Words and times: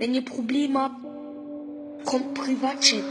Wenn 0.00 0.14
ihr 0.14 0.24
Probleme 0.24 0.78
habt, 0.78 0.94
kommt 2.04 2.32
Privatchat. 2.34 3.02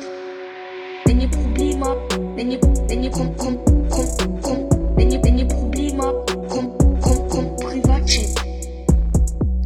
Wenn 1.03 1.19
ihr 1.19 1.27
Probleme 1.27 1.85
habt, 1.85 2.17
wenn 2.37 2.49
ihr, 2.49 2.61
wenn 2.61 3.03
ihr, 3.03 3.11
kommt, 3.11 3.37
kommt, 3.37 3.65
kommt, 3.89 4.41
kommt, 4.41 4.71
wenn 4.95 5.11
ihr, 5.11 5.21
wenn 5.21 5.37
ihr 5.37 5.47
Probleme 5.49 6.01
habt, 6.01 6.33
kommt, 6.47 6.79
kommt, 7.01 7.29
kommt 7.29 7.59
Privatchat. 7.59 8.41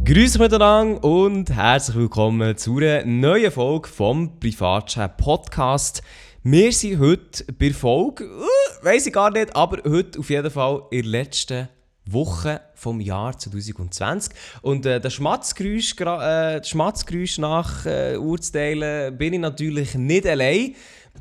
Grüß 0.04 0.38
miteinander 0.40 1.04
und 1.04 1.48
herzlich 1.48 1.96
willkommen 1.96 2.56
zu 2.56 2.78
einer 2.78 3.04
neuen 3.04 3.52
Folge 3.52 3.88
vom 3.88 4.40
Privatchat 4.40 5.16
Podcast. 5.16 6.02
Wir 6.42 6.72
sind 6.72 6.98
heute 6.98 7.44
bei 7.56 7.72
Folge, 7.72 8.24
uh, 8.24 8.84
weiss 8.84 9.06
ich 9.06 9.12
gar 9.12 9.30
nicht, 9.30 9.54
aber 9.54 9.88
heute 9.88 10.18
auf 10.18 10.28
jeden 10.28 10.50
Fall 10.50 10.82
in 10.90 11.02
der 11.02 11.10
letzten 11.12 11.68
Woche 12.06 12.60
vom 12.74 13.00
Jahr 13.00 13.36
2020. 13.38 14.32
Und 14.62 14.86
äh, 14.86 15.00
das 15.00 15.12
Schmatzgeräusch, 15.14 15.94
äh, 16.00 16.58
das 16.58 16.68
Schmatzgeräusch 16.68 17.38
nach 17.38 17.86
äh, 17.86 18.16
Urteilen 18.16 19.16
bin 19.16 19.32
ich 19.34 19.40
natürlich 19.40 19.94
nicht 19.94 20.26
allein. 20.26 20.74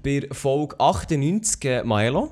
Bei 0.04 0.28
Folge 0.32 0.80
98 0.80 1.66
äh, 1.66 1.84
Maelo. 1.84 2.32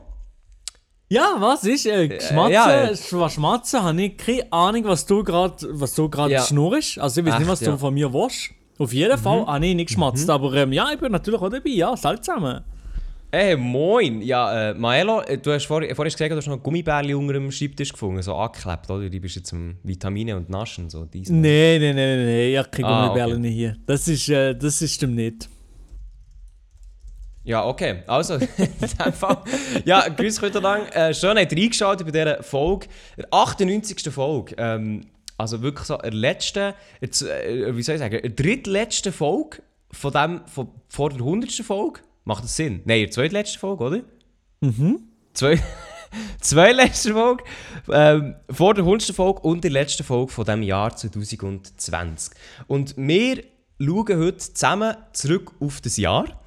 Ja, 1.09 1.36
was 1.40 1.64
ist? 1.64 1.86
Äh, 1.88 2.20
Schmatzen, 2.22 2.52
ja, 2.54 2.84
äh. 2.84 2.92
Sch- 2.94 3.30
Schmatzen, 3.30 3.84
habe 3.84 4.02
ich 4.02 4.18
keine 4.18 4.52
Ahnung, 4.54 4.84
was 4.86 5.06
du 5.06 5.23
gerade 5.23 5.56
was 5.72 5.95
du 5.95 6.08
gerade 6.09 6.34
Ja. 6.34 6.44
schnurrst. 6.44 7.00
Also 7.00 7.22
ich 7.22 7.26
weiß 7.26 7.34
Echt, 7.34 7.40
nicht, 7.42 7.50
was 7.50 7.59
ja. 7.62 7.72
du 7.72 7.78
von 7.78 7.94
mir 7.94 8.14
willst. 8.14 8.52
Auf 8.78 8.94
jeden 8.94 9.18
Fall 9.18 9.45
habe 9.45 9.66
ich 9.66 9.76
nicht 9.76 9.88
geschmatzt, 9.88 10.30
aber 10.30 10.54
ähm, 10.54 10.72
ja, 10.72 10.90
ich 10.94 11.00
bin 11.00 11.12
natürlich 11.12 11.42
auch 11.42 11.50
dabei, 11.50 11.70
ja, 11.72 11.95
zusammen. 11.95 12.64
Hey, 13.32 13.56
moin! 13.56 14.24
Ja, 14.24 14.72
äh, 14.72 14.74
Maelo, 14.74 15.22
äh, 15.22 15.38
du 15.38 15.52
hast 15.52 15.66
vorhin, 15.68 15.94
vorhin 15.94 16.12
gesagt, 16.12 16.32
du 16.32 16.38
hast 16.38 16.48
noch 16.48 16.64
Gummibärli 16.64 17.14
unter 17.14 17.34
dem 17.34 17.52
Schreibtisch 17.52 17.92
gefunden, 17.94 18.24
so 18.24 18.34
angeklebt, 18.34 18.90
oder? 18.90 19.08
Du 19.08 19.20
bist 19.20 19.36
jetzt 19.36 19.50
zum 19.50 19.76
Vitamine 19.84 20.36
und 20.36 20.50
Naschen, 20.50 20.90
so 20.90 21.06
dies. 21.06 21.30
Nee, 21.30 21.78
nee, 21.78 21.94
nee, 21.94 22.16
nee, 22.16 22.26
nee, 22.26 22.52
ich 22.54 22.58
habe 22.58 22.70
keine 22.70 22.88
Ah, 22.88 23.08
Gummibärchen 23.08 23.44
hier. 23.44 23.76
Das 23.86 24.08
ist, 24.08 24.30
äh, 24.30 24.56
das 24.56 24.82
ist 24.82 24.96
stimmt 24.96 25.16
nicht. 25.16 25.48
Ja, 27.44 27.68
okay. 27.68 28.02
Also, 28.08 28.34
in 28.58 28.98
dem 29.06 29.14
Fall. 29.14 29.44
Ja, 29.86 30.08
grüß 30.08 30.42
euch 30.42 30.53
lang. 30.56 30.88
Äh, 30.88 31.14
schön, 31.14 31.38
habt 31.38 31.52
ihr 31.52 31.58
reingeschaut 31.59 32.03
bei 32.03 32.09
dieser 32.12 32.42
Folge. 32.42 32.88
Der 33.16 33.28
98. 33.31 34.12
Folge. 34.12 34.56
Ähm, 34.58 35.02
also 35.38 35.62
wirklich 35.62 35.86
so, 35.86 35.98
der 35.98 36.14
letzte, 36.14 36.73
äh, 37.00 37.08
wie 37.75 37.84
soll 37.84 37.94
ich 37.94 38.00
sagen, 38.00 38.20
der 38.23 38.31
drittletzte 38.31 39.12
Folge 39.12 39.62
von 39.92 40.14
dem, 40.14 40.42
von, 40.48 40.70
vor 40.88 41.09
der 41.12 41.20
100. 41.20 41.52
Folge. 41.64 42.00
Macht 42.30 42.44
das 42.44 42.55
Sinn? 42.55 42.81
Nein, 42.85 43.05
die 43.05 43.09
zweitletzte 43.09 43.58
Folge, 43.58 43.83
oder? 43.83 44.02
Mhm. 44.61 44.99
Zwei, 45.33 45.59
zwei 46.39 46.73
letzte 46.73 47.13
Folge. 47.13 47.44
Ähm, 47.91 48.35
vor 48.52 48.75
der 48.75 48.83
100. 48.83 49.16
Folge 49.16 49.41
und 49.41 49.63
der 49.63 49.72
letzten 49.72 50.03
Folge 50.03 50.31
von 50.31 50.45
dem 50.45 50.61
Jahr 50.61 50.95
2020. 50.95 52.35
Und 52.67 52.95
wir 52.97 53.44
schauen 53.81 54.19
heute 54.19 54.38
zusammen 54.38 54.95
zurück 55.11 55.53
auf 55.59 55.81
das 55.81 55.97
Jahr. 55.97 56.39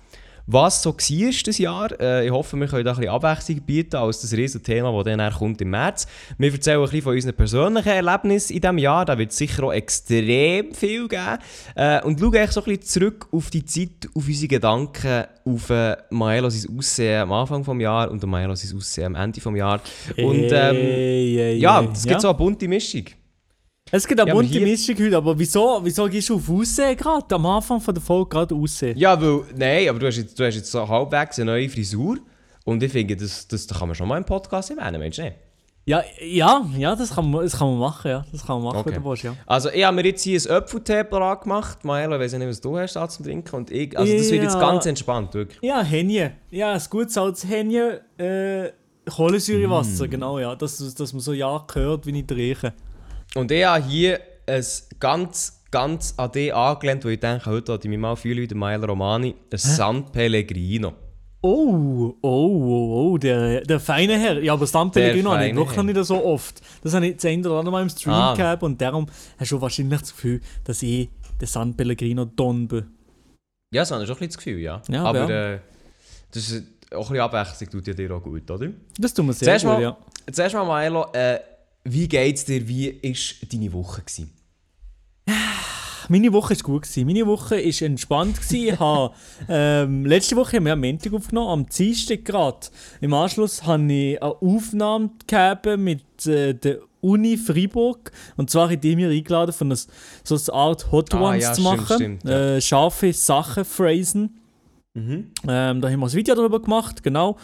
Was 0.47 0.83
so 0.83 0.93
war 0.93 1.33
das 1.47 1.59
Jahr. 1.59 2.01
Äh, 2.01 2.27
ich 2.27 2.33
hoffe, 2.33 2.57
wir 2.57 2.67
können 2.67 2.85
da 2.85 2.93
ein 2.93 2.97
bisschen 2.97 3.13
Abwechslung 3.13 3.61
bieten 3.61 3.97
als 3.97 4.21
das 4.21 4.33
riesige 4.33 4.63
Thema, 4.63 4.93
das 4.93 5.17
dann 5.17 5.33
kommt 5.33 5.61
im 5.61 5.71
März. 5.71 6.07
Wir 6.39 6.53
erzählen 6.53 6.79
ein 6.79 6.85
bisschen 6.85 7.03
von 7.03 7.15
unseren 7.15 7.35
persönlichen 7.35 7.89
Erlebnissen 7.89 8.55
in 8.55 8.61
diesem 8.61 8.79
Jahr. 8.79 9.05
Da 9.05 9.17
wird 9.17 9.31
es 9.31 9.37
sicher 9.37 9.65
auch 9.65 9.73
extrem 9.73 10.73
viel 10.75 11.09
geben. 11.09 11.39
Äh, 11.75 12.03
und 12.03 12.19
schauen 12.19 12.33
so 12.51 12.61
ein 12.61 12.65
bisschen 12.65 12.83
zurück 12.83 13.29
auf 13.31 13.51
die 13.51 13.65
Zeit, 13.65 14.09
auf 14.15 14.27
unsere 14.27 14.49
Gedanken, 14.49 15.25
auf 15.45 15.71
äh, 15.71 15.97
Maelo 16.11 16.51
sein 16.51 16.77
Aussehen 16.77 17.23
am 17.23 17.33
Anfang 17.33 17.65
des 17.65 17.83
Jahres 17.83 18.11
und 18.11 18.27
Maelo 18.27 18.55
sein 18.55 18.77
Aussehen 18.77 19.07
am 19.07 19.15
Ende 19.15 19.41
des 19.41 19.57
Jahres. 19.57 19.83
Und 20.17 20.51
ähm, 20.53 20.77
Ey, 20.77 21.39
ey, 21.39 21.59
ja, 21.59 21.81
ey. 21.81 21.89
es 21.93 22.05
gibt 22.05 22.21
so 22.21 22.29
eine 22.29 22.37
bunte 22.37 22.69
Mischung. 22.69 23.05
Es 23.95 24.07
gibt 24.09 24.19
eine 24.21 24.29
Ja, 24.31 24.35
bunte 24.35 24.51
hier- 24.53 24.63
Mischung 24.63 24.97
heute, 24.99 25.17
aber 25.19 25.39
wieso, 25.39 25.79
wieso 25.83 26.07
gehst 26.09 26.31
du 26.31 26.37
auf 26.37 26.49
Aussehen 26.49 26.97
gerade? 26.97 27.35
Am 27.35 27.45
Anfang 27.45 27.79
von 27.79 27.93
der 27.95 28.03
Folge 28.03 28.31
gerade 28.31 28.55
Aussehen? 28.55 28.97
Ja, 28.97 29.21
weil, 29.21 29.43
nein, 29.55 29.87
aber 29.91 29.99
du 29.99 30.07
hast 30.07 30.17
jetzt, 30.17 30.39
du 30.41 30.47
hast 30.47 30.55
jetzt 30.55 30.71
so 30.71 30.89
halbwegs 30.89 31.39
eine 31.39 31.51
neue 31.51 31.69
Frisur. 31.69 32.17
Und 32.65 32.83
ich 32.83 32.91
finde, 32.91 33.15
das, 33.17 33.47
das, 33.47 33.67
das 33.67 33.79
kann 33.79 33.89
man 33.89 33.95
schon 33.95 34.09
mal 34.09 34.17
im 34.17 34.25
Podcast 34.25 34.71
erwähnen, 34.71 34.99
Mensch, 34.99 35.19
nicht? 35.19 35.35
Ja, 35.85 36.03
ja, 36.25 36.65
ja, 36.79 36.97
das 36.97 37.15
kann 37.15 37.31
man, 37.31 37.43
das 37.43 37.59
kann 37.59 37.69
man 37.69 37.81
machen, 37.81 38.09
ja. 38.11 38.25
Das 38.33 38.47
kann 38.47 38.57
man 38.57 38.65
machen, 38.67 38.79
Okay. 38.79 38.95
wenn 38.95 39.03
du 39.03 39.11
willst, 39.11 39.25
ja. 39.25 39.35
Also, 39.47 39.69
ich 39.69 39.85
habe 39.85 39.95
mir 39.97 40.07
jetzt 40.07 40.23
hier 40.23 40.41
ein 40.41 40.57
Apfeltee 40.57 41.05
parat 41.05 41.43
gemacht. 41.43 41.85
Maelo, 41.85 42.15
ich 42.15 42.21
weiß 42.23 42.33
nicht, 42.35 42.49
was 42.49 42.61
du 42.63 42.79
hast 42.79 42.95
da 42.97 43.07
zum 43.09 43.27
Trinken. 43.27 43.55
Und 43.57 43.71
ich, 43.71 43.99
also, 43.99 44.11
das 44.11 44.31
wird 44.31 44.43
jetzt 44.45 44.55
Ja. 44.55 44.61
ganz 44.61 44.87
entspannt, 44.87 45.35
wirklich. 45.35 45.59
Ja, 45.61 45.83
Henje. 45.83 46.33
Ja, 46.51 46.73
ein 46.73 46.81
gutes 46.89 47.19
altes 47.19 47.45
Henje, 47.47 48.01
äh, 48.17 48.71
Kohlensäurewasser, 49.11 50.09
genau, 50.09 50.39
ja. 50.39 50.55
Dass, 50.55 50.79
dass 50.95 51.13
man 51.13 51.21
so 51.21 51.33
ja 51.35 51.63
hört, 51.75 52.07
wie 52.07 52.19
ich 52.19 52.31
rieche. 52.31 52.73
Und 53.35 53.51
ich 53.51 53.65
habe 53.65 53.85
hier 53.85 54.21
ein 54.47 54.65
ganz, 55.01 55.63
ganz 55.71 56.15
an 56.17 56.33
dich 56.33 56.55
angelehnt, 56.55 57.05
wo 57.05 57.09
ich 57.09 57.21
denke, 57.21 57.47
heute 57.47 57.73
hatte 57.73 57.87
ich 57.87 57.91
mich 57.91 57.99
mal 57.99 58.17
fühlen 58.17 58.39
wie 58.43 58.47
der 58.47 58.57
Maelo 58.57 58.87
Romani. 58.87 59.35
Ein 59.51 59.59
San 59.59 60.13
Pellegrino. 60.13 60.93
Oh, 61.45 62.15
oh, 62.21 62.21
oh, 62.23 63.11
oh, 63.13 63.19
der, 63.19 63.63
der 63.63 63.81
feine 63.81 64.17
Herr. 64.19 64.41
Ja, 64.43 64.53
aber 64.53 64.67
San 64.67 64.93
Pellegrino 64.93 65.33
habe 65.33 65.49
ich 65.49 65.57
wirklich 65.57 65.77
noch 65.77 65.83
nicht 65.85 66.05
so 66.05 66.25
oft. 66.25 66.61
Das 66.85 66.95
habe 66.95 67.07
ich 67.09 67.17
das 67.17 67.25
eine 67.25 67.51
oder 67.51 67.69
Mal 67.71 67.83
im 67.83 67.89
Stream 67.89 68.15
Ah. 68.15 68.35
gehabt 68.35 68.63
und 68.63 68.81
darum 68.81 69.07
hast 69.39 69.51
du 69.51 69.61
wahrscheinlich 69.61 70.01
das 70.01 70.13
Gefühl, 70.13 70.41
dass 70.65 70.83
ich 70.83 71.09
der 71.41 71.49
San 71.49 71.75
Pellegrino 71.75 72.27
Don 72.27 72.69
bin. 72.69 72.87
Ja, 73.75 73.85
so 73.85 73.95
habe 73.95 74.05
ich 74.05 74.09
schon 74.09 74.17
ein 74.17 74.19
bisschen 74.21 74.29
das 74.29 74.37
Gefühl, 74.37 74.59
ja. 74.61 74.83
Ja, 74.89 75.05
aber 75.05 75.29
ja. 75.29 75.53
Äh, 75.55 75.61
das 76.31 76.51
ist 76.51 76.65
auch 76.93 76.99
ein 76.99 77.13
bisschen 77.15 77.21
Abwechslung, 77.21 77.71
tut 77.71 77.87
ja 77.89 77.95
dir 77.95 78.15
auch 78.15 78.23
gut, 78.23 78.49
oder? 78.51 78.69
Das 78.99 79.13
tut 79.15 79.25
mir 79.27 79.33
sehr 79.33 79.47
Zuerst 79.47 79.65
gut, 79.65 79.75
mal, 79.75 79.83
ja. 79.83 79.97
zuerst 80.31 80.55
mal 80.55 80.65
Maelo, 80.65 81.07
äh, 81.13 81.41
wie 81.85 82.09
geht's 82.09 82.45
dir? 82.45 82.67
Wie 82.69 83.01
war 83.03 83.49
deine 83.51 83.73
Woche? 83.73 84.03
Gewesen? 84.03 84.31
Meine 86.09 86.33
Woche 86.33 86.55
war 86.57 86.63
gut. 86.63 86.83
Gewesen. 86.83 87.07
Meine 87.07 87.27
Woche 87.27 87.57
war 87.57 87.83
entspannt. 87.87 88.37
Gewesen. 88.41 88.69
Ich 88.69 88.79
habe, 88.79 89.15
ähm, 89.49 90.05
letzte 90.07 90.37
Woche 90.37 90.57
haben 90.57 90.67
wir 90.67 90.73
am 90.73 90.81
Montag 90.81 91.13
aufgenommen, 91.13 91.49
am 91.49 91.67
Dienstag 91.69 92.25
gerade. 92.25 92.67
Im 93.01 93.15
Anschluss 93.15 93.65
habe 93.65 93.85
ich 93.93 94.23
eine 94.23 94.33
Aufnahme 94.41 95.11
gehabt 95.27 95.67
mit 95.79 96.27
äh, 96.27 96.55
der 96.55 96.79
Uni 97.01 97.37
Freiburg. 97.37 98.13
Und 98.37 98.51
zwar 98.51 98.71
haben 98.71 98.81
die 98.81 98.97
mir 98.97 99.11
eingeladen, 99.11 99.53
von 99.53 99.71
das, 99.71 99.89
so 100.25 100.37
eine 100.37 100.53
Art 100.61 100.93
Hot 100.93 101.15
Ah, 101.15 101.21
Ones 101.31 101.43
ja, 101.43 101.53
zu 101.53 101.63
stimmt, 101.63 101.77
machen. 101.77 101.97
stimmt, 101.97 102.25
ja. 102.25 102.57
äh, 102.57 102.61
scharfe 102.61 103.13
Sachen 103.13 103.65
phrasen. 103.65 104.39
Mhm. 104.95 105.31
Ähm, 105.49 105.81
da 105.81 105.89
haben 105.89 106.01
wir 106.01 106.07
ein 106.07 106.13
Video 106.13 106.35
darüber 106.35 106.61
gemacht, 106.61 107.03
genau. 107.03 107.39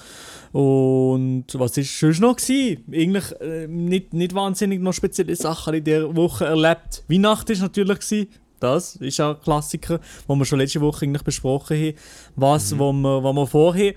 Und 0.53 1.47
was 1.55 1.77
war 1.77 1.85
sonst 1.85 2.21
noch? 2.21 2.37
Gewesen? 2.37 2.85
Eigentlich 2.93 3.41
äh, 3.41 3.67
nicht, 3.67 4.13
nicht 4.13 4.35
wahnsinnig 4.35 4.81
noch 4.81 4.93
spezielle 4.93 5.35
Sachen 5.35 5.75
in 5.75 5.85
dieser 5.85 6.15
Woche 6.15 6.45
erlebt. 6.45 7.05
Weihnachten 7.09 7.57
war 7.57 7.63
natürlich. 7.63 8.01
Gewesen. 8.01 8.29
Das 8.61 8.97
ist 8.97 9.21
auch 9.21 9.37
ein 9.37 9.43
Klassiker, 9.43 10.01
wo 10.27 10.35
wir 10.35 10.45
schon 10.45 10.59
letzte 10.59 10.81
Woche 10.81 11.07
eigentlich 11.07 11.23
besprochen 11.23 11.77
haben. 11.77 11.95
Was, 12.37 12.77
wo, 12.79 12.93
wir, 12.93 13.23
wo 13.23 13.33
wir 13.33 13.47
vorher. 13.47 13.95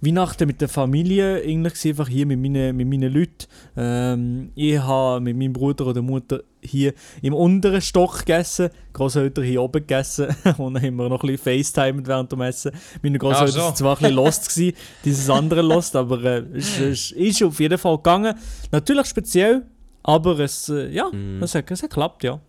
Weihnachten 0.00 0.46
mit 0.46 0.60
der 0.60 0.68
Familie, 0.68 1.42
eigentlich 1.42 1.84
war 1.84 1.90
einfach 1.90 2.08
hier 2.08 2.24
mit 2.24 2.38
meinen, 2.38 2.76
mit 2.76 2.88
meinen 2.88 3.12
Leuten. 3.12 3.46
Ähm, 3.76 4.50
ich 4.54 4.78
habe 4.78 5.20
mit 5.20 5.36
meinem 5.36 5.52
Bruder 5.52 5.88
oder 5.88 6.02
Mutter 6.02 6.42
hier 6.62 6.92
im 7.22 7.34
unteren 7.34 7.80
Stock 7.80 8.18
gegessen, 8.20 8.70
Großeltern 8.92 9.44
hier 9.44 9.62
oben 9.62 9.80
gegessen 9.86 10.28
und 10.58 10.74
dann 10.74 10.82
haben 10.82 10.96
wir 10.96 11.08
noch 11.08 11.22
ein 11.22 11.28
bisschen 11.30 11.62
FaceTime 11.64 12.06
während 12.06 12.32
dem 12.32 12.40
Essen. 12.42 12.72
Meine 13.02 13.18
Großeltern 13.18 13.48
so. 13.48 13.60
waren 13.60 13.76
zwar 13.76 13.96
ein 13.96 13.98
bisschen 14.00 14.14
lost, 14.16 14.48
gewesen, 14.54 14.76
dieses 15.04 15.30
andere 15.30 15.62
lost, 15.62 15.94
aber 15.96 16.22
äh, 16.24 16.44
es, 16.54 16.78
es 16.80 17.10
ist 17.12 17.42
auf 17.42 17.58
jeden 17.60 17.78
Fall 17.78 17.96
gegangen. 17.96 18.34
Natürlich 18.72 19.06
speziell, 19.06 19.66
aber 20.02 20.38
es, 20.40 20.68
äh, 20.68 20.88
ja, 20.90 21.08
Mhm. 21.10 21.42
es, 21.42 21.54
hat, 21.54 21.70
es 21.70 21.82
hat 21.82 21.90
geklappt, 21.90 22.24
ja. 22.24 22.40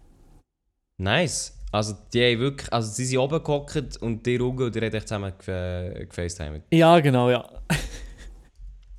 Nice. 0.98 1.56
Also, 1.72 1.94
die 2.14 2.24
haben 2.24 2.40
wirklich, 2.40 2.74
also 2.74 2.92
sie 2.92 3.06
sind 3.06 3.20
oben 3.20 3.44
gehockt 3.44 3.98
und 4.02 4.26
die 4.26 4.38
Ruge 4.38 4.66
und 4.66 4.76
die 4.76 4.80
haben 4.82 4.92
echt 4.94 5.08
zusammen 5.08 5.32
ge 5.46 6.06
gefacetimed. 6.08 6.64
Ja, 6.72 7.00
genau, 7.00 7.30
ja. 7.30 7.48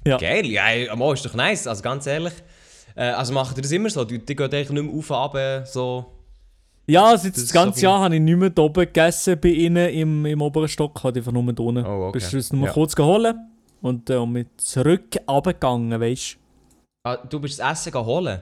Ja. 0.07 0.17
Geil, 0.17 0.47
ja, 0.47 0.97
mal 0.97 1.13
ist 1.13 1.27
doch 1.27 1.35
nice, 1.35 1.67
also 1.67 1.83
ganz 1.83 2.07
ehrlich. 2.07 2.33
Äh, 3.01 3.11
also 3.13 3.33
macht 3.33 3.57
ihr 3.57 3.63
das 3.63 3.73
immer 3.73 3.89
so? 3.89 4.05
Die, 4.05 4.19
die 4.19 4.37
gehen 4.37 4.45
eigentlich 4.53 4.71
nicht 4.71 4.83
mehr 4.85 4.95
auf 4.99 5.11
und 5.11 5.17
runter, 5.17 5.65
so... 5.67 6.05
Ja, 6.87 7.05
also 7.05 7.29
Das 7.29 7.41
das, 7.41 7.53
ganze 7.53 7.83
Jahr 7.83 8.01
habe 8.01 8.17
ich 8.17 8.21
nicht 8.21 8.37
mehr 8.37 8.51
oben 8.59 8.81
gegessen 8.85 9.39
bei 9.41 9.49
ihnen 9.51 9.89
im, 9.91 10.27
im 10.27 10.43
oberen 10.43 10.67
Stock, 10.69 11.03
hatte 11.05 11.21
ich 11.21 11.27
einfach 11.27 11.33
nur 11.41 11.53
da 11.53 11.63
unten. 11.63 11.87
Oh, 11.87 12.09
okay. 12.09 12.19
Bist 12.19 12.33
du 12.33 12.39
es 12.39 12.53
nur 12.53 12.67
Ja. 12.67 12.73
kurz 12.73 12.97
geholt 12.97 13.37
und 13.81 14.11
äh, 14.11 14.27
mit 14.27 14.61
zurück 14.61 15.17
runtergegangen, 15.29 16.01
weißt 16.01 16.35
du? 16.35 17.09
Ah, 17.09 17.17
du 17.17 17.39
bist 17.41 17.61
das 17.61 17.73
Essen 17.81 17.93
gehen 17.93 18.05
holen? 18.05 18.41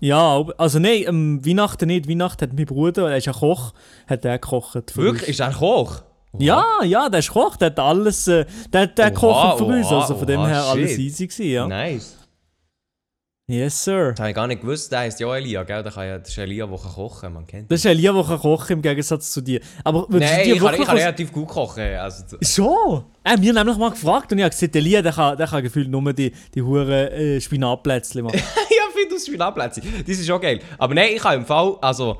Ja, 0.00 0.44
also 0.58 0.78
nein, 0.80 1.04
ähm, 1.06 1.46
Weihnachten 1.46 1.86
nicht. 1.86 2.08
Weihnachten 2.08 2.42
hat 2.42 2.52
mein 2.56 2.66
Bruder, 2.66 3.10
er 3.10 3.16
ist 3.18 3.28
ein 3.28 3.34
Koch, 3.34 3.72
hat 4.08 4.24
er 4.24 4.38
gekocht. 4.38 4.96
Wirklich? 4.96 5.22
uns. 5.22 5.28
Ist 5.30 5.40
er 5.40 5.52
Koch? 5.52 6.02
Ja, 6.38 6.64
ja, 6.82 7.08
der 7.08 7.20
ist 7.20 7.30
Koch, 7.30 7.56
der 7.56 7.66
hat 7.66 7.78
alles, 7.78 8.26
äh, 8.26 8.44
der, 8.72 8.88
der 8.88 9.12
Oha, 9.12 9.50
kocht 9.52 9.58
für 9.58 9.64
uns, 9.66 9.86
oha, 9.86 10.00
also 10.00 10.16
von 10.16 10.26
dem 10.26 10.40
oha, 10.40 10.48
her 10.48 10.64
alles 10.64 10.90
shit. 10.90 10.98
easy 10.98 11.26
gewesen, 11.28 11.50
ja. 11.50 11.66
Nice. 11.68 12.18
Yes, 13.46 13.84
sir. 13.84 14.12
Das 14.12 14.20
habe 14.20 14.30
ich 14.30 14.34
gar 14.34 14.46
nicht 14.46 14.62
gewusst, 14.62 14.90
der 14.90 15.00
heisst 15.00 15.20
ja 15.20 15.36
Elia, 15.36 15.64
gell? 15.64 15.82
Der 15.82 15.92
kann 15.92 16.06
ja, 16.06 16.18
das 16.18 16.30
ist 16.30 16.38
Elia, 16.38 16.66
der 16.66 16.78
kann 16.78 16.92
kochen 16.92 17.32
man 17.34 17.46
kennt 17.46 17.70
Das 17.70 17.80
ist 17.80 17.84
Elia, 17.84 18.10
der 18.10 18.24
kann 18.24 18.38
kochen 18.38 18.72
im 18.72 18.80
Gegensatz 18.80 19.32
zu 19.32 19.42
dir. 19.42 19.60
Aber 19.82 20.06
Nein, 20.08 20.20
du 20.20 20.44
dir 20.44 20.54
ich 20.54 20.62
kann, 20.62 20.74
ich 20.74 20.86
kann 20.86 20.96
relativ 20.96 21.30
gut 21.30 21.48
kochen. 21.48 21.82
Also, 21.82 22.38
Schon? 22.40 23.04
Er 23.22 23.32
hat 23.32 23.40
mir 23.40 23.52
nämlich 23.52 23.76
mal 23.76 23.90
gefragt 23.90 24.32
und 24.32 24.38
ich 24.38 24.44
habe 24.44 24.50
gesagt, 24.54 24.74
Elia, 24.76 25.02
der 25.02 25.12
kann, 25.12 25.36
der 25.36 25.46
kann 25.46 25.62
gefühlt 25.62 25.90
nur 25.90 26.10
die, 26.14 26.32
die 26.54 26.62
huren 26.62 26.88
äh, 26.88 27.38
Spinatplätzchen 27.38 28.24
machen. 28.24 28.38
ja, 28.70 28.82
finde 28.94 29.14
das 29.14 29.26
Spinatplätzchen. 29.26 29.82
Das 30.06 30.18
ist 30.18 30.26
schon 30.26 30.40
geil. 30.40 30.60
Aber 30.78 30.94
nein, 30.94 31.10
ich 31.14 31.22
habe 31.22 31.36
im 31.36 31.44
Fall, 31.44 31.76
also, 31.82 32.16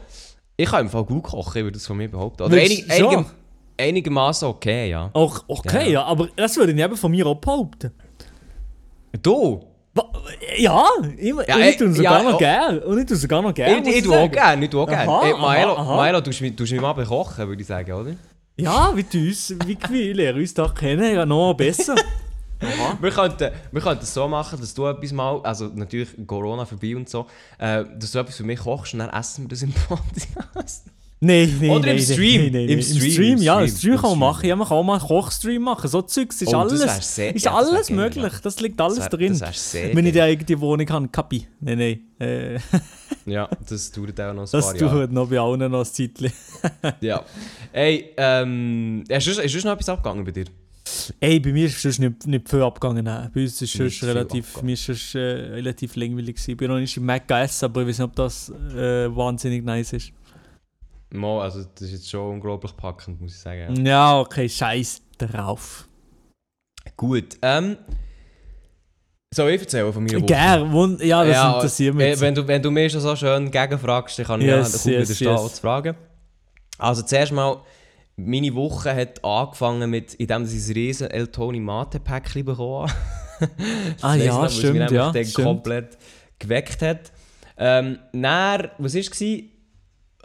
Ich 0.58 0.68
kann 0.68 0.82
im 0.82 0.90
Fall 0.90 1.04
gut 1.04 1.22
kochen, 1.22 1.62
würde 1.62 1.72
das 1.72 1.86
von 1.86 1.96
mir 1.96 2.10
behaupten. 2.10 2.42
Oder 2.42 2.56
einig, 2.58 2.84
einigem, 2.90 3.24
einigermaßen 3.78 4.46
okay, 4.46 4.90
ja. 4.90 5.08
Auch, 5.14 5.42
okay, 5.48 5.92
ja. 5.92 6.04
aber 6.04 6.28
das 6.36 6.54
würde 6.58 6.72
ich 6.72 6.78
eben 6.78 6.96
von 6.98 7.10
mir 7.10 7.26
auch 7.26 7.36
behaupten. 7.36 7.92
Du? 9.22 9.73
Ja, 10.56 10.86
immer, 11.18 11.48
Ja, 11.48 11.58
ey, 11.58 11.70
ich 11.70 11.76
tue 11.76 11.88
es 11.88 11.96
sogar 11.96 12.18
ja, 12.18 12.22
noch 12.22 12.34
oh. 12.34 12.38
gern. 12.38 12.78
Und 12.80 12.98
ich 12.98 13.06
tue 13.06 13.16
sogar 13.16 13.42
noch 13.42 13.54
gern. 13.54 13.86
ich 13.86 13.96
ich 13.96 14.04
tue 14.04 14.16
auch 14.16 14.30
gerne, 14.30 14.64
ich 14.64 14.70
tue 14.70 14.82
auch 14.82 14.86
gerne. 14.86 15.10
Aha, 15.10 15.36
Maelo, 15.36 15.72
aha, 15.72 15.82
aha. 15.82 15.96
Maelo, 15.96 16.20
tust 16.20 16.40
du 16.40 16.44
mich, 16.44 16.80
mal 16.80 16.92
bekochen, 16.92 17.48
würde 17.48 17.60
ich 17.60 17.66
sagen, 17.66 17.92
oder? 17.92 18.14
Ja, 18.56 18.92
wie 18.94 19.02
du 19.02 19.18
uns, 19.18 19.54
wie 19.66 19.76
wir 19.88 20.14
lernen 20.14 20.40
uns 20.40 20.54
doch 20.54 20.74
kennen, 20.74 21.14
ja 21.14 21.26
noch 21.26 21.54
besser. 21.54 21.94
Aha. 22.60 22.96
Wir 23.00 23.10
könnten, 23.10 23.50
wir 23.72 23.82
könnten 23.82 24.04
es 24.04 24.14
so 24.14 24.28
machen, 24.28 24.60
dass 24.60 24.72
du 24.72 24.86
etwas 24.86 25.12
mal, 25.12 25.40
also 25.42 25.70
natürlich 25.74 26.10
Corona 26.26 26.64
vorbei 26.64 26.96
und 26.96 27.08
so, 27.08 27.26
äh, 27.58 27.84
dass 27.96 28.12
du 28.12 28.18
etwas 28.20 28.36
für 28.36 28.44
mich 28.44 28.60
kochst 28.60 28.94
und 28.94 29.00
dann 29.00 29.10
essen 29.10 29.44
wir 29.44 29.48
das 29.48 29.62
im 29.62 29.72
Podcast. 29.72 30.84
Nein, 31.24 31.58
nein, 31.60 31.70
Oder 31.70 31.90
im 31.90 31.96
nein, 31.96 32.04
Stream. 32.04 32.42
Nein, 32.42 32.52
nein, 32.52 32.60
Im 32.62 32.66
nein. 32.66 32.78
Im 32.78 32.82
Stream, 32.82 33.10
Stream, 33.12 33.36
im 33.38 33.42
ja, 33.42 33.60
im 33.60 33.66
Stream, 33.68 33.76
Stream 33.78 33.92
kann 33.94 34.02
man 34.02 34.10
Stream. 34.10 34.18
machen. 34.20 34.46
Ja, 34.48 34.56
man 34.56 34.68
kann 34.68 34.76
auch 34.76 34.82
mal 34.82 34.98
einen 34.98 35.06
Kochstream 35.08 35.62
machen. 35.62 35.88
So 35.90 36.02
Zeugs 36.02 36.42
ist 36.42 36.48
Oh, 36.48 36.62
das 36.68 36.80
alles, 36.82 37.14
sehr- 37.14 37.34
ist 37.34 37.44
ja, 37.44 37.50
das 37.58 37.68
alles 37.68 37.86
geil, 37.88 37.96
möglich. 37.96 38.32
Das 38.42 38.60
liegt 38.60 38.80
alles 38.80 38.96
Das 38.96 39.04
wär- 39.12 39.18
drin. 39.18 39.38
das 39.38 39.74
Wenn 39.74 40.06
ich 40.06 40.12
die 40.12 40.20
eigene 40.20 40.60
Wohnung 40.60 40.88
habe, 40.90 41.08
Kapi. 41.08 41.46
Nein, 41.60 41.78
nein. 41.78 42.00
Äh, 42.28 42.58
Ja, 43.26 43.48
das 43.68 43.90
dauert 43.90 44.20
auch 44.20 44.34
noch 44.34 44.42
ein 44.42 44.48
das 44.52 44.66
paar 44.66 44.76
Jahre. 44.76 44.94
dauert 44.96 45.12
noch 45.12 45.28
bei 45.30 45.38
allen 45.40 45.70
noch 45.70 45.78
ein 45.80 45.84
Zeitchen. 45.86 46.30
Ja. 47.00 47.24
Ey, 47.72 48.10
ähm, 48.18 49.02
ist, 49.08 49.26
ist, 49.26 49.38
ist 49.38 49.64
noch 49.64 49.72
etwas 49.72 49.88
abgegangen 49.88 50.24
bei 50.24 50.30
dir? 50.30 50.44
Ey, 51.20 51.40
bei 51.40 51.52
mir 51.52 51.66
ist 51.66 51.82
es 51.86 51.98
nicht, 51.98 52.26
nicht 52.26 52.48
viel 52.48 52.60
abgegangen. 52.62 53.04
nein. 53.04 53.30
Bei 53.34 53.40
uns 53.42 53.60
ist 53.62 53.74
es 53.80 54.02
relativ, 54.04 54.62
mir 54.62 54.74
ist 54.74 54.88
es, 54.90 55.14
äh, 55.14 55.18
relativ 55.18 55.96
langweilig. 55.96 56.36
gewesen. 56.36 56.50
Ich 56.50 56.56
bin 56.58 56.68
noch 56.70 56.78
nicht 56.78 56.96
im 56.98 57.06
Mac 57.06 57.26
gegessen, 57.26 57.64
aber 57.64 57.80
ich 57.82 57.88
weiß 57.88 57.98
nicht, 58.00 58.04
ob 58.08 58.14
das 58.16 58.50
äh, 58.76 59.14
wahnsinnig 59.16 59.64
nice 59.64 59.94
ist. 59.94 60.12
Mo, 61.14 61.40
also 61.40 61.62
das 61.62 61.82
ist 61.82 61.92
jetzt 61.92 62.10
schon 62.10 62.34
unglaublich 62.34 62.76
packend, 62.76 63.20
muss 63.20 63.34
ich 63.34 63.40
sagen. 63.40 63.84
Ja, 63.86 64.18
okay, 64.20 64.48
scheiß 64.48 65.02
drauf. 65.18 65.88
Gut, 66.96 67.38
ähm... 67.42 67.76
Soll 69.34 69.50
ich 69.50 69.62
erzählen 69.62 69.92
von 69.92 70.08
Woche? 70.08 70.22
Gern, 70.26 70.98
ja, 71.00 71.24
das 71.24 71.54
interessiert 71.54 71.94
mich. 71.96 72.20
Wenn 72.20 72.34
du, 72.36 72.46
wenn 72.46 72.62
du 72.62 72.70
mir 72.70 72.88
schon 72.88 73.00
so 73.00 73.16
schön 73.16 73.50
gegenfragst, 73.50 74.18
dann 74.20 74.26
kann 74.26 74.40
ich 74.40 74.46
Yes, 74.46 74.84
ja 74.84 74.92
gut 74.92 75.08
yes, 75.08 75.18
yes. 75.18 75.54
zu 75.54 75.60
fragen. 75.60 75.96
Also 76.78 77.02
zuerst 77.02 77.32
mal, 77.32 77.60
meine 78.16 78.54
Woche 78.54 78.94
hat 78.94 79.24
angefangen 79.24 79.90
mit, 79.90 80.14
indem 80.14 80.44
ich 80.44 80.52
ein 80.52 80.72
riesen 80.72 81.10
El 81.10 81.26
Toni 81.28 81.58
Mate 81.58 81.98
Päckchen 81.98 82.44
bekommen 82.44 82.88
habe. 82.88 82.92
Ah 84.00 84.14
ja, 84.14 84.34
noch, 84.34 84.42
weil 84.42 84.46
es 84.46 84.52
mich 84.52 84.58
stimmt, 84.58 84.90
ja, 84.92 85.10
dann 85.10 85.24
stimmt. 85.24 85.46
komplett 85.46 85.98
geweckt 86.38 86.80
hat. 86.82 87.12
Ähm, 87.58 87.98
dann, 88.12 88.70
was 88.78 88.94
war 88.94 89.00
es? 89.00 89.53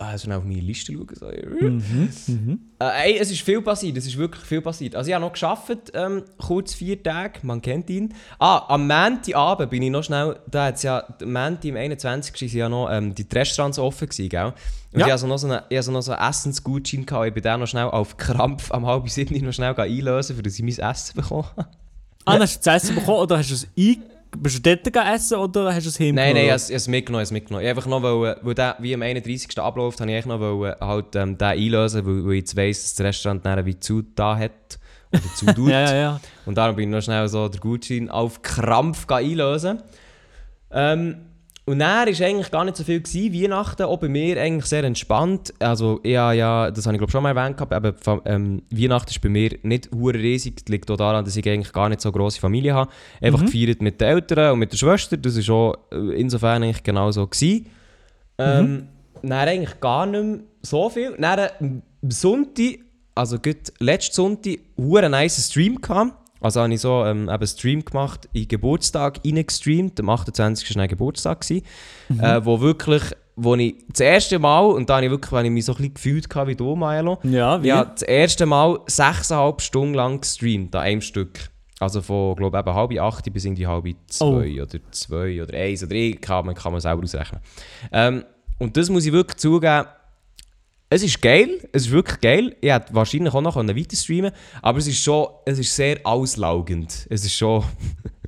Ah, 0.02 0.12
also 0.12 0.32
auf 0.32 0.46
meine 0.46 0.62
Liste 0.62 0.94
schauen. 0.94 1.08
So. 1.14 1.26
Mhm, 1.28 2.10
mhm. 2.28 2.60
Äh, 2.80 3.12
ey, 3.12 3.18
es 3.20 3.30
ist 3.32 3.42
viel 3.42 3.62
passiert, 3.62 3.98
es 3.98 4.08
ist 4.08 4.18
wirklich 4.18 4.46
viel 4.46 4.62
passiert. 4.62 4.96
Also 4.96 5.10
ich 5.10 5.14
habe 5.14 5.26
noch 5.26 5.34
geschafft, 5.34 5.92
ähm, 5.94 6.24
kurz 6.38 6.74
vier 6.74 7.04
Tage, 7.04 7.40
man 7.44 7.62
kennt 7.62 7.90
ihn. 7.90 8.14
Ah, 8.40 8.64
am 8.74 8.88
Montagabend 8.88 9.70
bin 9.70 9.84
ich 9.84 9.92
noch 9.92 10.04
schnell, 10.06 10.40
da 10.50 10.68
hat 10.68 10.76
es 10.76 10.84
ja, 10.84 11.04
am 11.22 11.34
Montag 11.34 11.66
im 11.66 11.76
21. 11.76 12.34
sind 12.38 12.54
ja 12.54 12.70
noch 12.70 12.90
ähm, 12.90 13.14
die 13.14 13.28
Restaurants 13.30 13.78
offen 13.78 14.08
gewesen, 14.08 14.30
gell? 14.30 14.54
Und 14.94 15.00
Ja. 15.02 15.06
ich 15.08 15.12
hatte 15.12 15.18
so 15.22 15.28
noch 15.28 15.38
so 15.38 15.48
einen, 15.48 15.58
hatte 15.58 15.84
so 15.84 15.92
noch 15.92 16.02
so 16.02 16.14
einen 16.14 16.30
Essensgutschein, 16.30 17.06
gehabt. 17.06 17.28
ich 17.28 17.34
bin 17.34 17.44
den 17.44 17.60
noch 17.60 17.68
schnell 17.68 17.84
auf 17.88 18.16
Krampf 18.16 18.72
am 18.72 18.86
halb 18.86 19.10
sieben 19.10 19.44
noch 19.46 19.52
schnell 19.52 19.76
einlösen, 19.78 20.34
für 20.38 20.42
dass 20.44 20.58
ich 20.58 20.64
mein 20.64 20.90
Essen 20.92 21.18
bekomme. 21.18 21.46
Ah, 21.58 22.34
dann 22.34 22.42
hast 22.44 22.66
du 22.66 22.70
das 22.72 22.84
Essen 22.84 22.96
bekommen 22.96 23.18
oder 23.20 23.38
hast 23.38 23.50
du 23.50 23.56
es 23.56 23.68
ein... 23.78 24.02
Bist 24.38 24.58
du 24.58 24.62
dort 24.62 24.84
gegessen 24.84 25.08
essen 25.16 25.38
oder 25.38 25.74
hast 25.74 25.86
du 25.86 25.90
es 25.90 26.00
Nein, 26.00 26.08
hingebracht? 26.08 26.34
nein, 26.36 26.44
ich 26.46 26.50
habe 26.52 26.76
es- 26.76 26.88
mitgenommen, 26.88 27.24
ich 27.24 27.32
mitgenommen. 27.32 27.64
Ich 27.66 27.70
einfach 27.70 27.86
noch, 27.88 28.02
wollen, 28.04 28.36
weil 28.42 28.54
der 28.54 28.76
wie 28.80 28.94
am 28.94 29.02
31. 29.02 29.58
abläuft, 29.60 30.00
habe 30.02 30.12
ich 30.12 30.26
noch 30.26 30.40
wollen, 30.40 30.76
halt, 30.80 31.16
ähm, 31.16 31.38
den 31.38 31.48
einlösen, 31.48 32.06
weil, 32.06 32.26
weil 32.26 32.34
ich 32.34 32.40
jetzt 32.42 32.56
weiss, 32.56 32.82
dass 32.84 32.96
das 32.96 33.06
Restaurant 33.06 33.46
dann 33.46 33.66
wie 33.66 33.80
zu 33.80 34.02
da 34.04 34.38
hat. 34.38 34.52
Oder 35.12 35.22
zu 35.36 35.46
tut. 35.56 35.70
Ja, 35.70 35.82
ja, 35.82 35.96
ja. 35.96 36.22
Und 36.46 36.56
darum 36.58 36.76
bin 36.76 36.90
ich 36.90 36.96
noch 36.96 37.02
schnell 37.02 37.28
so 37.28 37.48
den 37.50 37.60
Gutschein 37.60 38.10
auf 38.10 38.42
Krampf 38.44 39.10
einlösen. 39.12 39.82
Ähm, 40.72 41.18
und 41.70 41.78
dann 41.78 42.08
war 42.08 42.26
eigentlich 42.26 42.50
gar 42.50 42.66
nicht 42.66 42.78
so 42.78 42.84
viel. 42.84 43.00
Gewesen. 43.00 43.32
Weihnachten 43.32 43.84
auch 43.84 44.00
bei 44.00 44.10
mir 44.10 44.42
eigentlich 44.42 44.66
sehr 44.66 44.84
entspannt. 44.84 45.54
Also, 45.60 46.00
habe 46.04 46.34
ja, 46.34 46.72
das 46.72 46.88
habe 46.88 46.96
ich 46.96 47.00
glaube 47.00 47.12
schon 47.12 47.22
mal 47.22 47.38
erwähnt, 47.38 47.58
gehabt, 47.58 47.74
aber 47.74 47.94
ähm, 48.26 48.64
Weihnachten 48.72 49.12
ist 49.12 49.22
bei 49.22 49.30
mir 49.30 49.52
nicht 49.62 49.88
hure 49.94 50.16
riesig. 50.16 50.56
Das 50.56 50.68
liegt 50.68 50.90
auch 50.90 50.98
daran, 50.98 51.24
dass 51.24 51.36
ich 51.36 51.48
eigentlich 51.48 51.72
gar 51.72 51.88
nicht 51.88 52.02
so 52.02 52.12
grosse 52.12 52.40
Familie 52.40 52.74
habe. 52.74 52.90
Einfach 53.22 53.42
Mhm. 53.42 53.46
gefeiert 53.46 53.84
mit 53.84 54.02
den 54.02 54.08
Eltern 54.08 54.54
und 54.54 54.60
mit 54.60 54.72
der 54.72 54.78
Schwester. 54.78 55.16
Das 55.16 55.36
war 55.48 55.56
auch 55.56 55.76
äh, 55.92 56.20
insofern 56.20 56.64
eigentlich 56.64 56.82
genau 56.82 57.12
so. 57.12 57.28
Gewesen. 57.28 57.68
Ähm, 58.40 58.88
Dann 59.22 59.32
eigentlich 59.32 59.80
gar 59.80 60.08
nicht 60.08 60.24
mehr 60.24 60.40
so 60.64 60.90
viel. 60.90 61.16
Dann 61.20 61.40
äh, 61.40 61.50
am 61.60 61.82
Sonntag, 62.10 62.80
also 63.14 63.38
gut, 63.38 63.74
letzten 63.80 64.16
Sonntag, 64.16 64.60
einen 64.78 65.12
nice 65.12 65.46
Stream 65.46 65.80
gehabt. 65.80 66.14
Also 66.42 66.62
habe 66.62 66.74
ich 66.74 66.80
so 66.82 67.04
ähm, 67.06 67.24
eben 67.24 67.30
einen 67.30 67.48
Stream 67.48 67.84
gemacht, 67.84 68.30
in 68.34 68.48
Geburtstag 68.48 69.20
reingestreamt. 69.26 70.00
Am 70.00 70.10
28. 70.10 70.76
war 70.76 70.84
ein 70.84 70.90
Geburtstag. 70.90 71.42
Gewesen, 71.42 71.66
äh, 72.22 72.44
wo 72.46 72.62
wirklich, 72.62 73.04
wo 73.36 73.56
ich 73.56 73.76
das 73.90 74.00
erste 74.02 74.40
Mal, 74.40 74.66
und 74.66 74.90
da 74.90 74.96
habe 74.96 75.06
ich 75.06 75.12
wirklich, 75.12 75.32
wenn 75.32 75.46
ich 75.46 75.52
mich 75.52 75.66
so 75.66 75.74
ein 75.74 75.78
bisschen 75.78 75.94
gefühlt 75.96 76.36
habe 76.36 76.52
wie 76.52 76.56
du, 76.56 76.76
Milo, 76.76 77.20
Ja, 77.24 77.62
wie? 77.62 77.68
ja, 77.68 77.84
das 77.86 78.04
erste 78.04 78.46
Mal 78.46 78.76
6,5 78.88 79.60
Stunden 79.62 79.94
lang 79.94 80.22
gestreamt, 80.22 80.76
an 80.76 80.82
einem 80.84 81.02
Stück. 81.02 81.50
Also 81.82 82.02
von, 82.02 82.36
glaube 82.36 82.60
ich, 82.66 82.74
halb 82.74 83.00
acht 83.00 83.32
bis 83.34 83.46
irgendwie 83.46 83.66
halb 83.68 83.86
zwei 84.08 84.62
oder 84.62 84.80
zwei 84.92 85.42
oder 85.42 85.54
eins 85.58 85.82
oder 85.84 85.94
ich, 85.96 86.20
kann 86.20 86.46
man, 86.46 86.54
kann 86.56 86.74
man 86.74 86.82
selber 86.82 87.04
ausrechnen. 87.04 87.40
Ähm, 87.94 88.26
und 88.58 88.76
das 88.76 88.90
muss 88.90 89.06
ich 89.06 89.14
wirklich 89.14 89.38
zugeben, 89.38 89.86
es 90.90 91.04
ist 91.04 91.22
geil, 91.22 91.68
es 91.72 91.86
ist 91.86 91.92
wirklich 91.92 92.20
geil. 92.20 92.56
Ich 92.62 92.72
hätte 92.72 92.94
wahrscheinlich 92.94 93.34
auch 93.34 93.42
noch 93.42 93.56
weiter 93.56 93.96
streamen 93.96 94.32
aber 94.62 94.80
es 94.80 94.88
ist 94.88 95.04
schon, 95.04 95.28
es 95.46 95.60
ist 95.60 95.76
sehr 95.76 96.00
auslaugend. 96.04 97.08
Es 97.10 97.24
ist 97.24 97.34
schon, 97.36 97.64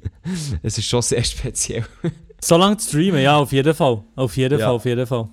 es 0.63 0.77
ist 0.77 0.85
schon 0.87 1.01
sehr 1.01 1.23
speziell. 1.23 1.85
So 2.43 2.57
lange 2.57 2.75
zu 2.77 2.87
streamen, 2.89 3.21
ja, 3.21 3.37
auf 3.37 3.51
jeden 3.51 3.71
Fall. 3.75 4.03
Auf 4.15 4.35
jeden 4.35 4.57
Ja. 4.59 4.65
Fall, 4.65 4.75
auf 4.75 4.85
jeden 4.85 5.05
Fall. 5.05 5.29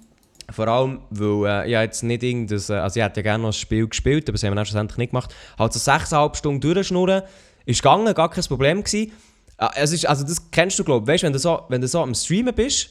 Vor 0.50 0.69
allem, 0.69 1.00
weil 1.08 1.66
äh, 1.66 1.75
hab 1.75 1.84
jetzt 1.84 2.02
nicht 2.02 2.22
irgendein, 2.22 2.58
äh, 2.69 2.72
also 2.75 3.00
ich 3.00 3.04
hätte 3.04 3.20
ja 3.20 3.22
gerne 3.22 3.42
noch 3.44 3.48
ein 3.48 3.54
Spiel 3.54 3.88
gespielt, 3.88 4.28
aber 4.28 4.32
das 4.32 4.42
haben 4.42 4.50
wir 4.50 4.56
dann 4.56 4.66
schlussendlich 4.66 4.98
nicht 4.98 5.10
gemacht. 5.12 5.34
Halt 5.58 5.72
so 5.72 5.90
6,5 5.90 6.36
Stunden 6.36 6.60
durchschnurren, 6.60 7.22
ist 7.64 7.82
gegangen, 7.82 8.12
gar 8.14 8.28
kein 8.28 8.44
Problem 8.44 8.84
gewesen. 8.84 9.12
Äh, 9.56 9.69
es 9.76 9.92
ist, 9.92 10.06
also 10.06 10.22
das 10.22 10.50
kennst 10.50 10.78
du 10.78 10.84
glaube 10.84 11.04
ich, 11.04 11.14
weißt, 11.14 11.25
wenn 11.25 11.32
du 11.32 11.38
so, 11.38 11.62
wenn 11.70 11.80
du 11.80 11.88
so 11.88 12.02
am 12.02 12.14
Streamen 12.14 12.54
bist, 12.54 12.90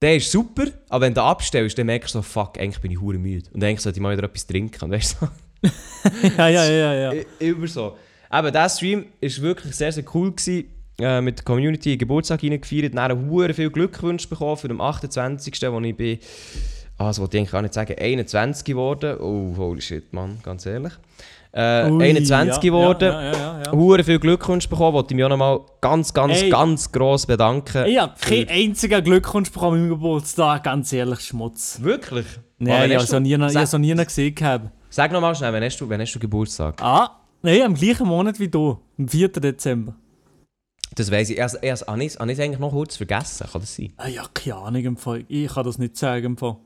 der 0.00 0.16
ist 0.16 0.30
super, 0.30 0.66
aber 0.88 1.06
wenn 1.06 1.14
du 1.14 1.22
abstellst, 1.22 1.76
dann 1.78 1.86
merkst 1.86 2.14
du 2.14 2.18
so, 2.18 2.22
fuck, 2.22 2.58
eigentlich 2.58 2.80
bin 2.80 2.90
ich 2.92 3.00
hure 3.00 3.18
müde. 3.18 3.50
Und 3.52 3.62
eigentlich 3.64 3.80
sollte 3.80 3.98
ich 3.98 4.02
mal 4.02 4.16
wieder 4.16 4.26
etwas 4.26 4.46
trinken, 4.46 4.84
und 4.84 4.90
weißt 4.92 5.16
du, 5.20 5.28
ja, 6.38 6.48
ja, 6.48 6.64
ja, 6.64 7.12
ja. 7.12 7.22
Immer 7.40 7.66
so. 7.66 7.96
Aber 8.30 8.50
dieser 8.50 8.68
Stream 8.68 9.06
war 9.20 9.42
wirklich 9.42 9.74
sehr, 9.74 9.90
sehr 9.90 10.04
cool. 10.14 10.30
Gewesen. 10.30 10.66
Äh, 11.00 11.20
mit 11.20 11.38
der 11.38 11.44
Community 11.44 11.96
Geburtstag 11.96 12.42
reingefeiert. 12.42 12.96
Dann 12.96 13.30
hure 13.30 13.54
viel 13.54 13.70
Glückwünsche 13.70 14.28
bekommen 14.28 14.56
für 14.56 14.68
den 14.68 14.80
28. 14.80 15.54
wo 15.70 15.80
ich 15.80 15.96
bin, 15.96 16.18
ah, 16.96 17.06
das 17.06 17.20
wollte 17.20 17.36
ich 17.36 17.40
eigentlich 17.40 17.52
gar 17.52 17.62
nicht 17.62 17.74
sagen, 17.74 17.96
21 17.96 18.64
geworden. 18.64 19.18
Oh, 19.20 19.54
holy 19.56 19.80
shit, 19.80 20.12
Mann, 20.12 20.38
ganz 20.42 20.66
ehrlich. 20.66 20.92
Äh, 21.58 21.90
Ui, 21.90 22.04
21 22.04 22.54
ja, 22.54 22.60
geworden. 22.60 23.12
Ja, 23.12 23.22
ja, 23.22 23.62
ja, 23.72 23.96
ja. 23.96 24.04
Viel 24.04 24.20
Glückwünsche 24.20 24.68
bekommen, 24.68 24.92
wollte 24.92 25.12
ich 25.12 25.16
mich 25.16 25.24
auch 25.24 25.28
nochmal 25.28 25.60
ganz, 25.80 26.14
ganz, 26.14 26.40
Ey. 26.42 26.50
ganz 26.50 26.92
gross 26.92 27.26
bedanken. 27.26 27.84
Ich 27.86 27.98
habe 27.98 28.14
keinen 28.20 28.48
einzigen 28.48 29.02
Glückwunsch 29.02 29.50
bekommen 29.50 29.80
meinem 29.80 29.88
Geburtstag, 29.90 30.62
ganz 30.62 30.92
ehrlich, 30.92 31.18
Schmutz. 31.18 31.80
Wirklich? 31.82 32.26
Nein, 32.58 32.90
ich 32.92 32.96
habe 32.96 33.06
so 33.06 33.18
nie, 33.18 33.36
Sag- 33.50 33.66
so 33.66 33.76
nie 33.76 33.92
gesehen. 33.92 34.36
gehabt. 34.36 34.70
Sag 34.88 35.10
nochmal 35.10 35.34
schnell, 35.34 35.52
wann 35.52 35.64
hast, 35.64 35.78
du, 35.80 35.88
wann 35.88 36.00
hast 36.00 36.12
du 36.14 36.20
Geburtstag? 36.20 36.80
Ah, 36.80 37.10
nein, 37.42 37.62
am 37.62 37.74
gleichen 37.74 38.06
Monat 38.06 38.38
wie 38.38 38.48
du, 38.48 38.78
am 38.96 39.08
4. 39.08 39.28
Dezember. 39.28 39.96
Das 40.94 41.10
weiss 41.10 41.28
ich. 41.28 41.38
Erst, 41.38 41.58
erst, 41.60 41.88
habe 41.88 42.02
ich 42.04 42.14
es 42.14 42.20
eigentlich 42.20 42.58
noch 42.60 42.70
kurz 42.70 42.96
vergessen, 42.96 43.48
kann 43.50 43.60
das 43.60 43.74
sein? 43.74 43.92
Ah, 43.96 44.06
ja, 44.06 44.22
keine 44.32 44.56
Ahnung, 44.56 44.84
im 44.84 44.96
Fall. 44.96 45.24
ich 45.26 45.52
kann 45.52 45.64
das 45.64 45.78
nicht 45.78 45.96
sagen. 45.96 46.24
Im 46.24 46.36
Fall. 46.36 46.56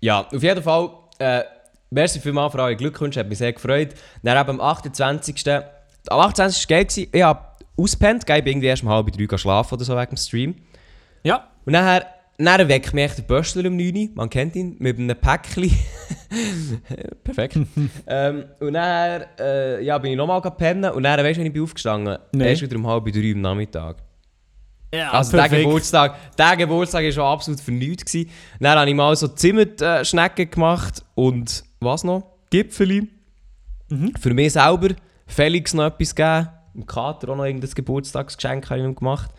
Ja, 0.00 0.26
auf 0.26 0.42
jeden 0.42 0.62
Fall. 0.62 0.90
Äh, 1.18 1.42
merci 1.90 2.20
vielmals 2.20 2.52
für 2.52 2.58
eure 2.60 2.76
Glückwünsche, 2.76 3.20
hat 3.20 3.28
mich 3.28 3.38
sehr 3.38 3.52
gefreut. 3.52 3.94
Dann 4.22 4.40
eben 4.40 4.60
am 4.60 4.60
28. 4.60 5.44
Am 6.08 6.20
28. 6.20 6.68
war 6.70 6.76
geil. 6.76 6.84
gewesen. 6.84 7.08
Ich 7.12 7.22
habe 7.22 7.40
ausgepennt, 7.76 8.22
ich 8.28 8.44
bin 8.44 8.46
irgendwie 8.46 8.66
erst 8.68 8.82
um 8.82 8.88
halb 8.88 9.10
drei 9.10 9.36
schlafen 9.36 9.74
oder 9.74 9.84
so 9.84 9.96
wegen 9.96 10.10
dem 10.10 10.16
Stream. 10.16 10.54
Ja, 11.22 11.48
Und 11.64 11.72
nachher, 11.72 12.06
nachher 12.38 12.68
weckt 12.68 12.92
mich 12.92 13.12
der 13.12 13.22
Böschler 13.22 13.68
um 13.68 13.76
9 13.76 13.96
Uhr, 13.96 14.08
man 14.14 14.28
kennt 14.30 14.54
ihn, 14.56 14.76
mit 14.78 14.98
einem 14.98 15.16
Päckchen. 15.16 15.70
Perfekt. 17.24 17.58
ähm, 18.06 18.44
und 18.60 18.72
nachher 18.72 19.28
äh, 19.38 19.84
ja, 19.84 19.96
bin 19.98 20.12
ich 20.12 20.16
nochmal 20.16 20.40
pennen 20.42 20.90
und 20.92 21.02
dann, 21.02 21.18
weißt 21.18 21.36
du, 21.36 21.40
wenn 21.40 21.46
ich 21.46 21.52
bin 21.52 21.62
aufgestanden 21.62 22.18
Nee. 22.32 22.50
erst 22.50 22.62
wieder 22.62 22.76
um 22.76 22.86
halb 22.86 23.06
drei 23.06 23.32
am 23.32 23.40
Nachmittag. 23.40 23.96
ja 24.94 25.10
Also 25.10 25.36
der. 25.36 25.48
Geburtstag, 25.48 26.36
der 26.36 26.56
Geburtstag 26.56 27.04
war 27.04 27.12
schon 27.12 27.24
absolut 27.24 27.60
für 27.60 27.72
nichts. 27.72 28.04
Gewesen. 28.04 28.30
Dann 28.60 28.78
habe 28.78 28.90
ich 28.90 28.96
mal 28.96 29.14
so 29.16 29.28
Zimmerschnecken 29.28 30.50
gemacht 30.50 31.02
und 31.14 31.64
was 31.84 32.04
noch? 32.04 32.24
Gipfeli. 32.50 33.08
Mhm. 33.88 34.12
Für 34.20 34.34
mich 34.34 34.52
selber 34.52 34.94
Felix 35.26 35.74
noch 35.74 35.84
etwas 35.84 36.14
gegeben. 36.14 36.48
Dem 36.74 36.86
Kater 36.86 37.28
auch 37.30 37.36
noch 37.36 37.44
irgendein 37.44 37.70
Geburtstagsgeschenk 37.70 38.68
habe 38.70 38.80
ich 38.80 38.86
ihm 38.86 38.94
gemacht. 38.94 39.30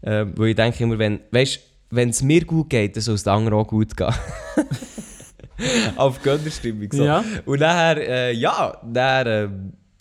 Äh, 0.00 0.26
weil 0.36 0.48
ich 0.48 0.56
denke 0.56 0.82
immer, 0.84 0.98
wenn 0.98 1.20
weißt, 1.30 1.60
wenn 1.90 2.10
es 2.10 2.22
mir 2.22 2.44
gut 2.44 2.70
geht, 2.70 2.96
dann 2.96 3.02
soll 3.02 3.14
es 3.14 3.24
den 3.24 3.32
anderen 3.32 3.58
auch 3.58 3.66
gut 3.66 3.96
gehen. 3.96 4.14
auf 5.96 6.22
Gönnerstimmung. 6.22 6.88
So. 6.92 7.04
Ja. 7.04 7.24
Und 7.44 7.60
nachher, 7.60 7.96
äh, 7.96 8.32
ja, 8.32 8.80
dann 8.84 9.26
äh, 9.26 9.48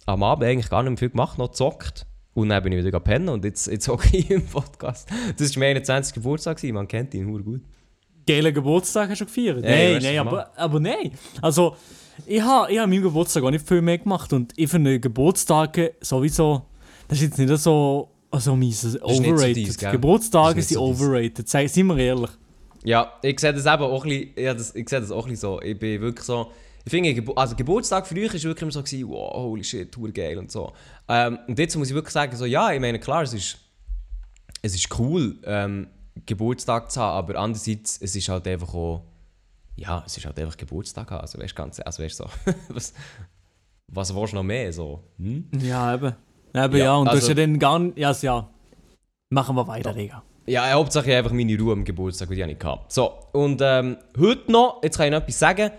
am 0.05 0.23
Abend 0.23 0.45
eigentlich 0.45 0.69
gar 0.69 0.83
nicht 0.83 0.91
mehr 0.91 0.97
viel 0.97 1.09
gemacht, 1.09 1.37
noch 1.37 1.49
gezockt. 1.49 2.05
Und 2.33 2.49
dann 2.49 2.61
bin 2.61 2.73
ich 2.73 2.85
wieder 2.85 2.99
pennen 2.99 3.29
und 3.29 3.43
jetzt, 3.43 3.67
jetzt 3.67 3.87
hocke 3.87 4.15
ich 4.15 4.29
im 4.29 4.45
Podcast. 4.45 5.09
Das 5.37 5.55
war 5.55 5.59
mein 5.59 5.69
21. 5.69 6.13
Geburtstag, 6.13 6.61
man 6.65 6.87
kennt 6.87 7.13
ihn 7.13 7.27
hure 7.27 7.43
gut. 7.43 7.61
Geilen 8.27 8.53
Geburtstag 8.53 9.09
hast 9.09 9.21
du 9.21 9.25
gefeiert? 9.25 9.63
Ey, 9.63 9.93
nein, 9.93 10.03
nein, 10.03 10.19
aber, 10.19 10.51
aber 10.55 10.79
nein. 10.79 11.11
Also, 11.41 11.75
ich 12.25 12.41
habe 12.41 12.71
ich 12.71 12.77
ha 12.77 12.83
an 12.83 12.89
meinem 12.89 13.03
Geburtstag 13.03 13.43
auch 13.43 13.51
nicht 13.51 13.67
viel 13.67 13.81
mehr 13.81 13.97
gemacht 13.97 14.33
und 14.33 14.53
ich 14.55 14.69
finde 14.69 14.99
Geburtstage 14.99 15.93
sowieso, 16.01 16.63
das 17.07 17.19
ist 17.19 17.23
jetzt 17.23 17.39
nicht 17.39 17.57
so, 17.57 18.09
also 18.31 18.57
so 18.71 19.01
overrated. 19.01 19.67
deins, 19.67 19.77
gell? 19.77 19.91
Geburtstage 19.91 20.59
ist 20.59 20.69
sind 20.69 20.75
so 20.75 20.83
overrated, 20.83 21.47
sei, 21.47 21.67
seien 21.67 21.87
wir 21.87 21.97
ehrlich. 21.97 22.31
Ja, 22.83 23.13
ich 23.21 23.39
sehe 23.39 23.53
das 23.53 23.65
eben 23.65 23.83
auch 23.83 24.03
ein 24.03 24.09
bisschen, 24.09 24.29
ja, 24.37 24.53
das, 24.53 24.75
ich 24.75 24.89
sehe 24.89 24.99
das 24.99 25.11
auch 25.11 25.25
ein 25.25 25.31
bisschen 25.31 25.41
so. 25.41 25.61
Ich 25.61 25.77
bin 25.77 26.01
wirklich 26.01 26.25
so, 26.25 26.51
ich 26.85 26.91
finde, 26.91 27.35
also 27.35 27.55
Geburtstag 27.55 28.07
früher 28.07 28.27
war 28.27 28.33
wirklich 28.33 28.61
immer 28.61 28.71
so, 28.71 28.83
gewesen, 28.83 29.09
wow, 29.09 29.33
holy 29.33 29.63
shit, 29.63 29.91
tour 29.91 30.09
geil 30.11 30.37
und 30.37 30.51
so. 30.51 30.71
Ähm, 31.07 31.39
und 31.47 31.57
jetzt 31.59 31.75
muss 31.75 31.89
ich 31.89 31.93
wirklich 31.93 32.13
sagen, 32.13 32.35
so, 32.35 32.45
ja, 32.45 32.71
ich 32.71 32.79
meine, 32.79 32.99
klar, 32.99 33.23
es 33.23 33.33
ist, 33.33 33.57
es 34.61 34.75
ist 34.75 34.99
cool, 34.99 35.37
ähm, 35.45 35.87
Geburtstag 36.25 36.91
zu 36.91 37.01
haben, 37.01 37.17
aber 37.17 37.39
andererseits, 37.39 38.01
es 38.01 38.15
ist 38.15 38.29
halt 38.29 38.47
einfach 38.47 38.73
auch, 38.73 39.03
ja, 39.75 40.03
es 40.05 40.17
ist 40.17 40.25
halt 40.25 40.39
einfach 40.39 40.57
Geburtstag 40.57 41.09
haben, 41.11 41.21
also 41.21 41.39
weißt 41.39 41.51
du, 41.51 41.55
ganz, 41.55 41.79
also 41.79 42.03
weißt 42.03 42.17
so, 42.17 42.25
was, 42.69 42.93
was 43.87 44.15
willst 44.15 44.33
du 44.33 44.37
noch 44.37 44.43
mehr, 44.43 44.71
so, 44.73 45.03
hm? 45.17 45.47
Ja, 45.61 45.93
eben. 45.93 46.13
Eben, 46.53 46.77
Ja, 46.77 46.85
ja, 46.85 46.95
und 46.95 47.05
du 47.05 47.11
hast 47.11 47.15
also- 47.17 47.29
ja 47.29 47.33
dann 47.35 47.59
gar 47.59 47.79
nicht, 47.79 47.97
ja, 47.97 48.07
also, 48.09 48.25
ja. 48.27 48.49
Machen 49.29 49.55
wir 49.55 49.67
weiter, 49.67 49.93
Digga. 49.93 50.23
Ja, 50.45 50.71
Hauptsache 50.71 51.13
einfach 51.17 51.33
meine 51.33 51.59
Ruhe 51.59 51.73
am 51.73 51.83
Geburtstag, 51.83 52.29
die 52.29 52.39
ich 52.39 52.45
nicht 52.45 52.63
hatte. 52.63 52.85
So, 52.87 53.11
und 53.33 53.59
ähm, 53.61 53.97
heute 54.17 54.49
noch, 54.49 54.79
jetzt 54.81 54.95
kann 54.95 55.07
ich 55.07 55.11
noch 55.11 55.19
etwas 55.19 55.37
sagen. 55.39 55.71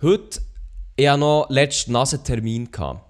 Heute, 0.00 0.40
ich 0.94 1.08
hatte 1.08 1.18
noch 1.18 1.46
letzten 1.50 1.90
Nasentermin. 1.92 2.70
Gehabt. 2.70 3.00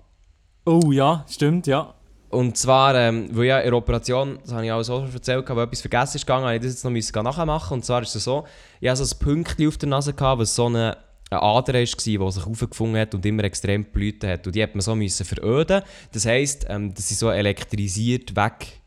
Oh 0.64 0.90
ja, 0.90 1.26
stimmt, 1.28 1.66
ja. 1.66 1.92
Und 2.32 2.56
zwar, 2.56 2.94
ähm, 2.94 3.28
weil 3.32 3.44
ja 3.44 3.58
in 3.58 3.66
der 3.66 3.74
Operation, 3.74 4.38
das 4.42 4.54
habe 4.54 4.64
ich 4.64 4.72
auch 4.72 4.82
so 4.82 5.04
schon 5.04 5.12
erzählt, 5.12 5.46
weil 5.50 5.64
etwas 5.64 5.82
vergessen 5.82 6.16
ist 6.16 6.26
gegangen, 6.26 6.46
habe 6.46 6.54
ich 6.54 6.62
das 6.62 6.72
jetzt 6.72 6.84
noch 6.84 6.90
müssen 6.90 7.22
nachher 7.22 7.44
machen. 7.44 7.74
Und 7.74 7.84
zwar 7.84 8.00
ist 8.00 8.14
es 8.14 8.24
so, 8.24 8.46
ich 8.80 8.88
hatte 8.88 9.04
so 9.04 9.14
ein 9.14 9.18
Pünktchen 9.18 9.68
auf 9.68 9.76
der 9.76 9.90
Nase, 9.90 10.14
gehabt, 10.14 10.40
was 10.40 10.54
so 10.54 10.64
eine, 10.64 10.96
eine 11.28 11.42
Ader 11.42 11.74
war, 11.74 11.80
die 11.80 11.86
sich 11.86 12.46
aufgefunden 12.46 12.98
hat 12.98 13.14
und 13.14 13.26
immer 13.26 13.44
extrem 13.44 13.84
blüht 13.84 14.24
hat. 14.24 14.46
Und 14.46 14.56
die 14.56 14.62
hat 14.62 14.74
man 14.74 14.80
so 14.80 14.94
müssen 14.94 15.26
veröden. 15.26 15.82
Das 16.12 16.24
heisst, 16.24 16.64
ähm, 16.70 16.94
dass 16.94 17.06
sie 17.06 17.16
so 17.16 17.28
elektrisiert 17.28 18.34
weg 18.34 18.80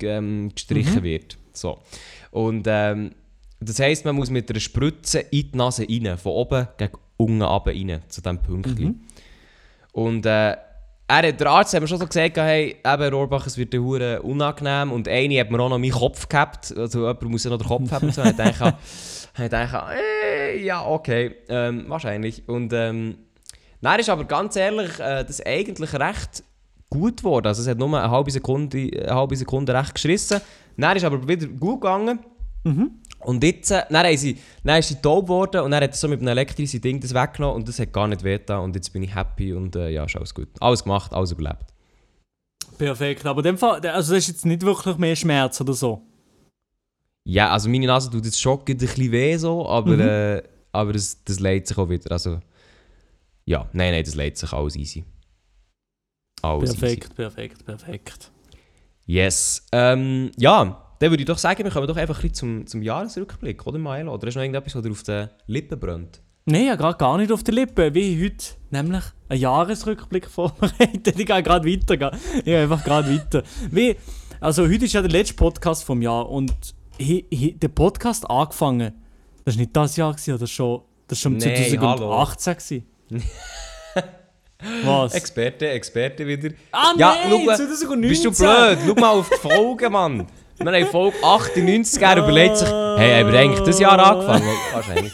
ähm, 0.00 0.50
gestrichen 0.54 1.02
wird. 1.02 1.36
So. 1.52 1.80
Und 2.30 2.64
ähm, 2.68 3.10
das 3.58 3.80
heisst, 3.80 4.04
man 4.04 4.14
muss 4.14 4.30
mit 4.30 4.48
einer 4.48 4.60
Spritze 4.60 5.18
in 5.18 5.50
die 5.50 5.56
Nase 5.58 5.84
rein, 5.88 6.16
von 6.16 6.30
oben 6.30 6.68
gegen 6.76 6.92
unten 7.16 7.42
runter 7.42 7.72
rein, 7.72 8.02
zu 8.06 8.22
diesem 8.22 8.38
Pünktchen. 8.38 9.04
Und 9.90 10.26
äh, 10.26 10.56
er, 11.10 11.32
der 11.32 11.46
Arzt 11.48 11.74
hat 11.74 11.80
mir 11.80 11.88
schon 11.88 11.98
so 11.98 12.06
gesagt, 12.06 12.36
hey, 12.36 12.76
eben 12.84 13.14
Rohrbach, 13.14 13.46
es 13.46 13.58
wird 13.58 13.72
dir 13.72 14.22
unangenehm. 14.22 14.92
Und 14.92 15.08
eine 15.08 15.40
hat 15.40 15.50
mir 15.50 15.60
auch 15.60 15.68
noch 15.68 15.78
meinen 15.78 15.90
Kopf 15.90 16.28
gehabt. 16.28 16.72
Also 16.76 17.00
jemand 17.00 17.22
muss 17.22 17.44
ja 17.44 17.50
noch 17.50 17.58
den 17.58 17.66
Kopf 17.66 17.90
haben. 17.90 18.12
So. 18.12 18.22
Und 18.22 18.30
ich 18.30 18.36
dachte, 18.36 18.74
ich 19.42 19.48
dachte 19.48 19.82
äh, 19.92 20.64
ja, 20.64 20.86
okay, 20.86 21.36
ähm, 21.48 21.84
wahrscheinlich. 21.88 22.48
Und 22.48 22.72
ähm, 22.72 23.18
dann 23.80 23.98
ist 23.98 24.08
aber 24.08 24.24
ganz 24.24 24.56
ehrlich, 24.56 25.00
äh, 25.00 25.24
das 25.24 25.44
eigentlich 25.44 25.92
recht 25.94 26.44
gut 26.88 27.18
geworden. 27.18 27.46
Also 27.46 27.62
es 27.62 27.68
hat 27.68 27.78
nur 27.78 27.88
eine 27.88 28.10
halbe 28.10 28.30
Sekunde, 28.30 28.90
eine 28.94 29.14
halbe 29.14 29.36
Sekunde 29.36 29.74
recht 29.74 29.94
geschissen. 29.94 30.40
Dann 30.76 30.96
ist 30.96 31.04
aber 31.04 31.26
wieder 31.26 31.46
gut 31.46 31.80
gegangen. 31.80 32.20
Und 33.20 33.44
jetzt, 33.44 33.70
äh, 33.70 33.82
dann, 33.90 34.16
sie, 34.16 34.38
dann 34.64 34.78
ist 34.78 34.88
sie 34.88 34.96
taub 34.96 35.26
geworden 35.26 35.60
und 35.62 35.70
dann 35.70 35.82
hat 35.82 35.90
er 35.90 35.96
so 35.96 36.08
mit 36.08 36.20
einem 36.20 36.28
elektrischen 36.28 36.80
Ding 36.80 37.00
das 37.00 37.12
weggenommen 37.14 37.56
und 37.56 37.68
das 37.68 37.78
hat 37.78 37.92
gar 37.92 38.08
nicht 38.08 38.22
wehgetan 38.24 38.60
und 38.60 38.74
jetzt 38.74 38.92
bin 38.92 39.02
ich 39.02 39.14
happy 39.14 39.52
und 39.52 39.76
äh, 39.76 39.90
ja, 39.90 40.04
ist 40.04 40.16
alles 40.16 40.34
gut. 40.34 40.48
Alles 40.60 40.82
gemacht, 40.82 41.12
alles 41.12 41.32
überlebt. 41.32 41.66
Perfekt. 42.78 43.26
Aber 43.26 43.42
dem 43.42 43.58
Fall, 43.58 43.84
also 43.86 44.14
das 44.14 44.22
ist 44.24 44.28
jetzt 44.28 44.46
nicht 44.46 44.62
wirklich 44.62 44.96
mehr 44.96 45.14
Schmerz 45.14 45.60
oder 45.60 45.74
so. 45.74 46.02
Ja, 47.24 47.50
also 47.50 47.68
meine 47.68 47.86
Nase 47.86 48.10
tut 48.10 48.24
jetzt 48.24 48.40
schon 48.40 48.58
ein 48.66 48.76
bisschen 48.76 49.12
weh 49.12 49.36
so, 49.36 49.68
aber, 49.68 49.92
Mhm. 49.92 50.00
äh, 50.00 50.42
aber 50.72 50.92
das, 50.94 51.22
das 51.24 51.38
leidet 51.40 51.66
sich 51.68 51.76
auch 51.76 51.88
wieder. 51.90 52.10
Also, 52.12 52.40
ja, 53.44 53.68
nein, 53.72 53.92
nein, 53.92 54.04
das 54.04 54.14
leidet 54.14 54.38
sich 54.38 54.52
alles 54.52 54.76
easy. 54.76 55.04
Alles 56.42 56.74
Perfekt, 56.74 57.14
perfekt, 57.14 57.66
perfekt. 57.66 58.30
easy. 58.30 58.30
Yes. 59.06 59.66
Ähm, 59.72 60.30
ja, 60.38 60.86
dann 61.00 61.10
würde 61.10 61.22
ich 61.22 61.26
doch 61.26 61.38
sagen, 61.38 61.64
wir 61.64 61.70
kommen 61.70 61.86
doch 61.88 61.96
einfach 61.96 62.16
ein 62.16 62.22
bisschen 62.30 62.34
zum, 62.34 62.66
zum 62.66 62.82
Jahresrückblick, 62.82 63.66
oder 63.66 63.78
Milo? 63.78 64.12
Oder 64.12 64.28
du 64.28 64.34
noch 64.36 64.42
irgendetwas, 64.42 64.74
was 64.76 64.82
dir 64.82 64.90
auf 64.90 65.02
den 65.02 65.28
Lippen 65.46 65.80
brennt? 65.80 66.20
Nein, 66.44 66.66
ja, 66.66 66.74
gerade 66.74 66.98
gar 66.98 67.16
nicht 67.16 67.32
auf 67.32 67.42
der 67.42 67.54
Lippe, 67.54 67.94
wie 67.94 68.22
heute, 68.22 68.44
nämlich 68.70 69.02
einen 69.28 69.40
Jahresrückblick 69.40 70.26
vorbereitet. 70.30 71.18
Ich 71.18 71.26
gehe 71.26 71.42
gerade 71.42 71.66
weiter, 71.66 72.12
ich 72.36 72.44
gehe 72.44 72.62
einfach 72.62 72.84
gerade 72.84 73.12
weiter. 73.14 73.42
Wie, 73.70 73.96
also 74.40 74.64
heute 74.64 74.84
ist 74.84 74.92
ja 74.92 75.00
der 75.00 75.10
letzte 75.10 75.34
Podcast 75.34 75.84
vom 75.84 76.02
Jahr 76.02 76.28
und 76.28 76.52
hi, 77.00 77.24
hi, 77.32 77.52
der 77.52 77.68
Podcast 77.68 78.28
angefangen, 78.28 78.92
das 79.44 79.54
war 79.54 79.60
nicht 79.60 79.74
das 79.74 79.96
Jahr, 79.96 80.12
gewesen, 80.12 80.34
oder 80.34 80.46
schon, 80.46 80.82
das 81.08 81.18
war 81.18 81.22
schon 81.22 81.38
Nee, 81.38 81.70
2018. 81.70 82.54
gewesen. 82.54 82.84
Was? 84.84 85.14
Experte, 85.14 85.70
Experte 85.70 86.26
wieder. 86.26 86.50
ah 86.72 86.92
Ja, 86.98 87.14
nein, 87.14 87.30
schau 87.30 87.38
mal, 87.38 87.56
2019! 87.56 88.08
Bist 88.10 88.24
du 88.26 88.30
blöd? 88.30 88.78
Schau 88.86 88.94
mal 89.00 89.10
auf 89.10 89.30
die 89.30 89.36
Folgen, 89.48 89.92
Mann. 89.92 90.26
Wir 90.62 90.72
haben 90.72 90.86
Folge 90.90 91.16
98, 91.22 92.02
er 92.02 92.16
überlegt 92.18 92.56
sich, 92.58 92.68
hey, 92.68 93.20
haben 93.22 93.32
wir 93.32 93.38
eigentlich 93.40 93.60
das 93.60 93.80
Jahr 93.80 93.98
angefangen? 93.98 94.44
Wahrscheinlich. 94.72 95.12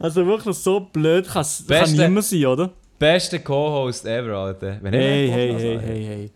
Also 0.00 0.24
wirklich 0.26 0.56
so 0.56 0.80
blöd 0.80 1.28
kann 1.28 1.42
es 1.42 1.64
Beste- 1.66 2.00
niemand 2.00 2.24
sein, 2.24 2.46
oder? 2.46 2.70
Bester 2.98 3.38
Co-Host 3.40 4.06
ever, 4.06 4.36
Alter. 4.38 4.78
Wenn 4.80 4.94
Hey, 4.94 5.28
hey, 5.30 5.54
hey, 5.54 5.78
hey, 5.84 6.04
hey. 6.04 6.30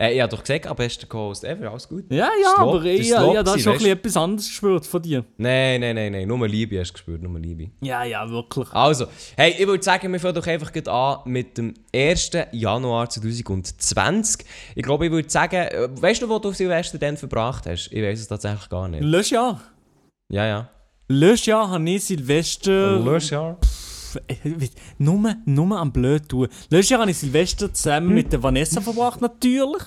Äh, 0.00 0.14
ich 0.14 0.20
habe 0.22 0.30
doch 0.34 0.40
gesagt, 0.40 0.66
ah, 0.66 0.72
bester 0.72 1.06
Co-Host 1.06 1.44
ever, 1.44 1.70
alles 1.70 1.86
gut. 1.86 2.04
Ja, 2.10 2.30
ja, 2.42 2.62
Lob- 2.62 2.74
aber 2.76 2.84
ich, 2.86 3.00
das 3.00 3.08
ja, 3.08 3.32
ja, 3.34 3.42
da 3.42 3.58
schon 3.58 3.72
ein 3.72 3.74
weißt 3.74 3.84
bisschen 3.84 3.98
etwas 3.98 4.16
anderes 4.16 4.46
gespürt 4.48 4.86
von 4.86 5.02
dir. 5.02 5.24
Nein, 5.36 5.80
nein, 5.82 5.94
nein, 5.94 6.12
nein, 6.12 6.26
nur 6.26 6.48
Liebe 6.48 6.80
hast 6.80 6.88
du 6.90 6.92
gespürt, 6.94 7.20
nur 7.22 7.38
Liebe. 7.38 7.70
Ja, 7.82 8.02
ja, 8.04 8.26
wirklich. 8.30 8.72
Also, 8.72 9.06
hey, 9.36 9.54
ich 9.58 9.66
würde 9.66 9.82
sagen, 9.84 10.10
wir 10.10 10.18
fangen 10.18 10.34
doch 10.36 10.46
einfach 10.46 10.72
an 10.88 11.18
mit 11.26 11.58
dem 11.58 11.74
1. 11.94 12.30
Januar 12.52 13.10
2020. 13.10 14.46
Ich 14.74 14.82
glaube, 14.82 15.06
ich 15.06 15.12
würde 15.12 15.28
sagen, 15.28 15.56
äh, 15.56 15.88
weißt 15.90 16.22
du, 16.22 16.28
wo 16.30 16.38
du 16.38 16.52
Silvester 16.52 16.96
dann 16.98 17.16
verbracht 17.18 17.66
hast? 17.66 17.88
Ich 17.92 18.02
weiß 18.02 18.20
es 18.20 18.28
tatsächlich 18.28 18.68
gar 18.70 18.88
nicht. 18.88 19.02
Löschjahr. 19.04 19.60
Ja, 20.32 20.46
ja. 20.46 20.70
Löschjahr 21.08 21.68
habe 21.70 21.90
ich 21.90 22.04
Silvester. 22.04 22.98
Löschjahr. 23.00 23.58
Äh, 23.60 23.66
Nur, 24.98 25.34
nur 25.44 25.78
am 25.78 25.92
blöd 25.92 26.28
tun. 26.28 26.48
Löschjahr 26.70 27.00
habe 27.00 27.10
ich 27.10 27.18
Silvester 27.18 27.72
zusammen 27.72 28.08
Hm. 28.08 28.14
mit 28.14 28.32
der 28.32 28.42
Vanessa 28.42 28.80
verbracht, 28.80 29.20
natürlich. 29.20 29.82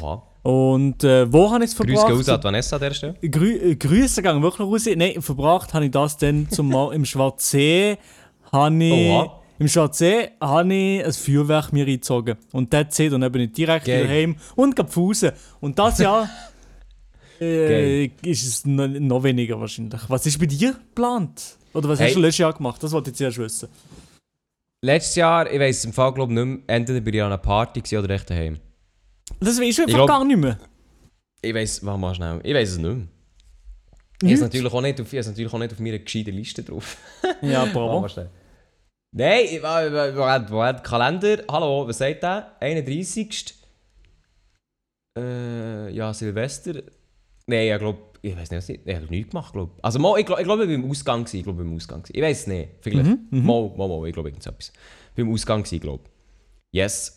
Oha. 0.00 0.22
Und 0.42 1.02
äh, 1.02 1.32
wo 1.32 1.50
habe 1.50 1.64
ich 1.64 1.70
es 1.70 1.74
verbracht? 1.76 2.06
gehen 2.06 2.16
raus 2.16 2.28
an 2.28 2.42
Vanessa 2.44 2.76
an 2.76 2.82
der 2.82 2.94
Stelle. 2.94 3.14
Grü 3.20 3.52
äh, 3.52 3.74
Grüße 3.76 4.22
gehen 4.22 4.42
wirklich 4.42 4.66
raus. 4.68 4.86
Nein, 4.96 5.20
verbracht 5.20 5.74
habe 5.74 5.86
ich 5.86 5.90
das 5.90 6.16
dann 6.18 6.48
zum 6.50 6.68
Mal 6.68 6.92
im 6.94 7.04
Schwarzsee. 7.04 7.98
Habe 8.52 8.84
ich, 8.84 9.10
Oha. 9.10 9.40
Im 9.58 9.68
Schwarzsee 9.68 10.28
habe 10.40 10.72
ich 10.74 11.04
ein 11.04 11.12
Feuerwerk 11.12 11.72
mir 11.72 11.84
eingezogen. 11.86 12.36
Und 12.52 12.70
that's 12.70 12.98
it. 13.00 13.12
Und 13.12 13.22
dann 13.22 13.32
bin 13.32 13.42
ich 13.42 13.52
direkt 13.52 13.86
Geil. 13.86 14.04
wieder 14.04 14.12
heim 14.12 14.36
und 14.54 14.76
gehe 14.76 14.84
Pfusen. 14.84 15.32
Und 15.60 15.78
das 15.78 15.98
Jahr 15.98 16.28
äh, 17.40 18.04
ist 18.04 18.46
es 18.46 18.64
noch, 18.66 18.86
noch 18.86 19.22
weniger 19.24 19.58
wahrscheinlich. 19.60 20.00
Was 20.08 20.26
ist 20.26 20.38
bei 20.38 20.46
dir 20.46 20.72
geplant? 20.74 21.56
Oder 21.76 21.88
was 21.90 21.98
Hey. 22.00 22.06
hast 22.08 22.16
du 22.16 22.20
letztes 22.20 22.38
Jahr 22.38 22.52
gemacht? 22.52 22.82
Das 22.82 22.92
wollte 22.92 23.10
ich 23.10 23.16
zuerst 23.16 23.38
wissen. 23.38 23.68
Letztes 24.84 25.16
Jahr, 25.16 25.50
ich 25.50 25.58
weiß 25.60 25.78
es 25.78 25.84
im 25.84 25.92
Fall 25.92 26.12
glaube 26.14 26.32
ich 26.32 26.38
nicht 26.38 26.46
mehr, 26.46 26.58
entweder 26.76 27.00
bin 27.00 27.14
ich 27.14 27.20
an 27.20 27.26
einer 27.26 27.38
Party 27.38 27.96
oder 27.98 28.10
echt 28.10 28.28
daheim. 28.30 28.58
Das 29.40 29.60
weisst 29.60 29.78
du 29.78 29.82
einfach 29.82 29.94
glaub- 29.94 30.08
gar 30.08 30.24
nicht 30.24 30.36
mehr. 30.38 30.58
Ich 31.42 31.54
weiß, 31.54 31.84
warte 31.84 32.00
mal 32.00 32.14
schnell, 32.14 32.40
ich 32.42 32.54
weiß 32.54 32.70
es 32.70 32.78
nicht 32.78 32.86
mehr. 32.96 33.06
Ich 34.22 34.32
habe 34.32 34.42
natürlich 34.44 34.72
auch 34.72 34.80
nicht 34.80 35.00
auf, 35.00 35.06
ich 35.06 35.12
habe 35.12 35.18
es 35.20 35.26
natürlich 35.26 35.52
auch 35.52 35.58
nicht 35.58 35.72
auf 35.72 35.78
meiner 35.78 35.98
gescheiten 35.98 36.34
Liste 36.34 36.62
drauf. 36.62 36.96
Ja, 37.42 37.64
bravo. 37.66 38.06
Nein, 39.12 39.44
ich- 39.50 39.62
wo 39.62 40.62
hat 40.62 40.82
Kalender? 40.84 41.42
Hallo, 41.50 41.86
was 41.86 41.98
sagt 41.98 42.22
der? 42.22 42.56
31. 42.60 43.54
Äh, 45.18 45.90
ja, 45.90 46.12
Silvester. 46.12 46.82
Nein, 47.46 47.72
ich 47.72 47.78
glaube, 47.78 47.98
ich 48.26 48.36
weiß 48.36 48.50
nicht, 48.50 48.58
was 48.58 48.68
ich, 48.68 48.80
ich 48.84 48.94
habe 48.96 49.06
nichts 49.06 49.30
gemacht, 49.30 49.52
glaube 49.52 49.72
Also, 49.82 49.98
mal, 49.98 50.18
ich 50.18 50.26
glaube, 50.26 50.40
ich, 50.42 50.46
glaub, 50.46 50.60
ich 50.60 50.66
war 50.68 50.74
im 50.74 50.90
Ausgang. 50.90 51.24
gewesen, 51.24 51.36
Ich 51.38 51.42
glaube, 51.44 51.62
ich 51.62 51.66
war 51.66 51.70
im 51.72 51.76
Ausgang. 51.76 52.02
gewesen. 52.02 52.16
Ich 52.16 52.22
weiß 52.22 52.40
es 52.40 52.46
nicht. 52.46 52.68
Vielleicht. 52.80 53.04
Mhm, 53.10 53.26
mhm. 53.30 53.46
Mal, 53.46 53.70
mal, 53.76 53.88
mal, 53.88 54.06
ich 54.06 54.12
glaube, 54.14 54.28
irgendetwas. 54.28 54.72
Ich 55.12 55.18
war 55.18 55.24
im 55.28 55.32
Ausgang, 55.32 55.62
gewesen, 55.62 55.80
glaube 55.80 56.02
ich. 56.04 56.10
Yes. 56.80 57.12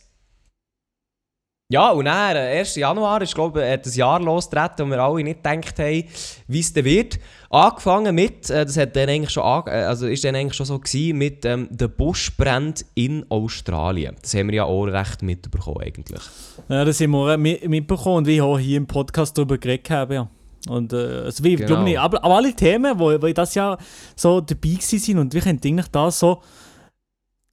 Ja, 1.72 1.92
und 1.92 2.06
dann, 2.06 2.36
äh, 2.36 2.58
1. 2.62 2.76
Januar 2.78 3.22
ist, 3.22 3.36
glaube 3.36 3.64
ich, 3.64 3.82
das 3.82 3.96
Jahr 3.96 4.20
losgetreten, 4.20 4.86
und 4.86 4.90
wir 4.90 5.00
alle 5.04 5.24
nicht 5.24 5.44
gedacht 5.44 5.78
haben, 5.78 6.04
wie 6.48 6.60
es 6.62 6.74
dann 6.74 6.84
wird. 6.84 7.20
Angefangen 7.52 8.16
mit, 8.16 8.50
äh, 8.50 8.66
das 8.66 8.76
hat 8.76 8.96
dann 8.96 9.08
eigentlich 9.08 9.30
schon, 9.30 9.44
äh, 9.68 9.72
also 9.84 10.08
ist 10.08 10.24
dann 10.24 10.34
eigentlich 10.36 10.56
schon 10.56 10.66
so 10.66 10.80
gewesen, 10.80 11.18
mit 11.20 11.46
ähm, 11.46 11.68
den 11.70 11.92
Buschbränden 11.96 12.88
in 12.96 13.24
Australien. 13.30 14.16
Das 14.20 14.34
haben 14.34 14.48
wir 14.48 14.56
ja 14.56 14.64
auch 14.64 14.86
recht 14.86 15.22
mitbekommen 15.22 15.82
eigentlich. 15.82 16.22
Ja, 16.70 16.86
das 16.86 17.00
haben 17.02 17.12
wir 17.12 17.34
äh, 17.34 17.38
mi- 17.38 17.68
mitbekommen 17.68 18.18
und 18.18 18.26
wie 18.28 18.36
ich 18.38 18.42
auch 18.42 18.58
hier 18.58 18.78
im 18.78 18.88
Podcast 18.88 19.38
darüber 19.38 19.60
geredet. 19.60 19.88
Ja. 20.10 20.28
Und 20.70 20.94
äh, 20.94 21.24
also 21.26 21.44
wie, 21.44 21.56
Genau. 21.56 21.84
nicht, 21.84 21.98
aber, 22.00 22.24
aber 22.24 22.36
alle 22.36 22.54
Themen, 22.56 22.98
wo, 23.00 23.06
wo 23.22 23.34
das 23.34 23.56
Jahr 23.56 23.78
so 24.16 24.40
dabei 24.42 24.78
sind 24.80 25.18
und 25.18 25.34
wir 25.34 25.42
können 25.42 25.60
eigentlich 25.64 25.88
da 25.88 26.10
so, 26.12 26.42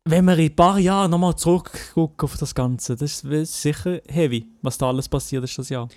wenn 0.04 0.24
wir 0.26 0.38
in 0.38 0.50
ein 0.50 0.54
paar 0.56 0.78
Jahren 0.78 1.10
nochmal 1.10 1.34
zurückgucken 1.36 2.26
auf 2.28 2.36
das 2.38 2.54
Ganze, 2.54 2.94
das 2.94 3.24
ist 3.24 3.62
sicher 3.62 4.00
heavy, 4.08 4.46
was 4.62 4.78
da 4.78 4.88
alles 4.88 5.08
passiert 5.08 5.42
ist 5.44 5.58
das 5.58 5.68
Jahr. 5.68 5.88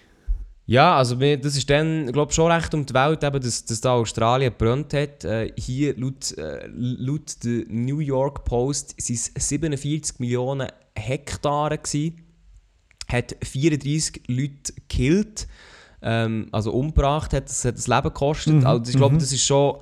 Ja, 0.65 0.97
also 0.97 1.19
wir- 1.19 1.37
das 1.39 1.55
ist 1.57 1.67
dann, 1.69 2.11
glaube 2.11 2.31
schon 2.31 2.51
recht 2.51 2.73
um 2.75 2.85
die 2.85 2.93
Welt, 2.93 3.23
eben, 3.23 3.41
dass, 3.41 3.65
dass 3.65 3.81
da 3.81 3.93
Australien 3.93 4.51
gebrannt 4.57 4.93
hat. 4.93 5.25
Äh, 5.25 5.51
hier 5.57 5.97
laut, 5.97 6.31
äh, 6.37 6.67
laut 6.71 7.43
der 7.43 7.63
New 7.69 7.99
York 7.99 8.45
Post 8.45 8.95
waren 8.97 9.15
es 9.15 9.31
47 9.35 10.19
Millionen 10.19 10.67
Hektare. 10.95 11.77
Gewesen, 11.79 12.21
hat 13.11 13.35
34 13.43 14.21
Leute 14.27 14.73
gekillt, 14.73 15.47
ähm, 16.01 16.47
also 16.51 16.71
umgebracht, 16.71 17.33
hat 17.33 17.49
das, 17.49 17.65
hat 17.65 17.77
das 17.77 17.87
Leben 17.87 18.03
gekostet. 18.03 18.53
Mhm, 18.55 18.65
Also 18.65 18.91
ich 18.91 18.97
glaube, 18.97 19.15
mhm. 19.15 19.19
das 19.19 19.31
ist 19.31 19.45
schon... 19.45 19.77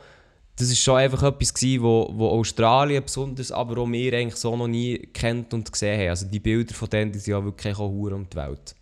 Das 0.60 0.72
ist 0.72 0.80
schon 0.82 0.96
einfach 0.98 1.22
etwas 1.22 1.54
gewesen, 1.54 1.84
wo, 1.84 2.10
wo 2.16 2.30
Australien 2.30 3.04
besonders, 3.04 3.52
aber 3.52 3.80
auch 3.80 3.88
wir 3.92 4.12
eigentlich 4.12 4.38
so 4.38 4.58
noch 4.58 4.66
nie 4.68 4.98
kennt 5.14 5.54
und 5.54 5.72
gesehen 5.72 6.00
haben. 6.02 6.10
Also 6.10 6.26
die 6.26 6.40
Bilder 6.40 6.74
von 6.74 6.90
denen, 6.90 7.12
die 7.12 7.20
sind 7.20 7.32
ja 7.34 7.44
wirklich 7.44 7.78
auch 7.78 7.88
Huren 7.88 8.14
um 8.16 8.28
die 8.28 8.36
Welt. 8.38 8.76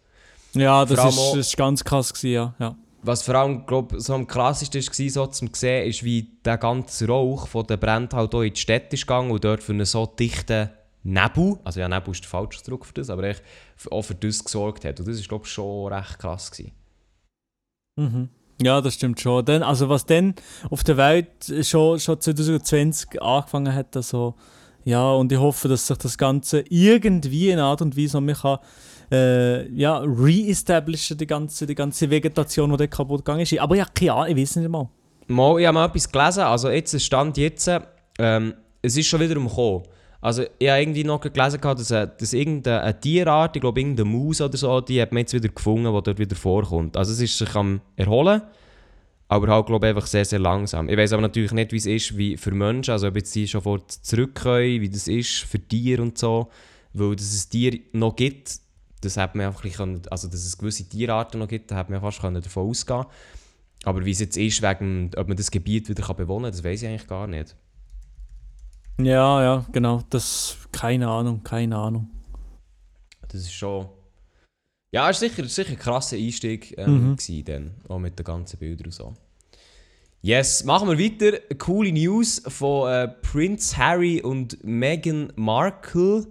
Ja, 0.53 0.85
das 0.85 0.91
ist, 0.91 0.99
auch- 1.19 1.35
das 1.35 1.47
ist 1.47 1.57
ganz 1.57 1.83
krass 1.83 2.13
gewesen, 2.13 2.33
ja. 2.33 2.55
ja. 2.59 2.75
Was 3.03 3.23
vor 3.23 3.35
allem 3.35 3.65
glaub, 3.65 3.93
so 3.97 4.13
am 4.13 4.25
krassesten 4.25 4.81
war, 4.81 5.09
so 5.09 5.27
zum 5.27 5.49
sehen, 5.53 5.89
ist, 5.89 6.01
wie 6.05 6.29
der 6.45 6.57
ganze 6.57 7.07
Rauch 7.07 7.45
von 7.49 7.67
den 7.67 7.77
Bränden 7.77 8.15
halt 8.15 8.33
auch 8.33 8.41
in 8.41 8.53
die 8.53 8.59
Stadt 8.61 8.93
ist 8.93 9.01
gegangen 9.01 9.31
und 9.31 9.43
dort 9.43 9.61
für 9.61 9.73
einen 9.73 9.83
so 9.83 10.05
dichten 10.05 10.69
Nebel, 11.03 11.57
also 11.65 11.81
ja, 11.81 11.89
Nebel 11.89 12.11
ist 12.13 12.21
der 12.23 12.29
falsche 12.29 12.57
Ausdruck 12.59 12.85
für 12.85 12.93
das, 12.93 13.09
aber 13.09 13.23
echt 13.25 13.43
auch 13.91 14.01
für 14.01 14.15
das 14.15 14.41
gesorgt 14.45 14.85
hat. 14.85 14.97
Und 15.01 15.09
das 15.09 15.17
ist, 15.19 15.27
glaube 15.27 15.43
ich, 15.45 15.51
schon 15.51 15.91
recht 15.91 16.19
krass 16.19 16.49
gewesen. 16.51 16.71
Mhm. 17.95 18.29
Ja, 18.61 18.79
das 18.79 18.93
stimmt 18.93 19.19
schon. 19.19 19.43
Dann, 19.43 19.63
also 19.63 19.89
was 19.89 20.05
dann 20.05 20.33
auf 20.69 20.83
der 20.83 20.97
Welt 20.97 21.27
schon, 21.61 21.99
schon 21.99 22.19
2020 22.19 23.21
angefangen 23.21 23.73
hat, 23.73 23.95
also 23.95 24.35
ja, 24.85 25.11
und 25.11 25.31
ich 25.31 25.39
hoffe, 25.39 25.67
dass 25.67 25.87
sich 25.87 25.97
das 25.97 26.17
Ganze 26.17 26.63
irgendwie 26.69 27.49
in 27.49 27.59
einer 27.59 27.67
Art 27.67 27.81
und 27.81 27.97
Weise 27.97 28.17
noch 28.17 28.21
mehr 28.21 28.35
kann, 28.35 28.59
äh, 29.11 29.67
ja, 29.71 29.97
re-establishen, 29.97 31.17
die 31.17 31.27
ganze, 31.27 31.65
die 31.65 31.75
ganze 31.75 32.09
Vegetation, 32.09 32.71
die 32.71 32.77
dort 32.77 32.91
kaputt 32.91 33.25
gegangen 33.25 33.41
ist. 33.41 33.57
Aber 33.59 33.75
ja, 33.75 33.85
keine 33.85 34.13
Ahnung, 34.13 34.37
ich 34.37 34.41
weiß 34.41 34.55
nicht 34.57 34.69
mal. 34.69 34.87
Mal, 35.27 35.59
ich 35.59 35.65
habe 35.65 35.73
mal 35.73 35.85
etwas 35.87 36.11
gelesen, 36.11 36.43
also 36.43 36.69
jetzt 36.69 36.93
es 36.93 37.03
Stand 37.03 37.37
jetzt, 37.37 37.69
ähm, 38.19 38.53
es 38.81 38.95
ist 38.95 39.07
schon 39.07 39.19
wieder 39.19 39.37
umgekommen. 39.37 39.83
Also 40.25 40.41
ich 40.57 40.69
habe 40.69 40.81
irgendwie 40.81 41.03
noch 41.03 41.21
gelesen, 41.21 41.61
dass, 41.61 41.91
äh, 41.91 42.07
dass 42.17 42.33
irgendeine 42.33 42.99
Tierart, 42.99 43.55
ich 43.55 43.61
glaube 43.61 43.79
irgendeine 43.79 44.09
Maus 44.09 44.41
oder 44.41 44.57
so, 44.57 44.81
die 44.81 44.99
hat 44.99 45.11
man 45.11 45.19
jetzt 45.19 45.35
wieder 45.35 45.49
gefunden, 45.49 45.85
die 45.85 46.01
dort 46.01 46.17
wieder 46.17 46.35
vorkommt. 46.35 46.97
Also 46.97 47.11
es 47.11 47.19
ist 47.19 47.37
sich 47.37 47.53
am 47.53 47.79
erholen, 47.95 48.41
aber 49.27 49.47
halt 49.49 49.67
glaube 49.67 49.85
einfach 49.85 50.07
sehr, 50.07 50.25
sehr 50.25 50.39
langsam. 50.39 50.89
Ich 50.89 50.97
weiß 50.97 51.13
aber 51.13 51.21
natürlich 51.21 51.51
nicht, 51.51 51.71
wie 51.73 51.77
es 51.77 51.85
ist 51.85 52.17
wie 52.17 52.37
für 52.37 52.49
Menschen, 52.49 52.89
also 52.93 53.07
ob 53.07 53.13
die 53.23 53.47
schon 53.47 53.61
fort 53.61 53.91
zurück 53.91 54.33
können, 54.33 54.81
wie 54.81 54.89
das 54.89 55.07
ist 55.07 55.41
für 55.41 55.59
Tiere 55.59 56.01
und 56.01 56.17
so. 56.17 56.49
Weil 56.93 57.15
dass 57.15 57.31
es 57.31 57.47
Tiere 57.47 57.81
noch 57.91 58.15
gibt, 58.15 58.51
das 59.01 59.17
hat 59.17 59.35
man 59.35 59.45
einfach 59.45 59.61
können- 59.61 60.01
also 60.09 60.27
dass 60.27 60.43
es 60.43 60.57
gewisse 60.57 60.89
Tierarten 60.89 61.37
noch 61.37 61.47
gibt, 61.47 61.69
da 61.69 61.75
hat 61.75 61.91
man 61.91 62.01
fast 62.01 62.21
können 62.21 62.41
davon 62.41 62.67
ausgehen 62.67 63.05
aber 63.83 64.03
wie 64.03 64.11
es 64.11 64.19
jetzt 64.19 64.37
ist, 64.37 64.63
wegen, 64.63 65.11
ob 65.15 65.27
man 65.27 65.37
das 65.37 65.51
Gebiet 65.51 65.87
wieder 65.87 66.11
bewohnen 66.15 66.45
kann, 66.45 66.51
das 66.51 66.63
weiß 66.63 66.81
ich 66.81 66.87
eigentlich 66.89 67.07
gar 67.07 67.27
nicht. 67.27 67.55
Ja, 68.99 69.43
ja, 69.43 69.65
genau. 69.71 70.01
Das, 70.09 70.57
keine 70.71 71.07
Ahnung, 71.07 71.43
keine 71.43 71.75
Ahnung. 71.77 72.09
Das 73.27 73.41
ist 73.41 73.53
schon. 73.53 73.87
Ja, 74.91 75.03
war 75.03 75.13
sicher, 75.13 75.43
sicher 75.45 75.71
ein 75.71 75.79
krasser 75.79 76.15
Einstieg 76.15 76.73
ähm, 76.77 77.09
Mhm. 77.11 77.15
gewesen 77.17 77.45
dann, 77.45 77.71
auch 77.89 77.99
mit 77.99 78.17
den 78.17 78.23
ganzen 78.23 78.57
Bildern 78.57 78.85
und 78.87 78.93
so. 78.93 79.13
Yes, 80.21 80.63
machen 80.63 80.87
wir 80.89 80.97
weiter. 80.97 81.37
Coole 81.57 81.91
News 81.91 82.41
von 82.47 82.89
äh, 82.91 83.07
Prince 83.09 83.77
Harry 83.77 84.21
und 84.21 84.63
Meghan 84.63 85.31
Markle. 85.35 86.25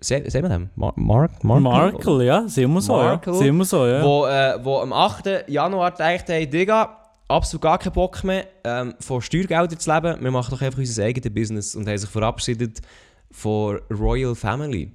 Se- 0.00 0.22
Sehen 0.28 0.42
wir 0.42 0.48
den? 0.50 0.70
Mar 0.74 0.92
Mark 0.96 1.42
Markle? 1.44 1.60
Markle, 1.62 2.24
ja, 2.26 2.46
sehen 2.48 2.72
wir 2.74 2.82
so, 2.82 2.94
Markle, 2.94 3.32
ja. 3.32 3.38
Sehen 3.38 3.56
wir 3.56 3.64
so, 3.64 3.86
ja. 3.86 4.02
Wo, 4.04 4.26
äh, 4.26 4.58
wo 4.62 4.80
am 4.80 4.92
8. 4.92 5.48
Januar 5.48 5.92
gedacht 5.92 6.28
haben, 6.28 6.50
Digga, 6.50 7.05
absolut 7.28 7.62
gar 7.62 7.78
keinen 7.78 7.92
Bock 7.92 8.22
mehr, 8.24 8.46
ähm, 8.64 8.94
von 9.00 9.20
Steuergeldern 9.20 9.78
zu 9.78 9.92
leben. 9.92 10.22
Wir 10.22 10.30
machen 10.30 10.50
doch 10.52 10.62
einfach 10.62 10.78
unser 10.78 11.04
eigenes 11.04 11.32
Business 11.34 11.74
und 11.76 11.88
haben 11.88 11.98
sich 11.98 12.10
verabschiedet 12.10 12.80
von 13.30 13.80
Royal 13.90 14.34
Family. 14.34 14.92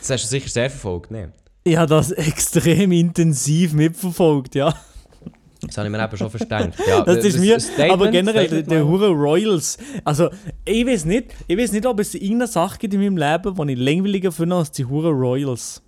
Das 0.00 0.10
hast 0.10 0.24
du 0.24 0.28
sicher 0.28 0.48
sehr 0.48 0.70
verfolgt, 0.70 1.10
ne? 1.10 1.32
Ich 1.64 1.76
habe 1.76 1.88
das 1.88 2.10
extrem 2.12 2.92
intensiv 2.92 3.72
mitverfolgt, 3.72 4.54
ja. 4.54 4.74
Das 5.64 5.78
habe 5.78 5.86
ich 5.86 5.92
mir 5.92 6.04
eben 6.04 6.16
schon 6.16 6.28
verstanden. 6.28 6.74
Ja, 6.88 7.02
Das 7.02 7.24
ist 7.24 7.38
mir, 7.38 7.58
Statement- 7.60 7.92
aber 7.92 8.10
generell, 8.10 8.46
Statement 8.46 8.70
der. 8.72 8.84
Hure 8.84 9.10
Royals. 9.10 9.78
Also, 10.04 10.28
ich 10.64 10.84
weiß 10.84 11.04
nicht, 11.04 11.32
ich 11.46 11.56
weiß 11.56 11.70
nicht, 11.70 11.86
ob 11.86 12.00
es 12.00 12.14
irgendeine 12.14 12.48
Sache 12.48 12.78
gibt 12.78 12.94
in 12.94 13.00
meinem 13.00 13.16
Leben, 13.16 13.54
die 13.68 13.72
ich 13.74 13.78
langweiliger 13.78 14.32
finde 14.32 14.56
als 14.56 14.72
die 14.72 14.84
Hure 14.84 15.10
Royals. 15.10 15.80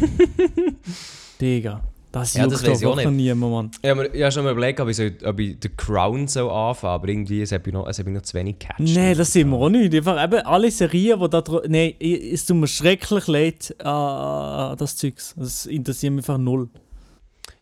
Digga, 1.40 1.80
das 2.12 2.34
Ja, 2.34 2.42
juckt 2.44 2.54
das 2.54 2.62
doch 2.62 2.98
ich 2.98 3.04
nicht. 3.06 3.16
niemand, 3.16 3.52
Mann. 3.52 3.70
Ich 3.82 3.90
habe 3.90 4.00
mir 4.02 4.14
ich 4.14 4.22
habe 4.22 4.32
schon 4.32 4.44
mal 4.44 4.52
überlegt, 4.52 4.80
ob 4.80 4.88
ich, 4.88 4.96
so, 4.96 5.04
ob 5.24 5.38
ich 5.40 5.56
The 5.62 5.68
Crown 5.76 6.26
so 6.28 6.50
anfangen 6.50 6.94
aber 6.94 7.08
irgendwie 7.08 7.42
es 7.42 7.52
hat 7.52 7.64
mich 7.66 7.72
noch, 7.74 7.86
es 7.86 7.98
mich 7.98 8.14
noch 8.14 8.22
zu 8.22 8.34
wenig 8.34 8.58
gecatcht. 8.58 8.80
Nee, 8.80 9.14
das 9.14 9.32
sind 9.32 9.50
wir 9.50 9.56
auch 9.58 9.68
nicht. 9.68 9.94
Einfach 9.94 10.22
eben 10.24 10.40
alle 10.46 10.70
Serien, 10.70 11.20
die 11.20 11.28
da 11.28 11.40
drin. 11.42 11.60
Nee, 11.68 11.96
ich- 11.98 12.32
es 12.32 12.46
tut 12.46 12.56
mir 12.56 12.66
schrecklich 12.66 13.26
leid, 13.26 13.70
äh, 13.78 13.84
das 13.84 14.96
Zeugs. 14.96 15.34
Das 15.36 15.66
interessiert 15.66 16.12
mich 16.14 16.22
einfach 16.28 16.38
null. 16.38 16.68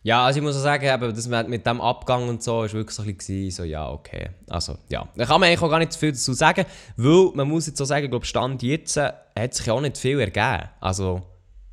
Ja, 0.03 0.25
also 0.25 0.39
ich 0.39 0.43
muss 0.43 0.55
auch 0.55 0.61
sagen, 0.61 0.85
eben, 0.85 1.13
das 1.13 1.27
mit, 1.27 1.65
dem 1.65 1.81
Abgang 1.81 2.29
und 2.29 2.41
so, 2.41 2.63
ist 2.63 2.73
wirklich 2.73 2.95
so 2.95 3.03
ein 3.03 3.13
bisschen 3.17 3.51
so, 3.51 3.63
ja, 3.63 3.89
okay. 3.89 4.29
Also, 4.47 4.77
ja. 4.89 5.05
Da 5.17 5.25
kann 5.25 5.39
man 5.41 5.49
eigentlich 5.49 5.61
auch 5.61 5.69
gar 5.69 5.79
nicht 5.79 5.91
zu 5.91 5.99
viel 5.99 6.11
dazu 6.11 6.31
sagen, 6.33 6.65
weil 6.95 7.31
man 7.33 7.47
muss 7.49 7.67
jetzt 7.67 7.81
auch 7.81 7.85
sagen, 7.85 8.05
ich 8.05 8.09
glaube, 8.11 8.25
Stand 8.25 8.63
jetzt 8.63 8.95
äh, 8.95 9.11
hat 9.37 9.53
sich 9.53 9.65
ja 9.65 9.73
auch 9.73 9.81
nicht 9.81 9.97
viel 9.97 10.19
ergeben. 10.19 10.69
Also, 10.79 11.23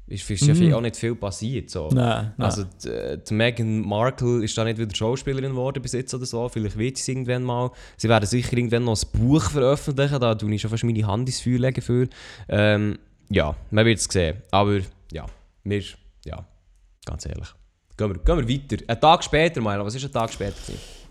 ist, 0.06 0.30
ist 0.30 0.46
ja 0.46 0.54
viel, 0.54 0.74
auch 0.74 0.82
nicht 0.82 0.96
viel 0.96 1.14
passiert. 1.14 1.70
So. 1.70 1.88
Nein, 1.88 2.34
nein. 2.36 2.44
Also, 2.46 2.64
die, 2.64 2.88
äh, 2.88 3.18
die 3.18 3.32
Meghan 3.34 3.80
Markle 3.80 4.44
ist 4.44 4.56
da 4.56 4.64
nicht 4.64 4.78
wieder 4.78 4.94
Schauspielerin 4.94 5.52
geworden 5.52 5.80
bis 5.82 5.92
jetzt 5.92 6.12
oder 6.12 6.26
so. 6.26 6.48
Vielleicht 6.48 6.76
wird 6.76 6.98
sie 6.98 7.02
es 7.02 7.08
irgendwann 7.08 7.42
mal. 7.42 7.70
Sie 7.96 8.08
werden 8.08 8.26
sicher 8.26 8.54
irgendwann 8.56 8.84
noch 8.84 9.02
ein 9.02 9.18
Buch 9.18 9.50
veröffentlichen. 9.50 10.20
Da 10.20 10.34
tue 10.34 10.54
ich 10.54 10.60
schon 10.60 10.70
fast 10.70 10.84
meine 10.84 11.06
Hand 11.06 11.28
ins 11.28 11.40
Feuer 11.40 11.58
legen 11.58 11.80
für. 11.80 12.08
Ähm, 12.48 12.98
ja, 13.30 13.56
man 13.70 13.86
wird 13.86 13.98
es 13.98 14.04
sehen. 14.04 14.42
Aber 14.50 14.78
ja, 15.10 15.24
wir, 15.64 15.82
ja, 16.26 16.46
ganz 17.06 17.24
ehrlich. 17.24 17.48
Gehen 17.96 18.10
wir, 18.10 18.18
gehen 18.18 18.48
wir 18.48 18.48
weiter. 18.48 18.84
Ein 18.86 19.00
Tag 19.00 19.24
später, 19.24 19.60
mal. 19.62 19.82
Was 19.84 19.94
ist 19.94 20.04
ein 20.04 20.12
Tag 20.12 20.32
später? 20.32 20.54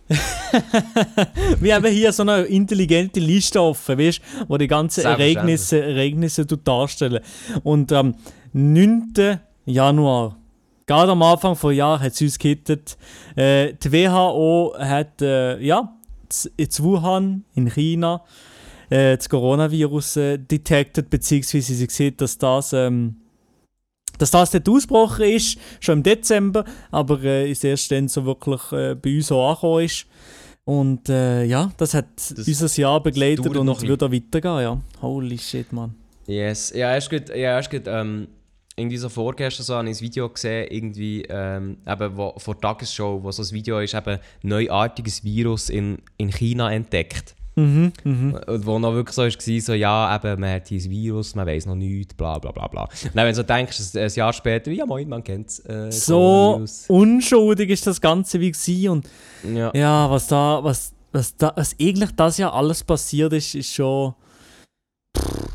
Wir 1.60 1.76
haben 1.76 1.86
hier 1.86 2.12
so 2.12 2.24
eine 2.24 2.42
intelligente 2.42 3.22
Liste 3.22 3.62
offen, 3.62 3.98
weißt 3.98 4.22
wo 4.48 4.58
die 4.58 4.68
ganzen. 4.68 5.06
Ereignisse, 5.06 5.82
Ereignisse 5.82 6.46
darstellen. 6.46 7.24
Und 7.64 7.92
am 7.94 8.16
9. 8.54 9.40
Januar, 9.66 10.38
gerade 10.86 11.12
am 11.12 11.22
Anfang 11.22 11.54
des 11.54 11.76
Jahres, 11.76 12.02
hat 12.02 12.16
sie 12.16 12.26
uns 12.26 12.38
gehittet. 12.38 12.98
Äh, 13.36 13.74
die 13.74 13.92
WHO 13.92 14.76
hat, 14.78 15.22
äh, 15.22 15.60
ja, 15.60 15.94
in 16.58 16.68
Wuhan, 16.80 17.46
in 17.56 17.70
China, 17.70 18.24
äh, 18.90 19.18
das 19.18 19.30
Coronavirus 19.30 20.18
äh, 20.18 20.38
detected, 20.38 21.10
beziehungsweise 21.10 21.74
sie 21.74 21.88
sieht, 21.90 22.22
dass 22.22 22.38
das. 22.38 22.74
Ähm, 22.74 23.18
dass 24.20 24.30
das 24.30 24.52
dort 24.52 24.70
ausgebrochen 24.70 25.26
ist, 25.26 25.58
schon 25.80 25.98
im 25.98 26.04
Dezember, 26.04 26.66
aber 26.92 27.24
äh, 27.24 27.50
ist 27.50 27.66
erst 27.66 27.92
dann 27.92 28.08
so 28.08 28.24
wirklich 28.26 28.62
äh, 28.72 28.94
bei 28.94 29.16
uns 29.16 29.32
auch 29.32 29.50
angekommen 29.50 29.86
ist. 29.86 30.06
Und 30.66 31.10
äh, 31.10 31.44
ja, 31.46 31.72
das 31.78 31.96
hat 31.96 32.06
unser 32.38 32.80
Jahr 32.80 33.02
begleitet 33.02 33.46
und 33.46 33.82
wird 33.82 34.04
auch 34.04 34.12
weitergehen, 34.12 34.62
ja. 34.62 34.80
Holy 35.02 35.38
shit, 35.40 35.74
Mann. 35.74 35.96
Yes. 36.28 36.72
Ja, 36.76 36.94
erst 36.94 37.10
gut, 37.10 37.30
ja, 37.30 37.56
erst 37.56 37.72
gut, 37.72 37.84
ähm, 37.88 38.28
irgendwie 38.76 38.98
so 38.98 39.10
vorgestern 39.10 39.66
so 39.66 39.76
habe 39.76 39.90
ich 39.90 39.98
ein 39.98 40.02
Video 40.02 40.30
gesehen, 40.30 40.68
irgendwie, 40.70 41.24
ähm, 41.30 41.78
eben, 41.88 42.18
wo, 42.18 42.34
vor 42.38 42.56
der 42.56 42.62
Tagesschau, 42.62 43.24
wo 43.24 43.32
so 43.32 43.44
ein 43.44 43.52
Video 43.52 43.80
ist, 43.80 43.94
eben, 43.94 44.20
neuartiges 44.42 45.24
Virus 45.24 45.70
in, 45.70 46.00
in 46.18 46.30
China 46.32 46.72
entdeckt. 46.72 47.36
Mhm, 47.56 47.94
mhm. 48.04 48.40
Und 48.48 48.66
wo 48.66 48.80
noch 48.80 48.94
wirklich 48.94 49.16
so 49.16 49.22
war, 49.22 49.62
so, 49.62 49.74
ja, 49.74 50.16
eben, 50.16 50.42
man 50.42 50.54
hat 50.54 50.70
dieses 50.70 50.90
Virus, 50.90 51.36
man 51.36 51.46
weiß 51.46 51.68
noch 51.68 51.76
nichts, 51.76 52.16
bla 52.16 52.40
bla 52.40 52.52
bla 52.52 52.68
bla. 52.68 52.84
Und 52.84 53.16
dann, 53.16 53.26
wenn 53.26 53.28
du 53.28 53.36
so 53.36 53.44
denkst, 53.44 53.96
ein, 53.96 54.10
Jahr 54.10 54.34
später, 54.34 54.72
ja 54.72 54.86
moin, 54.88 55.08
man 55.08 55.24
kennt 55.24 55.50
es. 55.50 55.60
Äh, 55.60 55.92
So 55.92 56.66
unschuldig 56.88 57.70
ist 57.70 57.86
das 57.86 58.02
Ganze 58.02 58.40
wie 58.40 58.52
gewesen 58.52 58.90
und 58.90 59.10
Ja. 59.56 59.72
ja, 59.76 60.10
was 60.10 60.28
da, 60.28 60.64
was, 60.64 60.94
was 61.12 61.38
da, 61.38 61.54
was 61.56 61.76
eigentlich 61.80 62.12
das 62.16 62.40
Jahr 62.40 62.54
alles 62.56 62.84
passiert 62.84 63.34
ist, 63.34 63.54
ist 63.54 63.72
schon 63.72 64.16
pff, 65.16 65.53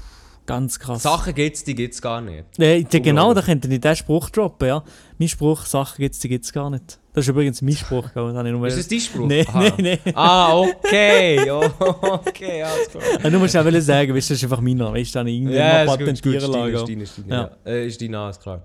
ganz 0.49 0.81
krass. 0.81 1.03
Sachen 1.05 1.33
gibt 1.35 1.55
es, 1.57 1.63
die 1.63 1.77
gibt 1.77 1.95
es 1.95 2.03
gar 2.03 2.21
nicht. 2.21 2.45
D- 2.59 2.83
genau, 2.83 3.33
da 3.35 3.41
Unglaublich. 3.41 3.45
könnte 3.45 3.69
ich 3.69 3.81
den 3.81 3.95
Spruch 3.97 4.31
droppen, 4.31 4.67
ja. 4.67 4.83
Mein 5.19 5.29
Spruch, 5.29 5.65
Sachen 5.67 5.99
gibt's, 5.99 6.19
die 6.19 6.29
gibt's 6.29 6.53
gar 6.53 6.71
nicht. 6.71 6.99
Das 7.13 7.25
ist 7.25 7.29
übrigens 7.29 7.63
mein 7.63 7.77
Spruch, 7.77 8.13
gell, 8.15 8.33
das 8.33 8.47
ich 8.47 8.53
nur 8.53 8.67
Ist 8.67 8.79
das 8.79 8.89
dein 8.89 9.01
Spruch? 9.01 9.27
Nee, 9.27 9.45
Aha. 9.47 9.61
nee, 9.61 9.99
nee. 10.05 10.13
Ah, 10.15 10.57
okay, 10.59 11.49
oh, 11.51 11.71
okay, 11.81 12.63
alles 12.63 12.89
klar. 12.91 13.03
Ja, 13.23 13.31
du 13.31 13.39
musst 13.39 13.57
auch 13.57 13.65
sagen, 13.81 14.15
weißt, 14.15 14.31
das 14.31 14.37
ist 14.39 14.43
einfach 14.45 14.61
meiner, 14.61 14.93
weißt 14.93 15.15
du, 15.15 15.21
irgendwie 15.27 15.55
Ja, 15.55 15.85
mal 15.85 15.97
patentieren 15.99 16.51
lassen. 16.53 16.75
ist 16.75 16.89
deine, 16.89 17.03
ist 17.03 17.19
deine, 17.19 17.31
Ja. 17.31 17.51
ja. 17.65 17.71
Äh, 17.73 17.87
ist 17.87 18.01
deine, 18.01 18.19
alles 18.19 18.41
klar. 18.41 18.63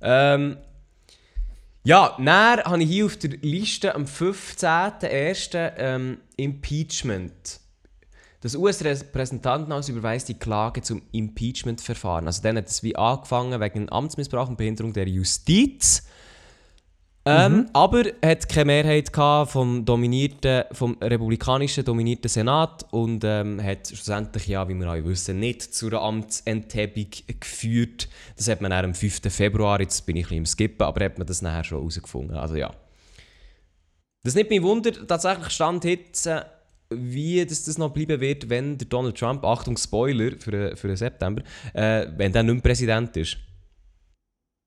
Ähm, 0.00 0.56
Ja, 1.84 2.14
dann 2.18 2.28
habe 2.64 2.82
ich 2.82 2.88
hier 2.88 3.06
auf 3.06 3.16
der 3.16 3.30
Liste 3.42 3.94
am 3.94 4.04
15.01. 4.04 5.72
Ähm, 5.78 6.18
Impeachment. 6.36 7.60
Das 8.42 8.56
US-Repräsentantenhaus 8.56 9.88
überweist 9.88 10.28
die 10.28 10.34
Klage 10.34 10.82
zum 10.82 11.00
Impeachment-Verfahren. 11.12 12.26
Also 12.26 12.42
dann 12.42 12.56
hat 12.56 12.66
es 12.66 12.82
wie 12.82 12.96
angefangen 12.96 13.60
wegen 13.60 13.90
Amtsmissbrauch 13.90 14.48
und 14.48 14.58
Behinderung 14.58 14.92
der 14.92 15.08
Justiz. 15.08 16.02
Ähm, 17.24 17.68
Aber 17.72 18.02
hat 18.24 18.48
keine 18.48 18.64
Mehrheit 18.64 19.12
gehabt 19.12 19.52
vom, 19.52 19.84
dominierten, 19.84 20.64
vom 20.72 20.96
republikanischen 21.00 21.84
dominierten 21.84 22.28
Senat 22.28 22.84
und 22.90 23.22
ähm, 23.22 23.62
hat 23.62 23.86
schlussendlich, 23.86 24.48
ja, 24.48 24.68
wie 24.68 24.74
wir 24.74 24.88
alle 24.88 25.04
wissen, 25.04 25.38
nicht 25.38 25.62
zu 25.72 25.86
einer 25.86 26.00
Amtsenthebung 26.00 27.06
geführt. 27.38 28.08
Das 28.36 28.48
hat 28.48 28.60
man 28.60 28.72
dann 28.72 28.86
am 28.86 28.94
5. 28.94 29.20
Februar, 29.32 29.80
jetzt 29.80 30.04
bin 30.04 30.16
ich 30.16 30.24
ein 30.24 30.28
bisschen 30.30 30.38
im 30.38 30.46
Skippen, 30.46 30.84
aber 30.84 31.04
hat 31.04 31.18
man 31.18 31.28
das 31.28 31.42
nachher 31.42 31.62
schon 31.62 31.78
herausgefunden. 31.78 32.36
Also 32.36 32.56
ja. 32.56 32.72
Das 34.24 34.34
nimmt 34.34 34.50
mich 34.50 34.62
Wunder, 34.62 34.90
tatsächlich 35.06 35.50
stand 35.50 35.84
jetzt, 35.84 36.26
äh, 36.26 36.42
wie 36.98 37.44
das, 37.44 37.64
das 37.64 37.78
noch 37.78 37.90
bleiben 37.92 38.20
wird, 38.20 38.48
wenn 38.50 38.78
der 38.78 38.88
Donald 38.88 39.16
Trump, 39.18 39.44
Achtung 39.44 39.76
Spoiler 39.76 40.32
für, 40.38 40.50
den- 40.50 40.76
für 40.76 40.88
den 40.88 40.96
September, 40.96 41.42
äh, 41.74 42.06
wenn 42.16 42.32
der 42.32 42.42
nicht 42.42 42.54
mehr 42.54 42.62
Präsident 42.62 43.16
ist. 43.16 43.36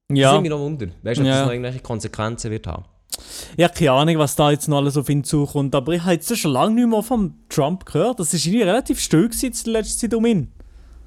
Das 0.09 0.17
Ja, 0.19 0.31
nimmt 0.33 0.43
mich 0.43 0.51
noch 0.51 0.59
Wunder. 0.59 0.87
Weißt 1.03 1.17
du, 1.19 1.21
ob 1.23 1.27
Ja. 1.27 1.33
das 1.37 1.45
noch 1.45 1.51
irgendwelche 1.51 1.79
Konsequenzen 1.79 2.51
wird 2.51 2.67
haben? 2.67 2.85
ich 3.55 3.63
habe 3.63 3.73
keine 3.73 3.91
Ahnung, 3.93 4.17
was 4.17 4.35
da 4.35 4.51
jetzt 4.51 4.67
noch 4.67 4.77
alles 4.77 4.97
auf 4.97 5.07
ihn 5.09 5.23
zukommt, 5.23 5.73
aber 5.73 5.93
ich 5.93 6.01
habe 6.01 6.13
jetzt 6.13 6.37
schon 6.37 6.51
lange 6.51 6.75
nicht 6.75 6.89
mehr 6.89 7.01
vom 7.01 7.35
Trump 7.47 7.85
gehört. 7.85 8.19
Das 8.19 8.33
ist 8.33 8.45
irgendwie 8.45 8.63
relativ 8.63 8.99
still 8.99 9.29
gewesen 9.29 9.53
in 9.67 9.71
letzter 9.71 9.99
Zeit 9.99 10.13
um 10.13 10.25
ihn. 10.25 10.51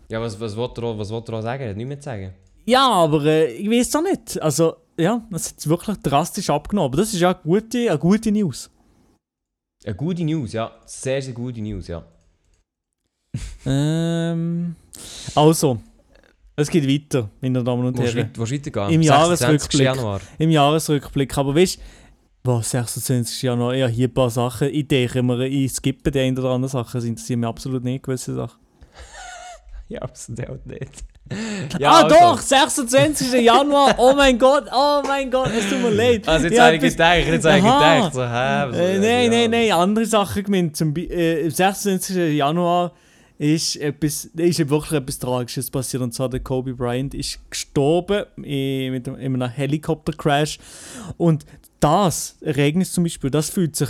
Ja, 0.09 0.19
was, 0.21 0.41
was 0.41 0.57
wollte 0.57 0.81
er, 0.81 0.99
was 0.99 1.11
wollte 1.11 1.33
er 1.33 1.39
auch 1.39 1.43
sagen? 1.43 1.63
Er 1.65 1.71
hat 1.71 1.77
nichts 1.77 1.89
mehr 1.89 2.01
zu 2.01 2.05
sagen. 2.05 2.35
Ja, 2.65 2.89
aber 2.91 3.25
äh, 3.27 3.53
ich 3.53 3.71
weiß 3.71 3.95
auch 3.97 4.03
nicht. 4.03 4.41
Also, 4.41 4.77
ja, 4.99 5.23
das 5.31 5.51
hat 5.51 5.69
wirklich 5.69 5.97
drastisch 5.99 6.49
abgenommen. 6.49 6.87
Aber 6.93 6.97
das 6.97 7.13
ist 7.13 7.21
ja 7.21 7.29
eine 7.33 7.41
gute, 7.43 7.91
eine 7.91 7.99
gute 7.99 8.33
News. 8.33 8.71
Eine 9.85 9.95
gute 9.95 10.25
News, 10.25 10.53
ja. 10.53 10.73
Sehr, 10.87 11.23
sehr 11.23 11.35
gute 11.35 11.61
News, 11.61 11.89
ja. 11.89 12.05
Ähm, 13.65 14.75
also, 15.35 15.79
es 16.57 16.69
geht 16.69 16.89
weiter, 16.89 17.31
meine 17.41 17.63
Damen 17.63 17.87
und 17.87 17.99
Herren. 17.99 18.31
wo 18.35 18.43
ist 18.45 18.53
weitergehen? 18.53 18.91
Im 18.95 19.03
26. 19.03 19.05
Jahresrückblick. 19.05 19.85
Januar. 19.85 20.21
Im 20.39 20.51
Jahresrückblick. 20.51 21.39
Aber 21.39 21.55
weißt 21.55 21.77
du, 21.77 21.81
was 22.51 22.71
26. 22.71 23.43
Januar, 23.43 23.75
ja, 23.75 23.87
hier 23.87 24.09
ein 24.09 24.15
paar 24.15 24.31
Sachen. 24.31 24.69
Ich 24.73 24.89
denke 24.89 25.23
mir, 25.23 25.47
ich 25.47 25.73
skippe 25.73 26.11
die 26.11 26.21
ein 26.21 26.37
oder 26.39 26.51
andere 26.51 26.71
Sachen. 26.71 26.93
Das 26.95 27.05
interessiert 27.05 27.39
mich 27.39 27.49
absolut 27.49 27.85
nicht, 27.85 28.03
gewisse 28.03 28.35
Sachen. 28.35 28.59
Ja, 29.91 30.03
absolut 30.03 30.47
auch 30.47 30.59
nicht. 31.73 31.85
ah, 31.87 32.03
also. 32.03 32.09
doch! 32.17 32.41
26. 32.41 33.33
Januar! 33.43 33.95
Oh 33.99 34.15
mein 34.17 34.39
Gott! 34.39 34.65
Oh 34.75 35.03
mein 35.07 35.31
Gott! 35.31 35.51
Es 35.57 35.69
tut 35.69 35.81
mir 35.83 35.91
leid. 35.91 36.27
Also 36.29 36.47
jetzt 36.47 36.59
habe 36.59 36.77
hab 36.77 36.83
ich 36.83 36.91
gedacht, 36.91 37.27
jetzt 37.27 37.45
habe 37.45 37.59
ich 37.59 37.65
gedacht, 37.65 38.15
so, 38.15 38.23
hä? 38.23 38.65
was- 38.69 38.77
Äh, 38.77 38.99
nein, 38.99 39.25
ja. 39.33 39.39
nein, 39.39 39.51
nein, 39.51 39.73
andere 39.73 40.07
Sachen 40.07 40.43
gemeint. 40.45 40.77
Zum, 40.77 40.95
äh, 40.97 41.45
am 41.45 41.51
26. 41.51 42.17
Januar 42.37 42.93
ist, 43.39 43.77
etwas, 43.77 44.25
ist 44.37 44.69
wirklich 44.69 44.93
etwas 44.93 45.19
Tragisches 45.19 45.71
passiert. 45.71 46.03
Und 46.03 46.13
zwar 46.13 46.29
der 46.29 46.41
Kobe 46.41 46.75
Bryant 46.75 47.15
ist 47.15 47.39
gestorben 47.51 48.25
in, 48.43 48.93
mit, 48.93 49.07
einem- 49.09 49.19
in 49.21 49.43
einem 49.43 49.51
Helikoptercrash. 49.53 50.59
Und 51.17 51.45
das 51.81 52.37
Ereignis 52.41 52.93
zum 52.93 53.05
Beispiel, 53.05 53.31
das 53.31 53.51
fühlt 53.51 53.77
sich 53.77 53.89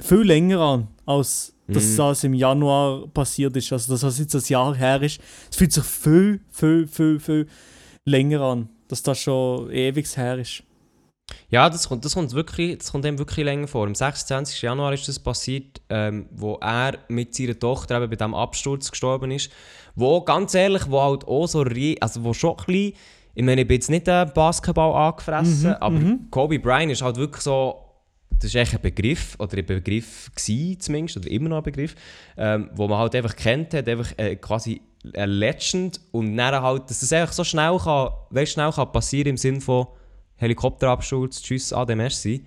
viel 0.00 0.22
länger 0.22 0.60
an, 0.60 0.88
als 1.06 1.52
dass 1.68 1.84
Mhm. 1.92 1.96
das 1.96 2.24
im 2.24 2.34
Januar 2.34 3.06
passiert 3.08 3.54
ist. 3.56 3.72
Also, 3.72 3.92
dass 3.92 4.00
das 4.00 4.18
jetzt 4.18 4.34
ein 4.34 4.42
Jahr 4.48 4.74
her 4.74 5.00
ist. 5.02 5.20
Es 5.50 5.56
fühlt 5.56 5.72
sich 5.72 5.84
viel, 5.84 6.40
viel, 6.50 6.86
viel, 6.88 7.20
viel 7.20 7.46
länger 8.04 8.40
an, 8.40 8.68
dass 8.88 9.02
das 9.02 9.18
schon 9.18 9.70
ewig 9.70 10.16
her 10.16 10.38
ist. 10.38 10.62
Ja, 11.50 11.68
das 11.68 11.86
kommt, 11.88 12.06
das, 12.06 12.14
kommt 12.14 12.32
wirklich, 12.32 12.78
das 12.78 12.90
kommt 12.90 13.04
dem 13.04 13.18
wirklich 13.18 13.44
länger 13.44 13.68
vor. 13.68 13.86
Am 13.86 13.94
26. 13.94 14.62
Januar 14.62 14.94
ist 14.94 15.06
das 15.08 15.18
passiert, 15.18 15.80
ähm, 15.90 16.26
wo 16.30 16.54
er 16.54 16.98
mit 17.08 17.34
seiner 17.34 17.58
Tochter 17.58 17.98
eben 17.98 18.08
bei 18.10 18.16
diesem 18.16 18.34
Absturz 18.34 18.90
gestorben 18.90 19.30
ist. 19.30 19.50
Wo, 19.94 20.22
ganz 20.22 20.54
ehrlich, 20.54 20.90
wo 20.90 21.02
halt 21.02 21.26
auch 21.28 21.46
so, 21.46 21.60
rie- 21.62 22.00
also 22.00 22.24
wo 22.24 22.32
schon 22.32 22.52
ein 22.52 22.64
bisschen, 22.64 22.92
ich 23.34 23.44
meine, 23.44 23.60
ich 23.60 23.68
bin 23.68 23.74
jetzt 23.74 23.90
nicht 23.90 24.06
den 24.06 24.32
Basketball 24.32 24.94
angefressen, 25.08 25.74
aber 25.74 26.00
Kobe 26.30 26.58
Bryant 26.58 26.92
ist 26.92 27.02
halt 27.02 27.16
wirklich 27.16 27.42
so, 27.42 27.76
das 28.40 28.50
ist 28.50 28.54
echt 28.54 28.74
ein 28.74 28.80
Begriff, 28.80 29.36
oder 29.38 29.58
ein 29.58 29.66
Begriff 29.66 30.30
gewesen 30.34 30.80
zumindest, 30.80 31.16
oder 31.18 31.30
immer 31.30 31.48
noch 31.48 31.58
ein 31.58 31.62
Begriff, 31.64 31.94
ähm, 32.36 32.70
wo 32.74 32.88
man 32.88 32.98
halt 32.98 33.14
einfach 33.14 33.36
kennt 33.36 33.74
hat, 33.74 33.88
einfach 33.88 34.12
äh, 34.16 34.36
quasi 34.36 34.80
ein 35.14 35.30
Legend 35.30 36.00
und 36.12 36.36
dann 36.36 36.60
halt, 36.62 36.90
dass 36.90 37.00
das 37.00 37.12
einfach 37.12 37.32
so 37.32 37.44
schnell 37.44 37.78
kann, 37.78 38.10
weißt, 38.30 38.52
schnell 38.52 38.72
kann 38.72 38.92
passieren 38.92 39.30
im 39.30 39.36
Sinne 39.36 39.60
von 39.60 39.86
Helikopterabsturz, 40.36 41.42
tschüss, 41.42 41.72
ade, 41.72 41.96
merci. 41.96 42.44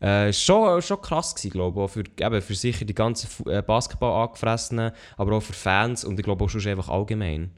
Äh, 0.00 0.32
schon, 0.32 0.82
schon 0.82 1.00
krass 1.00 1.34
gewesen, 1.34 1.50
glaube 1.52 1.84
ich, 1.84 1.90
für, 1.90 2.00
eben 2.00 2.42
für 2.42 2.54
sicher 2.54 2.84
die 2.84 2.94
ganzen 2.94 3.28
äh, 3.48 3.62
Basketball-Angefressenen, 3.62 4.90
aber 5.16 5.36
auch 5.36 5.42
für 5.42 5.52
Fans 5.52 6.04
und 6.04 6.18
ich 6.18 6.24
glaube 6.24 6.44
auch 6.44 6.48
schon 6.48 6.66
einfach 6.66 6.88
allgemein. 6.88 7.52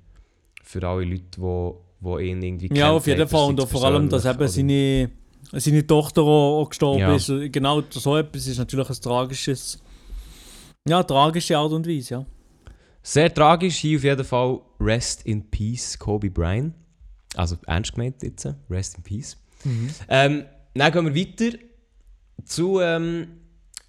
Für 0.62 0.86
alle 0.86 1.04
Leute, 1.04 1.24
die, 1.38 1.70
die 2.00 2.24
ihn 2.24 2.42
irgendwie 2.42 2.66
Ja, 2.68 2.86
kennt 2.86 2.96
auf 2.96 3.06
jeden 3.06 3.28
Fall. 3.28 3.48
Und 3.48 3.66
vor 3.66 3.84
allem, 3.84 4.10
dass 4.10 4.26
eben 4.26 4.46
seine, 4.46 5.10
seine 5.52 5.86
Tochter 5.86 6.22
auch, 6.22 6.62
auch 6.62 6.68
gestorben 6.68 7.00
Ja. 7.00 7.14
ist. 7.14 7.30
Genau 7.52 7.82
so 7.90 8.16
etwas 8.16 8.46
ist 8.46 8.58
natürlich 8.58 8.88
ein 8.88 9.00
tragisches. 9.00 9.78
Ja, 10.88 11.02
tragische 11.02 11.56
Art 11.56 11.72
und 11.72 11.86
Weise, 11.88 12.14
ja. 12.14 12.26
Sehr 13.02 13.32
tragisch, 13.32 13.76
hier 13.76 13.98
auf 13.98 14.04
jeden 14.04 14.24
Fall 14.24 14.60
Rest 14.80 15.26
in 15.26 15.50
Peace, 15.50 15.98
Kobe 15.98 16.30
Bryant. 16.30 16.74
Also 17.36 17.56
ernst 17.66 17.92
gemeint 17.94 18.22
jetzt, 18.22 18.48
Rest 18.70 18.96
in 18.96 19.02
Peace. 19.02 19.36
Ähm, 20.08 20.44
dann 20.74 20.92
gehen 20.92 21.14
wir 21.14 21.14
weiter 21.14 21.58
zu, 22.44 22.80
ähm, 22.80 23.28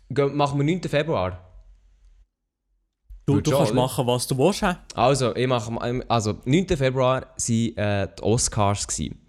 gehen, 0.09 0.35
machen 0.35 0.57
wir 0.59 0.65
9. 0.65 0.81
Februar. 0.89 1.41
Du, 3.25 3.41
du 3.41 3.49
schon, 3.49 3.57
kannst 3.57 3.71
oder? 3.71 3.81
machen, 3.81 4.05
was 4.07 4.27
du 4.27 4.37
willst. 4.37 4.61
hä? 4.61 4.75
Also, 4.93 5.35
ich 5.35 5.47
mache 5.47 6.03
also 6.07 6.37
9. 6.45 6.67
Februar 6.77 7.21
waren 7.21 7.77
äh, 7.77 8.07
die 8.17 8.21
Oscars. 8.23 8.87
Gewesen. 8.87 9.19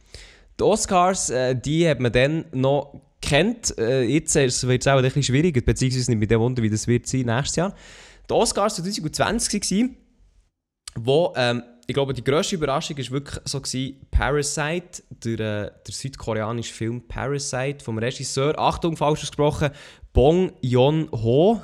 Die 0.58 0.64
Oscars, 0.64 1.30
äh, 1.30 1.54
die 1.54 1.88
hat 1.88 2.00
man 2.00 2.12
dann 2.12 2.46
noch 2.52 3.00
kennt. 3.20 3.76
Äh, 3.78 4.04
jetzt 4.04 4.34
wird 4.34 4.82
es 4.82 4.88
auch 4.88 4.96
ein 4.96 5.02
bisschen 5.02 5.22
schwieriger, 5.22 5.60
beziehungsweise 5.60 6.10
nicht 6.10 6.20
mit 6.20 6.30
dem 6.30 6.40
Wunder, 6.40 6.62
wie 6.62 6.70
das 6.70 6.86
wird 6.86 7.06
sein 7.06 7.22
nächstes 7.22 7.56
Jahr. 7.56 7.74
Die 8.28 8.34
Oscars 8.34 8.76
2020 8.76 9.70
waren, 9.70 9.96
wo, 10.96 11.32
ähm, 11.36 11.62
ich 11.86 11.94
glaube, 11.94 12.14
die 12.14 12.24
grösste 12.24 12.56
Überraschung 12.56 12.96
war 12.96 13.10
wirklich 13.10 13.40
so 13.44 13.60
gewesen, 13.60 14.06
Parasite, 14.10 15.02
der, 15.10 15.32
äh, 15.32 15.70
der 15.86 15.94
südkoreanische 15.94 16.72
Film 16.72 17.06
Parasite 17.06 17.84
vom 17.84 17.98
Regisseur, 17.98 18.58
Achtung, 18.58 18.96
falsch 18.96 19.20
ausgesprochen, 19.20 19.70
Bong 20.12 20.52
Joon-ho. 20.62 21.60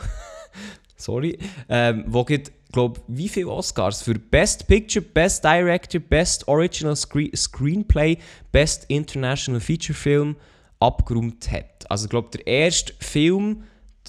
Sorry. 0.97 1.39
Ähm, 1.69 2.05
wo 2.07 2.25
gibt, 2.25 2.53
glaube 2.73 3.01
wie 3.09 3.29
viele 3.29 3.49
Oscars 3.49 4.03
für 4.03 4.15
Best 4.15 4.67
Picture, 4.67 5.05
Best 5.05 5.45
Director, 5.45 6.01
Best 6.01 6.49
Original 6.49 6.97
Scre 6.97 7.29
Screenplay, 7.35 8.19
Best 8.51 8.85
International 8.89 9.61
Feature 9.61 9.95
Film 9.97 10.37
abgeräumt 10.81 11.51
hat. 11.53 11.89
Also 11.89 12.07
ich 12.07 12.11
glaube 12.11 12.31
der 12.37 12.47
erste 12.47 12.93
Film, 12.99 13.63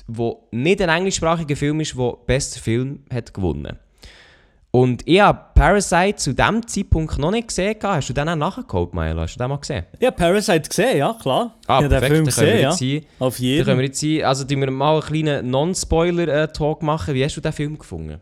der 0.08 0.36
nicht 0.52 0.82
ein 0.82 0.89
englischsprachiger 0.89 1.56
Film 1.56 1.80
ist, 1.82 1.95
der 1.95 2.17
bester 2.26 2.60
Film 2.60 3.04
hat 3.13 3.34
gewonnen. 3.34 3.78
Und 4.76 5.08
ich 5.08 5.21
habe 5.21 5.39
Parasite 5.54 6.15
zu 6.15 6.34
diesem 6.34 6.65
Zeitpunkt 6.67 7.19
noch 7.19 7.30
nicht 7.30 7.49
gesehen. 7.49 7.76
Hast 7.84 8.10
du 8.10 8.13
den 8.13 8.28
auch 8.28 8.36
nachgeholt, 8.36 8.91
Milo? 8.95 9.21
Hast 9.21 9.36
du 9.36 9.38
den 9.38 9.49
mal 9.49 9.58
gesehen? 9.58 9.84
Ja, 9.99 10.10
Parasite 10.10 10.67
gesehen, 10.67 10.97
ja, 10.97 11.13
klar. 11.21 11.60
Ah, 11.67 11.78
ich 11.78 11.84
habe 11.86 11.89
den 11.89 11.89
perfekt. 11.91 12.12
Film 12.13 12.26
können 12.26 12.26
gesehen, 12.26 12.60
ja. 12.62 12.76
hier- 12.76 13.02
Auf 13.19 13.38
Dann 13.38 13.43
können 13.43 13.49
jeden 13.52 13.67
wir 13.67 13.76
Fall. 13.76 13.84
jetzt 13.84 13.99
hier, 13.99 14.28
also 14.28 14.45
wir 14.62 14.71
mal 14.71 14.93
einen 14.93 15.02
kleinen 15.04 15.52
Non-Spoiler-Talk 15.52 16.82
machen. 16.82 17.13
Wie 17.13 17.23
hast 17.23 17.38
du 17.38 17.41
den 17.41 17.54
Film 17.54 17.78
gefunden? 17.78 18.19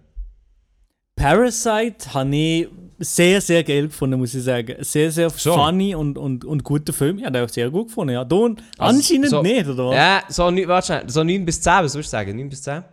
Parasite 1.21 2.13
habe 2.13 2.35
ich 2.35 2.67
sehr, 2.99 3.41
sehr 3.41 3.63
geil 3.63 3.87
gefunden, 3.87 4.17
muss 4.19 4.33
ich 4.33 4.43
sagen. 4.43 4.75
Sehr, 4.79 5.11
sehr 5.11 5.29
Schon? 5.29 5.53
funny 5.53 5.93
und, 5.93 6.17
und, 6.17 6.43
und 6.45 6.63
guter 6.63 6.93
Film. 6.93 7.19
Ja, 7.19 7.29
den 7.29 7.37
habe 7.41 7.45
ich 7.45 7.53
sehr 7.53 7.69
gut 7.69 7.87
gefunden. 7.89 8.13
Ja, 8.13 8.23
du 8.23 8.55
anscheinend 8.77 9.29
so- 9.29 9.41
nicht, 9.43 9.67
oder 9.67 9.87
was? 9.89 9.95
Ja, 9.95 10.23
so, 10.29 10.43
neun- 10.49 10.67
warte 10.67 10.85
schnell, 10.87 11.03
so 11.09 11.23
9 11.23 11.45
bis 11.45 11.61
10, 11.61 11.73
was 11.83 11.93
würdest 11.93 12.11
du 12.13 12.17
sagen? 12.17 12.35
9 12.35 12.49
bis 12.49 12.61
10? 12.63 12.83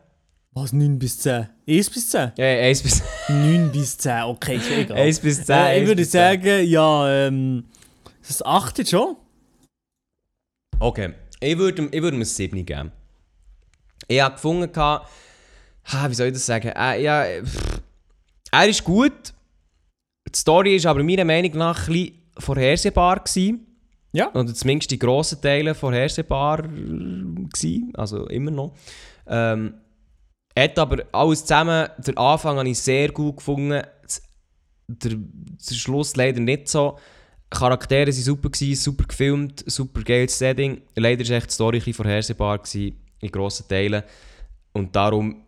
Was, 0.53 0.73
9 0.73 0.99
bis 0.99 1.19
10? 1.21 1.49
1 1.67 1.91
bis 1.91 2.11
10? 2.11 2.33
Ja, 2.37 2.45
1 2.45 2.83
bis 2.83 3.03
9 3.29 3.71
bis 3.73 3.97
10, 3.99 4.23
okay, 4.25 4.57
ist 4.57 4.71
egal. 4.71 4.97
1 4.99 5.21
bis 5.21 5.45
10. 5.47 5.57
Äh, 5.57 5.75
ich 5.77 5.81
1 5.83 5.89
würde 5.89 6.03
10. 6.03 6.11
sagen, 6.11 6.67
ja, 6.69 7.27
ähm, 7.27 7.65
das 8.27 8.43
8 8.45 8.79
jetzt 8.79 8.91
schon. 8.91 9.17
Okay, 10.79 11.15
ich 11.41 11.57
würde 11.59 11.83
ihm- 11.83 11.89
ich 11.93 12.03
würde 12.03 12.17
ihm 12.17 12.21
ein 12.23 12.25
7 12.27 12.65
geben. 12.67 12.93
Ich 14.07 14.21
habe 14.21 14.35
gefunden, 14.35 14.71
gehabt- 14.73 15.09
ha, 15.85 16.11
wie 16.11 16.15
soll 16.15 16.27
ich 16.29 16.33
das 16.35 16.47
sagen? 16.47 16.69
Äh, 16.69 17.03
ja, 17.03 17.25
pff, 17.43 17.81
er 18.51 18.69
ist 18.69 18.85
gut. 18.85 19.35
Die 20.29 20.39
Story 20.39 20.77
ist 20.77 20.87
aber 20.87 21.03
meiner 21.03 21.25
Meinung 21.25 21.53
nach 21.57 21.89
ein 21.89 21.93
bisschen 21.93 22.23
vorhersehbar 22.39 23.21
gewesen. 23.21 23.67
Ja. 24.13 24.33
Oder 24.35 24.55
zumindest 24.55 24.91
die 24.91 24.99
grossen 24.99 25.41
Teile 25.41 25.75
vorhersehbar 25.75 26.63
gewesen. 26.63 27.93
Also 27.95 28.27
immer 28.27 28.51
noch. 28.51 28.75
Ähm, 29.27 29.75
hat 30.59 30.79
aber 30.79 31.05
alles 31.13 31.43
zusammen, 31.43 31.89
den 31.99 32.17
Anfang 32.17 32.59
habe 32.59 32.69
ich 32.69 32.79
sehr 32.79 33.11
gut 33.13 33.37
gefunden. 33.37 33.83
Der, 34.89 35.13
der 35.15 35.75
Schluss 35.75 36.17
leider 36.17 36.41
nicht 36.41 36.69
so. 36.69 36.99
Charaktere 37.51 38.07
waren 38.07 38.13
super, 38.13 38.51
gewesen, 38.51 38.83
super 38.83 39.05
gefilmt, 39.05 39.65
super 39.67 40.03
geiles 40.03 40.39
Setting. 40.39 40.83
Leider 40.97 41.27
war 41.29 41.37
echt 41.37 41.51
die 41.51 41.55
Story 41.55 41.83
ein 41.85 41.95
vorhersehbar 41.95 42.59
gewesen, 42.59 42.99
in 43.21 43.31
grossen 43.31 43.69
Teilen. 43.69 44.03
Und 44.73 44.95
darum 44.95 45.47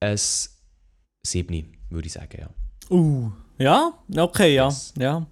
ein 0.00 0.16
7, 0.16 1.77
würde 1.90 2.06
ich 2.06 2.12
sagen, 2.12 2.38
ja. 2.40 2.48
Uh, 2.90 3.30
ja, 3.58 3.92
okay, 4.16 4.54
ja, 4.54 4.66
Yes. 4.66 4.94
ja. 4.98 5.26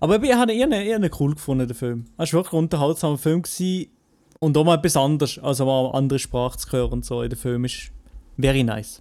Aber 0.00 0.22
ich 0.22 0.34
habe 0.34 0.52
ihn, 0.52 0.72
ich 0.72 0.88
ihn 0.88 1.10
cool 1.18 1.34
gefunden, 1.34 1.66
den 1.66 1.76
Film. 1.76 2.06
Es 2.18 2.32
war 2.32 2.40
wirklich 2.40 2.52
ein 2.52 2.58
unterhaltsamer 2.58 3.18
Film 3.18 3.42
gewesen 3.42 3.90
und 4.40 4.56
auch 4.56 4.64
mal 4.64 4.76
etwas 4.76 4.96
anderes, 4.96 5.38
also 5.38 5.64
mal 5.66 5.86
eine 5.86 5.94
andere 5.94 6.18
Sprache 6.18 6.58
zu 6.58 6.70
hören 6.72 6.92
und 6.92 7.04
so 7.04 7.22
in 7.22 7.30
dem 7.30 7.38
Film 7.38 7.64
ist 7.64 7.90
very 8.38 8.62
nice. 8.62 9.00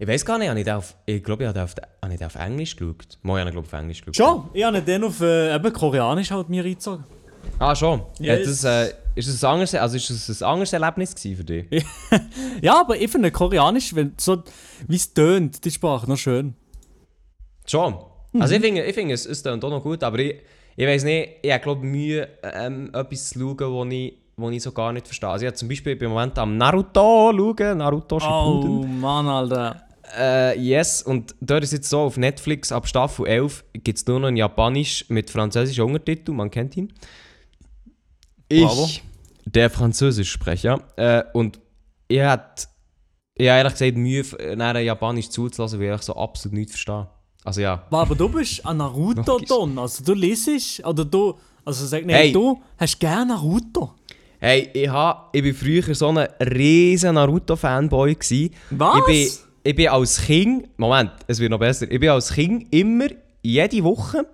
Ich 0.00 0.06
weiß 0.06 0.24
gar 0.24 0.38
nicht, 0.38 0.48
habe 0.48 0.58
ich, 0.60 0.64
den 0.64 0.74
auf, 0.74 0.94
ich 1.06 1.22
glaube, 1.22 1.42
ich 1.42 1.48
habe 1.48 1.58
den 1.58 1.64
auf, 1.64 1.74
habe 2.02 2.12
ich 2.12 2.18
den 2.18 2.26
auf 2.26 2.34
Englisch 2.36 2.76
geschaut. 2.76 3.18
Mal, 3.22 3.34
ich 3.34 3.40
habe 3.40 3.50
ihn, 3.50 3.52
glaube 3.52 3.66
ich, 3.66 3.72
auf 3.74 3.80
Englisch 3.80 4.04
geschaut. 4.04 4.16
Schon, 4.16 4.48
ich 4.52 4.64
habe 4.64 4.80
dann 4.80 5.04
auf 5.04 5.20
äh, 5.20 5.54
eben 5.54 5.72
Koreanisch 5.72 6.30
halt 6.30 6.48
mir 6.48 6.64
reingezogen. 6.64 7.04
Ah, 7.58 7.74
schon? 7.74 8.02
Yes. 8.18 8.46
Das, 8.46 8.64
äh, 8.64 8.94
ist, 9.14 9.28
das 9.28 9.42
ein 9.42 9.50
anderes, 9.50 9.74
also 9.74 9.96
ist 9.96 10.10
das 10.10 10.42
ein 10.42 10.48
anderes 10.48 10.72
Erlebnis 10.72 11.14
für 11.14 11.44
dich? 11.44 11.66
Ja, 12.62 12.80
aber 12.80 12.96
ich 12.96 13.10
finde 13.10 13.30
Koreanisch, 13.30 13.94
wenn 13.94 14.14
so, 14.16 14.42
wie 14.86 14.96
es 14.96 15.12
tönt, 15.12 15.64
die 15.64 15.70
Sprache, 15.70 16.08
noch 16.08 16.16
schön. 16.16 16.54
Schon. 17.66 17.96
Also 18.38 18.54
ich 18.54 18.60
finde, 18.60 18.84
ich 18.84 18.94
finde 18.94 19.14
es, 19.14 19.26
es 19.26 19.42
klingt 19.42 19.64
auch 19.64 19.70
noch 19.70 19.82
gut, 19.82 20.02
aber 20.02 20.18
ich, 20.18 20.40
ich 20.76 20.86
weiß 20.86 21.04
nicht, 21.04 21.30
ich 21.42 21.62
glaube 21.62 21.84
Mühe, 21.84 22.28
ähm, 22.42 22.90
etwas 22.92 23.30
zu 23.30 23.38
schauen, 23.38 23.72
wo 23.72 23.84
ich, 23.84 24.14
wo 24.36 24.50
ich 24.50 24.62
so 24.62 24.72
gar 24.72 24.92
nicht 24.92 25.06
verstehe. 25.06 25.28
Also 25.28 25.44
ich 25.44 25.48
habe 25.48 25.56
zum 25.56 25.68
Beispiel 25.68 25.96
im 25.96 26.10
Moment 26.10 26.38
am 26.38 26.56
Naruto 26.56 27.32
schauen, 27.36 27.78
Naruto 27.78 28.20
Shippuden. 28.20 28.70
Oh 28.70 28.86
Mann, 28.86 29.26
Alter. 29.26 29.82
Äh, 30.16 30.58
yes, 30.58 31.02
und 31.02 31.34
dort 31.40 31.64
ist 31.64 31.72
jetzt 31.72 31.90
so, 31.90 32.00
auf 32.00 32.16
Netflix 32.16 32.72
ab 32.72 32.86
Staffel 32.86 33.26
11 33.26 33.64
gibt 33.72 33.98
es 33.98 34.06
nur 34.06 34.20
noch 34.20 34.28
in 34.28 34.36
Japanisch 34.36 35.04
mit 35.08 35.30
französischen 35.30 35.84
Untertiteln, 35.84 36.36
man 36.36 36.50
kennt 36.50 36.76
ihn. 36.76 36.92
Ich, 38.48 38.64
Bravo. 38.64 38.88
der 39.46 39.70
Französischsprecher, 39.70 40.80
äh, 40.96 41.22
und 41.32 41.60
ich 42.08 42.20
hatte, 42.20 42.66
ich 43.34 43.48
habe 43.48 43.58
ehrlich 43.58 43.72
gesagt 43.72 43.96
Mühe, 43.96 44.24
äh, 44.38 44.56
nachher 44.56 44.80
Japanisch 44.80 45.28
zuzulassen, 45.28 45.80
weil 45.80 45.94
ich 45.94 46.02
so 46.02 46.14
absolut 46.16 46.54
nichts 46.58 46.72
verstehe. 46.72 47.08
Also 47.44 47.60
ja. 47.60 47.84
Aber 47.90 48.14
du 48.14 48.28
bist 48.28 48.64
ein 48.66 48.76
Naruto 48.78 49.32
Logisch. 49.32 49.48
Don, 49.48 49.78
also 49.78 50.04
du 50.04 50.14
lesest, 50.14 50.84
oder 50.84 51.04
du, 51.04 51.34
also 51.64 51.86
sag 51.86 52.04
nicht, 52.04 52.14
Hey. 52.16 52.32
du 52.32 52.60
hast 52.78 52.98
gerne 52.98 53.26
Naruto. 53.34 53.94
Hey, 54.40 54.70
ich, 54.72 54.88
hab, 54.88 55.34
ich 55.34 55.42
bin 55.42 55.54
früher 55.54 55.94
so 55.94 56.08
ein 56.08 56.18
riesen 56.40 57.14
Naruto-Fanboy. 57.14 58.14
gsi. 58.14 58.50
Was? 58.70 58.98
Ich 58.98 59.04
bin, 59.06 59.28
ich 59.64 59.74
bin 59.76 59.88
als 59.88 60.20
Kind, 60.22 60.68
Moment, 60.78 61.10
es 61.26 61.38
wird 61.40 61.50
noch 61.50 61.58
besser, 61.58 61.90
ich 61.90 61.98
bin 62.00 62.08
als 62.10 62.32
Kind 62.32 62.72
immer, 62.72 63.06
jede 63.42 63.82
Woche, 63.84 64.26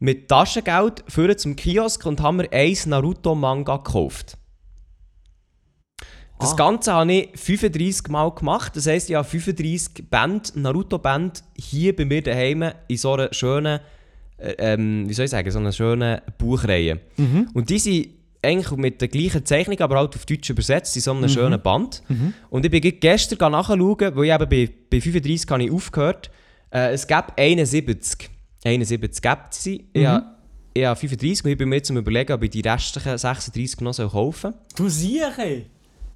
mit 0.00 0.28
Taschengeld 0.28 1.04
für 1.08 1.36
zum 1.36 1.54
Kiosk 1.56 2.04
und 2.06 2.20
haben 2.20 2.38
mir 2.38 2.50
ein 2.52 2.76
Naruto-Manga 2.86 3.76
gekauft. 3.76 4.36
Das 6.38 6.52
Ah. 6.52 6.56
Ganze 6.56 6.92
habe 6.94 7.12
ich 7.12 7.28
35 7.34 8.08
Mal 8.08 8.30
gemacht. 8.30 8.74
Das 8.74 8.86
heisst, 8.86 9.10
ich 9.10 9.14
habe 9.16 9.28
35 9.28 10.08
Band, 10.08 10.56
Naruto-Band 10.56 11.44
hier 11.54 11.94
bei 11.94 12.06
mir 12.06 12.22
daheim 12.22 12.64
in 12.88 12.96
so 12.96 13.12
einer 13.12 13.32
schönen, 13.34 13.80
äh, 14.38 14.54
ähm, 14.58 15.06
wie 15.06 15.12
soll 15.12 15.26
ich 15.26 15.30
sagen, 15.30 15.50
so 15.50 15.58
einer 15.58 15.72
schönen 15.72 16.20
Buchreihe. 16.38 17.00
Und 17.52 17.68
die 17.68 17.78
sind 17.78 18.08
eigentlich 18.42 18.70
mit 18.78 19.02
der 19.02 19.08
gleichen 19.08 19.44
Zeichnung, 19.44 19.78
aber 19.80 19.98
halt 19.98 20.16
auf 20.16 20.24
Deutsch 20.24 20.48
übersetzt, 20.48 20.96
in 20.96 21.02
so 21.02 21.10
einem 21.12 21.28
schönen 21.28 21.60
Band. 21.60 22.02
Und 22.48 22.64
ich 22.64 22.70
bin 22.70 22.98
gestern 23.00 23.52
nachschauen, 23.52 23.80
weil 24.16 24.24
ich 24.24 24.32
eben 24.32 24.48
bei, 24.48 24.70
bei 24.90 25.00
35 25.02 25.50
habe 25.50 25.64
ich 25.64 25.70
aufgehört. 25.70 26.30
Äh, 26.72 26.94
es 26.94 27.06
gab 27.06 27.38
71. 27.38 28.30
71 28.64 29.22
gibt 29.22 29.38
es. 29.50 29.66
Ich, 29.66 30.06
habe, 30.06 30.26
ich 30.74 30.84
habe 30.84 30.98
35 30.98 31.44
und 31.44 31.50
ich 31.50 31.58
bin 31.58 31.68
mir 31.68 31.76
jetzt 31.76 31.86
zum 31.86 31.96
überlegen, 31.96 32.32
ob 32.32 32.42
ich 32.42 32.50
die 32.50 32.60
restlichen 32.60 33.16
36 33.16 33.80
noch 33.80 33.94
soll 33.94 34.10
kaufen 34.10 34.52
soll. 34.52 34.54
Du 34.76 34.88
siehst. 34.88 35.38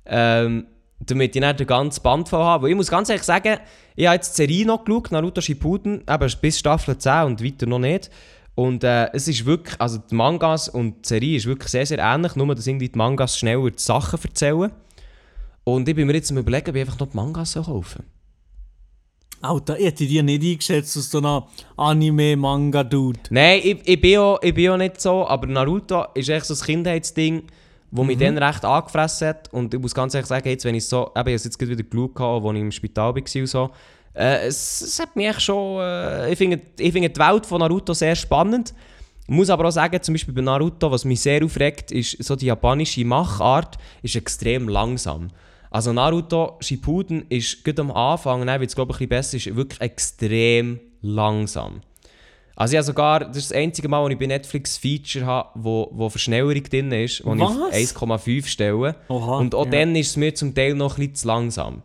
Ähm, 0.06 0.66
damit 1.00 1.34
ich 1.34 1.40
nicht 1.40 1.60
den 1.60 1.66
ganzen 1.66 2.02
Band 2.02 2.28
voll 2.28 2.42
habe. 2.42 2.64
Weil 2.64 2.70
ich 2.70 2.76
muss 2.76 2.90
ganz 2.90 3.08
ehrlich 3.08 3.24
sagen, 3.24 3.58
ich 3.96 4.06
habe 4.06 4.16
jetzt 4.16 4.32
die 4.32 4.42
Serie 4.42 4.66
noch 4.66 4.84
geschaut, 4.84 5.12
Naruto 5.12 5.40
Shippuden, 5.40 6.02
eben 6.08 6.32
bis 6.40 6.58
Staffel 6.58 6.96
10 6.98 7.24
und 7.24 7.44
weiter 7.44 7.66
noch 7.66 7.78
nicht. 7.78 8.10
Und 8.54 8.84
äh, 8.84 9.10
es 9.12 9.26
ist 9.26 9.44
wirklich, 9.46 9.80
also 9.80 9.98
die 9.98 10.14
Mangas 10.14 10.68
und 10.68 11.04
die 11.04 11.08
Serie 11.08 11.36
ist 11.36 11.46
wirklich 11.46 11.70
sehr, 11.70 11.86
sehr 11.86 11.98
ähnlich, 11.98 12.36
nur 12.36 12.54
dass 12.54 12.66
irgendwie 12.66 12.88
die 12.88 12.98
Mangas 12.98 13.38
schneller 13.38 13.70
die 13.70 13.82
Sachen 13.82 14.20
erzählen. 14.22 14.70
Und 15.64 15.88
ich 15.88 15.94
bin 15.94 16.06
mir 16.06 16.14
jetzt 16.14 16.30
am 16.30 16.38
überlegen, 16.38 16.70
ob 16.70 16.76
ich 16.76 16.82
einfach 16.82 17.00
noch 17.00 17.08
die 17.08 17.16
Mangas 17.16 17.52
soll 17.52 17.64
kaufen 17.64 18.04
Alter, 19.44 19.78
ich 19.78 19.86
hätte 19.86 20.06
dir 20.06 20.22
nicht 20.22 20.42
eingeschätzt 20.42 20.96
als 20.96 21.10
so 21.10 21.20
ein 21.20 21.42
Anime-Manga-Dude. 21.76 23.20
Nein, 23.30 23.60
ich, 23.62 23.78
ich, 23.84 24.00
bin 24.00 24.18
auch, 24.18 24.42
ich 24.42 24.54
bin 24.54 24.70
auch 24.70 24.76
nicht 24.76 25.00
so, 25.00 25.26
aber 25.28 25.46
Naruto 25.46 26.06
ist 26.14 26.30
echt 26.30 26.46
so 26.46 26.54
ein 26.54 26.60
Kindheitsding, 26.60 27.42
das 27.90 28.06
mich 28.06 28.18
dann 28.18 28.38
recht 28.38 28.64
angefressen 28.64 29.28
hat. 29.28 29.52
Und 29.52 29.74
ich 29.74 29.80
muss 29.80 29.94
ganz 29.94 30.14
ehrlich 30.14 30.28
sagen, 30.28 30.48
jetzt, 30.48 30.64
wenn 30.64 30.74
ich 30.74 30.86
so, 30.86 31.10
eben, 31.14 31.28
ich 31.28 31.44
jetzt 31.44 31.58
gerade 31.58 31.72
wieder 31.72 31.82
geschaut, 31.82 32.18
habe, 32.18 32.48
als 32.48 32.56
ich 32.56 32.62
im 32.62 32.72
Spital 32.72 33.14
war 33.14 33.22
und 33.22 33.46
so, 33.46 33.70
äh, 34.14 34.46
es, 34.46 34.80
es 34.80 34.98
hat 34.98 35.14
mich 35.14 35.26
echt 35.26 35.42
schon, 35.42 35.80
äh, 35.80 36.32
ich 36.32 36.38
finde 36.38 36.60
ich 36.78 36.92
finde 36.92 37.10
die 37.10 37.20
Welt 37.20 37.44
von 37.44 37.60
Naruto 37.60 37.92
sehr 37.92 38.16
spannend. 38.16 38.72
Ich 39.26 39.34
muss 39.34 39.50
aber 39.50 39.66
auch 39.68 39.72
sagen, 39.72 40.02
zum 40.02 40.14
Beispiel 40.14 40.34
bei 40.34 40.42
Naruto, 40.42 40.90
was 40.90 41.04
mich 41.04 41.20
sehr 41.20 41.44
aufregt, 41.44 41.92
ist 41.92 42.22
so 42.22 42.36
die 42.36 42.46
japanische 42.46 43.04
Machart 43.04 43.76
ist 44.02 44.16
extrem 44.16 44.68
langsam. 44.68 45.30
Also 45.74 45.92
Naruto 45.92 46.56
Shippuden 46.60 47.26
ist 47.30 47.64
gerade 47.64 47.82
am 47.82 47.90
Anfang, 47.90 48.46
dann 48.46 48.60
wird 48.60 48.70
es 48.70 48.76
glaube 48.76 48.92
ich 48.92 49.00
ein 49.00 49.08
bisschen 49.08 49.40
besser, 49.40 49.50
ist 49.50 49.56
wirklich 49.56 49.80
extrem 49.80 50.78
langsam. 51.02 51.80
Also 52.54 52.74
ich 52.74 52.76
habe 52.76 52.86
sogar, 52.86 53.18
das 53.24 53.38
ist 53.38 53.50
das 53.50 53.58
einzige 53.58 53.88
Mal, 53.88 54.04
wo 54.04 54.08
ich 54.08 54.16
bei 54.16 54.26
Netflix 54.26 54.76
Feature 54.76 55.26
habe, 55.26 55.48
wo, 55.56 55.90
wo 55.90 56.08
Verschnellerung 56.08 56.62
drin 56.62 56.92
ist, 56.92 57.26
wo 57.26 57.34
ich 57.34 57.42
auf 57.42 57.56
Was? 57.72 57.96
1,5 57.96 58.46
stelle. 58.46 58.94
Oha, 59.08 59.38
Und 59.38 59.52
auch 59.56 59.64
ja. 59.64 59.72
dann 59.72 59.96
ist 59.96 60.10
es 60.10 60.16
mir 60.16 60.32
zum 60.32 60.54
Teil 60.54 60.74
noch 60.74 60.92
ein 60.92 61.08
bisschen 61.08 61.14
zu 61.16 61.26
langsam. 61.26 61.82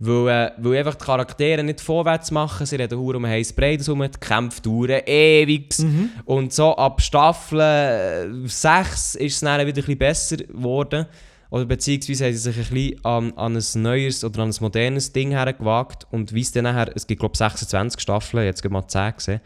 Weil, 0.00 0.28
äh, 0.28 0.50
weil 0.58 0.78
einfach 0.78 0.96
die 0.96 1.04
Charaktere 1.04 1.62
nicht 1.62 1.80
vorwärts 1.80 2.32
machen, 2.32 2.66
sie 2.66 2.74
reden 2.74 2.98
hure 2.98 3.18
um 3.18 3.26
heiß 3.26 3.52
Breit 3.52 3.86
herum, 3.86 4.02
die 4.02 4.18
Kämpfe 4.18 4.60
dauern 4.60 5.02
ewig. 5.06 5.78
Mhm. 5.78 6.10
Und 6.24 6.52
so 6.52 6.74
ab 6.74 7.00
Staffel 7.00 8.42
6 8.44 9.14
ist 9.14 9.34
es 9.34 9.40
dann 9.40 9.60
wieder 9.60 9.68
ein 9.68 9.74
bisschen 9.74 9.98
besser 9.98 10.36
geworden. 10.38 11.06
Oder 11.54 11.66
beziehungsweise 11.66 12.24
haben 12.24 12.32
sie 12.32 12.38
sich 12.38 12.56
ein 12.56 12.74
bisschen 12.74 13.04
an, 13.04 13.32
an 13.34 13.56
ein 13.56 13.82
neues 13.82 14.24
oder 14.24 14.42
an 14.42 14.48
ein 14.48 14.54
modernes 14.60 15.12
Ding 15.12 15.30
hergewagt. 15.30 16.04
Und 16.10 16.34
wie 16.34 16.40
es 16.40 16.50
dann 16.50 16.64
nachher, 16.64 16.90
es 16.96 17.06
gibt 17.06 17.20
glaube 17.20 17.34
ich 17.34 17.38
26 17.38 18.00
Staffeln, 18.00 18.44
jetzt 18.44 18.60
gerade 18.60 18.72
mal 18.72 18.88
10 18.88 19.14
gesehen. 19.14 19.40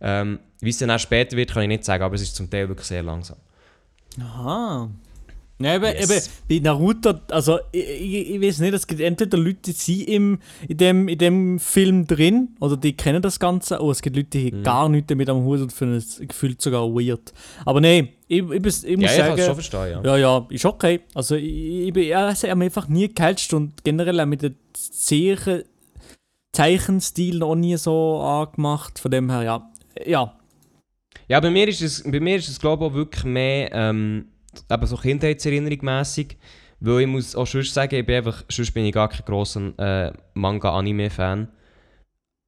Ähm, 0.00 0.38
wie 0.62 0.70
es 0.70 0.78
dann, 0.78 0.88
dann 0.88 0.98
später 0.98 1.36
wird, 1.36 1.52
kann 1.52 1.60
ich 1.64 1.68
nicht 1.68 1.84
sagen, 1.84 2.02
aber 2.02 2.14
es 2.14 2.22
ist 2.22 2.34
zum 2.34 2.48
Teil 2.48 2.66
wirklich 2.68 2.86
sehr 2.86 3.02
langsam. 3.02 3.36
Aha. 4.18 4.88
Ja, 5.58 5.74
eben, 5.74 5.84
Yes. 5.84 6.10
eben, 6.48 6.62
bei 6.62 6.66
Naruto, 6.66 7.12
also 7.30 7.58
ich, 7.72 7.86
ich, 7.86 8.30
ich 8.30 8.40
weiß 8.40 8.60
nicht, 8.60 8.72
es 8.72 8.86
gibt 8.86 9.02
entweder 9.02 9.36
Leute, 9.36 9.58
die 9.60 9.72
sind 9.72 10.08
im, 10.08 10.38
in, 10.66 10.76
dem, 10.78 11.08
in 11.08 11.18
dem 11.18 11.58
Film 11.58 12.06
drin 12.06 12.56
oder 12.60 12.78
die 12.78 12.96
kennen 12.96 13.20
das 13.20 13.38
Ganze, 13.38 13.80
oder 13.80 13.92
es 13.92 14.00
gibt 14.00 14.16
Leute, 14.16 14.30
die 14.30 14.46
haben 14.46 14.62
gar 14.62 14.88
nichts 14.88 15.08
damit 15.08 15.28
am 15.28 15.44
Hut 15.44 15.60
und 15.60 15.74
finden 15.74 15.96
es 15.96 16.22
gefühlt 16.26 16.62
sogar 16.62 16.88
weird. 16.88 17.34
Aber 17.66 17.82
nein, 17.82 18.08
ich, 18.30 18.48
ich, 18.48 18.48
ich, 18.48 18.62
muss 18.62 18.84
Ja, 18.84 18.92
ich 18.94 19.10
sagen, 19.10 19.38
es 19.38 19.46
schon 19.46 19.54
verstehen, 19.54 19.90
ja. 19.90 20.02
ja, 20.04 20.16
ja, 20.16 20.46
ist 20.50 20.64
okay. 20.64 21.00
Also 21.14 21.34
ich, 21.34 21.88
ich, 21.88 21.94
sie 21.94 22.14
haben 22.14 22.58
mich 22.58 22.66
einfach 22.66 22.86
nie 22.86 23.08
gecatcht 23.08 23.52
und 23.52 23.82
generell 23.82 24.20
auch 24.20 24.26
mit 24.26 24.42
den 24.42 24.54
Zeichen, 24.72 25.64
Zeichenstil 26.52 27.38
noch 27.38 27.56
nie 27.56 27.76
so 27.76 28.20
angemacht, 28.20 29.00
von 29.00 29.10
dem 29.10 29.30
her, 29.30 29.42
ja. 29.42 29.70
Ja, 30.06 30.32
Ja, 31.26 31.40
bei 31.40 31.50
mir 31.50 31.66
ist 31.66 31.82
es, 31.82 32.04
bei 32.04 32.20
mir 32.20 32.36
ist 32.36 32.48
es 32.48 32.60
glaube 32.60 32.84
ich 32.84 32.90
auch 32.92 32.94
wirklich 32.94 33.24
mehr 33.24 33.72
ähm, 33.72 34.28
eben 34.70 34.86
so 34.86 34.96
Kindheitserinnerung 34.96 35.78
mässig, 35.82 36.38
weil 36.78 37.00
ich 37.00 37.06
muss 37.08 37.34
auch 37.34 37.48
sonst 37.48 37.74
sagen, 37.74 37.96
ich 37.96 38.06
bin 38.06 38.16
einfach, 38.16 38.44
sonst 38.48 38.72
bin 38.72 38.84
ich 38.84 38.92
gar 38.92 39.08
kein 39.08 39.24
grosser 39.24 39.72
äh, 39.76 40.12
Manga-Anime-Fan, 40.34 41.48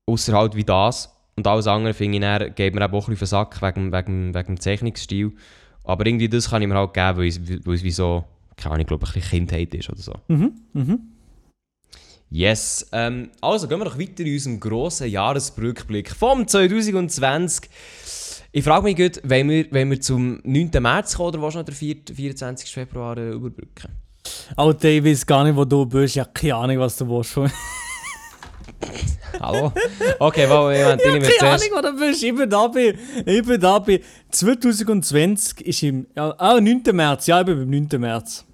außer 0.07 0.33
halt 0.33 0.55
wie 0.55 0.65
das. 0.65 1.13
Und 1.35 1.47
alles 1.47 1.67
andere 1.67 1.93
finde 1.93 2.19
ich 2.19 2.23
dann, 2.23 2.55
geht 2.55 2.75
mir 2.75 2.85
auch 2.85 3.09
ein 3.09 3.15
bisschen 3.15 3.15
auf 3.15 3.19
den 3.19 3.27
Sack 3.27 3.63
wegen, 3.63 3.93
wegen, 3.93 4.35
wegen 4.35 4.47
dem 4.47 4.61
Zeichnungsstil. 4.61 5.33
Aber 5.85 6.07
irgendwie 6.07 6.29
das 6.29 6.51
kann 6.51 6.63
ich 6.63 6.69
mir 6.69 6.75
halt 6.75 6.95
geben, 6.95 7.19
weil 7.19 7.29
es, 7.29 7.41
weil 7.67 7.75
es 7.75 7.83
wie 7.83 7.91
so, 7.91 8.25
keine 8.57 8.75
Ahnung, 8.75 8.83
ich 8.83 8.87
glaube, 8.87 9.07
ein 9.07 9.13
bisschen 9.13 9.31
Kindheit 9.31 9.75
ist 9.75 9.91
oder 9.91 10.01
so. 10.01 10.15
mhm, 10.29 10.53
mhm. 10.73 11.01
Yes. 12.31 12.89
Ähm, 12.93 13.29
also 13.43 13.69
gehen 13.69 13.79
wir 13.79 13.85
doch 13.85 13.99
weiter 13.99 14.25
in 14.25 14.33
unserem 14.33 14.59
grossen 14.59 15.11
Jahresrückblick 15.11 16.11
vom 16.11 16.49
2020. 16.49 17.69
Ich 18.53 18.65
frage 18.65 18.85
mich 18.85 18.97
gut, 18.97 19.21
wenn 19.23 19.51
wir, 19.51 19.67
wenn 19.71 19.91
wir 19.91 20.01
zum 20.01 20.41
9. 20.43 20.71
März 20.81 21.17
kommen 21.17 21.37
oder 21.37 21.51
du 21.51 21.59
noch 21.59 21.65
den 21.65 21.75
4, 21.75 21.97
24. 22.15 22.71
Februar 22.71 23.19
äh, 23.19 23.33
überbrücken? 23.33 23.93
Alter, 24.57 24.89
ich 24.89 25.05
weiß 25.05 25.27
gar 25.27 25.45
nicht, 25.45 25.57
wo 25.57 25.67
du 25.67 25.85
bist. 25.85 26.15
Ja, 26.15 26.25
keine 26.25 26.55
Ahnung, 26.55 26.79
was 26.79 26.97
du 26.97 27.07
willst 27.07 27.33
von 27.33 27.45
mir. 27.45 27.53
Hallo? 29.41 29.73
Okay, 30.19 30.47
meine, 30.47 30.79
Ja, 30.79 30.95
ich 30.95 31.05
mir 31.05 31.21
keine. 31.21 31.53
Ahnung, 31.53 31.69
wo 31.75 31.81
du 31.81 31.97
bist. 31.99 32.23
Ich 32.23 32.35
bin 32.35 32.49
da 32.49 32.67
bei, 32.67 32.95
ich 33.25 33.43
bin 33.45 33.61
da 33.61 33.79
bei 33.79 34.01
2020 34.31 35.61
ist 35.67 35.83
im, 35.83 36.07
ja, 36.17 36.35
ah, 36.39 36.61
9. 36.61 36.83
März. 36.93 37.27
Ja, 37.27 37.41
ich 37.41 37.47
bin 37.47 37.59
beim 37.59 37.71
9. 37.71 38.01
März. 38.01 38.45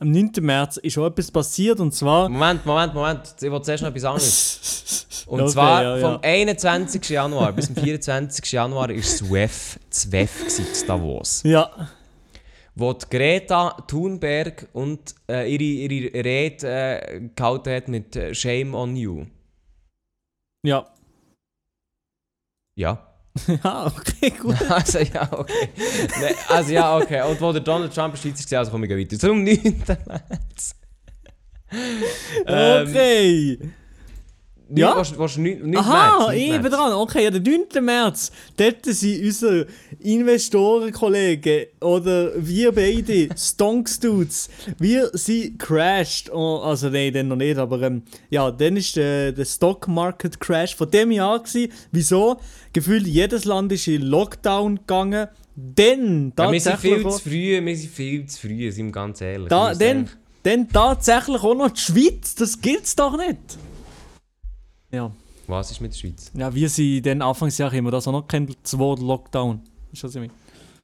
am 0.00 0.10
9. 0.10 0.32
März 0.40 0.78
ist 0.78 0.98
auch 0.98 1.06
etwas 1.06 1.30
passiert 1.30 1.80
und 1.80 1.94
zwar. 1.94 2.28
Moment, 2.28 2.66
Moment, 2.66 2.94
Moment. 2.94 3.20
Ich 3.40 3.50
will 3.50 3.62
zuerst 3.62 3.82
noch 3.82 3.90
etwas 3.90 4.04
anderes. 4.04 5.06
Und 5.26 5.40
Okay, 5.40 5.52
zwar 5.52 5.82
ja, 5.82 5.96
ja. 5.98 6.10
vom 6.10 6.18
21. 6.20 7.08
Januar 7.08 7.52
bis 7.52 7.66
zum 7.66 7.76
24. 7.76 8.52
Januar 8.52 8.88
war 8.88 8.94
das 8.94 9.30
WEF, 9.30 9.78
das 9.88 10.10
WEF 10.10 10.44
das 10.44 10.84
Davos. 10.84 11.42
Ja, 11.44 11.70
Wo 12.74 12.92
die 12.92 13.06
Greta 13.08 13.70
Thunberg 13.86 14.66
und 14.72 15.14
äh, 15.30 15.50
ihre, 15.50 15.62
ihre 15.62 16.24
Rede 16.24 16.66
äh, 16.68 17.20
gehalten 17.34 17.70
hat 17.74 17.88
mit 17.88 18.16
äh, 18.16 18.34
Shame 18.34 18.74
on 18.74 18.96
you. 18.96 19.24
Ja. 20.62 20.86
Ja. 22.74 23.08
ja, 23.46 23.86
okay, 23.96 24.30
gut. 24.30 24.56
Also 24.70 24.98
ja, 24.98 25.28
okay. 25.32 25.68
Nee, 25.76 26.34
also 26.48 26.72
ja, 26.72 26.96
okay. 26.96 27.22
Und 27.28 27.40
wo 27.40 27.52
der 27.52 27.62
Donald 27.62 27.94
Trump 27.94 28.16
Schweiz 28.16 28.50
war, 28.50 28.58
also 28.60 28.70
komme 28.70 28.86
ich 28.86 28.92
weiter. 28.92 29.18
Zum 29.18 29.42
9. 29.44 29.82
März. 30.06 30.74
Ähm, 32.46 32.88
Okay. 32.88 33.58
Ja? 34.68 34.90
Ja. 34.90 34.96
Was, 34.96 35.18
was, 35.18 35.36
9, 35.36 35.60
9. 35.70 35.76
Aha, 35.76 36.18
März, 36.18 36.28
9. 36.28 36.36
eben 36.36 36.62
März. 36.62 36.74
dran. 36.74 36.92
Okay, 36.92 37.24
ja, 37.24 37.30
der 37.30 37.40
9. 37.40 37.84
März. 37.84 38.32
Dort 38.56 38.84
sind 38.84 39.24
unsere 39.24 39.66
Investorenkollegen 40.00 41.66
oder 41.80 42.32
wir 42.36 42.72
beide, 42.72 43.28
Stonks 43.36 44.00
Dudes, 44.00 44.48
wir 44.78 45.10
sind 45.12 45.58
crashed. 45.58 46.32
Oh, 46.32 46.60
also 46.64 46.88
nein, 46.88 47.12
dann 47.12 47.28
noch 47.28 47.36
nicht, 47.36 47.58
aber 47.58 47.82
ähm, 47.82 48.02
ja, 48.30 48.50
dann 48.50 48.76
ist 48.76 48.96
der, 48.96 49.32
der 49.32 49.44
Stock 49.44 49.88
Market 49.88 50.40
Crash 50.40 50.74
von 50.74 50.90
dem 50.90 51.10
Jahr 51.10 51.40
gewesen. 51.40 51.72
Wieso? 51.90 52.40
Gefühlt 52.72 53.06
jedes 53.06 53.44
Land 53.44 53.72
ist 53.72 53.86
in 53.88 54.02
Lockdown 54.02 54.76
gegangen. 54.76 55.28
Dann 55.54 56.32
Ja, 56.38 56.50
wir 56.50 56.60
sind 56.60 56.78
viel 56.78 57.02
zu 57.02 57.18
früh, 57.18 57.64
wir 57.64 57.76
sind 57.76 57.92
viel 57.92 58.26
zu 58.26 58.40
früh, 58.40 58.72
sind 58.72 58.86
wir 58.86 58.92
ganz 58.92 59.20
ehrlich. 59.20 59.48
da, 59.48 59.74
dann, 59.74 60.08
dann 60.42 60.68
tatsächlich 60.68 61.42
auch 61.42 61.54
noch 61.54 61.70
die 61.70 61.80
Schweiz. 61.80 62.34
Das 62.34 62.60
gibt's 62.60 62.96
doch 62.96 63.16
nicht. 63.18 63.58
Ja. 64.92 65.10
Was 65.46 65.70
ist 65.70 65.80
mit 65.80 65.92
der 65.92 65.98
Schweiz? 65.98 66.30
Ja, 66.34 66.54
wir 66.54 66.68
sind 66.68 67.04
dann 67.06 67.22
Anfangsjahr 67.22 67.72
immer 67.74 67.90
das 67.90 68.06
auch 68.06 68.12
noch 68.12 68.28
kennt, 68.28 68.56
Wort 68.78 69.00
Lockdown. 69.00 69.60
Ist 69.92 70.04
das 70.04 70.14
irgendwie? 70.14 70.34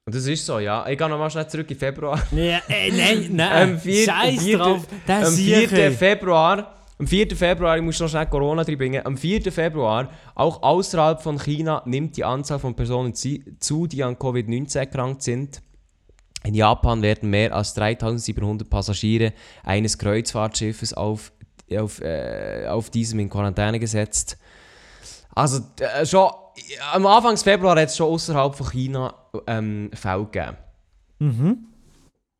Und 0.06 0.14
das 0.14 0.26
ist 0.26 0.46
so, 0.46 0.58
ja. 0.58 0.86
Ich 0.88 0.96
gehe 0.96 1.08
nochmal 1.08 1.30
schnell 1.30 1.46
zurück 1.48 1.70
in 1.70 1.76
Februar. 1.76 2.20
Ja, 2.32 2.60
äh, 2.68 2.90
nein, 2.90 3.28
nein. 3.30 3.72
Am 3.74 3.78
4. 3.78 4.04
Scheiß 4.06 4.42
4. 4.42 4.58
drauf. 4.58 4.86
Das 5.06 5.28
Am 5.28 5.34
sehe 5.34 5.68
4. 5.68 5.90
ich. 5.90 5.96
Februar, 5.98 6.74
am 6.98 7.06
4. 7.06 7.36
Februar, 7.36 7.76
ich 7.76 7.82
muss 7.82 8.00
noch 8.00 8.08
schnell 8.08 8.26
Corona 8.26 8.62
reinbringen, 8.62 9.04
am 9.04 9.16
4. 9.16 9.52
Februar, 9.52 10.10
auch 10.34 10.62
außerhalb 10.62 11.22
von 11.22 11.38
China, 11.38 11.82
nimmt 11.84 12.16
die 12.16 12.24
Anzahl 12.24 12.58
von 12.58 12.74
Personen 12.74 13.14
zu, 13.14 13.86
die 13.86 14.02
an 14.02 14.16
Covid-19 14.16 14.78
erkrankt 14.78 15.22
sind. 15.22 15.60
In 16.44 16.54
Japan 16.54 17.02
werden 17.02 17.28
mehr 17.28 17.54
als 17.54 17.74
3700 17.74 18.70
Passagiere 18.70 19.34
eines 19.62 19.98
Kreuzfahrtschiffes 19.98 20.94
auf, 20.94 21.32
auf, 21.76 22.00
äh, 22.00 22.66
auf 22.68 22.90
diesem 22.90 23.20
in 23.20 23.28
Quarantäne 23.28 23.78
gesetzt. 23.78 24.38
Also 25.34 25.60
äh, 25.80 26.04
schon 26.06 26.30
am 26.92 27.06
Anfang 27.06 27.36
Februar 27.36 27.78
hat 27.78 27.88
es 27.88 27.96
schon 27.96 28.08
außerhalb 28.08 28.54
von 28.54 28.70
China 28.70 29.14
ähm, 29.46 29.90
Fälle 29.94 30.24
gegeben. 30.24 30.56
Mhm. 31.18 31.58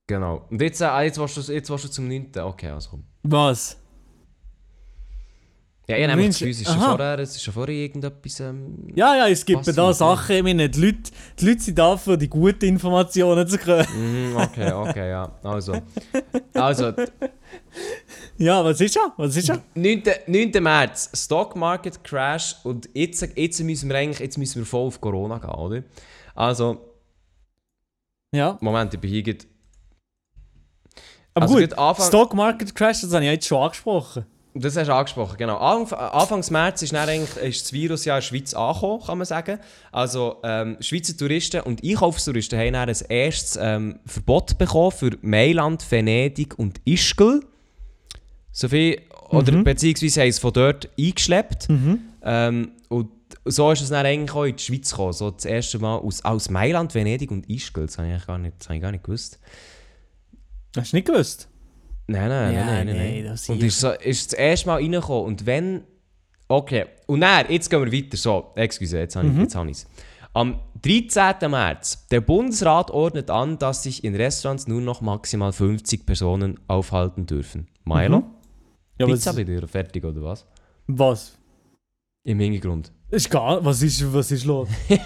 Genau. 0.06 0.46
Und 0.50 0.60
jetzt, 0.62 0.80
äh, 0.80 1.02
jetzt, 1.02 1.18
warst 1.18 1.36
du, 1.36 1.52
jetzt 1.52 1.70
warst 1.70 1.84
du 1.84 1.88
zum 1.88 2.08
9. 2.08 2.30
Okay, 2.40 2.70
also 2.70 2.90
komm. 2.90 3.04
Was? 3.22 3.76
Ja, 5.86 5.96
ich 5.96 6.06
Mensch, 6.06 6.38
das 6.38 6.38
Gefühl, 6.40 6.50
es 6.50 6.60
ist 6.60 6.66
schon 6.70 6.80
vorher, 6.80 7.18
es 7.18 7.30
ist 7.30 7.42
schon 7.42 7.54
vorher 7.54 7.74
irgendetwas... 7.74 8.40
Ähm, 8.40 8.92
Ja, 8.94 9.16
ja, 9.16 9.28
es 9.28 9.42
gibt 9.44 9.66
da. 9.66 9.92
Sachen, 9.94 10.36
ich 10.36 10.42
meine, 10.42 10.68
die 10.68 10.80
Leute, 10.80 11.10
die 11.38 11.46
Leute 11.46 11.60
sind 11.60 11.78
da, 11.78 11.96
für 11.96 12.18
die 12.18 12.28
guten 12.28 12.66
Informationen 12.66 13.48
zu 13.48 13.56
kriegen. 13.56 13.86
mhm, 13.94 14.36
okay, 14.36 14.70
okay, 14.72 15.10
ja. 15.10 15.32
Also. 15.42 15.80
Also, 16.52 16.92
Ja, 18.38 18.64
was 18.64 18.80
ist 18.80 18.96
er? 18.96 19.12
Was 19.16 19.36
ist 19.36 19.48
er? 19.48 19.62
9. 19.74 20.02
9. 20.26 20.50
März, 20.62 21.10
Stock 21.14 21.56
Market 21.56 22.02
Crash 22.04 22.54
und 22.64 22.88
jetzt, 22.94 23.26
jetzt 23.36 23.60
müssen 23.62 23.88
wir 23.88 23.96
eigentlich 23.96 24.20
jetzt 24.20 24.38
müssen 24.38 24.60
wir 24.60 24.66
voll 24.66 24.86
auf 24.86 25.00
Corona 25.00 25.38
gehen, 25.38 25.50
oder? 25.50 25.82
Also, 26.34 26.78
Ja, 28.32 28.56
Moment, 28.60 28.94
ich 28.94 29.00
bin 29.00 29.10
hier 29.10 29.22
gerade... 29.24 29.44
aber 31.34 31.42
Also 31.46 31.54
gut, 31.56 31.70
gut, 31.70 31.78
Anfang- 31.78 32.06
Stock 32.06 32.34
Market 32.34 32.74
Crash, 32.74 33.00
das 33.00 33.12
habe 33.12 33.24
ich 33.24 33.30
jetzt 33.30 33.46
schon 33.46 33.60
angesprochen. 33.62 34.24
Das 34.54 34.76
hast 34.76 34.86
du 34.88 34.94
angesprochen, 34.94 35.36
genau. 35.36 35.56
Anf 35.58 35.92
Anfangs 35.92 36.50
März 36.50 36.82
ist, 36.82 36.92
dann 36.92 37.08
eigentlich, 37.08 37.36
ist 37.44 37.64
das 37.66 37.72
Virus 37.72 38.04
ja 38.04 38.14
in 38.14 38.18
der 38.18 38.22
Schweiz 38.22 38.54
angekommen, 38.54 39.02
kann 39.04 39.18
man 39.18 39.24
sagen. 39.24 39.58
Also 39.92 40.38
ähm, 40.42 40.76
Schweizer 40.80 41.16
Touristen 41.16 41.60
und 41.60 41.84
Einkaufstouristen 41.84 42.58
haben 42.58 42.72
dann 42.72 42.88
ein 42.88 42.96
erstes 43.08 43.56
ähm, 43.60 44.00
Verbot 44.06 44.58
bekommen 44.58 44.90
für 44.90 45.10
Mailand, 45.22 45.88
Venedig 45.90 46.58
und 46.58 46.80
Ischgl. 46.84 47.40
So 48.58 48.68
viel, 48.68 49.00
oder 49.30 49.52
Mhm. 49.52 49.62
beziehungsweise 49.62 50.22
haben 50.22 50.28
es 50.28 50.38
von 50.40 50.52
dort 50.52 50.88
eingeschleppt. 50.98 51.68
Mhm. 51.68 52.00
Ähm, 52.22 52.72
und 52.88 53.08
so 53.44 53.70
ist 53.70 53.82
es 53.82 53.90
dann 53.90 54.04
eigentlich 54.04 54.34
auch 54.34 54.44
in 54.44 54.56
die 54.56 54.62
Schweiz 54.62 54.90
gekommen. 54.90 55.12
So 55.12 55.30
das 55.30 55.44
erste 55.44 55.78
Mal 55.78 55.96
aus, 55.98 56.24
aus 56.24 56.50
Mailand, 56.50 56.92
Venedig 56.94 57.30
und 57.30 57.48
Ischgl. 57.48 57.86
Das 57.86 57.98
habe 57.98 58.12
ich, 58.12 58.26
gar 58.26 58.36
nicht, 58.38 58.54
das 58.58 58.66
habe 58.68 58.76
ich 58.76 58.82
gar 58.82 58.90
nicht 58.90 59.04
gewusst. 59.04 59.38
Hast 60.76 60.92
du 60.92 60.96
nicht 60.96 61.06
gewusst? 61.06 61.48
Nein, 62.08 62.28
nein, 62.28 62.54
Ja, 62.54 62.64
nein, 62.64 62.86
nein, 62.86 62.96
nein. 62.96 63.24
das 63.26 63.48
Und 63.48 63.62
ist, 63.62 63.78
so, 63.78 63.90
ist 63.90 64.32
das 64.32 64.38
erste 64.38 64.66
Mal 64.66 64.74
reingekommen. 64.76 65.24
Und 65.26 65.46
wenn. 65.46 65.82
Okay. 66.48 66.86
Und 67.06 67.20
dann, 67.20 67.46
jetzt 67.50 67.68
gehen 67.70 67.84
wir 67.84 67.92
weiter. 67.92 68.16
So, 68.16 68.50
excuse, 68.56 68.98
jetzt 68.98 69.14
habe 69.14 69.28
ich 69.28 69.32
Mhm. 69.34 69.68
ich's. 69.68 69.86
Am 70.34 70.58
13. 70.82 71.48
März. 71.50 72.06
Der 72.10 72.20
Bundesrat 72.22 72.90
ordnet 72.90 73.30
an, 73.30 73.58
dass 73.58 73.82
sich 73.84 74.02
in 74.04 74.14
Restaurants 74.16 74.66
nur 74.66 74.80
noch 74.80 75.00
maximal 75.00 75.52
50 75.52 76.06
Personen 76.06 76.58
aufhalten 76.66 77.26
dürfen. 77.26 77.68
Milo? 77.84 78.18
Mhm. 78.20 78.24
Ja, 78.98 79.06
Pizza 79.06 79.32
bei 79.32 79.44
dir 79.44 79.66
fertig 79.68 80.04
oder 80.04 80.22
was? 80.22 80.46
was? 80.86 81.36
Im 82.24 82.40
Hintergrund. 82.40 82.92
Ist 83.10 83.30
gar, 83.30 83.64
was 83.64 83.82
ist, 83.82 84.12
was 84.12 84.30
ist 84.30 84.44
los? 84.44 84.68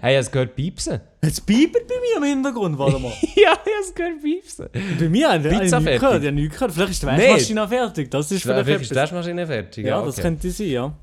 Hey, 0.00 0.14
hast 0.16 0.28
du 0.28 0.32
gehört 0.34 0.54
piepsen? 0.54 1.00
Es 1.20 1.40
biebt 1.40 1.72
bei 1.88 1.94
mir 2.00 2.18
im 2.18 2.22
Hintergrund, 2.36 2.78
warte 2.78 3.00
mal. 3.00 3.10
ja, 3.34 3.52
ich 3.64 3.88
habe 3.88 3.94
gehört 3.96 4.22
piepsen. 4.22 4.68
bei 4.72 5.08
mir 5.08 5.28
habe 5.32 5.48
ich 5.48 5.58
Pizza 5.58 5.58
nichts 5.58 5.70
fertig? 5.70 6.00
gehört, 6.00 6.22
ich 6.22 6.26
habe 6.28 6.36
nichts 6.36 6.54
gehört. 6.54 6.72
Vielleicht 6.72 6.90
ist 6.92 7.02
die 7.02 7.06
Nee. 7.06 7.12
Waschmaschine 7.30 7.68
fertig, 7.68 8.10
das 8.12 8.30
ist 8.30 8.42
vielleicht 8.42 8.64
Vielleicht 8.64 8.82
ist 8.82 8.90
die. 8.92 8.94
Waschmaschine 8.94 9.46
fertig. 9.46 9.86
Ja, 9.86 9.96
okay. 9.98 10.06
das 10.06 10.16
könnte 10.18 10.50
sein, 10.52 10.66
ja. 10.68 10.94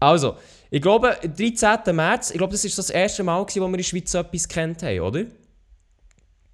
Also, 0.00 0.36
ich 0.70 0.82
glaube, 0.82 1.16
13. 1.22 1.96
März, 1.96 2.30
ich 2.30 2.36
glaube, 2.36 2.52
das 2.52 2.62
ist 2.62 2.76
das 2.76 2.90
erste 2.90 3.22
Mal, 3.22 3.40
gewesen, 3.42 3.62
wo 3.62 3.66
wir 3.68 3.68
in 3.68 3.76
der 3.78 3.84
Schweiz 3.84 4.12
so 4.12 4.18
etwas 4.18 4.46
kennt 4.46 4.82
haben, 4.82 5.00
oder? 5.00 5.24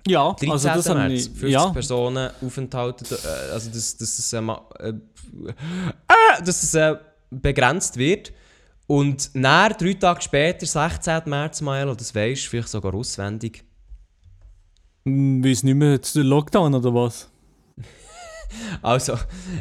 Ja, 0.07 0.33
13. 0.33 0.51
also 0.51 0.69
das 0.69 0.89
März, 0.89 1.13
ich, 1.13 1.31
50 1.31 1.51
ja. 1.51 1.69
Personen 1.71 2.31
aufenthalten, 2.45 3.07
äh, 3.11 3.53
also 3.53 3.71
dass, 3.71 3.97
dass 3.97 4.19
es 4.19 4.33
äh, 4.33 4.39
äh, 4.39 4.89
äh, 4.89 6.43
dass 6.45 6.63
es 6.63 6.75
äh, 6.75 6.97
begrenzt 7.31 7.97
wird. 7.97 8.33
Und 8.87 9.31
nach 9.35 9.73
drei 9.73 9.95
Tage 9.95 10.23
später, 10.23 10.65
16. 10.65 11.23
März, 11.27 11.61
Mael, 11.61 11.95
das 11.97 12.15
weisst 12.15 12.47
du 12.47 12.51
vielleicht 12.51 12.69
sogar 12.69 12.95
auswendig. 12.95 13.65
Hm, 15.05 15.45
Weiss 15.45 15.63
nicht 15.63 15.75
mehr, 15.75 15.93
jetzt 15.93 16.15
der 16.15 16.25
Lockdown 16.25 16.75
oder 16.75 16.95
was? 16.95 17.31
Also, 18.81 19.15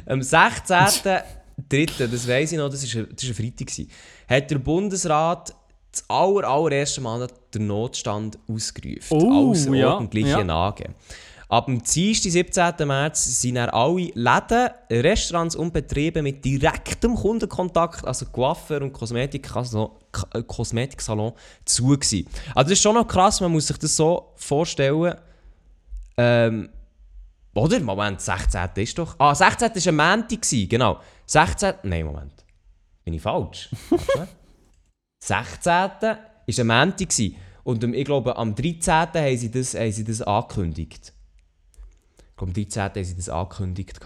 am 0.06 0.20
16.03., 0.20 2.08
das 2.08 2.28
weiss 2.28 2.52
ich 2.52 2.58
noch, 2.60 2.70
das 2.70 2.84
war 2.94 3.02
ein, 3.02 3.10
das 3.16 3.24
ist 3.24 3.30
ein 3.30 3.36
Freitag, 3.36 3.68
gewesen, 3.68 3.90
hat 4.30 4.52
der 4.52 4.60
Bundesrat 4.60 5.56
das 5.96 6.10
aller, 6.10 6.48
allererste 6.48 7.02
Mal 7.02 7.28
den 7.54 7.68
Notstand 7.68 8.38
ausgerufen. 8.50 9.02
Oh, 9.10 9.52
außerordentliche 9.52 10.30
ja, 10.30 10.40
ja. 10.40 10.46
Lage. 10.46 10.96
Ab 11.48 11.68
dem 11.68 11.82
Dienstag, 11.84 12.32
17. 12.32 12.88
März, 12.88 13.24
sind 13.42 13.56
dann 13.56 13.70
alle 13.70 14.10
Läden, 14.16 14.70
Restaurants 14.90 15.56
und 15.56 15.72
Betriebe 15.74 16.24
mit 16.24 16.44
direktem 16.44 17.14
Kundenkontakt, 17.16 18.04
also 18.06 18.26
Coiffeur 18.26 18.82
und 18.82 18.92
Kosmetiksalon, 18.94 19.92
K- 20.12 20.26
äh, 20.34 20.42
Kosmetiksalon, 20.42 21.34
zu 21.64 21.88
gewesen. 21.90 22.28
Also 22.56 22.70
das 22.70 22.72
ist 22.72 22.82
schon 22.82 22.96
noch 22.96 23.08
krass, 23.08 23.42
man 23.42 23.52
muss 23.52 23.68
sich 23.68 23.78
das 23.78 23.96
so 23.96 24.32
vorstellen. 24.36 25.14
Ähm, 26.18 26.70
oder? 27.54 27.80
Moment, 27.80 28.22
16. 28.22 28.70
ist 28.78 28.98
doch. 28.98 29.16
Ah, 29.20 29.36
16. 29.36 29.70
war 29.98 30.14
ein 30.14 30.20
Montag, 30.22 30.42
genau. 30.68 31.00
16. 31.28 31.76
Nein, 31.84 32.06
Moment. 32.06 32.34
Bin 33.04 33.14
ich 33.14 33.22
falsch? 33.22 33.70
Warte. 35.30 36.20
16. 36.48 36.68
war 36.68 36.82
ein 36.82 36.90
Montag. 36.90 37.32
Und 37.64 37.84
ich 37.84 38.06
glaube, 38.06 38.38
am 38.38 38.54
13. 38.54 38.94
haben 38.94 39.38
sie 39.38 39.50
das, 39.52 39.74
haben 39.74 39.92
sie 39.92 40.04
das 40.04 40.22
angekündigt. 40.22 41.14
Ich 42.18 42.36
glaube, 42.38 42.52
am 42.52 42.54
13. 42.54 42.82
haben 42.84 43.04
sie 43.04 43.16
das 43.16 43.30
angekündigt. 43.30 44.00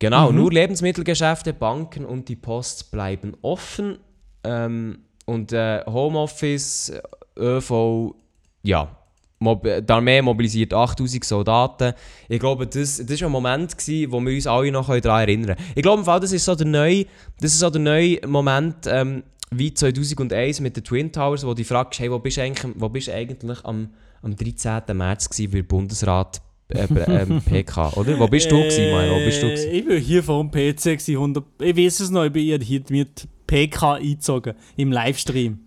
Genau, 0.00 0.30
Mhm. 0.30 0.36
nur 0.36 0.52
Lebensmittelgeschäfte, 0.52 1.52
Banken 1.52 2.04
und 2.04 2.28
die 2.28 2.36
Post 2.36 2.90
bleiben 2.92 3.36
offen. 3.42 3.98
Ähm, 4.44 5.00
und 5.26 5.52
äh, 5.52 5.82
Homeoffice, 5.86 6.90
äh, 6.90 7.02
ÖV, 7.36 8.14
ja. 8.62 8.94
Mob 9.40 9.62
die 9.62 9.92
Armee 9.92 10.20
mobilisiert 10.20 10.74
8000 10.74 11.24
Soldaten. 11.24 11.92
Ich 12.28 12.40
glaube, 12.40 12.66
das, 12.66 12.96
das 13.04 13.20
war 13.20 13.28
ein 13.28 13.32
Moment, 13.32 13.76
gewesen, 13.78 14.10
wo 14.10 14.20
wir 14.20 14.34
uns 14.34 14.46
alle 14.48 14.72
noch 14.72 14.88
daran 14.88 15.20
erinnern 15.20 15.56
können. 15.56 15.68
Ich 15.76 15.82
glaube, 15.82 16.00
im 16.00 16.04
Fall, 16.04 16.18
das 16.18 16.32
ist 16.32 16.44
so 16.44 16.56
der 16.56 16.66
neue, 16.66 17.04
das 17.40 17.52
ist 17.52 17.60
so 17.60 17.70
der 17.70 17.80
neue 17.80 18.18
Moment 18.26 18.86
ähm, 18.88 19.22
wie 19.50 19.72
2001 19.72 20.60
mit 20.60 20.76
den 20.76 20.84
Twin 20.84 21.12
Towers, 21.12 21.46
wo 21.46 21.54
du 21.54 21.64
fragst, 21.64 22.00
hey, 22.00 22.10
wo 22.10 22.18
bist 22.18 22.36
du 22.36 22.42
eigentlich, 22.42 22.74
wo 22.76 22.88
bist 22.88 23.08
du 23.08 23.14
eigentlich 23.14 23.64
am, 23.64 23.90
am 24.22 24.36
13. 24.36 24.82
März 24.96 25.28
gewesen, 25.30 25.52
der 25.52 25.62
Bundesrat 25.62 26.40
äh, 26.68 26.86
ähm, 27.06 27.40
PK, 27.48 27.92
oder? 27.96 28.18
Wo 28.18 28.26
bist 28.28 28.50
du 28.50 28.56
gewesen, 28.58 28.90
Mario? 28.90 29.14
Wo 29.14 29.24
bist 29.24 29.42
du 29.42 29.46
gewesen? 29.48 29.70
Äh, 29.70 29.78
Ich 29.78 29.88
war 29.88 29.96
hier 29.96 30.22
vor 30.22 30.42
dem 30.44 30.50
PC, 30.50 30.82
gewesen, 30.84 31.14
100, 31.14 31.44
ich 31.62 31.76
weiß 31.76 32.00
es 32.00 32.10
noch, 32.10 32.24
ich 32.24 32.32
bin 32.32 32.60
hier 32.60 32.82
mit 32.90 33.26
PK 33.46 33.94
eingezogen, 33.94 34.54
im 34.76 34.92
Livestream. 34.92 35.60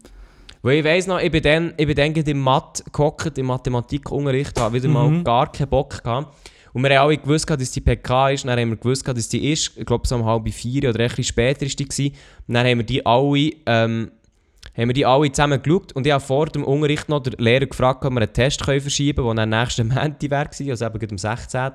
Weil 0.64 0.78
ich 0.78 0.86
weiss 0.86 1.08
noch, 1.08 1.20
ich 1.20 1.32
bin 1.32 1.42
dann, 1.42 1.74
ich 1.76 1.88
bin 1.88 1.96
dann 1.96 2.14
im 2.14 2.40
Mathe 2.40 2.84
gehockt, 2.92 3.36
im 3.40 3.48
Mathematikunterricht, 3.48 4.60
habe 4.60 4.76
wieder 4.76 4.90
mal 4.90 5.10
Mhm. 5.10 5.24
gar 5.24 5.52
keinen 5.52 5.70
Bock 5.70 6.04
gehabt. 6.04 6.36
Und 6.74 6.84
wir 6.84 6.98
haben 6.98 7.08
alle 7.08 7.18
gewusst, 7.18 7.50
dass 7.50 7.72
die 7.72 7.82
PK 7.82 8.30
ist, 8.32 8.46
dann 8.46 8.60
haben 8.60 8.70
wir 8.70 8.78
gewusst, 8.78 9.08
dass 9.08 9.30
die 9.30 9.52
ist, 9.52 9.78
ich 9.78 9.86
glaube 9.86 10.08
so 10.08 10.16
um 10.16 10.26
halb 10.26 10.48
vier 10.50 10.90
oder 10.90 11.08
bisschen 11.08 11.24
später 11.24 11.66
ist 11.66 11.80
die 11.80 12.14
dann 12.48 12.66
haben 12.66 12.80
wir 12.80 12.86
die 12.86 13.06
alle, 13.06 13.52
ähm, 13.66 14.12
haben 14.78 14.88
wir 14.88 14.94
die 14.94 15.06
alle 15.06 15.32
zusammen 15.32 15.62
geschaut 15.62 15.92
und 15.94 16.08
ich 16.08 16.14
habe 16.14 16.24
vor 16.24 16.46
dem 16.46 16.64
Unterricht 16.64 17.10
noch 17.10 17.22
den 17.22 17.34
Lehrer 17.44 17.66
gefragt, 17.66 18.06
ob 18.06 18.14
wir 18.14 18.22
einen 18.22 18.34
Test 18.34 18.64
verschieben 18.64 19.24
können, 19.24 19.36
der 19.36 19.46
dann 19.46 19.62
nächsten 19.62 19.88
Montag 19.94 20.32
wäre, 20.32 20.72
also 20.72 20.86
eben 20.86 21.12
am 21.12 21.18
16. 21.18 21.72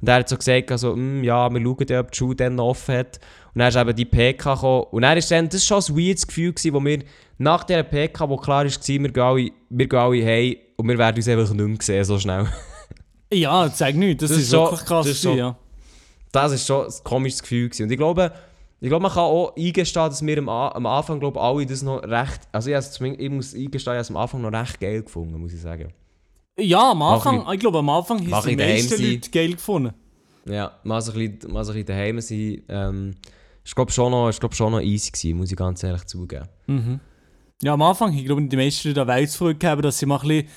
Und 0.00 0.08
er 0.08 0.14
hat 0.16 0.28
so 0.28 0.36
gesagt, 0.36 0.70
also, 0.70 0.92
«Hm, 0.92 1.24
ja, 1.24 1.48
wir 1.50 1.60
schauen 1.60 1.98
ob 1.98 2.10
die 2.10 2.16
Schule 2.16 2.36
dann 2.36 2.56
noch 2.56 2.68
offen 2.68 2.96
hat. 2.96 3.18
Und 3.54 3.60
dann 3.60 3.68
ist 3.68 3.76
eben 3.76 3.96
die 3.96 4.04
PK 4.04 4.54
gekommen. 4.54 4.84
Und 4.90 5.02
dann 5.02 5.16
ist 5.16 5.30
dann, 5.30 5.48
das 5.48 5.70
war 5.70 5.80
schon 5.80 5.96
ein 5.96 6.06
weirdes 6.06 6.26
Gefühl, 6.26 6.52
gewesen, 6.52 6.74
wo 6.74 6.84
wir 6.84 6.98
nach 7.38 7.64
dieser 7.64 7.82
PK, 7.82 8.28
wo 8.28 8.36
klar 8.36 8.64
war, 8.64 8.70
wir 8.88 9.12
gehen 9.12 9.22
alle, 9.22 9.50
wir 9.70 9.92
alle 9.94 10.24
heim 10.24 10.56
und 10.76 10.88
wir 10.88 10.98
werden 10.98 11.16
uns 11.16 11.28
einfach 11.28 11.52
nicht 11.52 11.66
mehr 11.66 11.76
sehen, 11.80 12.04
so 12.04 12.18
schnell. 12.18 12.46
Ja, 13.32 13.72
zeig 13.72 13.96
nichts, 13.96 14.20
das, 14.22 14.30
Das 14.30 14.38
ist 14.38 14.44
ist 14.46 14.52
wirklich 14.52 14.80
krass. 14.84 15.06
das 15.06 15.16
ist 15.16 15.22
schon- 15.22 15.36
ja. 15.36 15.56
Das 16.32 16.50
war 16.50 16.58
schon 16.58 16.86
ein 16.86 17.04
komisches 17.04 17.42
Gefühl. 17.42 17.68
Gewesen. 17.68 17.84
Und 17.84 17.92
ich 17.92 17.98
glaube, 17.98 18.32
ich 18.80 18.88
glaube, 18.88 19.02
man 19.02 19.12
kann 19.12 19.22
auch 19.22 19.54
eingestehen, 19.56 20.06
dass 20.08 20.24
wir 20.24 20.38
am, 20.38 20.48
am 20.48 20.86
Anfang 20.86 21.20
glaube 21.20 21.40
alle 21.40 21.64
das 21.64 21.82
noch 21.82 22.02
recht... 22.02 22.40
Also 22.52 22.70
ich, 22.70 22.76
es 22.76 22.92
zumindest- 22.92 23.22
ich 23.22 23.30
muss 23.30 23.54
eingestehen, 23.54 23.94
ich 23.94 24.00
es 24.00 24.10
am 24.10 24.16
Anfang 24.16 24.40
noch 24.42 24.52
recht 24.52 24.80
geil 24.80 25.02
gefunden, 25.02 25.38
muss 25.40 25.52
ich 25.52 25.60
sagen. 25.60 25.92
Ja, 26.58 26.90
am 26.90 27.02
Anfang, 27.02 27.44
ich 27.52 27.60
glaube 27.60 27.78
am 27.78 27.88
Anfang 27.88 28.18
haben 28.30 28.44
die 28.46 28.52
ich 28.52 28.56
daheim 28.58 28.74
meisten. 28.74 29.02
Leute 29.02 29.30
geil 29.30 29.52
gefunden. 29.52 29.92
Ja, 30.46 30.72
mal 30.84 31.00
so 31.00 31.12
ein 31.12 31.30
bisschen, 31.30 31.52
mal 31.52 31.64
so 31.64 31.72
ein 31.72 31.84
bisschen 31.84 31.86
daheim 31.86 32.20
sein. 32.20 32.62
Ähm, 32.68 33.14
ist 33.64 33.74
glaube 33.74 33.90
schon 33.92 34.10
noch, 34.10 34.28
ist, 34.28 34.40
glaub, 34.40 34.54
schon 34.54 34.72
noch 34.72 34.80
easy 34.80 35.10
gewesen, 35.10 35.38
muss 35.38 35.50
ich 35.50 35.56
ganz 35.56 35.82
ehrlich 35.82 36.04
zugeben. 36.04 36.46
Mhm. 36.66 37.00
Ja, 37.62 37.72
am 37.72 37.82
Anfang, 37.82 38.12
ich 38.12 38.26
glaube, 38.26 38.42
die 38.42 38.56
meisten 38.56 38.88
Leute 38.88 39.06
Welt 39.06 39.30
zurückgeben, 39.30 39.82
dass 39.82 39.98
sie 39.98 40.06
mal 40.06 40.16
ein 40.20 40.28
bisschen, 40.28 40.48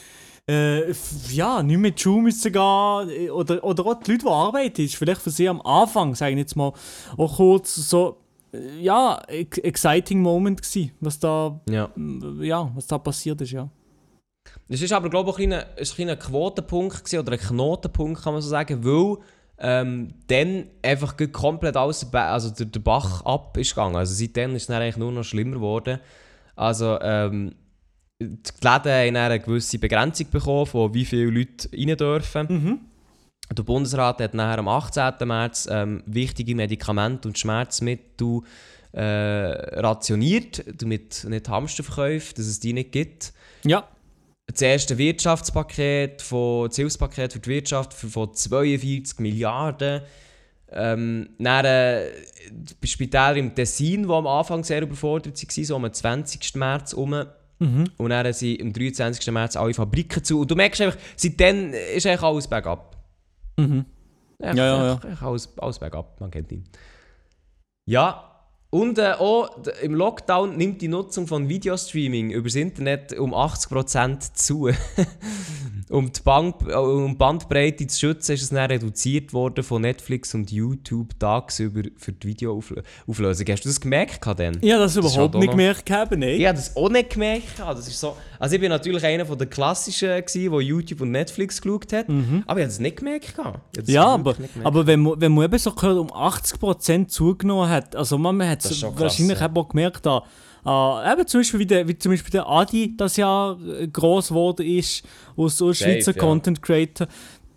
äh, 0.49 0.93
ja, 1.29 1.61
nicht 1.61 1.77
mehr 1.77 1.91
die 1.91 2.01
Schule 2.01 2.23
müssen 2.23 2.51
gehen 2.51 3.29
oder, 3.31 3.63
oder 3.63 3.85
auch 3.85 4.01
die 4.01 4.11
Leute, 4.11 4.25
die 4.25 4.29
arbeiten, 4.31 4.81
ist 4.81 4.95
vielleicht 4.95 5.21
für 5.21 5.29
sie 5.29 5.49
am 5.49 5.61
Anfang, 5.61 6.15
sage 6.15 6.31
ich 6.33 6.37
jetzt 6.39 6.55
mal, 6.55 6.71
auch 7.17 7.35
kurz 7.37 7.75
so, 7.75 8.17
äh, 8.53 8.79
ja, 8.81 9.21
ex 9.27 9.57
exciting 9.57 10.21
Moment 10.21 10.61
gewesen, 10.61 10.91
was 11.01 11.19
da, 11.19 11.59
Ja. 11.69 11.89
ja, 12.39 12.71
was 12.75 12.87
da 12.87 12.97
passiert 12.97 13.41
ist, 13.41 13.51
ja. 13.51 13.69
Es 14.69 14.81
ist 14.81 14.93
aber 14.93 15.09
glaube 15.09 15.31
ich 15.31 15.37
ein 15.39 15.49
kleiner, 15.49 15.65
ein 15.77 15.83
kleiner 15.83 16.15
Quotenpunkt 16.15 17.03
gewesen, 17.03 17.19
oder 17.19 17.33
ein 17.33 17.39
Knotenpunkt 17.39 18.21
kann 18.23 18.33
man 18.33 18.41
so 18.41 18.49
sagen, 18.49 18.83
weil 18.85 19.17
ähm, 19.59 20.13
dann 20.27 20.69
einfach 20.83 21.17
komplett 21.31 21.73
Ba- 21.73 22.31
also 22.31 22.51
der, 22.51 22.67
der 22.67 22.79
Bach 22.79 23.25
ab 23.25 23.57
ist 23.57 23.71
gegangen. 23.71 23.95
Also 23.95 24.13
seitdem 24.13 24.55
ist 24.55 24.63
es 24.63 24.67
dann 24.67 24.81
eigentlich 24.81 24.97
nur 24.97 25.11
noch 25.11 25.23
schlimmer 25.23 25.55
geworden. 25.55 25.99
Also 26.55 26.97
ähm, 27.01 27.55
die 28.19 28.67
Läden 28.67 29.15
haben 29.15 29.15
eine 29.15 29.39
gewisse 29.39 29.79
Begrenzung 29.79 30.29
bekommen, 30.31 30.65
von 30.65 30.93
wie 30.93 31.05
viele 31.05 31.25
Leute 31.29 31.69
rein 31.73 31.97
dürfen. 31.97 32.47
Mhm. 32.49 32.79
Der 33.55 33.63
Bundesrat 33.63 34.19
hat 34.19 34.33
nachher 34.33 34.59
am 34.59 34.67
18. 34.67 35.13
März 35.25 35.67
ähm, 35.71 36.03
wichtige 36.05 36.53
Medikamente 36.55 37.27
und 37.29 37.37
Schmerzmittel 37.39 38.41
äh, 38.91 39.01
rationiert, 39.79 40.63
damit 40.81 41.25
nicht 41.29 41.47
Hamsterverkäufe, 41.47 42.33
dass 42.33 42.45
es 42.45 42.59
die 42.59 42.73
nicht 42.73 42.91
gibt 42.91 43.33
Ja, 43.63 43.87
das 44.47 44.61
erste 44.61 44.97
Wirtschaftspaket, 44.97 46.21
von, 46.21 46.67
das 46.67 46.75
Hilfspaket 46.77 47.33
für 47.33 47.39
die 47.39 47.49
Wirtschaft 47.49 47.93
für- 47.93 48.07
von 48.09 48.33
42 48.33 49.19
Milliarden. 49.19 50.01
Ähm, 50.69 51.29
dann 51.39 51.65
äh, 51.65 52.09
Spitäler 52.83 53.35
im 53.37 53.55
Tessin, 53.55 54.03
die 54.03 54.09
am 54.09 54.27
Anfang 54.27 54.63
sehr 54.63 54.81
überfordert 54.81 55.41
waren, 55.41 55.63
so 55.65 55.75
am 55.75 55.93
20. 55.93 56.55
März 56.55 56.91
herum. 56.91 57.25
Mhm. 57.59 57.85
Und 57.97 58.09
dann 58.09 58.31
sind 58.33 58.61
am 58.61 58.73
23. 58.73 59.31
März 59.33 59.55
alle 59.55 59.73
Fabriken 59.73 60.23
zu. 60.23 60.41
Und 60.41 60.51
du 60.51 60.55
merkst 60.55 60.81
einfach, 60.81 60.99
seitdem 61.15 61.73
ist 61.73 62.05
eigentlich 62.05 62.23
alles 62.23 62.47
bergab. 62.47 62.95
Mhm. 63.57 63.85
Echt, 64.39 64.55
Ja, 64.55 64.65
ja, 64.65 64.93
echt, 64.93 65.05
echt 65.05 65.23
alles, 65.23 65.57
alles 65.57 65.79
bergab, 65.79 66.19
man 66.19 66.29
kennt 66.29 66.51
ihn. 66.51 66.63
Ja, 67.85 68.36
und 68.69 68.97
äh, 68.97 69.13
auch 69.13 69.49
im 69.81 69.95
Lockdown 69.95 70.57
nimmt 70.57 70.81
die 70.81 70.89
Nutzung 70.89 71.25
von 71.25 71.47
Videostreaming 71.47 72.31
übers 72.31 72.55
Internet 72.55 73.17
um 73.17 73.33
80% 73.33 74.33
zu. 74.33 74.69
um, 75.89 76.11
die 76.11 76.21
Bank, 76.21 76.55
äh, 76.67 76.75
um 76.75 77.17
Bandbreite 77.17 77.87
zu 77.87 77.99
schützen, 77.99 78.33
ist 78.33 78.41
es 78.41 78.49
dann 78.49 78.69
reduziert 78.69 79.31
worden 79.31 79.63
von 79.63 79.81
Netflix 79.81 80.33
und 80.33 80.51
YouTube 80.51 81.17
tagsüber 81.17 81.83
für 81.95 82.11
die 82.11 82.27
Videoauflösung. 82.27 83.45
Hast 83.49 83.63
du 83.63 83.69
das 83.69 83.79
gemerkt? 83.79 84.19
Ich 84.61 84.71
habe 84.71 84.83
das 84.83 84.95
überhaupt 84.97 85.35
nicht 85.35 85.51
gemerkt, 85.51 85.85
gehabt, 85.85 86.11
nein. 86.11 86.29
Ich 86.31 86.45
habe 86.45 86.57
das 86.57 86.75
auch 86.75 86.89
nicht 86.89 87.09
gemerkt. 87.11 87.57
Das 87.57 87.87
ist 87.87 87.99
so, 87.99 88.17
also 88.39 88.55
ich 88.55 88.61
bin 88.61 88.69
natürlich 88.69 89.05
einer 89.05 89.25
von 89.25 89.37
der 89.37 89.47
klassischen, 89.47 90.09
gewesen, 90.09 90.51
der 90.51 90.61
YouTube 90.61 91.01
und 91.01 91.11
Netflix 91.11 91.61
geschaut 91.61 91.93
hat. 91.93 92.09
Aber 92.09 92.17
ich 92.19 92.47
habe 92.47 92.61
das 92.63 92.79
nicht 92.79 92.97
gemerkt. 92.97 93.33
Das 93.73 93.87
Mhm. 93.87 93.93
Ja, 93.93 94.07
aber, 94.07 94.33
gemerkt. 94.33 94.57
aber 94.63 94.87
wenn, 94.87 94.99
man, 94.99 95.21
wenn 95.21 95.31
man 95.33 95.45
eben 95.45 95.57
so 95.57 95.71
gehört, 95.71 95.97
um 95.97 96.11
80% 96.11 97.07
zugenommen 97.07 97.69
hat, 97.69 97.95
also 97.95 98.17
man, 98.17 98.35
man 98.35 98.49
hat 98.49 98.56
Das 98.63 98.71
ist 98.71 98.71
es 98.71 98.79
schon 98.79 98.91
krass, 98.91 99.01
wahrscheinlich 99.01 99.39
ja. 99.39 99.51
auch 99.53 99.69
gemerkt, 99.69 100.05
da, 100.05 100.23
äh, 100.65 101.11
eben 101.11 101.27
zum 101.27 101.39
Beispiel 101.39 101.59
wie, 101.59 101.65
der, 101.65 101.87
wie 101.87 101.97
zum 101.97 102.11
Beispiel 102.11 102.31
der 102.31 102.47
Adi 102.47 102.95
das 102.97 103.17
Jahr 103.17 103.57
äh, 103.61 103.87
gross 103.87 104.29
geworden 104.29 104.65
ist, 104.65 105.05
aus, 105.35 105.57
Safe, 105.57 105.73
Schweizer 105.73 106.13
ja. 106.13 106.19
Content 106.19 106.61
Creator, 106.61 107.07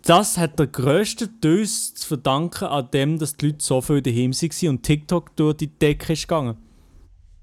das 0.03 0.37
hat 0.37 0.57
der 0.57 0.67
grösste 0.67 1.27
Dös 1.27 1.93
zu 1.93 2.07
verdanken 2.07 2.65
an 2.65 2.89
dem, 2.91 3.19
dass 3.19 3.35
die 3.37 3.47
Leute 3.47 3.63
so 3.63 3.81
viel 3.81 4.01
daheim 4.01 4.31
waren 4.33 4.69
und 4.69 4.83
TikTok 4.83 5.35
durch 5.35 5.57
die 5.57 5.67
Decke 5.67 6.13
ist 6.13 6.27
gegangen. 6.27 6.57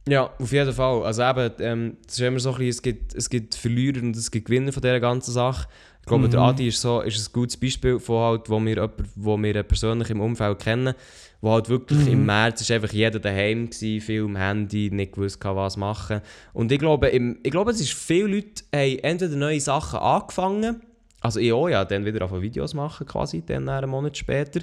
Ja, 0.09 0.31
auf 0.39 0.53
jeden 0.53 0.73
Fall. 0.73 1.03
Also 1.05 1.23
eben, 1.23 1.53
ähm, 1.61 1.97
es 2.07 2.15
ist 2.15 2.21
immer 2.21 2.41
so 2.41 2.51
ein 2.53 2.59
bisschen, 2.59 2.71
es 2.71 2.83
gibt, 2.83 3.15
es 3.15 3.29
gibt 3.31 3.55
Verlierer 3.55 4.03
und 4.03 4.17
es 4.17 4.31
gibt 4.31 4.47
Gewinner 4.47 4.73
von 4.73 4.83
dieser 4.83 5.01
ganzen 5.01 5.33
Sache. 5.33 5.69
Ich 6.01 6.07
glaube, 6.07 6.29
der 6.29 6.41
Mhm. 6.41 6.47
Adi 6.47 6.69
ist, 6.69 6.81
so, 6.81 7.01
ist 7.03 7.29
ein 7.29 7.33
gutes 7.35 7.57
Beispiel 7.59 7.99
von 7.99 8.17
halt, 8.25 8.49
wo 8.49 8.59
wir, 8.61 8.75
jemand, 8.75 8.93
wo 9.15 9.37
wir 9.37 9.63
persönlich 9.63 10.09
im 10.09 10.23
Umfeld 10.23 10.59
kennen, 10.61 10.95
wo 11.43 11.53
halt 11.53 11.69
wirklich 11.69 12.07
Mhm. 12.07 12.13
im 12.13 12.27
März 12.27 12.63
ist 12.63 12.71
einfach 12.71 12.93
jeder 12.93 13.19
daheim 13.19 13.69
gewesen, 13.69 14.01
viel 14.01 14.25
am 14.25 14.37
Handy, 14.37 14.91
nicht 14.91 15.13
gewusst 15.13 15.45
was 15.45 15.77
machen. 15.77 16.23
Und 16.55 16.73
ich 16.73 16.79
glaube, 16.79 17.09
im, 17.09 17.39
ich 17.43 17.51
glaube, 17.51 17.73
es 17.73 17.81
ist 17.81 17.93
viele 17.93 18.37
Leute 18.37 18.63
haben 18.75 18.99
entweder 19.03 19.37
neue 19.37 19.61
Sachen 19.61 19.99
angefangen, 19.99 20.81
also 21.21 21.41
ich 21.41 21.53
auch, 21.53 21.69
ja, 21.69 21.85
dann 21.85 22.05
wieder 22.05 22.25
auf 22.25 22.41
Videos 22.41 22.75
machen 22.75 23.07
quasi, 23.07 23.43
dann 23.45 23.69
einen 23.69 23.91
Monat 23.91 24.17
später. 24.17 24.61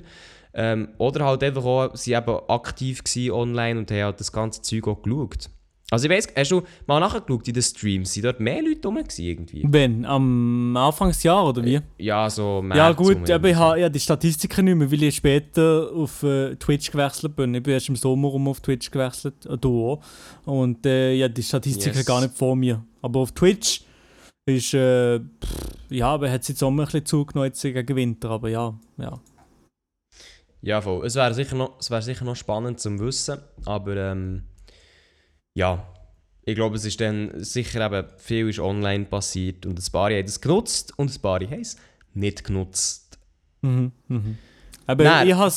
Ähm, 0.58 0.90
oder 0.98 1.26
halt 1.26 1.44
einfach 1.44 1.66
auch, 1.66 1.96
sie 1.96 2.14
eben 2.14 2.40
aktiv 2.48 3.04
gewesen 3.04 3.32
online 3.32 3.80
und 3.80 3.92
haben 3.92 4.04
halt 4.04 4.20
das 4.20 4.32
ganze 4.32 4.62
Zeug 4.62 4.88
auch 4.88 5.02
geschaut. 5.02 5.50
Also 5.92 6.06
ich 6.08 6.12
weiss, 6.12 6.28
hast 6.36 6.50
du 6.50 6.64
mal 6.88 7.00
nachgeschaut 7.00 7.48
in 7.48 7.54
den 7.54 7.62
Streams, 7.62 8.12
sind 8.12 8.26
dort 8.26 8.40
mehr 8.40 8.64
Leute 8.64 8.88
rum 8.88 8.96
gewesen 8.96 9.24
irgendwie? 9.24 9.64
Wenn? 9.68 10.04
Am 10.04 10.76
Anfangsjahr 10.76 11.48
oder 11.48 11.64
wie? 11.64 11.80
Ja, 12.00 12.28
so 12.28 12.62
März 12.64 12.78
Ja 12.78 12.92
gut, 12.92 13.30
aber 13.30 13.50
ich 13.50 13.56
habe 13.56 13.80
ja 13.82 13.90
die 13.90 14.00
Statistiken 14.00 14.66
nicht 14.66 14.76
mehr, 14.76 14.92
weil 14.92 15.04
ich 15.04 15.16
später 15.16 15.92
auf 15.94 16.24
äh, 16.24 16.56
Twitch 16.56 16.90
gewechselt 16.90 17.36
bin. 17.36 17.54
Ich 17.54 17.62
bin 17.62 17.74
erst 17.74 17.90
im 17.90 17.96
Sommer 17.96 18.30
rum 18.30 18.48
auf 18.48 18.62
Twitch 18.62 18.90
gewechselt, 18.90 19.46
äh, 19.46 19.58
du 19.60 19.92
auch. 19.92 20.04
Und 20.46 20.88
äh, 20.88 21.14
ja, 21.14 21.28
die 21.28 21.44
Statistiken 21.44 21.98
Yes. 21.98 22.06
gar 22.06 22.22
nicht 22.22 22.36
vor 22.36 22.56
mir. 22.56 22.84
Aber 23.04 23.20
auf 23.20 23.32
Twitch 23.34 23.82
ist, 24.48 24.74
äh, 24.74 25.20
pff, 25.20 25.68
ja, 25.92 26.08
aber 26.08 26.32
hat 26.32 26.42
es 26.42 26.48
jetzt 26.48 26.60
Sommer 26.60 26.84
ein 26.84 26.86
bisschen 26.88 27.06
zugenommen 27.06 27.52
gegen 27.54 27.96
Winter, 27.96 28.32
aber 28.32 28.50
ja, 28.50 28.74
ja. 28.98 29.20
Ja, 30.66 30.82
voll. 30.82 31.06
Es 31.06 31.14
wäre 31.14 31.32
sicher, 31.36 31.56
noch- 31.56 31.80
es 31.80 31.92
wär 31.92 32.02
sicher 32.02 32.26
noch 32.26 32.36
spannend 32.36 32.80
zu 32.80 32.98
wissen, 33.00 33.38
aber 33.66 33.96
ähm, 33.98 34.46
ja, 35.54 35.86
ich 36.44 36.56
glaube, 36.56 36.76
es 36.76 36.86
ist 36.86 37.00
dann 37.00 37.32
sicher 37.36 37.86
eben, 37.86 38.08
viel 38.18 38.50
ist 38.50 38.60
online 38.60 39.06
passiert 39.06 39.68
und 39.68 39.78
ein 39.80 39.92
paar 39.92 40.10
haben 40.10 40.26
es 40.26 40.42
genutzt 40.42 40.92
und 40.98 41.16
ein 41.16 41.22
paar 41.22 41.40
haben 41.40 41.62
es 41.62 41.78
nicht 42.16 42.44
genutzt. 42.44 43.20
Mhm, 43.62 43.92
mhm. 44.08 44.38
Aber 44.88 45.04
Nein. 45.04 45.28
ich 45.28 45.34
habe 45.36 45.54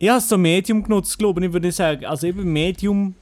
ich 0.00 0.08
has 0.08 0.28
so 0.28 0.36
Medium 0.36 0.82
genutzt, 0.82 1.16
glaube 1.16 1.40
ich, 1.40 1.46
ich 1.46 1.52
würde 1.52 1.70
sagen. 1.70 2.04
Also 2.04 2.26
eben 2.26 2.52
Medium, 2.52 3.14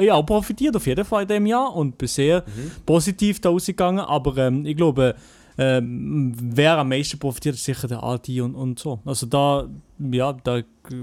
ja, 0.00 0.22
profitiert 0.22 0.76
auf 0.76 0.86
jeden 0.86 1.04
Fall 1.04 1.22
in 1.22 1.28
diesem 1.28 1.46
Jahr 1.46 1.74
und 1.74 1.98
bin 1.98 2.06
sehr 2.08 2.44
positiv 2.86 3.40
da 3.40 3.48
rausgegangen. 3.50 4.04
Aber 4.04 4.36
ähm, 4.36 4.64
ich 4.66 4.76
glaube, 4.76 5.16
ähm, 5.58 6.34
wer 6.40 6.78
am 6.78 6.88
meisten 6.88 7.18
profitiert, 7.18 7.54
ist 7.54 7.64
sicher 7.64 7.88
der 7.88 8.02
Adi 8.02 8.40
und, 8.40 8.54
und 8.54 8.78
so. 8.78 9.00
Also 9.04 9.26
da, 9.26 9.68
ja, 9.98 10.32
da 10.32 10.62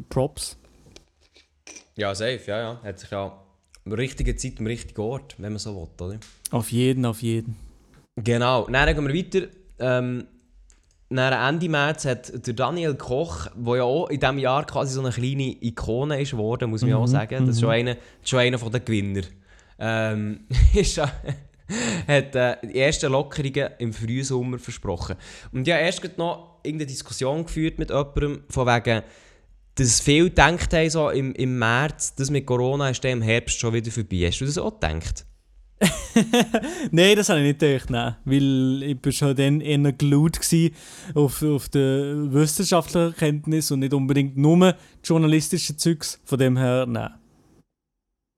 Props. 0.09 0.57
Ja, 1.95 2.13
safe, 2.13 2.41
ja, 2.47 2.59
ja. 2.59 2.81
Hat 2.83 2.99
sich 2.99 3.09
ja 3.09 3.39
am 3.85 3.91
richtigen 3.91 4.37
Zeit, 4.37 4.59
am 4.59 4.67
richtigen 4.67 5.01
Ort, 5.01 5.35
wenn 5.37 5.51
man 5.51 5.59
so 5.59 5.75
will, 5.75 6.05
oder? 6.05 6.19
Auf 6.51 6.71
jeden, 6.71 7.05
auf 7.05 7.21
jeden. 7.21 7.55
Genau, 8.15 8.67
dann 8.67 8.95
gehen 8.95 9.07
wir 9.07 9.13
weiter. 9.13 9.47
Ähm, 9.79 10.27
dann 11.09 11.53
Ende 11.55 11.69
März 11.69 12.05
hat 12.05 12.47
der 12.47 12.53
Daniel 12.53 12.95
Koch, 12.95 13.47
der 13.55 13.75
ja 13.77 13.83
auch 13.83 14.09
in 14.09 14.19
diesem 14.19 14.39
Jahr 14.39 14.65
quasi 14.65 14.93
so 14.93 14.99
eine 14.99 15.11
kleine 15.11 15.55
Ikone 15.63 16.21
ist 16.21 16.31
geworden, 16.31 16.69
muss 16.69 16.81
man 16.81 16.89
ja 16.89 16.97
auch 16.97 17.07
sagen. 17.07 17.45
Das 17.45 17.55
ist 17.55 17.61
schon 17.61 17.69
einer, 17.69 17.95
schon 18.23 18.39
einer 18.39 18.57
den 18.57 18.85
Gewinner. 18.85 19.21
Ähm, 19.79 20.41
ist 20.73 20.97
ja, 20.97 21.09
hat 22.07 22.35
äh, 22.35 22.57
die 22.63 22.79
ersten 22.79 23.11
Lockerungen 23.11 23.69
im 23.79 23.93
Frühsommer 23.93 24.59
versprochen. 24.59 25.15
Und 25.51 25.67
ich 25.67 25.73
habe 25.73 25.83
erst 25.83 26.01
gerade 26.01 26.17
noch 26.17 26.59
irgendeine 26.63 26.87
Diskussion 26.87 27.45
geführt 27.45 27.79
mit 27.79 27.89
jemandem, 27.89 28.43
von 28.49 28.67
wegen, 28.67 29.03
dass 29.75 29.99
viele 29.99 30.29
gedacht 30.29 30.73
haben, 30.73 30.89
so 30.89 31.09
im, 31.09 31.33
im 31.35 31.59
März, 31.59 32.15
das 32.15 32.29
mit 32.29 32.45
Corona 32.45 32.89
ist 32.89 33.03
dann 33.03 33.11
im 33.11 33.21
Herbst 33.21 33.59
schon 33.59 33.73
wieder 33.73 33.91
vorbei. 33.91 34.27
Hast 34.27 34.39
du 34.39 34.45
das 34.45 34.57
auch 34.57 34.79
gedacht? 34.79 35.25
Nein, 36.91 37.15
das 37.15 37.29
habe 37.29 37.39
ich 37.41 37.45
nicht 37.45 37.59
gedacht, 37.59 37.91
nein. 37.91 38.15
Weil 38.25 38.81
ich 38.83 38.97
war 39.03 39.11
schon 39.11 39.35
dann 39.35 39.61
eher 39.61 39.77
gsi 39.91 40.73
auf, 41.13 41.43
auf 41.43 41.69
die 41.69 41.79
wissenschaftlichen 41.79 43.15
Kenntnis 43.15 43.69
und 43.69 43.81
nicht 43.81 43.93
unbedingt 43.93 44.35
nur 44.35 44.75
journalistische 45.03 45.77
Zeugs. 45.77 46.19
Von 46.25 46.39
dem 46.39 46.57
her, 46.57 46.87
nein. 46.87 47.11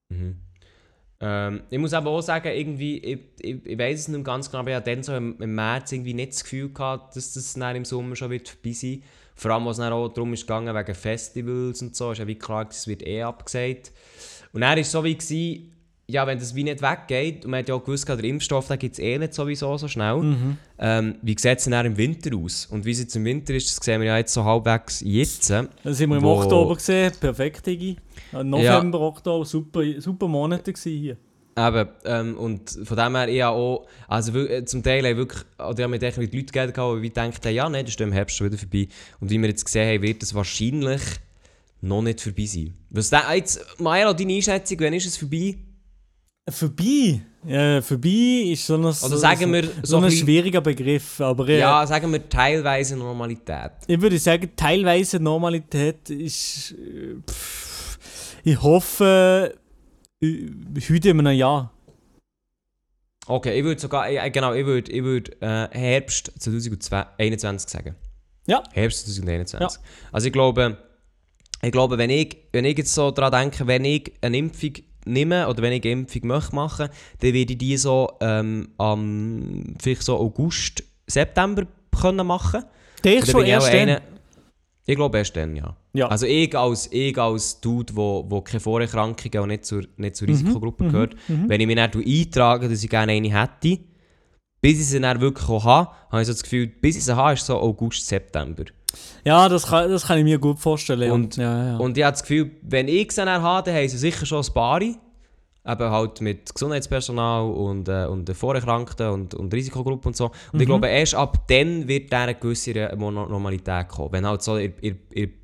Mhm. 0.10 0.49
Ähm, 1.22 1.64
ich 1.70 1.78
muss 1.78 1.94
aber 1.94 2.12
auch 2.12 2.22
sagen, 2.22 2.48
irgendwie, 2.48 2.98
ich, 2.98 3.20
ich, 3.42 3.66
ich 3.66 3.78
weiß 3.78 4.00
es 4.00 4.08
nicht 4.08 4.24
ganz 4.24 4.50
genau, 4.50 4.62
aber 4.62 4.72
ich 4.72 4.76
hatte 4.78 4.92
dann 4.92 5.04
so 5.04 5.16
im, 5.16 5.36
im 5.42 5.54
März 5.54 5.92
irgendwie 5.92 6.14
nicht 6.14 6.32
das 6.32 6.44
Gefühl 6.44 6.72
gehabt, 6.72 7.16
dass 7.16 7.34
das 7.34 7.54
dann 7.54 7.76
im 7.76 7.86
Sommer 7.86 8.16
schon 8.16 8.30
wird 8.30 8.48
vorbei 8.48 8.72
sein 8.72 9.04
Vor 9.36 9.52
allem, 9.52 9.66
was 9.66 9.78
dann 9.78 9.92
auch 9.92 10.08
darum 10.10 10.34
ist 10.34 10.42
gegangen, 10.42 10.74
wegen 10.74 10.96
Festivals 10.96 11.82
und 11.82 11.96
so, 11.96 12.12
ist 12.12 12.20
ja 12.20 12.28
wie 12.28 12.38
klar, 12.38 12.68
es 12.70 12.88
wird 12.88 13.06
eh 13.06 13.24
abgesagt. 13.24 13.92
Und 14.54 14.62
dann 14.62 14.72
war 14.72 14.78
es 14.78 14.92
so 14.92 15.04
wie, 15.04 15.16
gewesen, 15.16 15.72
ja, 16.10 16.26
wenn 16.28 16.40
das 16.40 16.56
wie 16.56 16.64
nicht 16.64 16.82
weggeht, 16.82 17.46
und 17.46 17.52
man 17.52 17.60
hat 17.60 17.70
ja 17.70 17.76
auch 17.76 17.84
gewusst, 17.84 18.08
der 18.10 18.24
Impfstoff 18.24 18.68
gibt 18.80 18.94
es 18.94 19.00
eh 19.00 19.18
nicht 19.18 19.34
sowieso 19.34 19.78
so 19.78 19.88
schnell, 19.88 20.18
Mhm. 20.18 20.58
ähm, 20.80 21.16
wie 21.22 21.36
sieht 21.38 21.60
es 21.60 21.66
denn 21.66 21.86
im 21.86 21.98
Winter 21.98 22.36
aus? 22.36 22.66
Und 22.66 22.84
wie 22.86 22.92
es 22.92 23.00
jetzt 23.00 23.16
im 23.16 23.26
Winter 23.26 23.54
ist, 23.54 23.70
das 23.78 23.84
sehen 23.86 24.02
wir 24.02 24.08
ja 24.08 24.18
jetzt 24.18 24.34
so 24.34 24.44
halbwegs 24.44 25.02
jetzt. 25.02 25.50
Dann 25.50 25.70
sind 25.86 26.10
wir 26.10 26.18
im 26.18 26.26
Oktober 26.26 26.76
gesehen, 26.76 27.12
perfekt, 27.20 27.68
Iggy. 27.68 27.98
Äh, 28.34 28.44
November, 28.44 29.00
Oktober, 29.02 29.46
super, 29.46 29.84
super 30.00 30.28
Monate 30.28 30.74
hier. 30.84 31.18
Eben, 31.58 31.90
ähm, 32.06 32.38
und 32.38 32.70
von 32.86 32.96
dem 32.98 33.16
her, 33.18 33.28
ich 33.28 33.44
auch, 33.44 33.86
also 34.08 34.34
wir- 34.34 34.50
äh, 34.50 34.66
zum 34.66 34.82
Teil 34.82 35.00
habe 35.00 35.10
ich 35.12 35.18
wirklich, 35.18 35.44
oder 35.58 35.72
ich 35.78 35.84
habe 35.84 35.88
mit 35.90 36.04
echt 36.04 36.18
mit 36.18 36.34
Leuten 36.34 36.48
geredet, 36.52 36.78
die 36.78 37.02
wie 37.02 37.10
denken, 37.10 37.50
ja, 37.54 37.68
nein, 37.70 37.84
das 37.84 37.96
ist 37.96 38.02
im 38.02 38.14
Herbst 38.14 38.38
schon 38.38 38.48
wieder 38.48 38.58
vorbei. 38.58 38.88
Und 39.20 39.30
wie 39.30 39.38
wir 39.40 39.50
jetzt 39.50 39.66
gesehen 39.66 39.88
haben, 39.94 40.02
wird 40.02 40.24
es 40.24 40.34
wahrscheinlich 40.34 41.02
noch 41.82 42.02
nicht 42.02 42.22
vorbei 42.22 42.46
sein. 42.46 42.74
Was 42.92 43.10
da, 43.10 43.34
jetzt, 43.34 43.60
Maja, 43.80 44.14
deine 44.14 44.34
Einschätzung, 44.34 44.78
wann 44.80 44.94
ist 44.94 45.06
es 45.08 45.18
vorbei? 45.18 45.56
Vorbei? 46.52 47.22
Ja, 47.48 47.82
vorbei 47.82 48.52
ist 48.52 48.66
so 48.66 48.76
ein, 48.76 48.82
Oder 48.84 48.94
sagen 48.94 49.54
wir 49.54 49.64
so, 49.64 49.72
so 49.84 49.98
ein 49.98 50.12
schwieriger 50.12 50.60
Begriff. 50.62 51.22
Aber 51.22 51.50
Ja, 51.50 51.86
sagen 51.88 52.12
wir 52.12 52.28
teilweise 52.28 52.98
Normalität. 52.98 53.72
ich 53.88 54.02
würde 54.02 54.20
sagen, 54.20 54.50
teilweise 54.56 55.20
Normalität 55.20 56.10
ist. 56.10 56.72
äh, 56.74 57.16
pff, 57.30 57.98
ich 58.44 58.62
hoffe, 58.62 59.56
äh, 60.22 60.50
heute 60.90 61.10
in 61.10 61.20
einem 61.20 61.38
Jahr. 61.38 61.72
Okay, 63.26 63.58
ich 63.60 63.64
würde 63.64 63.80
sogar, 63.80 64.10
äh, 64.10 64.30
genau, 64.32 64.54
ich 64.54 64.66
würde, 64.66 64.92
ich 64.92 65.04
würde 65.04 65.32
äh, 65.42 65.68
Herbst 65.72 66.32
2021 66.40 67.70
sagen. 67.70 67.96
Ja. 68.48 68.64
Herbst 68.74 69.06
2021. 69.06 69.80
Also 70.12 70.28
ich 70.28 70.34
glaube, 70.34 70.78
ich 71.62 71.72
glaube, 71.72 71.98
wenn 71.98 72.10
ich, 72.10 72.36
wenn 72.52 72.66
ich 72.66 72.78
jetzt 72.78 72.94
so 72.94 73.12
daran 73.12 73.50
denke, 73.52 73.68
wenn 73.68 73.86
ich 73.86 74.14
eine 74.22 74.38
Impfung 74.38 74.74
nehme 75.06 75.48
oder 75.48 75.62
wenn 75.62 75.74
ich 75.74 75.84
eine 75.84 75.92
Impfung 75.92 76.28
möchte 76.28 76.56
machen, 76.56 76.90
dann 77.20 77.34
werde 77.34 77.54
ich 77.54 77.58
die 77.58 77.78
so 77.78 78.12
ähm, 78.22 78.70
am 78.78 79.76
vielleicht 79.82 80.04
so 80.04 80.18
August, 80.18 80.84
September 81.08 81.64
können 82.00 82.26
machen. 82.26 82.64
Ich 83.04 83.26
schon 83.26 83.42
bin 83.42 83.46
ich 83.46 83.52
erst 83.52 83.74
dann. 83.74 84.02
Ich 84.86 84.96
glaube 84.96 85.20
erst 85.20 85.36
dann, 85.36 85.56
ja. 85.56 85.76
Ja. 85.94 86.08
Also 86.08 86.26
ich 86.26 86.56
als, 86.58 86.92
ich 86.92 87.18
als 87.18 87.62
Dude, 87.62 87.96
wo, 87.96 88.26
wo 88.28 88.42
keine 88.42 88.60
Vorerkrankungen 88.60 89.40
und 89.44 89.50
nicht 89.50 89.66
zur, 89.66 89.84
nicht 89.98 90.16
zur 90.16 90.28
Mhm, 90.28 90.34
Risikogruppe 90.34 90.84
mhm, 90.84 90.92
gehört, 90.92 91.16
mhm. 91.28 91.48
wenn 91.48 91.62
ich 91.62 91.68
mich 91.68 91.76
dann 91.76 91.92
eintrage, 91.94 92.70
dass 92.70 92.84
ich 92.84 92.90
gerne 92.90 93.12
eine 93.12 93.30
hätte, 93.30 93.80
bis 94.62 94.80
ich 94.80 94.88
sie 94.88 95.00
dann 95.00 95.22
wirklich 95.22 95.48
habe, 95.48 95.92
habe 96.12 96.22
ich 96.22 96.28
so 96.28 96.34
das 96.34 96.44
Gefühl, 96.44 96.68
bis 96.68 96.98
ich 96.98 97.06
sie 97.06 97.16
habe, 97.16 97.34
ist 97.34 97.46
so 97.46 97.58
August, 97.58 98.06
September. 98.08 98.66
Ja, 99.26 99.50
das 99.50 99.68
kann, 99.68 99.90
das 99.90 100.06
kann 100.08 100.18
ich 100.18 100.24
mir 100.24 100.40
gut 100.40 100.60
vorstellen. 100.60 101.12
Und- 101.12 101.36
ja, 101.38 101.72
ja. 101.72 101.78
Und 101.78 101.98
ich 101.98 102.04
habe 102.04 102.14
das 102.14 102.22
Gefühl, 102.24 102.52
wenn 102.62 102.88
ich 102.88 103.12
sie 103.12 103.24
dann 103.26 103.42
habe, 103.42 103.66
dann 103.70 103.76
haben 103.80 103.88
sie 103.90 103.98
sicher 103.98 104.26
schon 104.26 104.44
ein 104.44 104.54
paar. 104.54 104.82
Eben 104.82 105.92
halt 105.92 106.22
mit 106.22 106.52
Gesundheitspersonal 106.54 107.44
und, 107.52 107.90
äh, 107.90 108.06
und 108.06 108.28
Vorerkrankten 108.34 109.10
und, 109.10 109.34
und 109.36 109.54
Risikogruppen 109.54 110.08
und 110.08 110.16
so. 110.16 110.26
Und 110.28 110.34
Mhm. 110.54 110.62
ich 110.62 110.66
glaube, 110.68 110.88
erst 110.88 111.16
ab 111.16 111.48
dann 111.48 111.88
wird 111.88 112.12
dann 112.14 112.24
eine 112.24 112.36
gewisse 112.36 112.74
Normalität 112.98 113.90
kommen. 113.90 114.14
Wenn 114.14 114.26
halt 114.26 114.42
so 114.42 114.56
in, 114.56 114.74
in, 114.82 114.98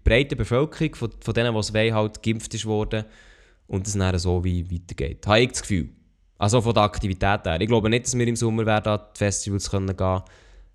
breiten 0.04 0.38
Bevölkerung 0.38 0.96
von, 0.96 1.10
von 1.20 1.34
denen, 1.34 1.54
die 1.54 1.60
es 1.60 1.74
wollen, 1.74 1.94
halt 1.94 2.24
geimpft 2.24 2.54
ist 2.54 2.66
worden 2.66 3.04
und 3.68 3.86
es 3.88 3.94
dann 3.94 4.18
so 4.18 4.44
wie 4.44 4.66
weitergeht. 4.72 5.28
Habe 5.28 5.42
ich 5.42 5.50
das 5.50 5.62
Gefühl. 5.62 5.90
Also 6.38 6.62
von 6.62 6.74
der 6.74 6.84
Aktivität 6.84 7.42
her. 7.46 7.60
Ich 7.62 7.68
glaube 7.68 7.90
nicht, 7.90 8.06
dass 8.06 8.18
wir 8.18 8.28
im 8.28 8.36
Sommer 8.36 8.66
werden 8.66 8.94
an 8.94 9.00
die 9.16 9.18
Festivals 9.20 9.70
können 9.70 9.96
gehen 9.96 10.22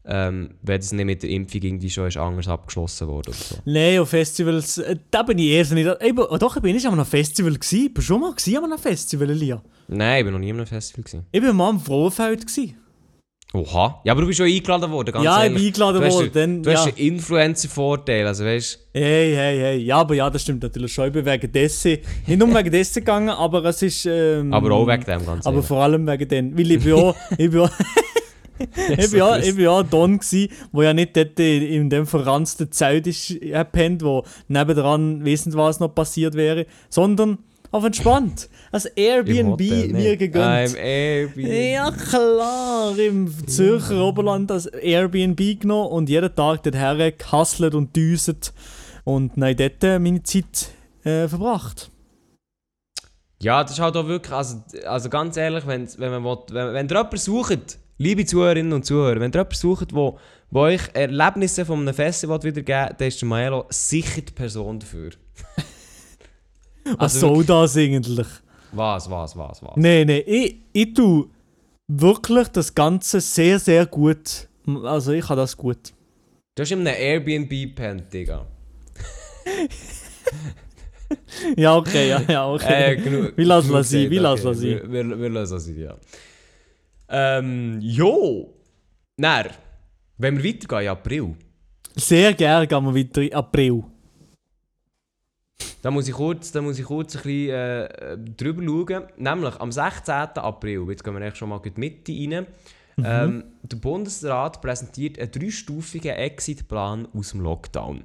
ähm, 0.06 0.54
wenn 0.62 0.80
es 0.80 0.92
nicht 0.92 1.04
mit 1.04 1.22
der 1.22 1.30
Impfung 1.30 1.60
irgendwie 1.62 1.90
schon 1.90 2.08
ist 2.08 2.16
anders 2.16 2.48
abgeschlossen 2.48 3.06
wurde 3.08 3.30
oder 3.30 3.38
so. 3.38 3.56
Nein, 3.64 3.98
auf 3.98 4.08
Festivals, 4.08 4.78
äh, 4.78 4.96
da 5.10 5.22
bin 5.22 5.38
ich 5.38 5.46
eher 5.50 5.64
so 5.64 5.74
nicht. 5.74 5.88
Eben, 6.02 6.18
oh 6.28 6.36
doch, 6.38 6.56
ich 6.56 6.62
bin 6.62 6.74
nicht 6.74 6.86
an 6.86 6.94
einem 6.94 7.04
Festival 7.04 7.54
gsi. 7.56 7.86
Ich 7.86 7.94
bin 7.94 8.02
schon 8.02 8.20
mal 8.20 8.32
gsi 8.34 8.56
an 8.56 8.64
einem 8.64 8.78
Festival, 8.78 9.30
Elia. 9.30 9.62
Nein, 9.88 10.20
ich 10.20 10.24
war 10.24 10.32
noch 10.32 10.38
nie 10.38 10.50
an 10.50 10.56
einem 10.56 10.66
Festival. 10.66 11.04
Gewesen. 11.04 11.26
Ich 11.30 11.40
bin 11.40 11.54
mal 11.54 11.68
am 11.68 11.80
Frauenfeld 11.80 12.46
gsi. 12.46 12.74
Oha. 13.52 14.00
Ja, 14.04 14.12
aber 14.12 14.20
du 14.20 14.28
bist 14.28 14.36
schon 14.38 14.46
eingeladen 14.46 14.90
worden, 14.92 15.10
ganz 15.12 15.24
Ja, 15.24 15.38
ich 15.38 15.42
ehrlich. 15.50 15.56
bin 15.58 15.66
eingeladen 15.66 16.00
du 16.00 16.06
hast, 16.06 16.14
worden. 16.14 16.32
den- 16.32 16.54
Dann, 16.54 16.62
du 16.62 16.70
hast 16.72 16.86
ja. 16.86 16.92
einen 16.92 17.06
Influencer-Vorteil, 17.14 18.26
also 18.26 18.44
weißt 18.44 18.78
Hey, 18.94 19.34
hey, 19.34 19.58
hey. 19.58 19.78
Ja, 19.78 19.96
aber 19.98 20.14
ja, 20.14 20.30
das 20.30 20.42
stimmt 20.42 20.62
natürlich 20.62 20.92
schon. 20.94 21.08
Ich 21.08 21.12
bin 21.12 21.26
wegen 21.26 21.50
dessen, 21.52 21.98
nicht 22.26 22.38
nur 22.38 22.54
wegen 22.54 22.70
dessen 22.70 23.00
gegangen, 23.00 23.28
aber 23.30 23.64
es 23.64 23.82
ist. 23.82 24.06
Ähm, 24.06 24.52
aber 24.54 24.70
auch 24.72 24.86
wegen 24.86 25.04
dem 25.04 25.26
ganz 25.26 25.44
Aber 25.46 25.56
ehrlich. 25.56 25.66
vor 25.66 25.82
allem 25.82 26.06
wegen 26.06 26.28
dem. 26.28 26.56
Weil 26.56 26.70
ich 26.70 26.84
bin 26.84 26.92
auch. 26.92 27.16
ich 27.38 27.50
bin 27.50 27.58
auch 27.60 27.70
ich 28.96 29.10
bin 29.10 29.18
ja, 29.18 29.38
ich 29.38 29.54
bin 29.54 29.64
ja 29.64 29.82
Don 29.82 30.18
gsi, 30.18 30.50
wo 30.72 30.82
ja 30.82 30.92
nicht 30.92 31.16
dort 31.16 31.38
in 31.38 31.90
dem 31.90 32.06
verranzten 32.06 32.70
Zelt 32.70 33.06
ist, 33.06 33.30
äh, 33.30 33.64
pennt, 33.64 34.02
wo 34.02 34.24
nebendran 34.48 35.24
wissend 35.24 35.56
was 35.56 35.80
noch 35.80 35.94
passiert 35.94 36.34
wäre, 36.34 36.66
sondern 36.88 37.38
auf 37.70 37.84
entspannt. 37.84 38.48
Als 38.72 38.84
Airbnb 38.96 39.52
Hotel, 39.52 39.88
mir 39.88 40.16
gegönnt. 40.16 40.44
Ah, 40.44 40.64
im 40.64 40.76
Airbnb. 40.76 41.72
Ja 41.72 41.90
klar, 41.90 42.98
im 42.98 43.32
Zürcher 43.46 44.04
Oberland 44.04 44.50
das 44.50 44.66
Airbnb 44.66 45.60
genommen 45.60 45.90
und 45.90 46.08
jeden 46.08 46.34
Tag 46.34 46.62
dorthin 46.62 47.12
gehustelt 47.16 47.74
und 47.74 47.94
düset 47.94 48.52
und 49.04 49.36
nein, 49.36 49.56
dort 49.56 49.82
äh, 49.84 49.98
meine 49.98 50.22
Zeit 50.22 50.70
äh, 51.04 51.28
verbracht. 51.28 51.90
Ja, 53.42 53.62
das 53.62 53.72
ist 53.72 53.80
halt 53.80 53.96
auch 53.96 54.06
wirklich, 54.06 54.34
also, 54.34 54.62
also 54.84 55.08
ganz 55.08 55.36
ehrlich, 55.36 55.66
wenn, 55.66 55.88
wenn, 55.96 56.10
man 56.10 56.24
will, 56.24 56.38
wenn, 56.50 56.74
wenn 56.74 56.88
ihr 56.88 56.96
jemanden 56.96 57.16
sucht, 57.16 57.78
liebe 58.00 58.24
Zuhörerinnen 58.24 58.72
und 58.72 58.84
Zuhörer, 58.84 59.20
wenn 59.20 59.30
ihr 59.30 59.34
jemanden 59.34 59.54
sucht, 59.54 59.94
wo, 59.94 60.18
wo 60.50 60.60
euch 60.60 60.80
Erlebnisse 60.94 61.64
von 61.66 61.80
einem 61.80 61.94
Festival 61.94 62.42
wiedergeben 62.42 62.96
dann 62.96 63.08
ist 63.08 63.20
der 63.20 63.28
Maelo 63.28 63.66
sicher 63.68 64.22
die 64.22 64.32
Person 64.32 64.80
dafür. 64.80 65.10
Was 66.98 67.14
Also 67.14 67.34
soll 67.34 67.44
das 67.44 67.76
eigentlich? 67.76 68.26
Was, 68.72 69.10
was, 69.10 69.36
was, 69.36 69.62
was? 69.62 69.76
Nein, 69.76 70.06
nein, 70.06 70.22
ich, 70.26 70.56
ich 70.72 70.94
tue 70.94 71.28
wirklich 71.88 72.48
das 72.48 72.74
Ganze 72.74 73.20
sehr, 73.20 73.58
sehr 73.58 73.84
gut. 73.84 74.48
Also 74.84 75.12
ich 75.12 75.28
habe 75.28 75.40
das 75.40 75.56
gut. 75.56 75.92
Du 76.54 76.62
hast 76.62 76.72
in 76.72 76.86
einem 76.86 76.96
Airbnb 76.96 77.50
gepennt, 77.50 78.12
Digga. 78.12 78.46
Ja, 81.56 81.76
okay, 81.76 82.08
ja, 82.08 82.22
ja, 82.28 82.48
okay. 82.48 82.92
Äh, 82.92 82.96
genug, 82.96 83.36
Wie 83.36 83.42
lassen 83.42 83.72
wir 83.72 83.82
sie? 83.82 83.96
gesagt, 84.08 84.10
Wie 84.12 84.18
lassen 84.18 84.44
wir 84.44 84.50
okay. 84.50 84.58
sie? 84.60 84.92
Wir, 84.92 85.08
wir, 85.08 85.20
wir 85.20 85.30
lassen 85.30 85.58
sie, 85.58 85.80
ja. 85.80 85.96
Ähm, 87.10 87.78
jo. 87.80 88.54
Dann, 89.16 89.48
wenn 90.16 90.42
wir 90.42 90.54
weitergehen, 90.54 90.82
in 90.82 90.88
April, 90.88 91.34
Sehr 91.96 92.32
gerne 92.34 92.66
gehen 92.66 92.84
wir 92.84 92.94
weiter 92.94 93.22
in 93.22 93.34
April. 93.34 93.84
da 95.82 95.90
muss 95.90 96.08
ich 96.08 96.14
kurz, 96.14 96.52
da 96.52 96.62
muss 96.62 96.78
ich 96.78 96.84
kurz 96.84 97.16
ein 97.16 97.22
bisschen 97.22 97.50
äh, 97.50 98.18
drüber 98.36 98.62
schauen. 98.62 99.04
Nämlich 99.16 99.60
am 99.60 99.72
16. 99.72 100.14
April, 100.14 100.86
jetzt 100.88 101.04
gehen 101.04 101.14
wir 101.14 101.20
eigentlich 101.20 101.36
schon 101.36 101.48
mal 101.48 101.60
in 101.64 101.74
die 101.74 101.80
Mitte 101.80 102.12
rein, 102.12 102.46
ähm, 103.02 103.44
der 103.62 103.76
Bundesrat 103.76 104.60
präsentiert 104.60 105.18
einen 105.18 105.30
dreistufigen 105.30 106.14
Exitplan 106.16 107.08
aus 107.14 107.30
dem 107.30 107.40
Lockdown. 107.40 108.04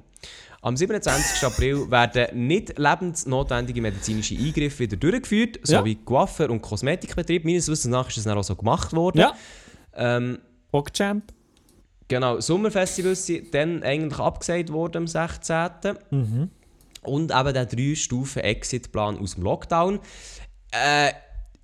Am 0.62 0.76
27. 0.76 1.44
April 1.46 1.90
werden 1.90 2.46
nicht 2.46 2.76
lebensnotwendige 2.78 3.80
medizinische 3.80 4.34
Eingriffe 4.36 4.80
wieder 4.80 4.96
durchgeführt, 4.96 5.58
Ja. 5.66 5.78
sowie 5.80 5.96
Coiffeur- 5.96 6.50
und 6.50 6.60
Kosmetikbetrieb. 6.62 7.44
Meines 7.44 7.68
Wissens 7.68 7.92
nach 7.92 8.08
ist 8.08 8.16
das 8.16 8.24
dann 8.24 8.36
auch 8.38 8.42
so 8.44 8.56
gemacht 8.56 8.92
worden. 8.92 9.18
Ja, 9.20 9.34
Ähm, 9.94 10.38
Bockchamp. 10.72 11.32
genau, 12.08 12.40
Sommerfestivals 12.40 13.26
sind 13.26 13.54
dann 13.54 13.82
eigentlich 13.82 14.18
abgesagt 14.18 14.72
worden 14.72 14.98
am 14.98 15.06
16. 15.06 15.98
Mhm. 16.10 16.50
Und 17.02 17.30
eben 17.32 17.54
der 17.54 17.66
drei 17.66 17.94
Stufen 17.94 18.42
Exitplan 18.42 19.18
aus 19.18 19.34
dem 19.36 19.44
Lockdown. 19.44 20.00
Äh, 20.72 21.12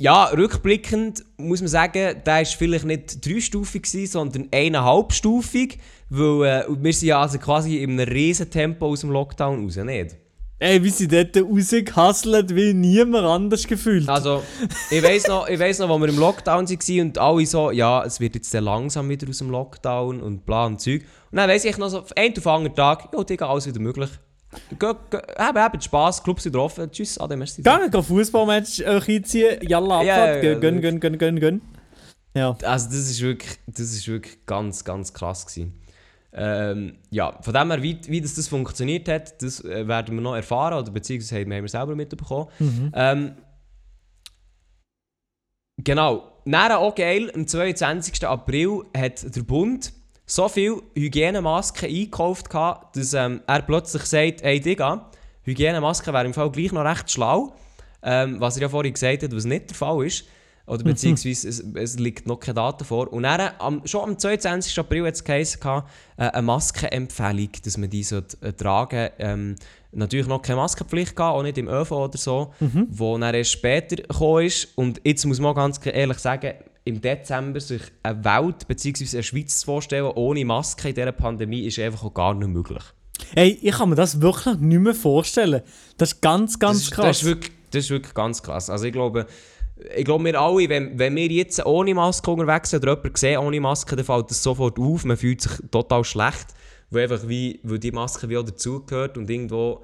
ja, 0.03 0.25
rückblickend 0.25 1.25
muss 1.37 1.61
man 1.61 1.69
sagen, 1.69 2.17
der 2.27 2.27
war 2.27 2.45
vielleicht 2.45 2.85
nicht 2.85 3.25
dreistufig, 3.25 3.87
sondern 4.11 4.49
eineinhalbstufig, 4.51 5.79
weil 6.11 6.45
äh, 6.45 6.65
wir 6.69 6.93
sind 6.93 7.09
ja 7.09 7.23
also 7.23 7.39
quasi 7.39 7.77
in 7.77 7.93
einem 7.93 8.09
riesen 8.09 8.51
Tempo 8.51 8.87
aus 8.87 9.03
dem 9.03 9.11
Lockdown 9.11 9.63
raus, 9.63 9.77
nicht? 9.77 10.17
Ey, 10.59 10.83
wie 10.83 10.91
sie 10.91 11.07
dort 11.07 11.37
rausgehustelt, 11.37 12.55
wie 12.55 12.75
niemand 12.75 13.25
anders 13.25 13.65
gefühlt. 13.67 14.09
Also, 14.09 14.43
ich 14.91 15.03
weiss 15.05 15.29
noch, 15.29 15.49
ich 15.49 15.59
weiss 15.61 15.79
noch, 15.79 15.89
wo 15.89 15.99
wir 15.99 16.09
im 16.09 16.19
Lockdown 16.19 16.69
waren 16.69 17.01
und 17.01 17.19
alle 17.19 17.47
so, 17.47 17.71
ja, 17.71 18.05
es 18.05 18.19
wird 18.19 18.35
jetzt 18.35 18.51
sehr 18.51 18.61
langsam 18.61 19.09
wieder 19.09 19.29
aus 19.29 19.39
dem 19.39 19.51
Lockdown 19.51 20.21
und 20.21 20.45
bla 20.47 20.67
und 20.67 20.81
Zeug. 20.81 21.03
Und 21.31 21.37
dann 21.37 21.49
weiss 21.49 21.65
ich 21.65 21.79
noch 21.79 21.89
so, 21.89 22.05
einen 22.17 22.37
auf 22.37 22.47
anderen 22.49 22.75
Tag, 22.75 23.09
ja, 23.13 23.23
Digga, 23.23 23.49
alles 23.49 23.69
wieder 23.69 23.81
möglich. 23.81 24.11
Habt, 24.81 25.15
habt 25.39 25.85
Spass, 25.85 26.23
Clubs 26.23 26.43
sind 26.43 26.57
offen. 26.57 26.91
Tschüss, 26.91 27.19
Ade, 27.19 27.37
merci. 27.37 27.63
Gehen, 27.63 27.91
gehen 27.91 28.03
Fußballmatch 28.03 28.81
äh, 28.81 29.01
einziehen, 29.07 29.59
jalla, 29.63 30.03
Ja, 30.03 30.15
Abfahrt, 30.15 30.45
ja, 30.45 30.55
gönn, 30.59 30.81
gönn, 30.81 31.01
gönn, 31.01 31.19
gönn, 31.19 31.41
gönn. 31.41 31.63
Ja. 32.35 32.57
Also 32.63 32.89
das 32.89 33.11
ist 33.11 33.21
wirklich, 33.21 33.59
das 33.67 33.93
ist 33.93 34.07
wirklich 34.09 34.45
ganz, 34.47 34.85
ganz 34.85 35.13
krass 35.13 35.47
gewesen. 35.47 35.79
Ähm, 36.35 36.97
ja, 37.11 37.39
von 37.43 37.53
dem 37.53 37.71
her, 37.71 37.83
wie, 37.83 37.99
wie 38.07 38.21
das, 38.21 38.35
das 38.35 38.49
funktioniert 38.49 39.09
hat, 39.09 39.43
das 39.43 39.63
äh, 39.65 39.87
werden 39.87 40.15
wir 40.15 40.23
noch 40.23 40.35
erfahren, 40.35 40.79
oder 40.79 40.91
beziehungsweise 40.91 41.41
haben 41.41 41.51
wir 41.51 41.69
selber 41.69 41.95
mitbekommen. 41.95 42.49
Ähm, 42.95 43.37
genau, 45.77 46.33
nachher 46.45 46.79
auch 46.79 46.95
geil, 46.95 47.31
am 47.35 47.47
22. 47.47 48.27
April 48.27 48.85
hat 48.97 49.37
der 49.37 49.43
Bund 49.43 49.93
so 50.27 50.49
viele 50.49 50.83
Hygienemasken 50.95 51.89
eingekauft, 51.89 52.49
gehabt, 52.49 52.97
dass 52.97 53.15
ähm, 53.15 53.43
er 53.47 53.63
plötzlich 53.63 54.05
sagt, 54.05 54.43
hey 54.43 54.61
Digga, 54.61 55.11
Hygienemasken 55.45 56.13
wären 56.13 56.27
im 56.27 56.35
Fall 56.35 56.51
gleich 56.51 56.73
noch 56.73 56.85
recht 56.85 57.11
schlau. 57.11 57.55
Ähm, 58.05 58.41
was 58.41 58.57
er 58.57 58.63
ja 58.63 58.69
vorhin 58.69 58.95
gesagt 58.95 59.23
hat, 59.23 59.35
was 59.35 59.45
nicht 59.45 59.71
der 59.71 59.77
Fall 59.77 60.07
ist. 60.07 60.25
Oder 60.67 60.85
beziehungsweise 60.85 61.49
es, 61.49 61.61
es 61.75 61.99
liegt 61.99 62.27
noch 62.27 62.39
keine 62.39 62.55
Daten 62.55 62.85
vor. 62.85 63.13
Und 63.13 63.25
dann, 63.25 63.53
am, 63.59 63.87
schon 63.87 64.11
am 64.11 64.19
22. 64.19 64.79
April 64.79 65.07
hat 65.07 65.15
es 65.15 65.25
geheißen, 65.25 65.61
äh, 65.63 65.83
eine 66.17 66.43
Maskenempfehlung, 66.43 67.51
dass 67.65 67.77
man 67.77 67.91
die 67.91 68.03
sollte, 68.03 68.37
äh, 68.41 68.53
tragen 68.53 69.11
ähm, 69.19 69.57
Natürlich 69.95 70.27
noch 70.27 70.41
keine 70.41 70.57
Maskenpflicht 70.57 71.15
gehabt, 71.15 71.37
auch 71.37 71.43
nicht 71.43 71.59
im 71.59 71.69
ÖV 71.69 71.93
oder 71.93 72.17
so, 72.17 72.55
wo 72.89 73.19
dann 73.19 73.35
erst 73.35 73.53
später 73.53 73.97
gekommen 73.97 74.47
ist. 74.47 74.69
Und 74.75 75.03
jetzt 75.05 75.27
muss 75.27 75.39
man 75.39 75.55
ganz 75.55 75.79
ehrlich 75.85 76.19
sagen, 76.19 76.55
im 76.85 77.01
Dezember 77.01 77.61
sich 77.61 77.83
eine 78.03 78.25
Welt 78.25 78.67
bzw. 78.67 79.17
eine 79.17 79.23
Schweiz 79.23 79.59
zu 79.61 79.67
vorstellen 79.67 80.07
ohne 80.07 80.45
Maske 80.45 80.89
in 80.89 80.95
dieser 80.95 81.13
Pandemie 81.13 81.67
ist 81.67 81.79
einfach 81.79 82.05
auch 82.05 82.15
gar 82.15 82.35
nicht 82.35 82.49
möglich. 82.49 82.83
Ey, 83.35 83.59
ich 83.63 83.73
kann 83.73 83.89
mir 83.91 83.95
das 83.95 84.21
wirklich 84.21 84.57
nicht 84.59 84.81
mehr 84.81 84.95
vorstellen. 84.95 85.63
Das 85.97 86.13
ist 86.13 86.21
ganz, 86.21 86.59
ganz 86.59 86.79
das, 86.79 86.85
ist- 86.85 86.91
krass. 86.93 87.07
Das 87.07 87.19
ist, 87.19 87.25
wirklich, 87.25 87.53
das 87.71 87.85
ist 87.85 87.91
wirklich 87.91 88.15
ganz 88.15 88.43
krass. 88.43 88.69
Also 88.69 88.87
ich 88.87 88.93
glaube, 88.93 89.27
ich 89.97 90.05
glaube 90.05 90.25
wir 90.25 90.41
alle, 90.41 90.69
wenn, 90.69 90.99
wenn 90.99 91.15
wir 91.15 91.27
jetzt 91.29 91.65
ohne 91.65 91.95
Maske 91.95 92.31
unterwegs 92.31 92.71
sind 92.71 92.83
oder 92.83 92.95
jemanden 92.97 93.17
sehen 93.17 93.39
ohne 93.39 93.61
Maske, 93.61 93.95
dann 93.97 94.05
fällt 94.05 94.31
das 94.31 94.43
sofort 94.43 94.79
auf. 94.79 95.05
Man 95.05 95.17
fühlt 95.17 95.41
sich 95.41 95.53
total 95.71 96.05
schlecht, 96.05 96.47
weil, 96.91 97.05
einfach 97.05 97.29
wie, 97.29 97.61
weil 97.63 97.79
die 97.79 97.93
Maske 97.93 98.29
wie 98.29 98.39
auch 98.39 98.45
dazugehört 98.45 99.17
und 99.17 99.31
irgendwo 99.31 99.83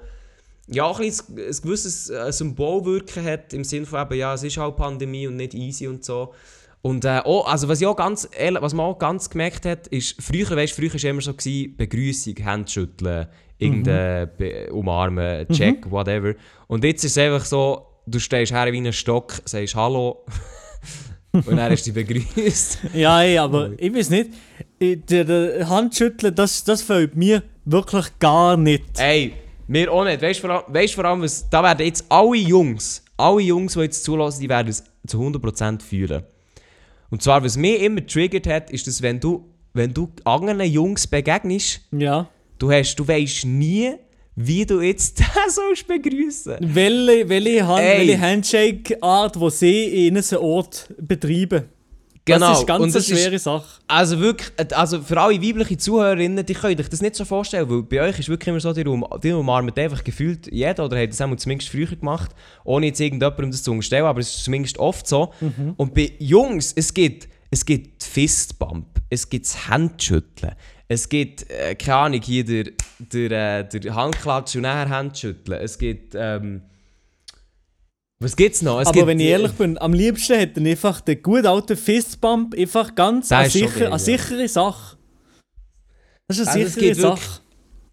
ja, 0.67 0.89
ein, 0.91 0.97
bisschen 0.97 1.37
ein 1.37 1.57
gewisses 1.63 2.09
äh, 2.09 2.31
Symbolwirken 2.31 3.25
hat, 3.25 3.53
im 3.53 3.63
Sinne 3.63 3.85
von 3.87 4.01
eben, 4.01 4.19
ja, 4.19 4.33
es 4.35 4.43
ist 4.43 4.57
halt 4.57 4.75
Pandemie 4.75 5.27
und 5.27 5.35
nicht 5.37 5.53
easy 5.55 5.87
und 5.87 6.05
so. 6.05 6.33
Und 6.81 7.03
äh, 7.03 7.19
auch, 7.25 7.45
also 7.51 7.67
was, 7.67 7.81
ich 7.81 7.87
auch 7.87 7.95
ganz, 7.95 8.27
ehrlich, 8.37 8.61
was 8.61 8.73
man 8.73 8.85
auch 8.85 8.97
ganz 8.97 9.29
gemerkt 9.29 9.65
hat, 9.65 9.87
ist, 9.87 10.15
früher, 10.21 10.49
weißt, 10.49 10.73
früher 10.73 10.89
war 10.89 10.95
es 10.95 11.03
immer 11.03 11.21
so, 11.21 11.33
gewesen, 11.33 11.75
Begrüßung, 11.75 12.35
Handschütteln, 12.43 13.27
irgendein 13.57 14.29
Be- 14.37 14.69
Umarmen, 14.71 15.45
Check, 15.49 15.91
whatever. 15.91 16.35
Und 16.67 16.83
jetzt 16.85 17.03
ist 17.03 17.11
es 17.11 17.17
einfach 17.17 17.43
so, 17.43 17.85
du 18.07 18.17
stehst 18.17 18.53
her 18.53 18.71
wie 18.71 18.77
ein 18.79 18.93
Stock, 18.93 19.33
sagst 19.43 19.75
Hallo 19.75 20.23
und 21.33 21.47
dann 21.47 21.69
hast 21.71 21.85
du 21.85 21.91
dich 21.91 22.07
begrüßt. 22.07 22.79
Ja, 22.93 23.21
ey, 23.23 23.37
aber 23.37 23.71
ich 23.77 23.93
weiß 23.93 24.09
nicht. 24.11 24.29
Ich- 24.79 25.05
Der, 25.05 25.67
Handschütteln, 25.69 26.33
das, 26.33 26.63
das 26.63 26.81
fällt 26.81 27.15
mir 27.15 27.43
wirklich 27.65 28.05
gar 28.19 28.55
nicht. 28.55 28.85
Ey, 28.97 29.33
mir 29.67 29.91
auch 29.91 30.05
nicht. 30.05 30.21
Weißt 30.21 30.41
du 30.41 30.47
vor, 30.47 30.55
allem- 30.65 30.73
weisst 30.73 30.95
vor 30.95 31.03
allem, 31.05 31.21
was, 31.23 31.49
da 31.49 31.61
werden 31.61 31.85
jetzt 31.85 32.05
alle 32.07 32.37
Jungs, 32.37 33.03
alle 33.17 33.41
Jungs, 33.41 33.73
die 33.73 33.81
jetzt 33.81 34.03
zulassen, 34.05 34.39
die 34.39 34.49
werden 34.49 34.69
es 34.69 34.81
zu 35.05 35.19
100% 35.21 35.81
fühlen. 35.81 36.23
Und 37.09 37.21
zwar, 37.21 37.43
was 37.43 37.57
mich 37.57 37.81
immer 37.81 38.05
triggert 38.05 38.47
hat, 38.47 38.69
ist, 38.71 38.87
dass 38.87 39.01
wenn 39.01 39.19
du, 39.19 39.45
wenn 39.73 39.93
du 39.93 40.09
anderen 40.25 40.61
Jungs 40.61 41.07
begegnest, 41.07 41.81
Ja. 41.91 42.29
du, 42.57 42.71
hast, 42.71 42.95
du 42.95 43.07
weißt 43.07 43.45
nie, 43.45 43.93
wie 44.35 44.65
du 44.65 44.81
jetzt 44.81 45.19
den 45.19 45.25
sollst 45.49 45.87
begrüßen. 45.87 46.57
Welche, 46.61 47.27
welche, 47.29 47.67
Hand, 47.67 47.81
welche 47.83 48.19
Handshake-Art, 48.21 49.35
die 49.35 49.49
sie 49.49 50.07
in 50.07 50.17
einem 50.17 50.37
Ort 50.41 50.93
betreiben. 50.99 51.65
Genau. 52.33 52.49
Das 52.49 52.59
ist 52.59 52.67
ganz 52.67 52.83
und 52.83 52.95
das 52.95 53.09
eine 53.09 53.19
schwere 53.19 53.39
Sache. 53.39 53.65
Also 53.87 54.19
wirklich, 54.19 54.51
äh, 54.57 54.73
also 54.73 55.01
für 55.01 55.19
alle 55.19 55.41
weiblichen 55.41 55.79
Zuhörerinnen, 55.79 56.45
die 56.45 56.53
können 56.53 56.77
sich 56.77 56.89
das 56.89 57.01
nicht 57.01 57.15
so 57.15 57.25
vorstellen, 57.25 57.69
weil 57.69 57.83
bei 57.83 58.01
euch 58.01 58.19
ist 58.19 58.29
wirklich 58.29 58.47
immer 58.47 58.59
so, 58.59 58.73
die, 58.73 58.85
um, 58.85 59.05
die 59.23 59.31
umarmen 59.31 59.75
einfach 59.75 60.03
gefühlt 60.03 60.51
jeder, 60.51 60.85
oder 60.85 61.01
hat 61.01 61.09
das 61.09 61.21
auch 61.21 61.35
zumindest 61.35 61.69
früher 61.71 61.87
gemacht, 61.87 62.31
ohne 62.63 62.87
jetzt 62.87 62.99
irgendjemandem 62.99 63.51
das 63.51 63.63
zu 63.63 63.71
unterstellen, 63.71 64.05
aber 64.05 64.19
es 64.19 64.35
ist 64.35 64.43
zumindest 64.43 64.77
oft 64.77 65.07
so. 65.07 65.33
Und 65.77 65.93
bei 65.93 66.11
Jungs, 66.19 66.73
es 66.75 66.93
gibt, 66.93 67.27
es 67.51 67.65
gibt 67.65 68.03
Fistbump, 68.03 68.87
es 69.09 69.29
gibt 69.29 69.45
das 69.45 69.67
Handschütteln, 69.67 70.53
es 70.87 71.07
gibt, 71.07 71.49
äh, 71.49 71.75
keine 71.75 71.97
Ahnung, 71.97 72.21
hier 72.21 72.43
der, 72.43 72.71
der, 72.99 73.59
äh, 73.59 73.79
der 73.79 73.95
Handklatsch 73.95 74.55
und 74.55 74.63
nachher 74.63 74.89
Handschütteln, 74.89 75.61
es 75.61 75.77
gibt, 75.77 76.15
ähm, 76.15 76.61
was 78.19 78.35
gibt's 78.35 78.61
noch? 78.61 78.79
Es 78.81 78.87
Aber 78.87 78.93
gibt, 78.93 79.07
wenn 79.07 79.19
ich 79.19 79.27
ehrlich 79.27 79.53
bin, 79.53 79.77
am 79.77 79.93
liebsten 79.93 80.37
hätte 80.37 80.59
er 80.61 80.71
einfach 80.71 80.99
den 81.01 81.21
guten 81.23 81.47
alten 81.47 81.77
Fistbump 81.77 82.53
einfach 82.57 82.93
ganz 82.93 83.31
eine, 83.31 83.49
sicher, 83.49 83.87
eine 83.87 83.99
sichere 83.99 84.47
Sache. 84.47 84.97
Das 86.27 86.37
ist 86.37 86.47
eine 86.49 86.59
Also 86.65 86.69
sichere 86.73 86.85
gibt 86.89 87.01
wirklich- 87.01 87.23
Sache. 87.25 87.41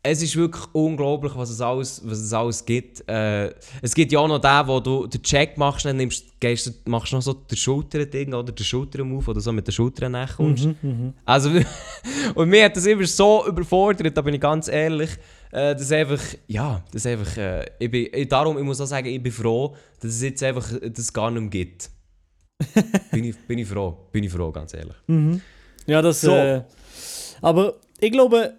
Es 0.08 0.22
ist 0.22 0.36
wirklich 0.36 0.64
unglaublich, 0.72 1.32
was 1.34 1.50
es 1.50 1.60
alles, 1.60 2.00
was 2.04 2.18
es 2.20 2.32
alles 2.32 2.64
gibt. 2.64 3.02
Äh, 3.08 3.52
es 3.82 3.92
gibt 3.92 4.12
ja 4.12 4.20
auch 4.20 4.28
noch 4.28 4.38
den, 4.38 4.68
wo 4.68 4.78
du 4.78 5.04
den 5.08 5.20
Check 5.20 5.58
machst, 5.58 5.84
dann 5.84 5.96
nimmst, 5.96 6.38
gehst, 6.38 6.86
machst 6.86 7.10
du 7.10 7.16
noch 7.16 7.22
so 7.22 7.32
den 7.32 7.56
Schulterding 7.56 8.32
oder 8.32 8.52
den 8.52 8.64
Schultermove 8.64 9.26
oder 9.26 9.40
so 9.40 9.50
mit 9.52 9.66
der 9.66 9.72
Schulter 9.72 10.08
nachkommst. 10.08 10.66
Mhm, 10.80 11.12
Also, 11.24 11.50
und 12.36 12.48
mir 12.48 12.66
hat 12.66 12.76
das 12.76 12.86
immer 12.86 13.04
so 13.04 13.44
überfordert, 13.48 14.16
da 14.16 14.22
bin 14.22 14.34
ich 14.34 14.40
ganz 14.40 14.68
ehrlich, 14.68 15.10
äh, 15.56 15.74
dass 15.74 15.90
einfach, 15.90 16.22
ja, 16.48 16.84
das 16.92 17.06
einfach, 17.06 17.34
äh, 17.38 17.64
ich 17.78 17.90
bin, 17.90 18.08
ich, 18.12 18.28
darum, 18.28 18.58
ich 18.58 18.64
muss 18.64 18.78
auch 18.78 18.86
sagen, 18.86 19.06
ich 19.06 19.22
bin 19.22 19.32
froh, 19.32 19.74
dass 20.00 20.12
es 20.12 20.22
jetzt 20.22 20.42
einfach 20.42 20.70
das 20.82 21.10
gar 21.10 21.30
nicht 21.30 21.40
mehr 21.40 21.50
gibt. 21.50 21.90
bin, 23.10 23.24
ich, 23.24 23.36
bin 23.38 23.58
ich 23.58 23.66
froh, 23.66 23.96
bin 24.12 24.24
ich 24.24 24.30
froh, 24.30 24.52
ganz 24.52 24.74
ehrlich. 24.74 24.96
Ja, 25.86 26.02
das. 26.02 26.20
So. 26.20 26.32
Äh, 26.32 26.62
aber 27.40 27.76
ich 27.98 28.12
glaube, 28.12 28.54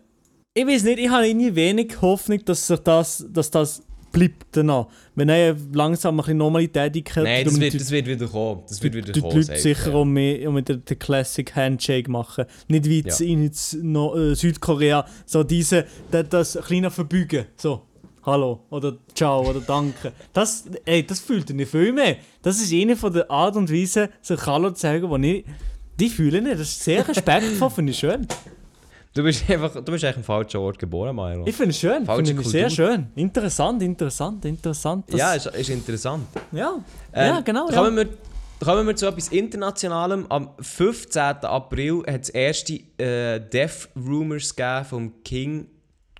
ich 0.56 0.66
weiß 0.66 0.84
nicht, 0.86 0.98
ich 0.98 1.10
habe 1.10 1.28
irgendwie 1.28 1.56
wenig 1.56 2.02
Hoffnung, 2.02 2.44
dass 2.46 2.66
sich 2.66 2.80
das, 2.80 3.26
dass 3.30 3.52
das 3.52 3.84
bleibt 4.18 4.46
danach. 4.52 4.88
Wenn 5.16 5.30
er 5.30 5.56
langsam 5.74 6.16
ein 6.16 6.18
bisschen 6.18 6.38
Normalität 6.38 6.96
einkehrt, 6.96 7.26
Nein, 7.26 7.46
das 7.46 7.60
wird, 7.60 7.74
die- 7.74 7.78
das 7.78 7.92
wird 7.92 8.08
wieder 8.08 8.28
kommen. 8.28 8.62
Das 8.68 8.82
wird 8.82 8.94
wieder 8.94 9.12
die 9.12 9.20
kommen. 9.22 9.34
Leute 9.36 9.46
safe, 9.46 9.60
sicher 9.60 9.92
ja. 9.94 10.50
mit 10.52 10.70
der, 10.70 10.78
der 10.78 10.96
Classic 10.96 11.56
Handshake 11.56 12.10
machen. 12.10 12.46
Nicht 12.68 12.86
wie 12.86 13.04
Ja. 13.06 13.16
in 13.20 13.52
no, 13.82 14.16
äh, 14.16 14.36
Südkorea, 14.36 15.06
so 15.26 15.44
diese, 15.44 15.86
das, 16.12 16.30
das 16.30 16.58
kleine 16.66 16.92
Verbeugen. 16.92 17.46
So, 17.56 17.82
hallo 18.24 18.62
oder 18.70 18.98
ciao 19.14 19.48
oder 19.50 19.62
danke. 19.62 20.12
Das, 20.34 20.66
ey, 20.86 21.06
das 21.06 21.20
fühlt 21.20 21.50
ihr 21.50 21.56
nicht 21.56 21.72
viel 21.72 21.94
mehr. 21.94 22.18
Das 22.42 22.62
ist 22.62 22.74
eine 22.74 22.96
von 22.96 23.14
der 23.14 23.30
Art 23.32 23.56
und 23.56 23.72
Weise, 23.72 24.10
sich 24.22 24.46
Hallo 24.46 24.72
zu 24.72 24.82
sagen, 24.82 25.22
die 25.22 25.32
ich, 25.38 25.46
die 26.00 26.10
fühlen 26.10 26.44
nicht. 26.44 26.60
Das 26.60 26.70
ist 26.70 26.84
sehr 26.84 27.08
respektvoll, 27.08 27.70
finde 27.70 27.92
ich 27.92 28.00
schön. 28.00 28.28
Du 29.18 29.24
bist 29.24 29.50
einfach, 29.50 29.74
du 29.74 29.92
bist 29.92 30.04
eigentlich 30.04 30.18
am 30.18 30.24
falschen 30.24 30.58
Ort 30.58 30.78
geboren, 30.78 31.16
Milo. 31.16 31.48
Ich 31.48 31.56
finde 31.56 31.72
es 31.72 31.80
schön, 31.80 32.06
Falsche 32.06 32.28
finde 32.28 32.42
ich 32.44 32.50
sehr 32.50 32.70
schön. 32.70 33.08
Interessant, 33.16 33.82
interessant, 33.82 34.46
interessant. 34.46 35.06
Ja, 35.12 35.34
ist, 35.34 35.48
ist 35.48 35.70
interessant. 35.72 36.28
ja. 36.52 36.76
Ähm, 37.14 37.28
ja, 37.28 37.40
genau. 37.42 37.68
Ja. 37.68 37.76
Kommen, 37.78 37.98
wir, 37.98 38.10
kommen 38.64 38.86
wir 38.86 38.96
zu 38.96 39.08
etwas 39.08 39.30
Internationalem. 39.30 40.28
Am 40.30 40.52
15. 40.60 41.22
April 41.22 42.04
hat 42.06 42.22
es 42.22 42.30
erste 42.30 42.74
äh, 43.00 43.40
Death 43.40 43.90
Rumors 43.96 44.56
gegeben 44.56 44.86
vom 44.86 45.24
King 45.24 45.66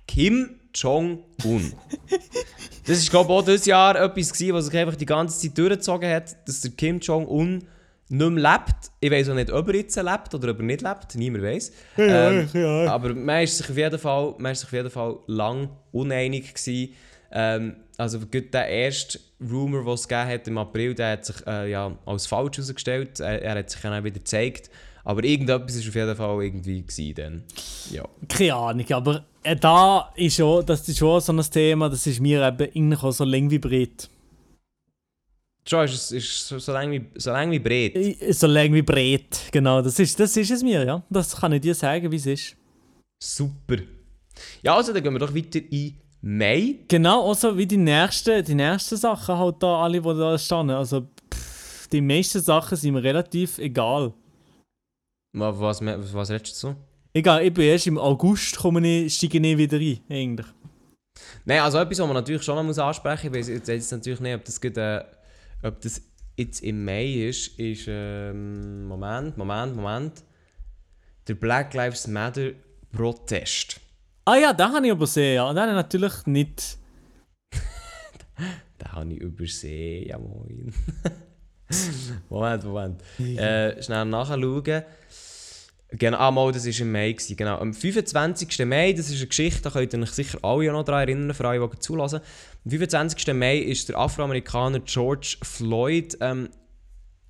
Kim 0.08 0.56
Jong-un. 0.74 1.72
das 2.84 2.98
ist, 2.98 3.10
glaube 3.10 3.32
ich, 3.32 3.38
auch 3.38 3.44
dieses 3.44 3.66
Jahr 3.66 3.94
etwas, 3.94 4.32
gewesen, 4.32 4.54
was 4.54 4.66
sich 4.66 4.76
einfach 4.76 4.96
die 4.96 5.06
ganze 5.06 5.38
Zeit 5.38 5.56
durchgezogen 5.56 6.10
hat, 6.10 6.48
dass 6.48 6.62
der 6.62 6.72
Kim 6.72 6.98
Jong-un 6.98 7.62
nicht 8.10 8.30
mehr 8.30 8.52
lebt. 8.52 8.90
Ich 9.00 9.10
weiß 9.10 9.28
auch 9.30 9.34
nicht, 9.34 9.50
ob 9.50 9.68
er 9.68 9.74
jetzt 9.76 9.96
lebt 9.96 10.34
oder 10.34 10.50
ob 10.50 10.58
er 10.58 10.64
nicht 10.64 10.82
lebt. 10.82 11.14
Niemand 11.14 11.44
weiß. 11.44 11.72
Ähm, 11.98 12.48
ja. 12.52 12.86
aber 12.90 13.14
man 13.14 13.42
ist 13.42 13.58
sich 13.58 13.70
auf 13.70 13.76
jeden 13.76 13.98
Fall, 13.98 14.34
man 14.38 14.52
ist 14.52 14.60
sich 14.60 14.68
auf 14.68 14.72
jeden 14.72 14.90
Fall 14.90 15.18
lang 15.26 15.68
uneinig 15.92 16.54
gewesen. 16.54 16.94
Ähm, 17.30 17.76
also 17.96 18.20
gut, 18.20 18.54
der 18.54 18.68
erste 18.68 19.18
Rumor, 19.40 19.84
den 19.84 19.92
es 19.92 20.08
gegeben 20.08 20.28
hat 20.28 20.48
im 20.48 20.58
April, 20.58 20.94
der 20.94 21.12
hat 21.12 21.26
sich 21.26 21.46
äh, 21.46 21.70
ja, 21.70 21.96
als 22.06 22.26
falsch 22.26 22.56
herausgestellt. 22.56 23.20
Er, 23.20 23.42
er 23.42 23.58
hat 23.58 23.70
sich 23.70 23.80
dann 23.80 23.92
auch 23.92 24.04
wieder 24.04 24.18
gezeigt. 24.18 24.70
Aber 25.04 25.24
irgendetwas 25.24 25.74
ist 25.74 25.88
auf 25.88 25.94
jeden 25.94 26.16
Fall 26.16 26.44
irgendwie 26.44 26.82
gewesen 26.82 27.14
dann. 27.14 27.44
Ja. 27.90 28.04
Keine 28.28 28.54
Ahnung, 28.54 28.92
aber 28.92 29.24
äh, 29.42 29.56
da 29.56 30.12
ist 30.16 30.36
schon, 30.36 30.66
das 30.66 30.86
ist 30.86 30.98
schon 30.98 31.20
so 31.20 31.32
ein 31.32 31.40
Thema, 31.40 31.88
das 31.88 32.06
ist 32.06 32.20
mir 32.20 32.46
eben 32.74 32.94
auch 32.94 33.10
so 33.10 33.24
lang 33.24 33.50
wie 33.50 33.58
breit. 33.58 34.10
Schon, 35.68 35.84
ist 35.84 35.94
es 35.94 36.12
ist 36.12 36.48
so, 36.48 36.58
so 36.58 36.72
lang 36.72 36.90
wie, 36.90 37.04
so 37.16 37.30
lang 37.30 37.50
wie 37.50 37.58
breit. 37.58 37.94
So 38.30 38.46
lang 38.46 38.72
wie 38.72 38.82
breit, 38.82 39.42
genau, 39.52 39.82
das 39.82 39.98
ist, 39.98 40.18
das 40.18 40.34
ist 40.36 40.50
es 40.50 40.62
mir, 40.62 40.84
ja. 40.84 41.02
Das 41.10 41.36
kann 41.36 41.52
ich 41.52 41.60
dir 41.60 41.74
sagen, 41.74 42.10
wie 42.10 42.16
es 42.16 42.26
ist. 42.26 42.56
Super. 43.22 43.76
Ja, 44.62 44.76
also 44.76 44.92
dann 44.92 45.02
gehen 45.02 45.12
wir 45.12 45.18
doch 45.18 45.34
weiter 45.34 45.60
in 45.70 45.98
Mai. 46.22 46.76
Genau, 46.88 47.28
also 47.28 47.56
wie 47.56 47.66
die 47.66 47.76
nächsten, 47.76 48.42
die 48.44 48.54
nächsten 48.54 48.96
Sachen 48.96 49.36
halt 49.36 49.56
da, 49.62 49.82
alle, 49.82 50.00
die 50.00 50.08
da 50.08 50.38
stehen. 50.38 50.70
Also 50.70 51.06
pff, 51.32 51.86
die 51.88 52.00
meisten 52.00 52.40
Sachen 52.40 52.76
sind 52.76 52.94
mir 52.94 53.02
relativ 53.02 53.58
egal. 53.58 54.14
Was, 55.34 55.60
was, 55.60 56.14
was, 56.14 56.30
redest 56.30 56.54
du 56.62 56.68
so? 56.68 56.76
Egal, 57.12 57.44
ich 57.44 57.52
bin 57.52 57.64
erst 57.64 57.86
im 57.86 57.98
August 57.98 58.56
komme 58.56 58.86
ich, 58.86 59.14
steige 59.14 59.38
ich 59.38 59.58
wieder 59.58 59.76
ein, 59.76 60.00
eigentlich. 60.08 60.46
Nein, 61.44 61.60
also 61.60 61.78
etwas, 61.78 61.98
was 61.98 62.06
man 62.06 62.14
natürlich 62.14 62.42
schon 62.42 62.64
muss 62.66 62.78
ansprechen 62.78 63.32
muss, 63.32 63.48
ich 63.48 63.60
weiß 63.60 63.68
jetzt 63.68 63.92
natürlich 63.92 64.20
nicht, 64.20 64.34
ob 64.34 64.44
das, 64.44 64.60
gerade, 64.60 64.80
äh, 65.00 65.17
ob 65.62 65.80
das 65.80 66.02
jetzt 66.36 66.62
im 66.62 66.84
Mai 66.84 67.28
ist, 67.28 67.58
ist, 67.58 67.86
ähm, 67.88 68.86
Moment, 68.86 69.36
Moment, 69.36 69.76
Moment, 69.76 70.22
der 71.26 71.34
Black 71.34 71.74
Lives 71.74 72.06
Matter 72.06 72.52
Protest. 72.92 73.80
Ah 74.24 74.36
ja, 74.36 74.52
den 74.52 74.72
habe 74.72 74.86
ich 74.86 74.92
übersehen, 74.92 75.36
ja. 75.36 75.52
Den 75.52 75.60
habe 75.60 75.70
ich 75.70 75.76
natürlich 75.76 76.26
nicht. 76.26 76.78
Den 78.80 78.92
habe 78.92 79.12
ich 79.12 79.20
übersehen, 79.20 80.08
ja 80.08 80.18
moin. 80.18 80.72
Moment, 82.28 82.64
Moment. 82.64 83.02
Äh, 83.18 83.82
schnell 83.82 84.04
nachschauen. 84.04 84.82
Genau, 85.90 86.18
ah, 86.18 86.30
mal, 86.30 86.52
das 86.52 86.66
war 86.66 86.80
im 86.80 86.92
Mai. 86.92 87.12
Gewesen, 87.12 87.36
genau. 87.36 87.56
Am 87.58 87.72
25. 87.72 88.66
Mai, 88.66 88.92
das 88.92 89.08
ist 89.08 89.16
eine 89.18 89.26
Geschichte, 89.26 89.62
da 89.62 89.70
könnt 89.70 89.94
ihr 89.94 90.02
euch 90.02 90.10
sicher 90.10 90.38
alle 90.42 90.70
noch 90.70 90.84
daran 90.84 91.08
erinnern, 91.08 91.34
für 91.34 91.48
alle, 91.48 91.66
die 91.66 91.78
zulassen. 91.78 92.20
Am 92.64 92.70
25. 92.70 93.34
Mai 93.34 93.58
ist 93.58 93.88
der 93.88 93.96
Afroamerikaner 93.96 94.80
George 94.80 95.38
Floyd 95.42 96.18
ähm, 96.20 96.50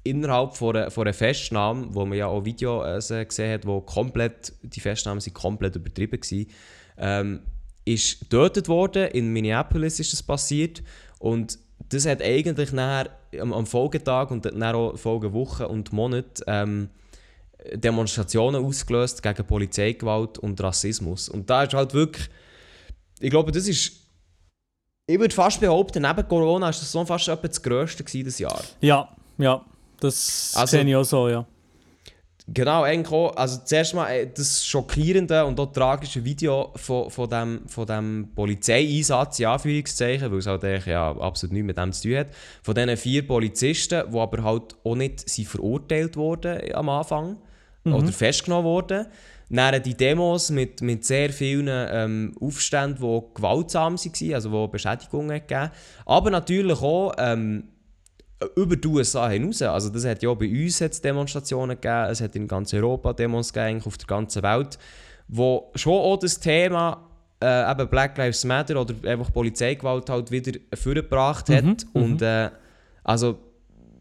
innerhalb 0.02 0.56
von 0.56 0.74
einer, 0.74 0.90
von 0.90 1.06
einer 1.06 1.14
Festnahme, 1.14 1.86
wo 1.90 2.04
man 2.04 2.18
ja 2.18 2.26
auch 2.26 2.44
Videos 2.44 3.10
äh, 3.12 3.24
gesehen 3.24 3.52
hat, 3.52 3.64
wo 3.64 3.80
komplett, 3.80 4.52
die 4.62 4.80
Festnahmen 4.80 5.20
sind 5.20 5.34
komplett 5.34 5.76
übertrieben 5.76 6.20
waren, 6.20 6.46
ähm, 6.98 7.40
ist 7.84 8.20
getötet 8.20 8.66
worden. 8.66 9.08
In 9.12 9.32
Minneapolis 9.32 10.00
ist 10.00 10.12
das 10.12 10.22
passiert. 10.22 10.82
Und 11.20 11.60
das 11.90 12.06
hat 12.06 12.22
eigentlich 12.22 12.72
nachher 12.72 13.10
am, 13.40 13.52
am 13.52 13.66
Folgetag 13.66 14.32
und 14.32 14.44
dann 14.44 14.62
auch 14.64 14.98
Folgewochen 14.98 15.66
und 15.66 15.92
Monate 15.92 16.42
ähm, 16.48 16.88
Demonstrationen 17.74 18.64
ausgelöst 18.64 19.22
gegen 19.22 19.44
Polizeigewalt 19.46 20.38
und 20.38 20.60
Rassismus. 20.62 21.28
Und 21.28 21.50
da 21.50 21.64
ist 21.64 21.74
halt 21.74 21.92
wirklich, 21.94 22.28
ich 23.20 23.30
glaube, 23.30 23.52
das 23.52 23.66
ist, 23.66 23.92
ich 25.06 25.18
würde 25.18 25.34
fast 25.34 25.60
behaupten, 25.60 26.02
neben 26.02 26.28
Corona 26.28 26.68
ist 26.70 26.80
das 26.80 26.92
so 26.92 27.04
fast 27.04 27.28
etwa 27.28 27.48
das 27.48 27.62
Größte 27.62 28.04
das 28.24 28.38
Jahr. 28.38 28.62
Ja, 28.80 29.08
ja. 29.38 29.64
Das 30.00 30.52
Also- 30.54 30.76
sehe 30.76 30.86
ich 30.86 30.96
auch 30.96 31.04
so, 31.04 31.28
ja. 31.28 31.46
Genau, 32.50 32.82
eigentlich 32.82 33.12
auch, 33.12 33.36
also 33.36 33.60
zuerst 33.62 33.94
mal 33.94 34.08
äh, 34.10 34.26
das 34.34 34.64
schockierende 34.64 35.44
und 35.44 35.60
auch 35.60 35.70
tragische 35.70 36.24
Video 36.24 36.72
von, 36.76 37.10
von 37.10 37.28
dem, 37.28 37.68
von 37.68 37.86
dem 37.86 38.30
Polizeieinsatz, 38.34 39.40
in 39.40 39.46
Anführungszeichen, 39.46 40.30
weil 40.32 40.38
es 40.38 40.46
halt 40.46 40.64
eigentlich 40.64 40.86
ja 40.86 41.10
absolut 41.18 41.52
nichts 41.52 41.66
mit 41.66 41.76
dem 41.76 41.92
zu 41.92 42.08
tun 42.08 42.16
hat, 42.16 42.28
von 42.62 42.74
diesen 42.74 42.96
vier 42.96 43.26
Polizisten, 43.26 44.02
die 44.10 44.18
aber 44.18 44.42
halt 44.42 44.76
auch 44.82 44.94
nicht 44.94 45.28
sind 45.28 45.46
verurteilt 45.46 46.16
wurden 46.16 46.72
am 46.72 46.88
Anfang 46.88 47.36
oder 47.84 48.12
festgenommen 48.12 48.64
wurden. 48.64 49.06
Dann 49.50 49.82
die 49.82 49.94
Demos 49.94 50.50
mit, 50.50 50.82
mit 50.82 51.04
sehr 51.04 51.30
vielen 51.30 51.68
ähm, 51.70 52.34
Aufständen, 52.40 53.00
die 53.00 53.34
gewaltsam 53.34 53.96
waren, 53.96 54.34
also 54.34 54.66
die 54.66 54.72
Beschädigungen 54.72 55.40
gegeben 55.40 55.70
Aber 56.04 56.30
natürlich 56.30 56.82
auch 56.82 57.14
ähm, 57.16 57.64
über 58.56 58.76
die 58.76 58.86
USA 58.86 59.28
hinaus. 59.28 59.62
Also 59.62 59.88
das 59.88 60.04
hat 60.04 60.22
ja 60.22 60.32
bei 60.34 60.48
uns 60.48 60.80
hat's 60.80 61.00
Demonstrationen 61.00 61.80
gegeben, 61.80 62.10
es 62.10 62.20
hat 62.20 62.36
in 62.36 62.46
ganz 62.46 62.74
Europa 62.74 63.12
Demos 63.14 63.52
gegeben, 63.52 63.82
auf 63.84 63.96
der 63.96 64.06
ganzen 64.06 64.42
Welt, 64.42 64.78
wo 65.28 65.72
schon 65.74 65.94
auch 65.94 66.18
das 66.18 66.38
Thema 66.38 67.08
äh, 67.40 67.70
eben 67.70 67.88
Black 67.88 68.18
Lives 68.18 68.44
Matter 68.44 68.80
oder 68.80 68.94
einfach 69.08 69.32
Polizeigewalt 69.32 70.10
halt 70.10 70.30
wieder 70.30 70.58
vorgebracht 70.74 71.48
hat. 71.48 71.86
Und 71.94 72.20
äh, 72.22 72.50
also 73.02 73.38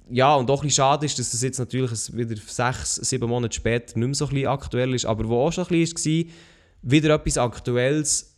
ja, 0.09 0.35
und 0.35 0.49
auch 0.49 0.61
ein 0.61 0.67
bisschen 0.67 0.83
schade 0.83 1.05
ist, 1.05 1.19
dass 1.19 1.31
das 1.31 1.41
jetzt 1.41 1.59
natürlich 1.59 1.91
wieder 2.15 2.35
sechs, 2.45 2.95
sieben 2.95 3.27
Monate 3.29 3.55
später 3.55 3.97
nicht 3.97 4.07
mehr 4.07 4.13
so 4.13 4.25
ein 4.25 4.33
bisschen 4.33 4.47
aktuell 4.47 4.93
ist, 4.93 5.05
aber 5.05 5.27
wo 5.27 5.45
auch 5.45 5.51
schon 5.51 5.65
ein 5.65 5.69
bisschen 5.69 6.25
war, 6.25 6.33
wieder 6.81 7.15
etwas 7.15 7.37
Aktuelles, 7.37 8.35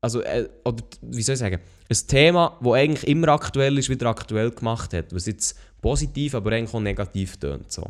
also, 0.00 0.20
äh, 0.22 0.48
oder 0.64 0.84
wie 1.02 1.22
soll 1.22 1.34
ich 1.34 1.38
sagen, 1.38 1.60
ein 1.88 1.96
Thema, 2.08 2.58
das 2.60 2.72
eigentlich 2.72 3.06
immer 3.06 3.28
aktuell 3.28 3.78
ist, 3.78 3.88
wieder 3.88 4.06
aktuell 4.06 4.50
gemacht 4.50 4.92
hat, 4.92 5.14
was 5.14 5.26
jetzt 5.26 5.58
positiv, 5.80 6.34
aber 6.34 6.52
eigentlich 6.52 6.74
auch 6.74 6.80
negativ 6.80 7.36
tönt. 7.36 7.70
So. 7.70 7.86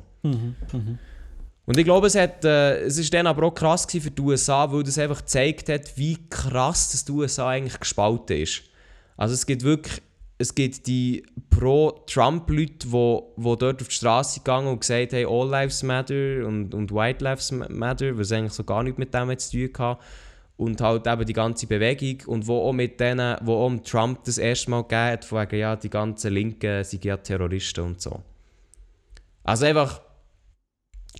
Und 1.67 1.79
ich 1.79 1.85
glaube, 1.85 2.07
es, 2.07 2.15
hat, 2.15 2.45
äh, 2.45 2.83
es 2.83 2.97
ist 2.97 3.13
dann 3.13 3.27
aber 3.27 3.47
auch 3.47 3.55
krass 3.55 3.87
für 3.91 3.99
die 3.99 4.23
USA, 4.23 4.71
weil 4.71 4.85
das 4.85 4.99
einfach 4.99 5.19
gezeigt 5.19 5.69
hat, 5.69 5.97
wie 5.97 6.17
krass 6.31 6.93
das 6.93 7.05
die 7.05 7.13
USA 7.13 7.49
eigentlich 7.49 7.79
gespalten 7.81 8.37
ist. 8.41 8.63
Also 9.17 9.35
es 9.35 9.47
gibt 9.47 9.65
wirklich, 9.65 10.01
es 10.39 10.55
gibt 10.55 10.87
die 10.87 11.25
Pro-Trump-Leute, 11.51 12.73
die 12.87 12.93
wo, 12.93 13.33
wo 13.37 13.57
dort 13.57 13.81
auf 13.81 13.89
die 13.89 13.95
Straße 13.95 14.41
gegangen 14.41 14.69
und 14.69 14.81
gesagt 14.81 15.13
haben, 15.15 15.27
All 15.27 15.49
Lives 15.49 15.83
Matter 15.83 16.47
und, 16.47 16.75
und 16.75 16.93
White 16.93 17.25
Lives 17.25 17.53
Matter, 17.53 18.19
was 18.19 18.33
eigentlich 18.33 18.53
so 18.53 18.65
gar 18.65 18.83
nichts 18.83 18.99
mit 18.99 19.15
dem 19.15 19.37
zu 19.39 19.69
tun 19.69 19.79
hatte. 19.79 20.03
Und 20.59 20.81
halt 20.81 21.07
eben 21.07 21.27
die 21.27 21.35
ganze 21.35 21.67
Bewegung 21.67 22.27
und 22.29 22.47
wo 22.47 22.63
auch 22.63 22.73
mit 22.73 22.99
denen, 22.99 23.37
wo 23.43 23.57
auch 23.57 23.77
Trump 23.85 24.25
das 24.25 24.39
erste 24.39 24.71
Mal 24.71 24.83
gegeben 24.83 25.01
hat, 25.01 25.25
von 25.25 25.43
wegen, 25.43 25.61
ja, 25.61 25.77
die 25.77 25.91
ganzen 25.91 26.33
Linken 26.33 26.83
sind 26.83 27.05
ja 27.05 27.19
Terroristen 27.19 27.85
und 27.85 28.01
so. 28.01 28.23
Also 29.45 29.67
einfach 29.67 30.01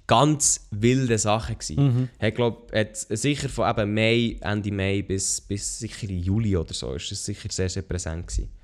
ganz 0.07 0.69
wilde 0.71 1.19
Sache 1.19 1.55
gewesen. 1.55 2.11
Hat, 2.19 2.35
glaub, 2.35 2.73
hat 2.73 2.97
sicher 2.97 3.49
von 3.51 3.69
eben 3.69 3.93
Mai, 3.93 4.37
Ende 4.41 4.73
Mai 4.73 5.03
bis, 5.03 5.41
bis 5.43 5.81
sicher 5.81 6.09
Juli 6.09 6.57
oder 6.57 6.73
so, 6.73 6.95
ist 6.95 7.11
das 7.11 7.25
sicher 7.25 7.49
sehr, 7.51 7.69
sehr 7.69 7.83
präsent 7.83 8.27
gewesen. 8.27 8.56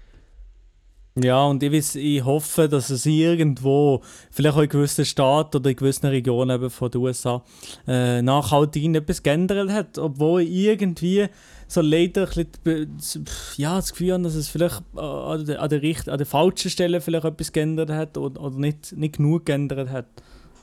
Ja, 1.14 1.44
und 1.44 1.62
ich, 1.62 1.70
weiss, 1.70 1.94
ich 1.94 2.24
hoffe, 2.24 2.68
dass 2.70 2.88
es 2.88 3.04
irgendwo, 3.04 4.00
vielleicht 4.30 4.56
auch 4.56 4.62
in 4.62 4.68
gewissen 4.70 5.04
Staaten 5.04 5.58
oder 5.58 5.68
in 5.68 5.76
gewissen 5.76 6.06
Regionen 6.06 6.56
eben 6.56 6.70
von 6.70 6.90
den 6.90 7.02
USA, 7.02 7.44
äh, 7.86 8.22
nachhaltig 8.22 8.94
etwas 8.94 9.22
geändert 9.22 9.70
hat. 9.70 9.98
Obwohl 9.98 10.40
ich 10.40 10.50
irgendwie 10.50 11.26
so 11.68 11.82
leider 11.82 12.26
ein 12.34 12.46
bisschen, 12.64 13.26
ja, 13.58 13.76
das 13.76 13.90
Gefühl 13.92 14.14
habe, 14.14 14.22
dass 14.22 14.34
es 14.34 14.48
vielleicht 14.48 14.82
an 14.96 15.44
der, 15.44 15.60
an 15.60 15.68
der, 15.68 15.82
richt- 15.82 16.08
an 16.08 16.16
der 16.16 16.26
falschen 16.26 16.70
Stelle 16.70 17.02
vielleicht 17.02 17.26
etwas 17.26 17.52
geändert 17.52 17.90
hat 17.90 18.16
oder, 18.16 18.40
oder 18.40 18.58
nicht, 18.58 18.92
nicht 18.96 19.16
genug 19.18 19.44
geändert 19.44 19.90
hat. 19.90 20.06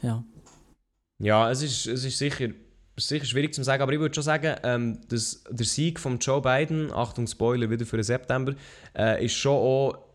Ja. 0.02 0.24
Ja, 1.20 1.52
es 1.52 1.62
ist, 1.62 1.86
es 1.86 2.06
ist 2.06 2.18
sicher, 2.18 2.48
sicher 2.98 3.26
schwierig 3.26 3.54
zu 3.54 3.62
sagen, 3.64 3.84
aber 3.84 3.94
ich 3.94 4.00
würde 4.00 4.16
schon 4.16 4.24
sagen, 4.24 4.56
ähm, 4.64 5.00
dass 5.10 5.44
der 5.50 5.66
Sieg 5.66 6.00
von 6.00 6.18
Joe 6.18 6.42
Biden, 6.42 6.92
Achtung 6.92 7.28
Spoiler 7.28 7.70
wieder 7.70 7.86
für 7.86 7.98
den 7.98 8.04
September, 8.04 8.56
äh, 8.98 9.24
ist 9.26 9.34
schon 9.36 9.54
auch, 9.54 10.09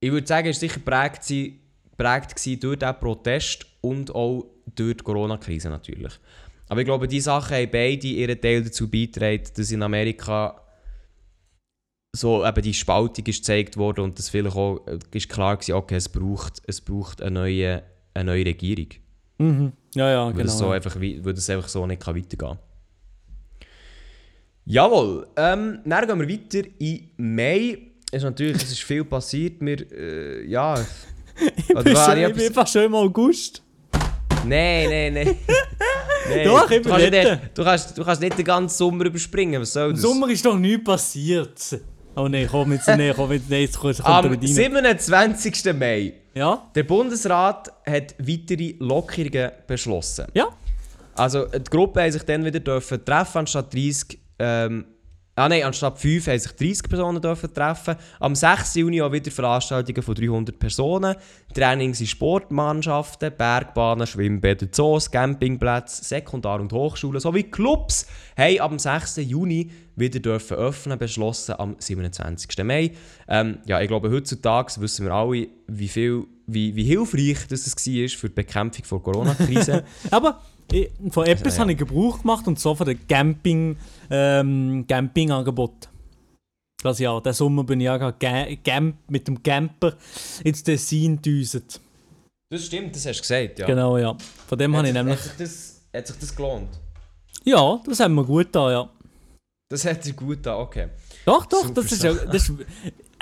ich 0.00 0.10
würde 0.10 0.26
sagen, 0.26 0.48
ist 0.48 0.60
sicher 0.60 0.80
prägt, 0.80 1.24
sie, 1.24 1.60
prägt 1.96 2.34
gewesen 2.36 2.60
durch 2.60 2.78
diesen 2.78 2.98
Protest 3.00 3.66
und 3.80 4.14
auch 4.14 4.46
durch 4.74 4.96
die 4.96 5.04
Corona-Krise 5.04 5.68
natürlich. 5.68 6.12
Aber 6.68 6.80
ich 6.80 6.86
glaube, 6.86 7.08
diese 7.08 7.24
Sachen 7.24 7.56
haben 7.56 7.70
beide 7.70 8.06
ihren 8.06 8.40
Teil 8.40 8.62
dazu 8.62 8.90
beigetragen, 8.90 9.42
dass 9.56 9.70
in 9.70 9.82
Amerika 9.82 10.60
so 12.14 12.46
eben 12.46 12.62
die 12.62 12.74
Spaltung 12.74 13.24
ist 13.26 13.38
gezeigt 13.38 13.76
worden 13.76 14.04
und 14.04 14.18
dass 14.18 14.28
vielleicht 14.28 14.56
auch 14.56 14.86
äh, 14.86 14.98
ist 15.12 15.28
klar 15.28 15.56
gewesen, 15.56 15.74
okay, 15.74 15.96
es 15.96 16.08
braucht, 16.08 16.62
es 16.66 16.80
braucht 16.80 17.22
eine 17.22 17.30
neue, 17.32 17.82
eine 18.14 18.24
neue 18.24 18.46
Regierung. 18.46 18.88
Mhm. 19.38 19.72
Ja, 19.94 20.10
ja, 20.10 20.26
Weil, 20.26 20.32
genau. 20.32 20.44
das 20.44 20.58
so 20.58 20.70
einfach, 20.70 20.96
weil 20.96 21.34
das 21.34 21.50
einfach 21.50 21.68
so 21.68 21.86
nicht 21.86 22.02
kann 22.02 22.16
weitergehen 22.16 22.38
kann. 22.38 22.58
Jawohl, 24.64 25.26
ähm, 25.36 25.80
dann 25.84 26.06
gehen 26.06 26.20
wir 26.20 26.28
weiter 26.28 26.68
in 26.78 27.10
Mai. 27.16 27.78
Ist 28.10 28.22
natürlich, 28.22 28.62
es 28.62 28.72
ist 28.72 28.82
viel 28.82 29.04
passiert. 29.04 29.60
Wir, 29.60 29.92
äh, 29.92 30.46
ja. 30.46 30.74
ich 31.56 31.66
bin, 31.66 31.96
schon, 31.96 32.18
ich 32.18 32.32
bin 32.32 32.46
einfach 32.46 32.66
schon 32.66 32.84
im 32.84 32.94
August. 32.94 33.62
Nein, 34.46 34.88
nein, 34.88 35.12
nein. 35.14 35.36
Nein, 36.28 36.44
Doch, 36.44 36.70
ich 36.70 36.82
du, 36.82 36.90
kannst 36.90 37.10
bin 37.10 37.20
nicht, 37.22 37.40
du, 37.54 37.64
kannst, 37.64 37.96
du 37.96 38.04
kannst 38.04 38.20
nicht 38.20 38.36
den 38.36 38.44
ganzen 38.44 38.76
Sommer 38.76 39.06
überspringen. 39.06 39.62
Was 39.62 39.72
soll 39.72 39.90
Im 39.90 39.94
das? 39.94 40.02
Sommer 40.02 40.28
ist 40.28 40.44
doch 40.44 40.58
nichts 40.58 40.84
passiert. 40.84 41.80
Oh 42.16 42.28
nein, 42.28 42.48
komm 42.50 42.72
jetzt, 42.72 42.88
nee, 42.88 43.12
komm 43.14 43.32
jetzt, 43.32 43.48
nee, 43.48 43.62
jetzt 43.62 43.78
kommt, 43.78 44.04
Am 44.04 44.28
mit 44.28 44.42
rein. 44.42 44.48
27. 44.48 45.72
Mai. 45.72 46.12
Ja? 46.34 46.68
Der 46.74 46.82
Bundesrat 46.82 47.72
hat 47.86 48.14
weitere 48.18 48.74
Lockerungen 48.78 49.52
beschlossen. 49.66 50.26
Ja? 50.34 50.48
Also 51.14 51.46
die 51.46 51.70
Gruppe 51.70 52.02
haben 52.02 52.12
sich 52.12 52.24
dann 52.24 52.44
wieder 52.44 52.60
dürfen 52.60 53.04
treffen, 53.04 53.38
anstatt 53.38 53.72
30, 53.72 54.18
ähm, 54.38 54.84
ah 55.38 55.48
nein, 55.48 55.62
anstatt 55.62 55.98
5 55.98 56.26
haben 56.26 56.38
sich 56.38 56.52
30 56.52 56.88
Personen 56.88 57.22
dürfen 57.22 57.52
treffen. 57.52 57.96
Am 58.20 58.34
6. 58.34 58.74
Juni 58.74 59.00
auch 59.00 59.12
wieder 59.12 59.30
Veranstaltungen 59.30 60.02
von 60.02 60.14
300 60.14 60.58
Personen, 60.58 61.14
Trainings 61.54 62.00
in 62.00 62.06
Sportmannschaften, 62.06 63.32
Bergbahnen, 63.36 64.06
Schwimmbäder, 64.06 64.70
Zoos, 64.70 65.10
Campingplätze, 65.10 66.04
Sekundar- 66.04 66.60
und 66.60 66.72
Hochschulen 66.72 67.20
sowie 67.20 67.44
Clubs 67.44 68.06
haben 68.36 68.60
am 68.60 68.78
6. 68.78 69.16
Juni 69.18 69.70
wieder 69.96 70.20
dürfen 70.20 70.56
öffnen, 70.56 70.98
beschlossen 70.98 71.54
am 71.58 71.76
27. 71.78 72.64
Mai. 72.64 72.92
Ähm, 73.28 73.58
ja, 73.66 73.80
ich 73.80 73.88
glaube, 73.88 74.10
heutzutage 74.10 74.74
wissen 74.80 75.06
wir 75.06 75.12
alle, 75.12 75.48
wie, 75.66 75.88
viel, 75.88 76.24
wie, 76.46 76.74
wie 76.74 76.84
hilfreich 76.84 77.46
das 77.48 77.66
war 77.66 78.08
für 78.08 78.28
die 78.28 78.34
Bekämpfung 78.34 78.84
der 78.88 79.12
Corona-Krise. 79.12 79.84
Aber 80.10 80.40
ich, 80.72 80.90
von 81.10 81.26
etwas 81.26 81.54
ja. 81.54 81.60
habe 81.60 81.72
ich 81.72 81.78
Gebrauch 81.78 82.20
gemacht 82.20 82.46
und 82.46 82.58
zwar 82.58 82.76
von 82.76 82.86
dem 82.86 83.06
Camping, 83.06 83.76
ähm, 84.10 84.84
Campingangebot. 84.88 85.88
Das 86.82 86.98
Jahr. 87.00 87.20
Den 87.20 87.32
Sommer 87.32 87.64
bin 87.64 87.80
ich 87.80 87.86
ja 87.86 88.12
mit 89.08 89.26
dem 89.26 89.42
Camper 89.42 89.94
ins 90.44 90.62
Tessin 90.62 91.20
düset. 91.20 91.80
Das 92.50 92.64
stimmt, 92.64 92.94
das 92.94 93.04
hast 93.04 93.18
du 93.18 93.22
gesagt, 93.22 93.58
ja. 93.58 93.66
Genau, 93.66 93.98
ja. 93.98 94.16
Von 94.46 94.58
dem 94.58 94.72
Hat, 94.72 94.78
habe 94.78 94.88
ich 94.88 94.94
nämlich... 94.94 95.18
hat, 95.18 95.24
sich 95.24 95.36
das, 95.36 95.82
hat 95.92 96.06
sich 96.06 96.16
das 96.18 96.34
gelohnt? 96.34 96.80
Ja, 97.44 97.80
das 97.84 98.00
haben 98.00 98.14
wir 98.14 98.24
gut 98.24 98.48
da, 98.52 98.70
ja. 98.70 98.90
Das 99.68 99.84
hat 99.84 100.02
sich 100.02 100.16
gut 100.16 100.46
an, 100.46 100.54
okay. 100.54 100.88
Doch, 101.26 101.44
doch, 101.46 101.66
Super 101.66 101.82
das 101.82 101.92
ist 101.92 102.02
ja... 102.02 102.14
Das 102.14 102.48
ist, 102.48 102.52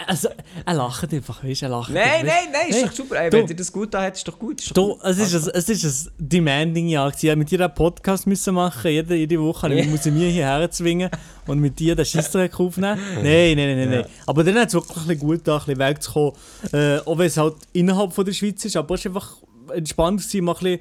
also, 0.07 0.29
er 0.65 0.75
lacht 0.75 1.13
einfach, 1.13 1.43
weißt 1.43 1.63
du, 1.63 1.67
er 1.67 1.71
lacht. 1.71 1.91
Nein, 1.91 2.27
nein, 2.27 2.49
nein, 2.53 2.69
ist 2.69 2.85
doch 2.85 2.93
super. 2.93 3.17
Ey, 3.17 3.31
du- 3.31 3.39
wenn 3.39 3.47
dir 3.47 3.55
das 3.57 3.73
gut 3.73 3.95
an 3.95 4.03
hat, 4.05 4.17
ist 4.17 4.29
doch 4.29 4.39
gut. 4.39 4.61
Ist 4.61 4.71
doch 4.71 4.75
Du, 4.75 4.95
gut. 4.95 5.05
es 5.05 5.19
ist, 5.19 5.35
ein, 5.49 5.51
es 5.55 5.69
ist 5.69 6.07
ein 6.09 6.13
demanding 6.19 6.89
Jahr. 6.89 7.13
Ich 7.19 7.37
mit 7.37 7.51
dir 7.51 7.61
einen 7.65 7.75
Podcast 7.75 8.27
müssen 8.27 8.55
machen. 8.55 8.91
Jede, 8.91 9.15
jede 9.15 9.41
Woche 9.41 9.69
yeah. 9.69 9.87
muss 9.87 10.05
ich 10.05 10.13
mir 10.13 10.29
hierher 10.29 10.71
zwingen 10.71 11.11
und 11.47 11.61
mit 11.61 11.79
dir 11.79 11.95
den 11.97 12.05
Scheissdreck 12.05 12.59
aufnehmen. 12.61 13.01
Nein, 13.17 13.23
nein, 13.25 13.57
nein, 13.57 13.77
nein. 13.79 13.93
Ja. 13.93 14.01
nein. 14.03 14.07
Aber 14.27 14.45
dann 14.45 14.57
hat 14.57 14.69
es 14.69 14.75
wirklich 14.75 15.09
ein 15.09 15.19
gut 15.19 15.41
da, 15.45 15.55
ein 15.55 15.59
bisschen 15.65 15.79
wegzukommen. 15.79 16.33
Äh, 16.73 16.99
auch 16.99 17.17
wenn 17.19 17.27
es 17.27 17.37
halt 17.37 17.55
innerhalb 17.73 18.13
von 18.13 18.25
der 18.25 18.33
Schweiz 18.33 18.65
ist. 18.65 18.77
Aber 18.77 18.95
es 18.97 19.05
war 19.07 19.13
einfach 19.13 19.37
entspannt, 19.75 20.21
gewesen, 20.21 20.45
mal 20.45 20.55
ein 20.57 20.79
bisschen 20.79 20.81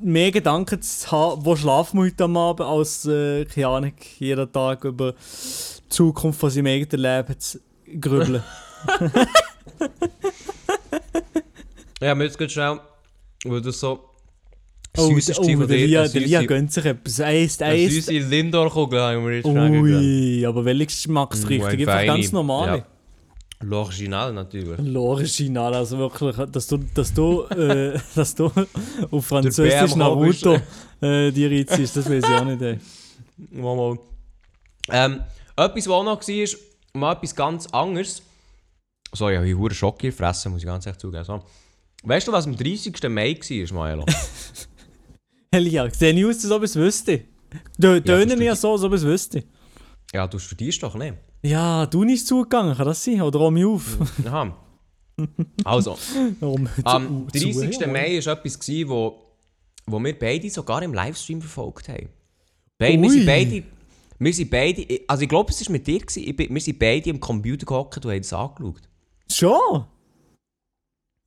mehr 0.00 0.30
Gedanken 0.30 0.80
zu 0.80 1.10
haben, 1.10 1.44
wo 1.44 1.56
schlafen 1.56 1.98
wir 1.98 2.06
heute 2.06 2.24
am 2.24 2.36
Abend, 2.36 2.66
als, 2.66 3.04
äh, 3.04 3.44
keine 3.46 3.66
Ahnung, 3.68 3.92
jeden 4.18 4.50
Tag 4.52 4.84
über 4.84 5.12
die 5.12 5.88
Zukunft 5.88 6.40
von 6.40 6.50
seinem 6.50 6.66
eigenen 6.66 7.02
Leben 7.02 7.38
zu 7.38 7.58
grübeln. 8.00 8.42
Ja, 12.02 12.16
mir 12.16 12.24
jetzt 12.24 12.36
ganz 12.36 12.50
schnell, 12.50 12.80
weil 13.44 13.60
du 13.60 13.70
so 13.70 14.00
oh, 14.98 15.06
süß 15.06 15.26
der, 15.26 15.32
ist 15.34 15.38
oh, 15.38 15.44
von 15.44 15.68
dir. 15.68 15.86
Lia, 15.86 16.00
eine 16.00 16.10
der 16.10 16.20
Lia 16.20 16.42
gönnt 16.42 16.72
sich 16.72 16.84
etwas. 16.84 17.20
Eine 17.20 17.44
isst. 17.44 17.60
süße 17.60 18.12
Lindor-Kugel 18.28 19.00
haben 19.00 19.24
wir 19.24 19.36
jetzt. 19.36 19.46
Ui, 19.46 20.44
aber 20.44 20.64
welche 20.64 20.86
Geschmacksrichtung? 20.86 21.68
Mm, 21.68 21.72
Einfach 21.72 21.92
feine. 21.92 22.06
ganz 22.06 22.32
normal. 22.32 22.78
Ja. 22.78 22.86
L'Original 23.64 24.32
natürlich. 24.32 24.80
L'Original, 24.80 25.74
also 25.74 25.96
wirklich, 25.98 26.34
dass 26.50 26.66
du, 26.66 26.78
dass 26.92 27.14
du, 27.14 27.44
äh, 27.44 27.96
dass 28.16 28.34
du 28.34 28.50
auf 29.12 29.24
Französisch 29.24 29.94
Naruto 29.94 30.58
äh, 31.00 31.30
die 31.30 31.46
reinziehst, 31.46 31.96
das 31.96 32.10
weiß 32.10 32.24
ich 32.24 32.34
auch 32.34 32.44
nicht. 32.44 32.62
Ey. 32.62 32.80
Mal, 33.52 33.76
mal. 33.76 33.98
Ähm, 34.90 35.20
etwas, 35.54 35.86
was 35.86 35.88
auch 35.88 36.02
noch 36.02 36.20
war, 36.20 36.34
ist 36.34 36.58
mal 36.94 37.12
etwas 37.14 37.34
ganz 37.34 37.66
anderes. 37.68 38.22
So, 39.14 39.28
ich 39.28 39.36
habe 39.36 39.46
einen 39.46 39.70
Schock 39.74 39.98
gefressen, 39.98 40.52
muss 40.52 40.62
ich 40.62 40.66
ganz 40.66 40.86
ehrlich 40.86 41.00
zugeben. 41.00 41.24
So. 41.24 41.42
Weißt 42.04 42.26
du, 42.28 42.32
was 42.32 42.46
am 42.46 42.56
30. 42.56 43.00
Mai 43.08 43.34
war, 43.38 43.74
Maelo? 43.74 44.06
Elia, 45.50 45.90
sehe 45.90 46.12
ich 46.14 46.24
aus, 46.24 46.42
als 46.44 46.50
ob 46.50 46.62
ich 46.62 46.70
es 46.70 46.76
wüsste. 46.76 47.24
Tö- 47.78 48.02
Tönen 48.02 48.28
verstehe. 48.28 48.46
ja 48.46 48.56
so, 48.56 48.72
als 48.72 48.82
ob 48.82 48.92
ich 48.92 49.00
es 49.00 49.06
wüsste. 49.06 49.44
ja, 50.12 50.26
du 50.26 50.38
studierst 50.38 50.82
doch 50.82 50.94
nicht. 50.94 51.14
Ja, 51.42 51.84
du 51.86 52.04
nicht 52.04 52.26
zugegangen, 52.26 52.74
kann 52.76 52.86
das 52.86 53.04
sein? 53.04 53.20
Oder 53.20 53.38
räum 53.38 53.54
mich 53.54 53.64
auf? 53.66 53.98
Aha. 54.26 54.56
Also, 55.64 55.98
am 56.84 57.28
zu- 57.30 57.38
30. 57.52 57.78
zu- 57.78 57.86
Mai 57.88 58.18
war 58.24 58.32
etwas, 58.38 58.58
gewesen, 58.58 58.88
wo, 58.88 59.22
wo 59.86 59.98
wir 60.02 60.18
beide 60.18 60.48
sogar 60.48 60.82
im 60.82 60.94
Livestream 60.94 61.40
verfolgt 61.42 61.88
haben. 61.90 62.08
Beide, 62.78 63.00
wir 63.02 63.10
sind 63.10 63.26
beide, 63.26 63.62
wir 64.24 64.32
sind 64.32 64.50
beide, 64.50 65.00
also 65.06 65.22
ich 65.22 65.28
glaube, 65.28 65.50
es 65.50 65.64
war 65.66 65.72
mit 65.72 65.86
dir, 65.86 65.98
gewesen, 65.98 66.22
ich 66.24 66.36
bin, 66.36 66.52
wir 66.52 66.60
sind 66.60 66.78
beide 66.78 67.10
am 67.10 67.20
Computer 67.20 67.66
gehockt 67.66 68.04
und 68.04 68.12
haben 68.12 68.20
es 68.20 68.32
angeschaut. 68.32 68.82
Schon? 69.30 69.84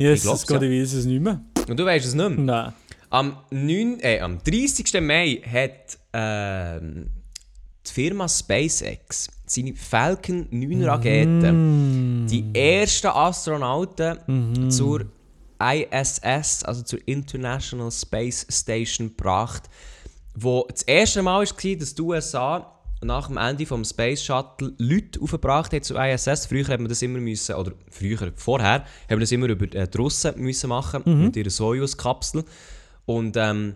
Yes, 0.01 0.19
Ich 0.19 0.49
ja. 0.49 0.61
ich 0.61 0.81
weiß 0.81 0.93
es 0.93 1.05
nicht 1.05 1.21
mehr. 1.21 1.41
Und 1.67 1.79
du 1.79 1.85
weißt 1.85 2.05
es 2.05 2.13
nicht 2.13 2.29
mehr. 2.29 2.37
Nein. 2.37 2.73
Am, 3.09 3.37
9, 3.49 3.99
äh, 4.01 4.19
am 4.19 4.39
30. 4.43 5.01
Mai 5.01 5.41
hat 5.45 5.97
ähm, 6.11 7.09
die 7.87 7.91
Firma 7.91 8.27
SpaceX 8.27 9.29
seine 9.45 9.75
Falcon 9.75 10.47
9 10.49 10.83
Raketen, 10.83 12.27
die 12.27 12.43
ersten 12.53 13.07
Astronauten 13.07 14.69
zur 14.69 15.05
ISS, 15.59 16.63
also 16.63 16.83
zur 16.83 16.99
International 17.07 17.91
Space 17.91 18.45
Station, 18.49 19.09
gebracht. 19.09 19.63
Wo 20.33 20.65
das 20.69 20.81
erste 20.81 21.21
Mal 21.21 21.45
war, 21.45 21.75
dass 21.77 21.95
die 21.95 22.01
USA 22.01 22.74
nach 23.03 23.27
dem 23.27 23.37
Ende 23.37 23.65
vom 23.65 23.83
Space 23.83 24.23
Shuttle 24.23 24.73
Leute 24.77 25.21
aufgebracht 25.21 25.73
hat 25.73 25.83
zur 25.83 26.03
ISS. 26.03 26.45
Früher 26.47 26.67
hat 26.67 26.79
man 26.79 26.89
das 26.89 27.01
immer 27.01 27.19
müssen, 27.19 27.55
oder 27.55 27.73
früher, 27.89 28.31
vorher, 28.35 28.79
haben 28.79 28.85
wir 29.09 29.19
das 29.19 29.31
immer 29.31 29.47
über 29.47 29.65
äh, 29.75 29.87
die 29.87 29.97
Russen 29.97 30.39
müssen 30.41 30.69
machen, 30.69 31.03
mit 31.05 31.35
ihrer 31.35 31.49
Soyuz-Kapsel. 31.49 32.43
Und 33.05 33.37
ähm, 33.37 33.75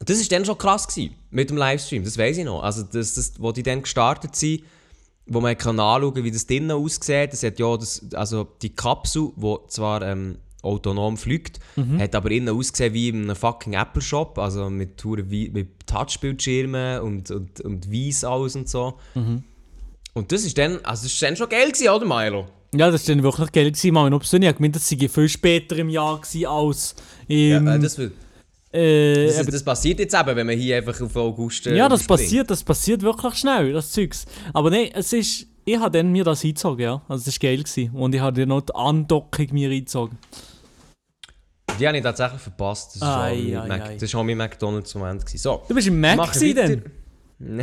das 0.00 0.20
war 0.20 0.26
dann 0.28 0.44
schon 0.44 0.58
krass 0.58 0.86
gewesen, 0.88 1.14
mit 1.30 1.50
dem 1.50 1.56
Livestream, 1.56 2.04
das 2.04 2.18
weiß 2.18 2.38
ich 2.38 2.44
noch. 2.44 2.62
Also, 2.62 2.82
das, 2.82 3.14
das, 3.14 3.34
wo 3.38 3.52
die 3.52 3.62
dann 3.62 3.82
gestartet 3.82 4.36
sind, 4.36 4.62
wo 5.26 5.40
man 5.40 5.56
kann 5.56 5.80
anschauen 5.80 6.14
kann, 6.14 6.24
wie 6.24 6.30
das 6.30 6.46
drinnen 6.46 6.70
aussieht. 6.70 7.32
Das 7.32 7.42
hat 7.42 7.58
ja 7.58 7.76
das, 7.76 8.04
also 8.12 8.46
die 8.62 8.74
Kapsel, 8.74 9.32
die 9.36 9.56
zwar 9.68 10.02
ähm, 10.02 10.38
autonom 10.66 11.16
fliegt, 11.16 11.60
hat 11.98 12.14
aber 12.14 12.30
innen 12.30 12.54
ausgesehen 12.54 12.92
wie 12.94 13.08
in 13.08 13.22
einem 13.24 13.36
fucking 13.36 13.74
Apple 13.74 14.02
Shop, 14.02 14.38
also 14.38 14.68
mit, 14.68 15.02
mit 15.04 15.86
Touchbildschirmen 15.86 17.00
und, 17.00 17.30
und, 17.30 17.60
und 17.60 17.92
Weiss 17.92 18.24
alles 18.24 18.56
und 18.56 18.68
so. 18.68 18.94
Und 20.14 20.32
das 20.32 20.44
ist 20.44 20.56
dann, 20.58 20.72
also 20.82 21.04
das 21.04 21.12
ist 21.12 21.22
dann 21.22 21.36
schon 21.36 21.48
geil 21.48 21.68
gewesen, 21.70 21.88
oder 21.88 22.06
Milo? 22.06 22.46
Ja, 22.74 22.90
das 22.90 23.06
war 23.08 23.14
dann 23.14 23.22
wirklich 23.22 23.52
geil. 23.52 23.70
gewesen. 23.70 23.96
Obstin, 24.14 24.42
ich 24.42 24.48
habe 24.48 24.56
gemeint, 24.56 24.76
das 24.76 24.88
sei 24.88 25.08
viel 25.08 25.28
später 25.28 25.76
im 25.78 25.88
Jahr 25.88 26.20
gewesen 26.20 26.46
als 26.46 26.94
Ja, 27.28 27.58
im... 27.58 27.66
äh, 27.68 27.78
das, 27.78 27.96
wird- 27.98 28.12
äh, 28.72 29.26
das, 29.26 29.38
eben- 29.40 29.50
das 29.52 29.62
passiert 29.62 29.98
jetzt 30.00 30.14
eben, 30.14 30.36
wenn 30.36 30.46
man 30.46 30.58
hier 30.58 30.76
einfach 30.78 31.00
auf 31.00 31.14
August 31.16 31.66
äh, 31.66 31.76
Ja, 31.76 31.88
das 31.88 32.00
überspringt. 32.04 32.20
passiert, 32.28 32.50
das 32.50 32.64
passiert 32.64 33.02
wirklich 33.02 33.34
schnell, 33.34 33.72
das 33.72 33.92
Zeugs. 33.92 34.26
Aber 34.52 34.70
nein, 34.70 34.90
es 34.94 35.12
ist, 35.12 35.46
ich 35.64 35.78
habe 35.78 35.96
dann 35.96 36.10
mir 36.12 36.24
das 36.24 36.44
eingezogen, 36.44 36.82
ja. 36.82 37.02
Also 37.08 37.24
das 37.26 37.34
war 37.34 37.48
geil. 37.48 37.58
Gewesen. 37.62 37.90
Und 37.94 38.14
ich 38.14 38.20
habe 38.20 38.38
dann 38.40 38.48
noch 38.48 38.60
die 38.62 38.74
Andockung 38.74 39.46
mir 39.52 39.70
eingezogen. 39.70 40.18
Die 41.78 41.86
habe 41.86 41.96
ich 41.96 42.02
tatsächlich 42.02 42.40
verpasst. 42.40 42.96
Das 42.96 43.00
war 43.02 44.08
schon 44.08 44.26
mein 44.26 44.36
McDonalds-Moment. 44.38 45.28
So, 45.38 45.62
Du 45.68 45.74
bist 45.74 45.88
im 45.88 46.00
Mac 46.00 46.18
weiter. 46.18 46.76
dann? 47.38 47.62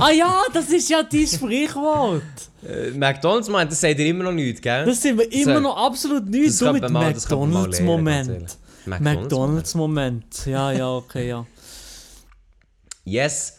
Ah 0.00 0.10
ja, 0.10 0.42
das 0.52 0.68
ist 0.70 0.90
ja 0.90 1.02
dein 1.04 1.26
Sprichwort. 1.26 2.22
Äh, 2.68 2.90
McDonalds-Moment, 2.90 3.70
das 3.70 3.80
sagt 3.80 3.98
ihr 4.00 4.06
immer 4.06 4.24
noch 4.24 4.32
nichts, 4.32 4.60
gell? 4.60 4.84
Das 4.84 5.00
sind 5.00 5.16
wir 5.16 5.30
immer 5.32 5.54
So. 5.54 5.60
noch 5.60 5.76
absolut 5.76 6.28
nichts. 6.28 6.58
Du 6.58 6.64
könnte 6.66 6.82
mit 6.82 6.92
McDonalds-Moment. 6.92 8.58
McDonalds-Moment. 8.86 10.46
Ja, 10.46 10.72
ja, 10.72 10.90
okay, 10.92 11.28
ja. 11.28 11.46
Yes. 13.04 13.58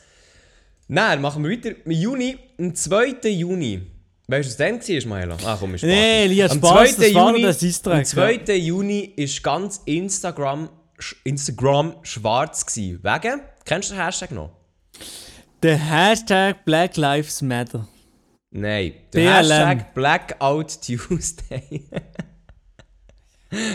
Nein, 0.87 1.21
machen 1.21 1.43
wir 1.43 1.51
weiter. 1.51 1.71
Im 1.85 1.91
Juni, 1.91 2.37
am 2.59 2.75
2. 2.75 3.15
Juni. 3.29 3.81
Weißt 4.27 4.47
du, 4.47 4.51
was 4.51 4.57
dann 4.57 5.09
war, 5.09 5.19
Milo? 5.19 5.35
Ah, 5.45 5.57
komm, 5.59 5.75
ist. 5.75 5.83
Nee, 5.83 6.27
Lia, 6.27 6.47
Am 6.47 6.57
Spaß, 6.57 6.95
2. 6.95 7.03
das 7.05 7.13
war 7.13 7.31
Juni, 7.31 7.41
das 7.41 7.61
Easter 7.63 7.91
Am 7.91 7.99
Egg, 7.99 8.05
2. 8.45 8.55
Juni 8.55 8.99
ist 9.17 9.43
ganz 9.43 9.81
Instagram, 9.85 10.69
Instagram 11.25 11.95
schwarz 12.03 12.65
gewesen. 12.65 13.03
Wegen? 13.03 13.41
Kennst 13.65 13.89
du 13.91 13.95
den 13.95 14.03
Hashtag 14.05 14.31
noch? 14.31 14.51
Der 15.61 15.77
Hashtag 15.77 16.63
Black 16.63 16.95
Lives 16.95 17.41
Matter. 17.41 17.85
Nein. 18.51 18.93
Der 19.11 19.19
BLM. 19.19 19.33
Hashtag 19.33 19.93
Blackout 19.93 20.81
Tuesday. 20.81 21.83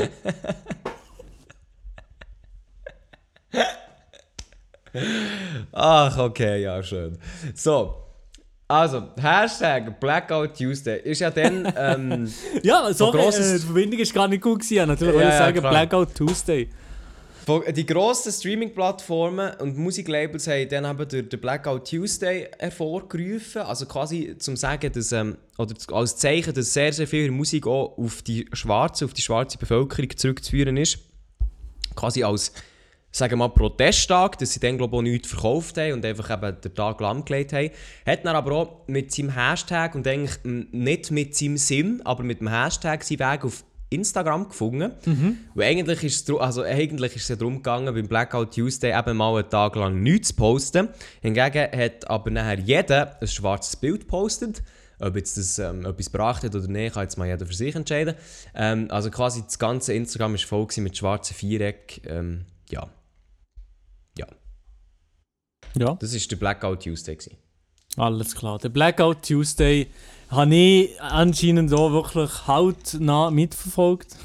Ach, 5.72 6.16
okay, 6.18 6.62
ja, 6.62 6.82
schön. 6.82 7.18
So. 7.54 8.07
Also, 8.70 9.08
Hashtag 9.18 9.98
Blackout 9.98 10.54
Tuesday 10.56 11.00
ist 11.02 11.20
ja 11.20 11.30
dann. 11.30 11.72
Ähm, 11.76 12.32
Ja, 12.62 12.92
sorry, 12.92 13.18
grosses- 13.18 13.54
äh, 13.54 13.58
die 13.60 13.64
Verbindung 13.64 14.00
ist 14.00 14.12
gar 14.14 14.28
nicht 14.28 14.42
gut 14.42 14.60
gewesen. 14.60 14.88
Natürlich 14.88 15.14
Ja, 15.14 15.20
wollte 15.20 15.28
ich 15.32 15.38
sagen 15.38 15.58
klar. 15.60 15.70
Blackout 15.72 16.14
Tuesday. 16.14 16.68
Die 17.74 17.86
grossen 17.86 18.30
Streaming-Plattformen 18.30 19.52
und 19.60 19.78
Musiklabels 19.78 20.46
haben 20.48 20.68
dann 20.68 20.84
eben 20.84 21.08
durch 21.08 21.28
den 21.30 21.40
Blackout 21.40 21.88
Tuesday 21.88 22.46
hervorgerufen. 22.58 23.62
Also 23.62 23.86
quasi 23.86 24.36
zum 24.38 24.54
sagen, 24.54 24.92
dass, 24.92 25.12
ähm, 25.12 25.38
oder 25.56 25.74
als 25.92 26.18
Zeichen, 26.18 26.52
dass 26.52 26.74
sehr, 26.74 26.92
sehr 26.92 27.06
viel 27.06 27.30
Musik 27.30 27.66
auch 27.66 27.96
auf 27.96 28.20
die 28.20 28.46
schwarze, 28.52 29.06
auf 29.06 29.14
die 29.14 29.22
schwarze 29.22 29.56
Bevölkerung 29.56 30.14
zurückzuführen 30.14 30.76
ist. 30.76 30.98
Quasi 31.96 32.22
als, 32.22 32.52
sagen 33.18 33.32
wir 33.32 33.36
mal, 33.36 33.48
Protesttag, 33.48 34.38
dass 34.38 34.52
sie 34.52 34.60
dann 34.60 34.78
glaube 34.78 34.96
ich 34.96 34.98
auch 34.98 35.02
nichts 35.02 35.28
verkauft 35.28 35.76
haben 35.76 35.94
und 35.94 36.04
einfach 36.04 36.30
eben 36.30 36.60
den 36.60 36.74
Tag 36.74 37.00
lahmgelegt 37.00 37.52
haben. 37.52 37.70
Hat 38.06 38.24
dann 38.24 38.36
aber 38.36 38.52
auch 38.52 38.86
mit 38.86 39.12
seinem 39.12 39.30
Hashtag 39.30 39.94
und 39.94 40.06
eigentlich 40.06 40.38
nicht 40.44 41.10
mit 41.10 41.36
seinem 41.36 41.56
Sinn, 41.56 42.00
aber 42.04 42.22
mit 42.22 42.40
dem 42.40 42.48
Hashtag 42.48 43.02
seinen 43.04 43.18
Weg 43.18 43.44
auf 43.44 43.64
Instagram 43.90 44.48
gefunden. 44.48 44.92
Weil 45.54 45.70
eigentlich 45.70 46.04
ist, 46.04 46.28
es, 46.28 46.36
also 46.36 46.62
eigentlich 46.62 47.16
ist 47.16 47.22
es 47.22 47.28
ja 47.28 47.36
darum 47.36 47.56
gegangen, 47.56 47.94
beim 47.94 48.06
Blackout 48.06 48.54
Tuesday 48.54 48.96
eben 48.96 49.16
mal 49.16 49.36
einen 49.36 49.50
Tag 49.50 49.76
lang 49.76 50.02
nichts 50.02 50.28
zu 50.28 50.36
posten. 50.36 50.88
Hingegen 51.20 51.68
hat 51.72 52.08
aber 52.08 52.30
nachher 52.30 52.58
jeder 52.58 53.20
ein 53.20 53.28
schwarzes 53.28 53.76
Bild 53.76 54.02
gepostet. 54.02 54.62
Ob 55.00 55.14
jetzt 55.14 55.38
das 55.38 55.58
ähm, 55.60 55.86
etwas 55.86 56.10
gebracht 56.10 56.42
hat 56.42 56.54
oder 56.56 56.66
nicht, 56.66 56.94
kann 56.94 57.04
jetzt 57.04 57.16
mal 57.16 57.28
jeder 57.28 57.46
für 57.46 57.54
sich 57.54 57.74
entscheiden. 57.74 58.14
Ähm, 58.54 58.88
also 58.90 59.10
quasi 59.10 59.42
das 59.42 59.58
ganze 59.58 59.94
Instagram 59.94 60.32
war 60.32 60.38
voll 60.38 60.66
mit 60.78 60.96
schwarzen 60.96 61.34
Viereck. 61.34 62.02
Ähm, 62.06 62.46
ja. 62.68 62.88
Ja, 64.18 64.26
Ja, 65.76 65.94
das 66.00 66.12
war 66.14 66.20
der 66.30 66.36
Blackout 66.36 66.82
Tuesday. 66.82 67.16
Gewesen. 67.16 67.36
alles 67.96 68.34
klar. 68.34 68.58
Der 68.58 68.68
Blackout 68.68 69.22
Tuesday 69.26 69.88
habe 70.30 70.54
ich 70.54 71.00
anscheinend 71.00 71.72
auch 71.72 71.90
wirklich 71.92 72.46
hautnah 72.46 73.30
mitverfolgt. 73.30 74.16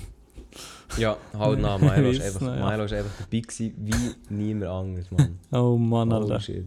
Ja, 0.97 1.17
nach. 1.33 1.79
Milo 1.79 1.81
war 1.81 1.93
einfach, 1.93 2.41
ja. 2.41 2.69
Milo 2.69 2.83
ist 2.83 2.93
einfach 2.93 3.11
dabei 3.19 3.39
gewesen, 3.39 3.73
wie 3.77 4.33
niemand 4.33 4.71
anderes, 4.71 5.11
Mann. 5.11 5.39
Oh 5.51 5.75
Mann, 5.77 6.11
Oh 6.11 6.17
Alter. 6.17 6.39
shit. 6.39 6.65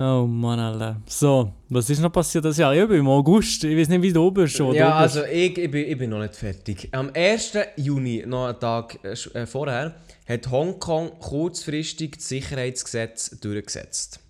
Oh 0.00 0.26
Mann, 0.26 0.58
Alter. 0.58 1.00
So, 1.06 1.52
was 1.68 1.90
ist 1.90 2.00
noch 2.00 2.10
passiert 2.10 2.44
das 2.44 2.56
Jahr? 2.56 2.74
Ich 2.74 2.88
bin 2.88 2.98
im 3.00 3.08
August. 3.08 3.62
Ich 3.64 3.76
weiß 3.76 3.88
nicht, 3.90 4.02
wie 4.02 4.12
du 4.12 4.30
bist. 4.30 4.60
Oder 4.60 4.76
Ja, 4.78 4.98
du 4.98 5.04
bist. 5.04 5.16
also 5.18 5.30
ich, 5.30 5.56
ich, 5.58 5.70
bin, 5.70 5.86
ich 5.86 5.98
bin 5.98 6.10
noch 6.10 6.18
nicht 6.20 6.34
fertig. 6.34 6.88
Am 6.92 7.10
1. 7.14 7.52
Juni, 7.76 8.24
noch 8.26 8.46
einen 8.46 8.58
Tag 8.58 8.98
äh, 9.04 9.12
äh, 9.38 9.46
vorher, 9.46 9.94
hat 10.30 10.50
Hongkong 10.50 11.18
kurzfristig 11.18 12.16
das 12.16 12.28
Sicherheitsgesetz 12.28 13.38
durchgesetzt. 13.40 14.20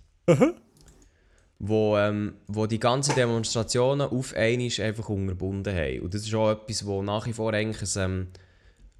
wo, 1.60 1.98
ähm, 1.98 2.34
wo 2.48 2.66
die 2.66 2.80
ganzen 2.80 3.14
Demonstrationen 3.14 4.08
auf 4.08 4.34
einmal 4.34 4.70
einfach 4.80 5.08
unterbunden 5.10 5.76
haben. 5.76 6.00
Und 6.00 6.14
das 6.14 6.22
ist 6.22 6.34
auch 6.34 6.50
etwas, 6.50 6.86
wo 6.86 7.02
nach 7.02 7.26
wie 7.26 7.34
vor 7.34 7.52
eigentlich 7.52 7.96
ein, 7.96 8.02
ähm, 8.02 8.26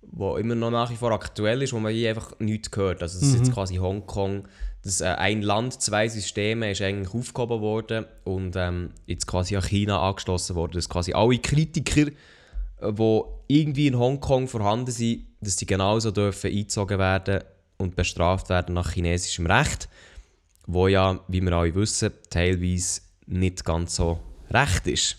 wo 0.03 0.37
immer 0.37 0.55
noch 0.55 0.71
nach 0.71 0.91
wie 0.91 0.97
vor 0.97 1.11
aktuell 1.11 1.63
ist, 1.63 1.73
wo 1.73 1.79
man 1.79 1.95
hier 1.95 2.11
einfach 2.11 2.39
nichts 2.39 2.77
hört. 2.77 3.03
Also 3.03 3.19
das 3.19 3.29
ist 3.29 3.37
jetzt 3.37 3.53
quasi 3.55 3.77
Hongkong, 3.77 4.47
das 4.83 5.01
äh, 5.01 5.07
ein 5.07 5.41
Land, 5.41 5.81
zwei 5.81 6.07
Systeme 6.09 6.71
ist 6.71 6.83
eigentlich 6.83 7.15
aufgehoben 7.15 7.63
worden 7.63 8.05
und 8.25 8.57
ähm, 8.57 8.91
jetzt 9.07 9.27
quasi 9.27 9.57
an 9.57 9.63
China 9.63 10.07
angeschlossen 10.07 10.55
worden, 10.55 10.73
dass 10.73 10.89
quasi 10.89 11.15
alle 11.15 11.39
Kritiker, 11.39 12.11
äh, 12.81 12.93
die 12.93 13.23
irgendwie 13.49 13.87
in 13.87 13.99
Hongkong 13.99 14.49
vorhanden 14.49 14.91
sind, 14.91 15.30
dass 15.41 15.57
die 15.57 15.67
genauso 15.67 16.11
dürfen 16.11 16.51
eingezogen 16.51 16.99
werden 16.99 17.43
und 17.79 17.97
bestraft 17.97 18.49
werden 18.49 18.75
nach 18.75 18.93
chinesischem 18.93 19.47
Recht, 19.47 19.89
wo 20.67 20.89
ja, 20.89 21.21
wie 21.29 21.41
wir 21.41 21.53
alle 21.53 21.75
wissen, 21.75 22.13
teilweise 22.29 23.01
nicht 23.27 23.65
ganz 23.65 23.97
so 23.97 24.21
recht 24.51 24.87
ist. 24.87 25.17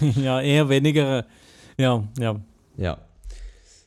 ja, 0.16 0.40
eher 0.40 0.68
weniger. 0.68 1.20
äh, 1.20 1.82
Ja, 1.82 2.04
ja. 2.18 2.40
Ja. 2.76 2.98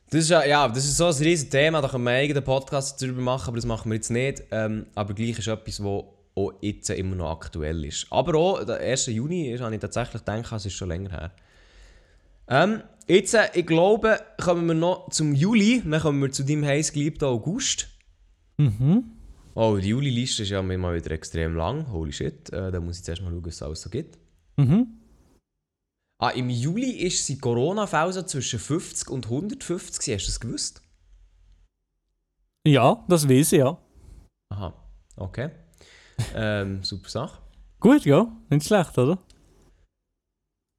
Das 0.10 0.24
ist, 0.24 0.30
ja, 0.30 0.44
ja, 0.46 0.68
das 0.68 0.84
ist 0.84 0.98
so 0.98 1.06
ein 1.06 1.14
riesiges 1.14 1.50
Thema, 1.50 1.82
da 1.82 1.88
können 1.88 2.04
wir 2.04 2.12
einen 2.12 2.24
eigenen 2.24 2.44
Podcast 2.44 3.02
darüber 3.02 3.22
machen, 3.22 3.48
aber 3.48 3.56
das 3.56 3.66
machen 3.66 3.90
wir 3.90 3.96
jetzt 3.96 4.12
nicht. 4.12 4.44
Ähm, 4.52 4.86
aber 4.94 5.14
gleich 5.14 5.40
ist 5.40 5.48
etwas, 5.48 5.78
das 5.78 5.86
auch 5.86 6.54
jetzt 6.60 6.90
immer 6.90 7.16
noch 7.16 7.32
aktuell 7.32 7.86
ist. 7.86 8.08
Aber 8.10 8.38
auch, 8.38 8.64
der 8.66 8.80
1. 8.80 9.08
Juni 9.08 9.52
ist, 9.52 9.62
habe 9.62 9.74
ich 9.74 9.80
tatsächlich 9.80 10.24
gedacht, 10.24 10.52
es 10.52 10.66
ist 10.66 10.74
schon 10.74 10.90
länger 10.90 11.12
her. 11.12 11.32
Ähm, 12.50 12.84
jetzt, 13.08 13.34
äh, 13.34 13.50
ich 13.54 13.66
glaube, 13.66 14.20
kommen 14.42 14.68
wir 14.68 14.74
noch 14.74 15.10
zum 15.10 15.34
Juli, 15.34 15.82
dann 15.86 16.02
kommen 16.02 16.22
wir 16.22 16.32
zu 16.32 16.44
deinem 16.44 16.66
heiß 16.66 16.94
geliebten 16.94 17.26
August. 17.26 17.90
Mhm. 18.58 19.04
Oh, 19.54 19.78
die 19.82 19.90
Juli-Liste 19.90 20.44
ist 20.44 20.50
ja 20.50 20.62
mal 20.62 20.96
wieder 20.96 21.12
extrem 21.12 21.56
lang, 21.56 21.92
holy 21.92 22.14
shit. 22.14 22.52
Äh, 22.54 22.72
da 22.72 22.80
muss 22.80 23.00
ich 23.00 23.04
zuerst 23.04 23.22
mal 23.22 23.32
schauen, 23.32 23.46
was 23.46 23.56
es 23.56 23.62
alles 23.62 23.82
so 23.82 23.90
gibt. 23.90 24.18
Mhm. 24.58 24.88
Ah, 26.20 26.30
im 26.30 26.50
Juli 26.50 26.92
ist 26.92 27.28
die 27.30 27.38
Corona-Fälle 27.38 28.14
so 28.14 28.22
zwischen 28.22 28.60
50 28.60 29.10
und 29.10 29.26
150, 29.26 30.00
gewesen. 30.00 30.14
hast 30.16 30.26
du 30.26 30.30
das 30.30 30.40
gewusst? 30.40 30.82
Ja, 32.66 33.04
das 33.10 33.28
weiß 33.28 33.54
ich, 33.54 33.60
ja. 33.60 33.78
Aha, 34.50 34.74
okay. 35.16 35.50
ähm, 36.36 36.84
super 36.84 37.10
Sache. 37.10 37.42
Gut, 37.80 38.06
ja. 38.06 38.32
Nicht 38.50 38.68
schlecht, 38.68 38.96
oder? 38.98 39.18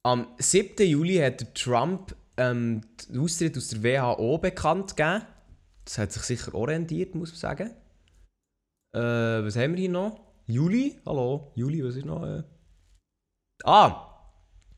Am 0.05 0.27
7. 0.37 0.85
Juli 0.85 1.17
hat 1.17 1.55
Trump 1.55 2.15
ähm, 2.37 2.81
den 3.09 3.19
Austritt 3.21 3.57
aus 3.57 3.69
der 3.69 3.83
WHO 3.83 4.37
bekannt 4.37 4.97
gegeben. 4.97 5.23
Das 5.85 5.97
hat 5.97 6.11
sich 6.11 6.23
sicher 6.23 6.53
orientiert, 6.53 7.15
muss 7.15 7.31
man 7.31 7.37
sagen. 7.39 7.71
Äh, 8.95 8.99
was 9.45 9.55
haben 9.55 9.73
wir 9.73 9.79
hier 9.79 9.89
noch? 9.89 10.19
Juli? 10.45 10.99
Hallo? 11.05 11.51
Juli, 11.55 11.83
was 11.83 11.95
ist 11.95 12.05
noch? 12.05 12.23
Äh? 12.25 12.43
Ah! 13.63 14.09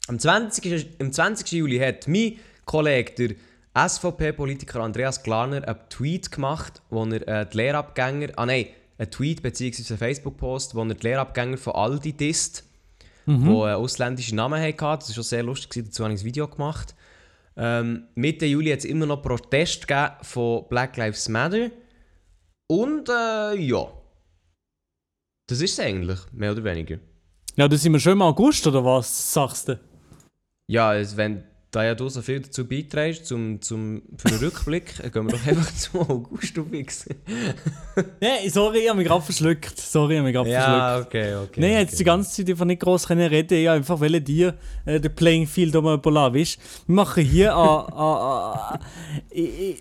Am 0.07 0.19
20. 0.19 0.65
ist- 0.67 1.01
Am 1.01 1.11
20. 1.11 1.51
Juli 1.53 1.79
hat 1.79 2.07
mein 2.07 2.37
Kollege, 2.65 3.35
der 3.73 3.89
SVP-Politiker 3.89 4.81
Andreas 4.81 5.23
Glarner, 5.23 5.67
einen 5.67 5.89
Tweet 5.89 6.31
gemacht, 6.31 6.83
wo 6.91 7.03
er 7.05 7.27
äh, 7.27 7.49
die 7.49 7.57
Lehrabgänger. 7.57 8.29
Ah 8.35 8.45
nein, 8.45 8.67
ein 8.99 9.09
Tweet 9.09 9.41
bzw. 9.41 9.93
ein 9.93 9.97
Facebook-Post, 9.97 10.75
wo 10.75 10.83
er 10.83 10.93
die 10.93 11.01
Lehrabgänger 11.07 11.57
von 11.57 11.73
Aldi 11.73 12.13
disst. 12.13 12.63
Mhm. 13.25 13.45
die 13.45 13.51
äh, 13.51 13.73
ausländische 13.73 14.35
Namen 14.35 14.61
hatten. 14.61 14.77
Das 14.77 15.09
war 15.09 15.15
schon 15.15 15.23
sehr 15.23 15.43
lustig, 15.43 15.85
dazu 15.85 16.03
habe 16.03 16.13
ich 16.13 16.21
ein 16.21 16.25
Video 16.25 16.47
gemacht. 16.47 16.95
Ähm, 17.57 18.07
Mitte 18.15 18.45
Juli 18.45 18.71
hat 18.71 18.79
es 18.79 18.85
immer 18.85 19.05
noch 19.05 19.21
Protest 19.21 19.87
von 20.21 20.67
Black 20.69 20.97
Lives 20.97 21.29
Matter. 21.29 21.71
Und 22.67 23.09
äh, 23.09 23.55
ja. 23.55 23.87
Das 25.47 25.61
ist 25.61 25.73
es 25.73 25.79
eigentlich, 25.79 26.19
mehr 26.31 26.51
oder 26.51 26.63
weniger. 26.63 26.97
Ja, 27.55 27.67
da 27.67 27.77
sind 27.77 27.93
wir 27.93 27.99
schon 27.99 28.13
im 28.13 28.21
August, 28.21 28.65
oder 28.67 28.83
was 28.83 29.33
sagst 29.33 29.69
du? 29.69 29.79
Ja, 30.67 30.93
wenn 31.15 31.43
da 31.75 31.83
ja 31.83 31.93
du 31.93 32.07
so 32.07 32.21
viel 32.21 32.39
dazu 32.39 32.65
beiträgst, 32.65 33.25
zum, 33.25 33.61
zum, 33.61 34.01
für 34.17 34.29
den 34.29 34.37
Rückblick, 34.37 34.95
gehen 35.13 35.25
wir 35.25 35.33
doch 35.33 35.45
einfach 35.45 35.73
zum 35.75 36.01
August 36.01 36.57
fix. 36.71 37.05
Nee, 38.21 38.49
sorry, 38.49 38.79
ich 38.79 38.89
habe 38.89 38.99
mich 38.99 39.07
gerade 39.07 39.21
verschluckt. 39.21 39.79
Sorry, 39.79 40.13
ich 40.13 40.19
habe 40.19 40.27
mich 40.27 40.35
gerade 40.35 40.49
verschluckt. 40.49 40.77
ja, 40.77 40.99
okay, 40.99 41.35
okay. 41.35 41.61
Nein, 41.61 41.71
okay. 41.71 41.81
jetzt 41.81 41.99
die 41.99 42.03
ganze 42.03 42.31
Zeit 42.31 42.49
einfach 42.49 42.65
nicht 42.65 42.81
groß 42.81 43.07
können 43.07 43.27
reden. 43.27 43.57
Ich 43.57 43.69
einfach 43.69 43.99
wollte 43.99 44.21
dir 44.21 44.55
äh, 44.85 44.99
den 44.99 45.13
Playing 45.15 45.47
Field 45.47 45.75
um 45.75 45.87
überlassen. 45.87 46.35
Weißt? 46.35 46.59
Wir 46.87 46.95
machen 46.95 47.23
hier 47.23 47.55
an. 47.55 47.93
an, 47.93 48.79
ich, 49.29 49.59
ich, 49.59 49.77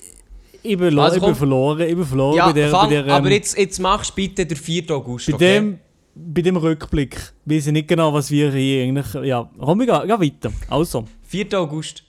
ich, 0.63 0.79
bin, 0.79 0.99
Also 0.99 1.17
ich 1.17 1.23
bin 1.23 1.35
verloren. 1.35 1.81
Ich 1.81 1.95
bin 1.95 2.05
verloren 2.05 2.37
Ja, 2.37 2.47
bei 2.47 2.53
der. 2.53 2.71
fang, 2.71 2.89
bei 2.89 2.95
der 2.95 3.07
ähm, 3.07 3.11
aber 3.11 3.31
jetzt, 3.31 3.57
jetzt 3.59 3.79
machst 3.81 4.11
du 4.11 4.15
bitte 4.15 4.47
den 4.47 4.57
4. 4.57 4.91
August, 4.91 5.27
bei, 5.27 5.35
okay? 5.35 5.55
dem, 5.55 5.79
bei 6.15 6.43
dem 6.43 6.57
Rückblick 6.57 7.17
weiß 7.45 7.67
ich 7.67 7.73
nicht 7.73 7.89
genau, 7.89 8.13
was 8.13 8.31
wir 8.31 8.53
hier 8.53 8.85
eigentlich. 8.85 9.15
Ja, 9.25 9.51
komm, 9.59 9.81
wir 9.81 9.87
gehen, 9.87 10.09
gehen 10.09 10.21
weiter. 10.21 10.53
Also, 10.69 11.05
4. 11.35 11.59
August. 11.59 12.05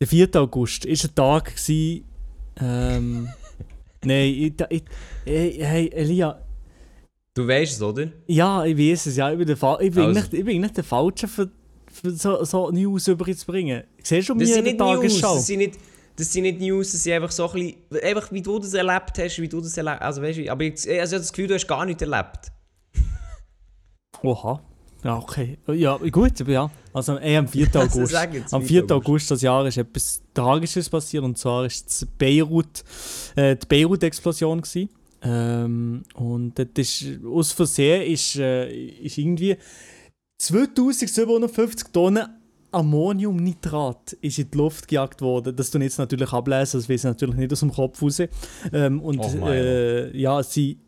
der 0.00 0.06
4. 0.06 0.28
August 0.36 0.84
war 0.86 0.92
ein 0.92 1.14
Tag. 1.16 1.56
Gewesen, 1.56 2.04
ähm, 2.60 3.28
Nein, 4.04 4.28
ich, 4.28 4.54
ich, 4.70 4.82
ich, 5.24 5.62
hey, 5.64 5.88
Elia. 5.92 6.40
Du 7.34 7.46
weißt 7.48 7.72
es, 7.74 7.82
oder? 7.82 8.08
Ja, 8.28 8.64
ich 8.64 8.78
weiß 8.78 9.06
es, 9.06 9.16
ja. 9.16 9.32
Ich 9.32 9.38
bin, 9.38 9.48
der, 9.48 9.56
Fa- 9.56 9.80
ich 9.80 9.92
bin, 9.92 10.04
Also. 10.04 10.20
nicht, 10.20 10.32
ich 10.32 10.44
bin 10.44 10.60
nicht 10.60 10.76
der 10.76 10.84
Falsche 10.84 11.26
für, 11.26 11.50
für 11.92 12.10
so, 12.12 12.44
so 12.44 12.70
News 12.70 13.08
überzubringen. 13.08 13.82
Siehst 14.02 14.28
du 14.28 14.34
mir 14.36 14.46
sind 14.46 14.58
in 14.58 14.64
nicht 14.64 14.80
der 14.80 14.86
News, 14.86 14.96
Tagesschau? 15.00 15.34
das 15.34 15.46
sind 15.46 15.58
nicht, 15.58 15.78
das 16.14 16.32
sind 16.32 16.42
nicht 16.44 16.60
News, 16.60 16.92
das 16.92 17.02
sind 17.02 17.14
einfach 17.14 17.32
so 17.32 17.50
ein 17.50 17.76
bisschen, 17.90 18.04
einfach 18.04 18.30
wie 18.30 18.42
du 18.42 18.58
das 18.60 18.74
erlebt 18.74 19.18
hast, 19.18 19.38
wie 19.40 19.48
du 19.48 19.60
das 19.60 19.76
erlebt 19.76 20.00
also 20.02 20.22
weißt 20.22 20.38
du, 20.38 20.52
aber 20.52 20.62
jetzt, 20.64 20.86
also 20.88 20.94
ich 20.94 21.00
habe 21.00 21.18
das 21.18 21.32
Gefühl, 21.32 21.48
du 21.48 21.54
hast 21.54 21.66
gar 21.66 21.84
nichts 21.84 22.00
erlebt. 22.02 22.52
Oha. 24.22 24.62
Ja, 25.06 25.18
okay. 25.18 25.56
Ja, 25.68 25.96
gut, 25.96 26.40
aber 26.40 26.50
ja. 26.50 26.70
Also 26.92 27.16
eh, 27.18 27.36
am 27.36 27.46
4. 27.46 27.68
Also 27.76 28.00
August. 28.00 28.14
am 28.52 28.62
4. 28.62 28.68
4. 28.68 28.82
August. 28.82 28.92
August 28.92 29.30
das 29.30 29.42
Jahr 29.42 29.64
ist 29.66 29.78
etwas 29.78 30.20
Tragisches 30.34 30.90
passiert 30.90 31.22
und 31.22 31.38
zwar 31.38 31.64
ist 31.64 31.88
es 31.88 32.06
Beirut, 32.18 32.82
äh, 33.36 33.54
die 33.54 33.66
Beirut-Explosion. 33.66 34.62
Ähm, 35.22 36.02
und 36.14 36.58
das 36.58 36.66
ist, 36.74 37.24
aus 37.24 37.52
Versehen 37.52 38.10
ist, 38.10 38.34
äh, 38.36 38.68
ist 38.68 39.16
irgendwie 39.16 39.56
2750 40.38 41.92
Tonnen 41.92 42.26
Ammoniumnitrat 42.72 44.14
ist 44.20 44.38
in 44.38 44.50
die 44.50 44.58
Luft 44.58 44.88
gejagt 44.88 45.22
worden. 45.22 45.54
Das 45.54 45.70
tun 45.70 45.82
jetzt 45.82 45.98
natürlich 45.98 46.32
ablesen, 46.32 46.80
das 46.80 46.88
weiß 46.88 47.00
ich 47.00 47.04
natürlich 47.04 47.36
nicht 47.36 47.52
aus 47.52 47.60
dem 47.60 47.72
Kopf 47.72 48.02
raus. 48.02 48.20
Ähm, 48.72 49.00
und 49.00 49.18
Milo. 49.18 49.48
äh, 49.48 50.16
ja, 50.16 50.42
sind 50.42 50.78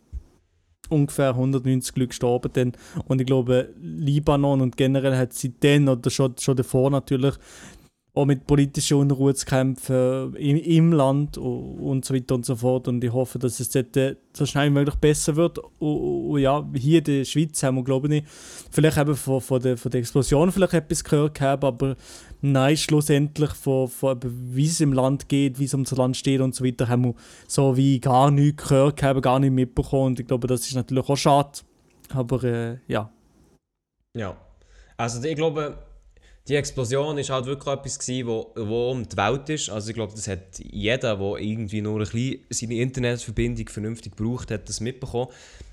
ungefähr 0.88 1.30
190 1.30 1.96
Leute 1.96 2.08
gestorben 2.08 2.50
dann. 2.52 2.72
Und 3.06 3.20
ich 3.20 3.26
glaube, 3.26 3.70
Libanon 3.80 4.60
und 4.60 4.76
generell 4.76 5.16
hat 5.16 5.32
sie 5.32 5.52
dann 5.60 5.88
oder 5.88 6.10
schon, 6.10 6.34
schon 6.38 6.56
davor 6.56 6.90
natürlich 6.90 7.34
auch 8.18 8.26
mit 8.26 8.46
politischer 8.48 8.96
Unruhe 8.96 9.32
zu 9.32 9.46
kämpfen 9.46 10.34
im, 10.34 10.56
im 10.56 10.92
Land 10.92 11.38
und, 11.38 12.04
so 12.04 12.12
weiter 12.12 12.34
und 12.34 12.44
so 12.44 12.56
fort. 12.56 12.88
Und 12.88 13.02
ich 13.04 13.12
hoffe, 13.12 13.38
dass 13.38 13.60
es 13.60 13.70
dort 13.70 13.96
äh, 13.96 14.16
so 14.32 14.44
schnell 14.44 14.70
wie 14.70 14.74
möglich 14.74 14.96
besser 14.96 15.36
wird. 15.36 15.58
Und, 15.58 16.30
und 16.30 16.40
ja, 16.40 16.66
hier 16.74 16.98
in 16.98 17.04
der 17.04 17.24
Schweiz 17.24 17.62
haben 17.62 17.76
wir, 17.76 17.84
glaube 17.84 18.12
ich, 18.12 18.24
vielleicht 18.72 18.98
eben 18.98 19.14
von, 19.14 19.40
von, 19.40 19.62
der, 19.62 19.76
von 19.76 19.92
der 19.92 20.00
Explosion 20.00 20.50
vielleicht 20.50 20.74
etwas 20.74 21.04
gehört 21.04 21.38
gehabt, 21.38 21.62
aber 21.62 21.96
nein, 22.40 22.76
schlussendlich 22.76 23.50
von, 23.50 23.86
von 23.86 24.18
wie 24.24 24.66
es 24.66 24.80
im 24.80 24.92
Land 24.92 25.28
geht, 25.28 25.60
wie 25.60 25.66
es 25.66 25.74
um 25.74 25.84
das 25.84 25.96
Land 25.96 26.16
steht 26.16 26.40
und 26.40 26.56
so 26.56 26.64
weiter, 26.64 26.88
haben 26.88 27.04
wir 27.04 27.14
so 27.46 27.76
wie 27.76 28.00
gar 28.00 28.32
nichts 28.32 28.68
gehört 28.68 28.96
gehabt, 28.96 29.22
gar 29.22 29.38
nicht 29.38 29.52
mitbekommen. 29.52 30.06
Und 30.08 30.20
ich 30.20 30.26
glaube, 30.26 30.48
das 30.48 30.66
ist 30.66 30.74
natürlich 30.74 31.08
auch 31.08 31.16
schade. 31.16 31.60
Aber 32.12 32.42
äh, 32.42 32.78
ja. 32.88 33.12
Ja. 34.16 34.36
Also 34.96 35.22
ich 35.22 35.36
glaube, 35.36 35.78
die 36.48 36.56
Explosion 36.56 37.18
ist 37.18 37.30
halt 37.30 37.46
wirklich 37.46 37.74
etwas 37.74 37.98
gewesen, 37.98 38.26
wo, 38.26 38.50
wo 38.56 38.90
um 38.90 39.06
die 39.06 39.16
Welt 39.16 39.48
ist. 39.50 39.68
Also 39.68 39.90
ich 39.90 39.94
glaube, 39.94 40.12
das 40.14 40.28
hat 40.28 40.58
jeder, 40.58 41.16
der 41.16 41.36
irgendwie 41.36 41.82
nur 41.82 42.00
ein 42.00 42.04
bisschen 42.04 42.40
seine 42.48 42.74
Internetverbindung 42.76 43.68
vernünftig 43.68 44.16
braucht, 44.16 44.50
hat 44.50 44.68
das 44.68 44.80
mitbekommen. 44.80 45.28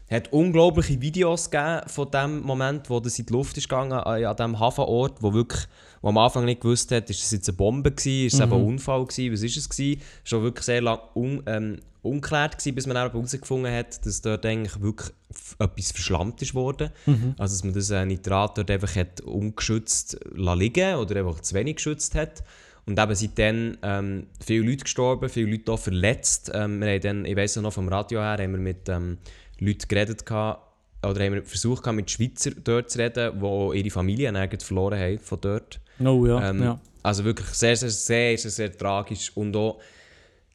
Hat 0.09 0.31
unglaubliche 0.31 1.01
Videos 1.01 1.49
gegeben 1.49 1.81
von 1.87 2.11
dem 2.11 2.41
Moment, 2.41 2.89
wo 2.89 2.99
das 2.99 3.17
in 3.17 3.25
die 3.25 3.33
Luft 3.33 3.57
ist 3.57 3.67
gegangen, 3.69 3.93
an, 3.93 4.23
an 4.23 4.35
diesem 4.35 4.59
Hafenort, 4.59 5.21
wo 5.21 5.33
wirklich, 5.33 5.63
wo 6.01 6.09
am 6.09 6.17
Anfang 6.17 6.45
nicht 6.45 6.61
gewusst 6.61 6.91
hat, 6.91 7.09
ist 7.09 7.23
das 7.23 7.31
jetzt 7.31 7.49
eine 7.49 7.57
Bombe 7.57 7.91
gewesen, 7.91 8.27
ist 8.27 8.33
es 8.35 8.39
eben 8.39 8.53
ein 8.53 8.63
Unfall 8.63 9.05
gewesen, 9.05 9.33
was 9.33 9.41
ist 9.41 9.57
es 9.57 9.69
gewesen? 9.69 10.01
Schon 10.23 10.43
wirklich 10.43 10.65
sehr 10.65 10.81
lange 10.81 11.01
un, 11.15 11.41
ähm, 11.47 11.79
unklärt 12.03 12.59
gewesen, 12.59 12.75
bis 12.75 12.85
man 12.85 12.95
dann 12.95 13.11
herausgefunden 13.11 13.73
hat, 13.73 14.05
dass 14.05 14.21
dort 14.21 14.45
eigentlich 14.45 14.79
wirklich 14.79 15.11
etwas 15.57 15.91
verschlammt 15.91 16.41
ist 16.41 16.53
worden. 16.53 16.91
Also 17.39 17.55
dass 17.55 17.63
man 17.63 17.73
das 17.73 17.89
äh, 17.89 18.05
Nitrat 18.05 18.57
dort 18.57 18.69
einfach 18.69 18.95
hat 18.95 19.21
ungeschützt 19.21 20.19
liegen 20.35 20.95
oder 20.95 21.19
einfach 21.19 21.41
zu 21.41 21.55
wenig 21.55 21.77
geschützt 21.77 22.13
hat. 22.13 22.43
Und 22.85 22.99
eben 22.99 23.15
seitdem 23.15 23.77
ähm, 23.81 24.27
viele 24.45 24.69
Leute 24.69 24.83
gestorben, 24.83 25.27
viele 25.27 25.49
Leute 25.49 25.71
auch 25.71 25.79
verletzt. 25.79 26.51
Ähm, 26.53 26.79
wir 26.79 26.89
haben 26.89 27.01
dann, 27.01 27.25
ich 27.25 27.35
weiss 27.35 27.55
noch 27.55 27.73
vom 27.73 27.89
Radio 27.89 28.19
her, 28.19 28.37
haben 28.39 28.51
wir 28.51 28.59
mit 28.59 28.87
ähm, 28.89 29.17
Leuten 29.59 29.87
geredet 29.87 30.25
gehabt, 30.25 30.61
oder 31.03 31.23
haben 31.23 31.33
wir 31.33 31.43
versucht 31.43 31.85
mit 31.93 32.09
Schweizer 32.09 32.51
dort 32.51 32.89
zu 32.89 32.97
reden, 32.99 33.39
die 33.39 33.77
ihre 33.79 33.89
Familien 33.91 34.35
eigentlich 34.35 34.63
verloren 34.63 34.99
haben 34.99 35.19
von 35.19 35.39
dort. 35.39 35.79
Oh 35.99 36.25
ja, 36.25 36.49
Ähm, 36.49 36.63
ja. 36.63 36.79
Also 37.03 37.23
wirklich 37.23 37.47
sehr, 37.49 37.75
sehr, 37.75 37.91
sehr, 37.91 38.37
sehr, 38.37 38.51
sehr 38.51 38.75
tragisch. 38.75 39.31
Und 39.35 39.55
auch 39.55 39.79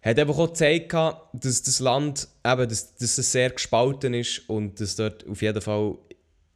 hat 0.03 0.19
einfach 0.19 0.37
auch 0.39 0.49
gezeigt, 0.49 0.93
dass 0.93 1.63
das 1.63 1.79
Land 1.79 2.27
eben, 2.45 2.69
dass, 2.69 2.97
dass 2.97 3.19
es 3.19 3.31
sehr 3.33 3.51
gespalten 3.51 4.15
ist 4.15 4.49
und 4.49 4.81
dass 4.81 4.97
dort 4.97 5.25
auf 5.29 5.41
jeden 5.41 5.61
Fall, 5.63 5.97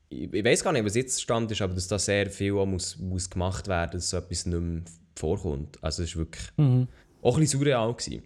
ich, 0.09 0.33
ich 0.33 0.45
weiß 0.45 0.65
gar 0.65 0.73
nicht, 0.73 0.85
was 0.85 0.97
jetzt 0.97 1.23
Stand 1.23 1.53
ist, 1.53 1.63
aber 1.63 1.75
dass 1.75 1.87
da 1.87 1.99
sehr 1.99 2.29
viel 2.31 2.53
muss, 2.53 2.99
muss 2.99 3.31
gemacht 3.31 3.69
werden, 3.69 3.93
dass 3.93 4.11
so 4.11 4.17
etwas 4.17 4.47
nicht 4.47 4.61
mehr 4.61 4.83
vorkommt. 5.15 5.79
Also 5.83 6.03
es 6.03 6.17
war 6.17 6.23
wirklich 6.25 6.49
Mhm. 6.57 6.89
auch 7.23 7.37
ein 7.37 7.41
bisschen 7.43 7.61
surreal. 7.61 7.95
Gewesen. 7.95 8.23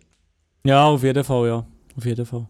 Ja, 0.64 0.86
auf 0.86 1.02
jeden 1.02 1.24
Fall, 1.24 1.46
ja. 1.48 1.66
Auf 1.96 2.04
jeden 2.06 2.24
Fall. 2.24 2.46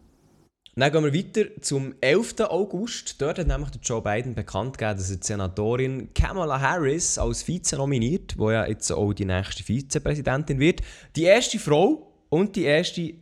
Dann 0.79 0.93
gehen 0.93 1.03
wir 1.03 1.13
weiter 1.13 1.61
zum 1.61 1.95
11. 2.01 2.37
August. 2.43 3.21
Dort 3.21 3.41
hat 3.41 3.49
nämlich 3.49 3.71
Joe 3.83 4.01
Biden 4.01 4.37
bekannt 4.37 4.79
gegeben, 4.79 4.97
dass 4.97 5.11
er 5.11 5.17
die 5.17 5.27
Senatorin 5.27 6.15
Kamala 6.15 6.61
Harris 6.61 7.19
als 7.19 7.43
Vize 7.49 7.77
nominiert, 7.77 8.37
die 8.39 8.45
ja 8.45 8.65
jetzt 8.65 8.93
auch 8.93 9.13
die 9.13 9.25
nächste 9.25 9.65
Vizepräsidentin 9.65 10.61
wird. 10.61 10.83
Die 11.17 11.25
erste 11.25 11.59
Frau 11.59 12.13
und 12.29 12.55
die 12.55 12.63
erste, 12.63 13.15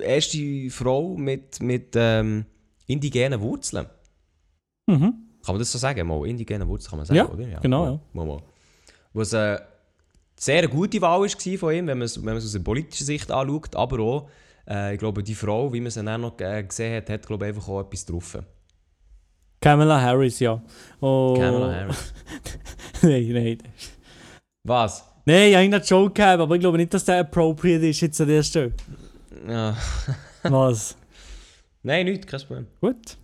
erste 0.00 0.70
Frau 0.70 1.16
mit, 1.16 1.62
mit 1.62 1.94
ähm, 1.94 2.46
indigenen 2.88 3.40
Wurzeln. 3.40 3.86
Mhm. 4.88 4.98
Kann 5.44 5.54
man 5.54 5.58
das 5.60 5.70
so 5.70 5.78
sagen? 5.78 6.04
Mal, 6.08 6.26
indigene 6.26 6.66
Wurzeln 6.66 6.90
kann 6.90 6.98
man 6.98 7.06
sagen, 7.06 7.18
Ja, 7.18 7.28
oder? 7.28 7.60
genau, 7.60 7.84
Mal, 7.84 7.92
ja. 7.92 8.00
Mal, 8.12 8.26
mal. 8.26 8.42
Was 9.12 9.34
eine 9.34 9.62
sehr 10.34 10.66
gute 10.66 11.00
Wahl 11.00 11.20
war 11.20 11.58
von 11.58 11.72
ihm, 11.72 11.86
wenn 11.86 11.98
man 11.98 12.06
es 12.06 12.16
wenn 12.18 12.24
man 12.24 12.36
es 12.38 12.44
aus 12.44 12.56
einer 12.56 12.64
politischen 12.64 13.06
Sicht 13.06 13.30
anschaut, 13.30 13.76
aber 13.76 14.00
auch, 14.00 14.28
äh, 14.68 14.94
ich 14.94 14.98
glaube, 14.98 15.22
die 15.22 15.34
Frau, 15.34 15.72
wie 15.72 15.80
man 15.80 15.90
sie 15.90 16.02
dann 16.02 16.20
noch 16.20 16.36
gesehen 16.36 16.96
hat, 16.96 17.10
hat 17.10 17.26
glaube 17.26 17.46
ich, 17.46 17.48
einfach 17.54 17.68
auch 17.68 17.80
etwas 17.80 18.04
drauf. 18.04 18.38
Kamala 19.60 20.00
Harris, 20.00 20.38
ja. 20.40 20.62
Oh. 21.00 21.34
Kamala 21.38 21.74
Harris. 21.74 22.12
nein, 23.02 23.28
nein. 23.28 23.58
Was? 24.64 25.04
Nein, 25.24 25.48
ich 25.48 25.54
habe 25.54 25.64
einen 25.64 25.82
Joke 25.82 26.12
gehabt, 26.12 26.40
aber 26.40 26.54
ich 26.54 26.60
glaube 26.60 26.76
nicht, 26.76 26.94
dass 26.94 27.04
der 27.04 27.20
appropriate 27.20 27.88
ist 27.88 28.00
jetzt 28.00 28.20
an 28.20 28.28
der 28.28 28.42
Stelle. 28.42 28.72
Ja. 29.48 29.76
Was? 30.44 30.96
Nein, 31.82 32.06
nichts, 32.06 32.26
kein 32.26 32.40
Problem. 32.40 32.66
Gut. 32.80 33.16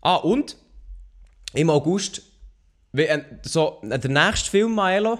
Ah, 0.00 0.16
und 0.16 0.56
im 1.52 1.70
August, 1.70 2.22
äh, 2.94 3.20
so, 3.42 3.80
äh, 3.82 3.98
der 3.98 4.10
nächste 4.10 4.50
Film, 4.50 4.74
Maelo, 4.74 5.18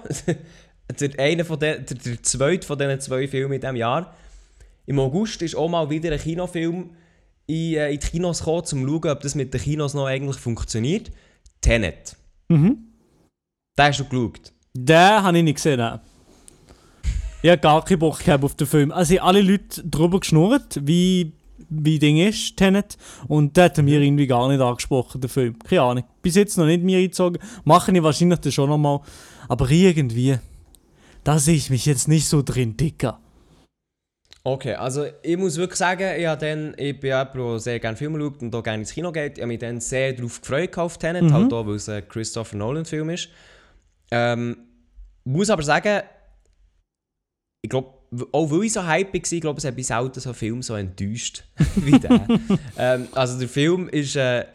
der, 1.01 1.19
einer 1.19 1.45
von 1.45 1.59
den, 1.59 1.85
der, 1.85 1.97
der 1.97 2.23
zweite 2.23 2.67
von 2.67 2.79
diesen 2.79 3.01
zwei 3.01 3.29
Filmen 3.29 3.55
in 3.55 3.61
diesem 3.61 3.77
Jahr, 3.77 4.15
im 4.87 4.99
August 4.99 5.43
ist 5.43 5.55
auch 5.55 5.69
mal 5.69 5.89
wieder 5.91 6.13
ein 6.13 6.19
Kinofilm 6.19 6.91
in, 7.47 7.75
äh, 7.75 7.93
in 7.93 8.01
die 8.01 8.07
Kinos 8.07 8.39
gekommen, 8.39 8.59
um 8.59 8.65
zu 8.65 8.77
schauen, 8.77 9.11
ob 9.11 9.21
das 9.21 9.35
mit 9.35 9.53
den 9.53 9.61
Kinos 9.61 9.95
noch 9.95 10.07
eigentlich 10.07 10.37
funktioniert. 10.37 11.11
Tenet. 11.61 12.17
Mhm. 12.49 12.79
Den 13.79 13.85
hast 13.85 14.01
du 14.01 14.05
geschaut. 14.05 14.53
Den 14.75 14.97
habe 14.97 15.39
ich 15.39 15.45
nicht 15.45 15.57
gesehen. 15.57 15.79
Nein. 15.79 16.01
Ich 17.43 17.51
habe 17.51 17.61
gar 17.61 17.85
keinen 17.85 17.99
Bock 17.99 18.19
gehabt 18.19 18.45
auf 18.45 18.55
den 18.55 18.67
Film. 18.67 18.93
Also 18.93 19.15
haben 19.17 19.27
alle 19.27 19.43
Leute 19.43 19.83
darüber 19.85 20.21
geschnurrt, 20.21 20.79
wie 20.83 21.33
wie 21.71 21.99
Ding 21.99 22.19
ist, 22.19 22.57
Tenet. 22.57 22.97
Und 23.29 23.57
der 23.57 23.65
hat 23.67 23.79
mir 23.79 24.01
irgendwie 24.01 24.27
gar 24.27 24.49
nicht 24.49 24.61
angesprochen, 24.61 25.21
der 25.21 25.31
Film. 25.31 25.59
Keine 25.59 25.83
Ahnung. 25.83 26.05
Bis 26.23 26.35
jetzt 26.35 26.59
noch 26.59 26.67
nicht 26.67 26.83
mir 26.83 26.99
eingezogen. 26.99 27.41
Machen 27.65 27.95
ich 27.95 28.03
wahrscheinlich 28.03 28.41
dann 28.41 28.53
schon 28.53 28.69
nochmal. 28.69 29.01
Aber 29.49 29.71
irgendwie, 29.71 30.39
da 31.25 31.39
sehe 31.39 31.57
ich 31.57 31.71
mich 31.71 31.87
jetzt 31.87 32.09
nicht 32.09 32.27
so 32.27 32.43
drin, 32.43 32.77
Dicker. 32.77 33.21
Okay, 34.43 34.75
also 34.75 35.07
ich 35.23 35.37
muss 35.37 35.57
wirklich 35.59 35.77
sagen, 35.79 36.19
ich, 36.19 36.27
habe 36.27 36.41
dann, 36.47 36.75
ich 36.79 36.99
bin 36.99 37.09
jemand, 37.11 37.35
der 37.35 37.59
sehr 37.59 37.79
gerne 37.79 37.97
Filme 37.97 38.19
schaut 38.19 38.41
und 38.41 38.55
auch 38.55 38.63
gerne 38.63 38.79
ins 38.81 38.93
Kino 38.93 39.13
geht. 39.13 39.37
Ich 39.37 39.43
habe 39.43 39.49
mich 39.49 39.59
dann 39.59 39.81
sehr 39.81 40.15
darauf 40.15 40.41
gefreut 40.41 40.77
auf 40.79 40.97
Tenet, 40.97 41.25
Mhm. 41.25 41.33
halt 41.35 41.53
auch, 41.53 41.67
weil 41.67 41.75
es 41.75 41.89
ein 41.91 42.09
Christopher 42.09 42.57
Nolan-Film 42.57 43.11
ist. 43.11 43.29
Ähm, 44.11 44.57
muss 45.25 45.51
aber 45.51 45.63
sagen, 45.63 46.03
ich 47.63 47.69
glaube, 47.69 47.93
auch 48.33 48.51
weil 48.51 48.65
ich 48.65 48.73
so 48.73 48.85
hype 48.85 49.13
war, 49.13 49.21
ich 49.33 49.41
glaube, 49.41 49.59
es 49.59 49.65
hat 49.65 49.77
bis 49.77 49.89
selten 49.89 50.19
so 50.21 50.31
einen 50.31 50.35
Film 50.35 50.63
so 50.63 50.75
enttäuscht 50.75 51.45
wie 51.77 51.99
der. 51.99 52.27
ähm, 52.79 53.09
also 53.13 53.39
der 53.39 53.49
Film 53.49 53.89
ist, 53.91 54.17
äh, 54.17 54.47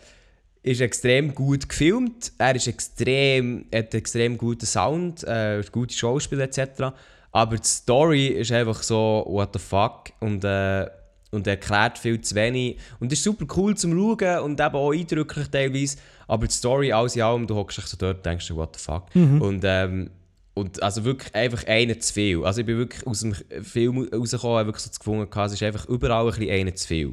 ist 0.63 0.81
extrem 0.81 1.35
gut 1.35 1.69
gefilmt, 1.69 2.31
er 2.39 2.55
ist 2.55 2.67
extrem, 2.67 3.65
hat 3.73 3.93
extrem 3.93 4.35
guten 4.37 4.65
Sound, 4.65 5.23
äh, 5.25 5.61
gute 5.71 5.95
Schauspieler 5.95 6.45
etc. 6.45 6.91
Aber 7.35 7.57
die 7.57 7.67
Story 7.67 8.27
ist 8.27 8.53
einfach 8.53 8.81
so, 8.81 9.25
what 9.27 9.49
the 9.51 9.59
fuck, 9.59 10.13
und, 10.21 10.45
äh, 10.45 10.87
und 11.31 11.45
erklärt 11.45 11.97
viel 11.97 12.21
zu 12.21 12.33
wenig. 12.33 12.77
Und 13.01 13.11
es 13.11 13.19
ist 13.19 13.25
super 13.25 13.45
cool 13.57 13.75
zum 13.75 13.91
Schauen 13.91 14.39
und 14.39 14.57
eben 14.57 14.75
auch 14.75 14.93
eindrücklich 14.93 15.49
teilweise, 15.49 15.97
aber 16.29 16.47
die 16.47 16.53
Story, 16.53 16.93
alles 16.93 17.17
in 17.17 17.23
allem, 17.23 17.45
du 17.45 17.55
hockst 17.55 17.77
dich 17.77 17.87
so 17.87 17.97
dort 17.97 18.17
und 18.17 18.25
denkst 18.25 18.49
what 18.51 18.77
the 18.77 18.81
fuck. 18.81 19.07
Und, 19.41 19.63
ähm, 19.65 20.11
und 20.53 20.81
also 20.81 21.03
wirklich 21.03 21.35
einfach 21.35 21.67
einer 21.67 21.99
zu 21.99 22.13
viel. 22.13 22.45
Also 22.45 22.61
ich 22.61 22.67
bin 22.67 22.77
wirklich 22.77 23.05
aus 23.05 23.19
dem 23.19 23.33
Film 23.33 24.07
rausgekommen, 24.13 24.57
habe 24.59 24.67
wirklich 24.69 24.83
so 24.83 24.89
das 24.89 24.99
gefunden, 24.99 25.29
es 25.29 25.51
ist 25.51 25.63
einfach 25.63 25.89
überall 25.89 26.23
ein 26.23 26.39
bisschen 26.39 26.51
einer 26.51 26.73
zu 26.73 26.87
viel. 26.87 27.11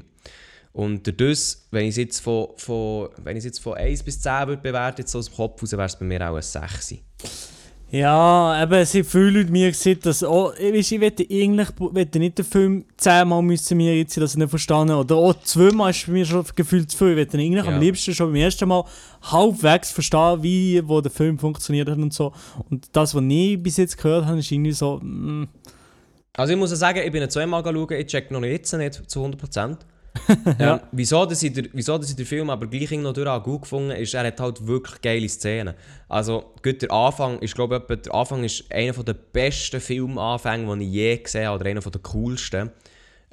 Und 0.73 1.05
durch 1.05 1.17
das, 1.17 1.67
wenn 1.73 1.87
ich 1.87 1.91
es 1.91 1.97
jetzt 1.97 2.21
von, 2.21 2.51
von, 2.59 3.09
wenn 3.25 3.37
ich 3.37 3.43
jetzt 3.43 3.59
von 3.59 3.75
1 3.75 4.05
bis 4.05 4.21
10 4.21 4.47
würde 4.47 4.63
bewerten, 4.63 5.01
jetzt 5.01 5.11
so 5.11 5.19
aus 5.19 5.27
dem 5.27 5.35
Kopf 5.35 5.61
raus, 5.61 5.73
wäre 5.73 5.85
es 5.85 5.99
bei 5.99 6.05
mir 6.05 6.31
auch 6.31 6.37
ein 6.37 6.43
6. 6.43 6.95
Ja, 7.93 8.63
eben, 8.63 8.73
es 8.73 8.95
haben 8.95 9.05
viele 9.05 9.31
Leute 9.31 9.53
mir 9.53 9.71
gesagt, 9.71 10.07
dass, 10.07 10.25
oh, 10.25 10.51
ich, 10.59 10.99
wette 10.99 11.27
eigentlich 11.31 11.69
wette 11.79 12.19
nicht 12.19 12.39
den 12.39 12.45
Film 12.47 12.87
zehnmal 12.97 13.43
müssen 13.43 13.77
mir 13.77 13.95
jetzt, 13.95 14.17
dass 14.17 14.33
ich 14.33 14.39
nicht 14.39 14.49
verstanden 14.49 14.95
Oder 14.95 15.17
auch 15.17 15.35
zweimal 15.43 15.91
ist 15.91 16.07
bei 16.07 16.13
mir 16.13 16.25
schon 16.25 16.43
gefühlt 16.57 16.91
zu 16.91 16.97
viel. 16.97 17.11
Ich 17.11 17.17
wette 17.17 17.37
eigentlich 17.37 17.67
Ja. 17.67 17.71
am 17.71 17.81
liebsten 17.81 18.15
schon 18.15 18.29
beim 18.29 18.37
ersten 18.37 18.67
Mal 18.67 18.83
halbwegs 19.31 19.91
verstehen, 19.91 20.43
wie 20.43 20.81
wo 20.89 21.03
der 21.03 21.13
Film 21.13 21.39
funktioniert 21.39 21.91
hat 21.91 21.99
und 21.99 22.15
so. 22.15 22.33
Und 22.71 22.87
das, 22.93 23.15
was 23.15 23.23
ich 23.29 23.63
bis 23.63 23.77
jetzt 23.77 23.99
gehört 23.99 24.25
habe, 24.25 24.39
ist 24.39 24.51
irgendwie 24.51 24.73
so, 24.73 24.99
mm, 25.03 25.49
Also 26.33 26.55
ich 26.55 26.59
muss 26.59 26.73
auch 26.73 26.77
sagen, 26.77 27.01
ich 27.05 27.13
bin 27.13 27.29
zweimal 27.29 27.63
schauen, 27.63 27.93
ich 27.93 28.07
check 28.07 28.31
noch 28.31 28.43
jetzt 28.43 28.73
nicht 28.73 29.11
zu 29.11 29.21
100%. 29.23 29.77
Ja. 30.59 30.75
ähm, 30.75 30.81
wieso, 30.93 31.25
dass 31.25 31.41
der, 31.41 31.65
wieso 31.73 31.97
dass 31.99 32.11
ich 32.11 32.17
den 32.17 32.27
Film 32.27 32.51
aber 32.51 32.67
gleich 32.67 32.91
noch 32.93 33.13
durch 33.13 33.29
auch 33.29 33.43
gut 33.43 33.63
gefunden 33.63 33.93
ist, 33.93 34.15
er 34.15 34.27
hat 34.27 34.41
halt 34.41 34.67
wirklich 34.67 35.01
geile 35.01 35.29
Szenen. 35.29 35.75
Also 36.09 36.53
gut, 36.63 36.83
der 36.83 36.91
Anfang 36.91 37.39
ist, 37.39 37.55
glaube 37.55 37.83
ich, 37.89 38.01
der 38.03 38.15
Anfang 38.15 38.45
ist 38.45 38.65
einer 38.71 38.93
der 38.93 39.15
besten 39.15 39.81
Filmanfänge, 39.81 40.77
die 40.79 40.85
ich 40.85 40.93
je 40.93 41.17
gesehen 41.17 41.47
habe, 41.47 41.61
oder 41.61 41.71
einer 41.71 41.81
der 41.81 42.01
coolsten. 42.01 42.71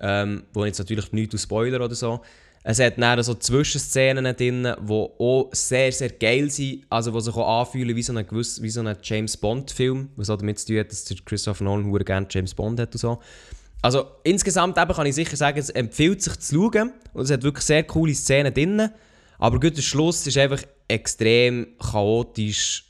Ähm, 0.01 0.43
wo 0.53 0.63
jetzt 0.63 0.79
natürlich 0.79 1.11
nicht 1.11 1.33
aus 1.33 1.43
Spoiler 1.43 1.83
oder 1.83 1.95
so. 1.95 2.21
Es 2.63 2.79
hat 2.79 2.97
dann 2.97 3.23
so 3.23 3.33
Zwischenszenen 3.33 4.35
drin, 4.35 4.63
die 4.63 4.91
auch 4.91 5.49
sehr, 5.53 5.91
sehr 5.91 6.09
geil 6.09 6.49
sind, 6.49 6.85
also 6.89 7.11
die 7.11 7.21
sich 7.21 7.35
auch 7.35 7.61
anfühlen 7.61 7.95
wie 7.95 8.03
so 8.03 8.13
ein, 8.13 8.27
gewiss, 8.27 8.61
wie 8.61 8.69
so 8.69 8.81
ein 8.81 8.97
James 9.01 9.37
Bond-Film, 9.37 10.09
was 10.15 10.29
auch 10.29 10.37
damit 10.37 10.59
zu 10.59 10.67
tun 10.67 10.79
hat, 10.79 10.91
dass 10.91 11.05
der 11.05 11.17
Christopher 11.23 11.63
Nolan 11.63 11.91
gerne 12.05 12.27
James 12.29 12.53
Bond 12.53 12.79
hat 12.79 12.93
und 12.93 12.99
so. 12.99 13.19
Also 13.81 14.07
insgesamt 14.23 14.77
eben 14.77 14.93
kann 14.93 15.05
ich 15.05 15.15
sicher 15.15 15.37
sagen, 15.37 15.57
es 15.57 15.69
empfiehlt 15.69 16.21
sich 16.21 16.37
zu 16.39 16.55
schauen 16.55 16.93
und 17.13 17.23
es 17.23 17.31
hat 17.31 17.43
wirklich 17.43 17.65
sehr 17.65 17.83
coole 17.83 18.13
Szenen 18.13 18.53
drin, 18.53 18.89
aber 19.39 19.59
gut, 19.59 19.77
der 19.77 19.81
Schluss 19.81 20.27
ist 20.27 20.37
einfach 20.37 20.61
extrem 20.89 21.67
chaotisch 21.79 22.89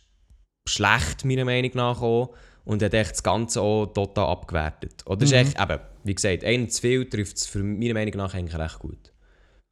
schlecht, 0.68 1.24
meiner 1.24 1.46
Meinung 1.46 1.72
nach 1.76 2.02
auch. 2.02 2.34
Und 2.66 2.84
hat 2.84 2.94
echt 2.94 3.12
das 3.12 3.24
Ganze 3.24 3.62
auch 3.62 3.88
total 3.88 4.26
abgewertet. 4.26 5.04
Oder 5.08 5.24
ist 5.24 5.32
echt, 5.32 5.60
eben, 5.60 5.80
wie 6.04 6.14
gesagt, 6.14 6.44
einer 6.44 6.68
zu 6.68 6.82
viel 6.82 7.10
trifft 7.10 7.38
es 7.38 7.48
für 7.48 7.64
meiner 7.64 7.96
Meinung 7.96 8.16
nach 8.18 8.34
eigentlich 8.36 8.60
recht 8.60 8.80
gut. 8.80 9.12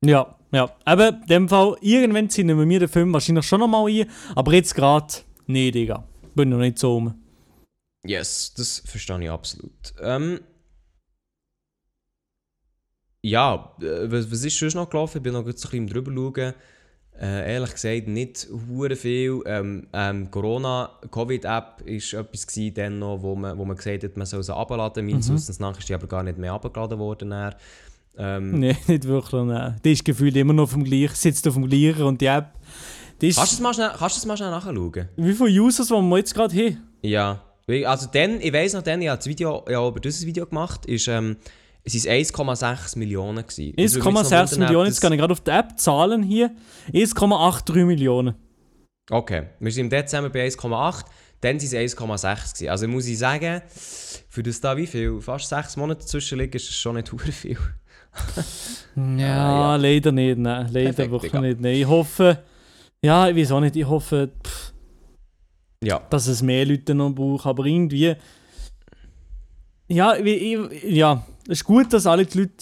ja, 0.04 0.36
ja. 0.52 0.72
Aber 0.84 1.10
in 1.10 1.26
dem 1.28 1.50
Fall, 1.50 1.76
irgendwann 1.82 2.30
ziehen 2.30 2.48
wir 2.48 2.56
mir 2.56 2.80
den 2.80 2.90
Film 2.90 3.14
wahrscheinlich 3.14 3.46
schon 3.46 3.60
nochmal 3.60 3.88
ein, 3.88 4.10
aber 4.36 4.54
jetzt 4.54 4.74
gerade, 4.74 5.14
nee, 5.46 5.70
Digga. 5.70 6.04
Bin 6.34 6.50
noch 6.50 6.58
nicht 6.58 6.80
so 6.80 6.94
rum. 6.94 7.14
Yes, 8.04 8.54
das 8.56 8.82
verstehe 8.86 9.22
ich 9.22 9.30
absolut. 9.30 9.94
Ähm, 10.02 10.40
ja, 13.28 13.72
äh, 13.82 14.12
was, 14.12 14.32
was 14.32 14.44
ist 14.44 14.58
sonst 14.58 14.76
noch 14.76 14.90
gelaufen? 14.90 15.18
Ich 15.18 15.24
bin 15.24 15.34
noch 15.34 15.46
ein 15.46 15.52
bisschen 15.52 15.88
drüber 15.88 16.12
schauen. 16.14 16.54
Äh, 17.20 17.54
ehrlich 17.54 17.72
gesagt, 17.72 18.08
nicht 18.08 18.48
hure 18.70 18.96
viel. 18.96 19.42
Ähm, 19.46 19.88
ähm, 19.92 20.30
Corona-Covid-App 20.30 21.84
war 21.84 22.20
etwas 22.20 22.48
gewesen, 22.48 22.74
dann 22.76 23.00
noch, 23.00 23.22
wo 23.22 23.36
man, 23.36 23.58
wo 23.58 23.66
man 23.66 23.76
gesagt 23.76 24.04
hat, 24.04 24.16
man 24.18 24.28
soll 24.28 24.44
sie 24.44 24.56
abladen. 24.56 25.06
Meines 25.06 25.32
Wissens 25.32 25.60
nach 25.60 25.78
ist 25.78 25.90
die 25.90 25.96
aber 25.96 26.08
gar 26.08 26.24
nicht 26.24 26.38
mehr 26.38 26.54
abgeladen 26.54 27.00
worden. 27.00 27.32
Dann. 27.32 27.56
Ähm, 28.18 28.52
Nein, 28.60 28.78
nicht 28.88 29.06
wirklich. 29.06 29.44
Nein. 29.44 29.76
Die 29.84 29.94
ist 29.94 30.06
gefühlt 30.06 30.36
immer 30.38 30.54
noch 30.54 30.72
dem 30.72 30.84
gleichen, 30.84 31.16
sitzt 31.16 31.48
auf 31.48 31.56
dem 31.56 31.68
gleichen 31.68 32.04
und 32.04 32.22
die 32.22 32.28
App. 32.28 32.54
Die 33.20 33.32
Kannst 33.32 33.54
du 33.54 33.56
das 33.56 33.62
mal 33.62 33.74
schnell, 33.74 33.90
kannst 33.98 34.16
du 34.16 34.20
das 34.20 34.26
mal 34.28 34.38
schnell 34.38 34.52
nachschauen? 34.52 35.10
wie 35.16 35.34
viele 35.34 35.62
Users, 35.62 35.88
die 35.88 35.94
wir 35.94 36.18
jetzt 36.18 36.36
gerade 36.36 36.56
haben? 36.56 36.88
Ja. 37.02 37.42
Also 37.86 38.08
dann, 38.14 38.40
ich 38.40 38.54
weiss 38.54 38.74
noch, 38.74 38.84
dann, 38.84 39.02
ich 39.02 39.10
habe 39.10 39.18
das 39.18 39.28
Video, 39.28 39.66
ja, 39.68 39.86
über 39.86 40.00
dieses 40.00 40.26
Video 40.26 40.46
gemacht, 40.46 40.86
ist, 40.86 41.08
ähm, 41.08 41.36
es 41.88 41.96
ist 41.96 42.06
1,6 42.08 42.98
Millionen 43.00 43.48
gewesen. 43.48 43.74
Es 43.78 43.96
würde 43.96 44.12
mich 44.12 44.14
noch 44.16 44.30
1,6 44.30 44.52
wundern, 44.52 44.60
Millionen, 44.60 44.88
jetzt 44.88 45.00
kann 45.00 45.14
ich 45.14 45.20
gerade 45.20 45.32
auf 45.32 45.40
die 45.40 45.52
App 45.52 45.80
zahlen 45.80 46.22
hier. 46.22 46.52
1,83 46.92 47.86
Millionen. 47.86 48.36
Okay, 49.10 49.44
wir 49.62 49.72
sind 49.72 49.86
im 49.86 49.90
Dezember 49.90 50.30
bei 50.30 50.46
1,8, 50.48 51.06
dann 51.40 51.60
sind 51.62 51.74
es 51.80 51.96
1,6 51.98 52.00
gewesen. 52.54 52.70
Also 52.70 52.88
muss 52.90 53.08
ich 53.08 53.18
sagen, 53.18 53.62
für 54.28 54.44
das 54.44 54.60
da 54.60 54.76
wie 54.76 54.86
viel, 54.86 55.22
fast 55.22 55.48
6 55.48 55.78
Monate 55.78 56.02
dazwischen 56.02 56.38
liegen, 56.40 56.52
ist 56.54 56.68
das 56.68 56.76
schon 56.76 56.96
nicht 56.96 57.10
viel. 57.32 57.58
Ja, 58.98 59.04
ja. 59.18 59.76
leider 59.78 60.12
nicht, 60.12 60.38
nein. 60.40 60.68
Leider 60.72 60.86
Perfekt, 60.90 61.12
wirklich 61.12 61.32
Digga. 61.32 61.42
nicht. 61.42 61.62
Nein. 61.62 61.76
Ich 61.76 61.88
hoffe, 61.88 62.44
ja, 63.02 63.30
ich 63.30 63.36
weiß 63.38 63.52
auch 63.54 63.60
nicht, 63.62 63.76
ich 63.78 63.88
hoffe, 63.88 64.30
pff, 64.46 64.74
Ja. 65.84 66.02
dass 66.10 66.28
es 66.28 66.42
mehr 66.42 66.66
Leute 66.66 66.94
noch 66.94 67.12
brauchen, 67.12 67.48
aber 67.48 67.66
irgendwie. 67.66 68.16
Ja, 69.88 70.16
ich, 70.16 70.84
ja, 70.84 71.26
es 71.46 71.60
ist 71.60 71.64
gut, 71.64 71.94
dass 71.94 72.06
alle 72.06 72.26
die 72.26 72.40
Leute 72.40 72.54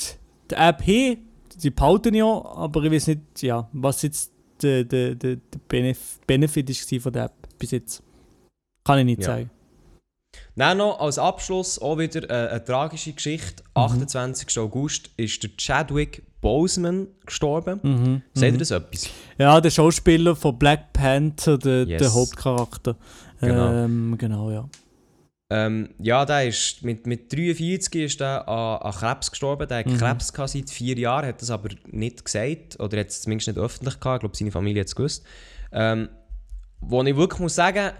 die 0.52 0.56
App 0.56 0.82
haben, 0.82 1.18
sie 1.58 1.70
behalten 1.72 2.14
ja, 2.14 2.26
aber 2.26 2.84
ich 2.84 2.92
weiß 2.92 3.08
nicht, 3.08 3.42
ja, 3.42 3.68
was 3.74 4.02
jetzt 4.04 4.32
der, 4.62 4.84
der, 4.84 5.16
der, 5.16 5.36
der 5.38 5.60
Benef 5.68 6.20
Benefit 6.28 6.70
ist 6.70 6.94
von 7.02 7.12
der 7.12 7.26
App 7.26 7.34
bis 7.58 7.72
jetzt. 7.72 8.04
Kann 8.84 9.00
ich 9.00 9.06
nicht 9.06 9.22
Ja. 9.22 9.26
sagen. 9.26 9.50
Dann 10.56 10.78
noch 10.78 11.00
als 11.00 11.18
Abschluss 11.18 11.80
auch 11.80 11.98
wieder 11.98 12.30
äh, 12.30 12.50
eine 12.50 12.64
tragische 12.64 13.14
Geschichte. 13.14 13.64
Mhm. 13.76 13.82
28. 13.82 14.60
August 14.60 15.10
ist 15.18 15.44
der 15.44 15.50
Chadwick 15.58 16.24
Boseman 16.42 17.08
gestorben. 17.26 17.80
Mhm. 17.84 18.22
Seht 18.34 18.50
ihr 18.50 18.54
mhm. 18.54 18.58
das 18.60 18.72
etwas? 18.72 19.10
Ja, 19.38 19.60
der 19.60 19.72
Schauspieler 19.72 20.36
von 20.36 20.58
Black 20.58 20.94
Panther, 20.94 21.58
der, 21.58 21.84
Yes. 21.88 22.02
der 22.02 22.14
Hauptcharakter. 22.14 22.96
Genau. 23.42 23.72
Ähm, 23.72 24.16
genau, 24.18 24.52
ja. 24.52 24.70
Ähm, 25.50 25.90
ja, 26.00 26.26
der 26.26 26.48
ist 26.48 26.84
mit, 26.84 27.06
mit 27.06 27.32
43 27.32 28.02
ist 28.04 28.20
der 28.20 28.48
an, 28.50 28.82
an 28.82 28.92
Krebs 28.94 29.30
gestorben. 29.30 29.68
Der 29.68 29.80
hat 29.80 29.86
Mhm. 29.86 29.98
Krebs 29.98 30.34
gehabt 30.34 30.50
seit 30.50 30.70
vier 30.70 30.98
Jahren, 30.98 31.28
hat 31.28 31.42
das 31.42 31.52
aber 31.52 31.70
nicht 31.86 32.26
gesagt. 32.26 32.80
Oder 32.80 33.00
hat 33.00 33.10
es 33.10 33.22
zumindest 33.22 33.48
nicht 33.50 33.60
öffentlich 33.60 34.00
gehabt. 34.00 34.18
Ich 34.18 34.20
glaube, 34.22 34.38
seine 34.38 34.52
Familie 34.52 34.82
hat 34.82 34.88
es 34.88 34.96
gewusst. 34.96 35.24
Ähm, 35.72 36.10
wo 36.82 37.04
ich 37.04 37.16
wirklich 37.16 37.40
muss 37.40 37.56
sagen, 37.56 37.92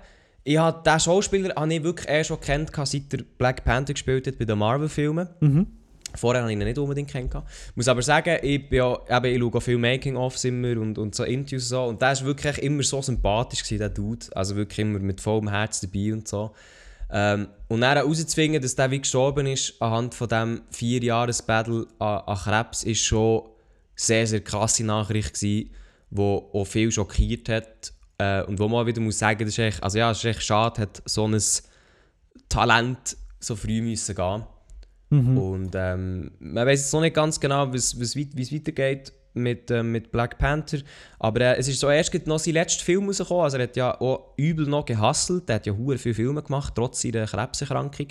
ich 0.44 0.58
habe 0.58 0.82
den 0.84 1.00
Schauspieler 1.00 1.56
habe 1.56 1.74
ich 1.74 1.84
wirklich 1.84 2.08
erst 2.08 2.28
schon 2.30 2.40
kennt, 2.40 2.72
seit 2.76 3.14
er 3.14 3.24
Black 3.38 3.64
Panther 3.64 3.94
gespielt 3.94 4.28
hat 4.28 4.38
bei 4.38 4.46
den 4.46 4.58
Marvel-Filmen. 4.58 5.28
Mhm. 5.40 5.68
Vorher 6.16 6.44
habe 6.44 6.52
ich 6.52 6.58
ihn 6.58 6.64
nicht 6.64 6.78
unbedingt 6.78 7.10
kennengelernt. 7.10 7.48
Ich 7.72 7.76
muss 7.76 7.88
aber 7.88 8.02
sagen, 8.02 8.38
ich, 8.42 8.70
bin 8.70 8.78
ja, 8.78 8.98
eben, 9.18 9.26
ich 9.26 9.40
schaue 9.40 9.56
auch 9.56 9.60
viel 9.64 9.78
Making-ofs 9.78 10.46
immer 10.46 10.80
und, 10.80 10.98
und 10.98 11.14
so 11.14 11.24
Interviews 11.24 11.64
und 11.64 11.70
so. 11.70 11.84
Und 11.86 12.02
der 12.02 12.10
war 12.10 12.26
wirklich 12.26 12.58
immer 12.60 12.84
so 12.84 13.02
sympathisch, 13.02 13.64
gewesen, 13.64 13.80
der 13.80 13.90
Dude. 13.90 14.26
Also 14.34 14.56
wirklich 14.56 14.80
immer 14.80 15.00
mit 15.00 15.20
vollem 15.20 15.50
Herz 15.50 15.82
dabei 15.82 16.14
und 16.14 16.28
so. 16.28 16.52
Ähm, 17.12 17.48
und 17.68 17.82
dann 17.82 17.98
herauszufinden, 17.98 18.62
dass 18.62 18.76
der 18.76 18.92
wie 18.92 19.00
gestorben 19.00 19.46
ist, 19.48 19.82
anhand 19.82 20.16
von 20.16 20.28
diesem 20.28 20.62
vier 20.72 21.04
jahres 21.04 21.42
battle 21.42 21.88
an, 22.00 22.20
an 22.26 22.38
Krebs, 22.38 22.84
ist 22.84 23.04
schon 23.04 23.44
sehr, 23.96 24.28
sehr 24.28 24.42
krasse 24.42 24.84
Nachricht 24.84 25.34
gewesen, 25.34 25.72
die 26.10 26.22
auch 26.22 26.66
viel 26.66 26.92
schockiert 26.92 27.50
hat. 27.50 27.94
Äh, 28.18 28.44
und 28.44 28.60
wo 28.60 28.68
man 28.68 28.86
wieder 28.88 29.02
muss 29.02 29.20
sagen, 29.20 29.40
das 29.40 29.50
ist 29.50 29.60
echt, 29.60 29.84
also 29.84 29.98
ja, 29.98 30.12
es 30.12 30.20
ist 30.20 30.26
echt 30.26 30.44
schade, 30.44 30.82
hat 30.82 31.02
so 31.06 31.28
ein 31.28 31.42
Talent 32.50 33.18
so 33.40 33.56
früh 33.56 33.82
müssen 33.82 34.16
gehen 34.16 34.44
Mhm. 35.12 35.38
und 35.38 35.72
ähm, 35.76 36.32
man 36.40 36.66
weiß 36.66 36.80
jetzt 36.80 36.94
noch 36.94 37.02
nicht 37.02 37.16
ganz 37.16 37.40
genau, 37.40 37.72
wie 37.72 37.78
es 37.78 38.16
weitergeht 38.18 39.14
mit, 39.36 39.70
ähm, 39.72 39.92
mit 39.92 40.12
Black 40.12 40.38
Panther. 40.38 40.80
Aber 41.20 41.42
äh, 41.42 41.58
es 41.58 41.68
ist 41.68 41.80
so 41.80 41.90
erst 41.90 42.28
noch 42.28 42.40
sein 42.40 42.54
letzter 42.54 42.84
Film 42.84 43.08
rausgekommen. 43.08 43.44
Also 43.44 43.58
er 43.58 43.64
hat 43.64 43.76
ja 43.76 44.00
auch 44.00 44.34
übel 44.38 44.68
noch 44.68 44.86
gehasselt. 44.86 45.50
Er 45.50 45.56
hat 45.56 45.66
ja 45.66 45.74
hure 45.74 45.98
viele 45.98 46.16
Filme 46.16 46.42
gemacht, 46.42 46.74
trotz 46.76 47.02
seiner 47.02 47.26
Krebserkrankung. 47.26 48.08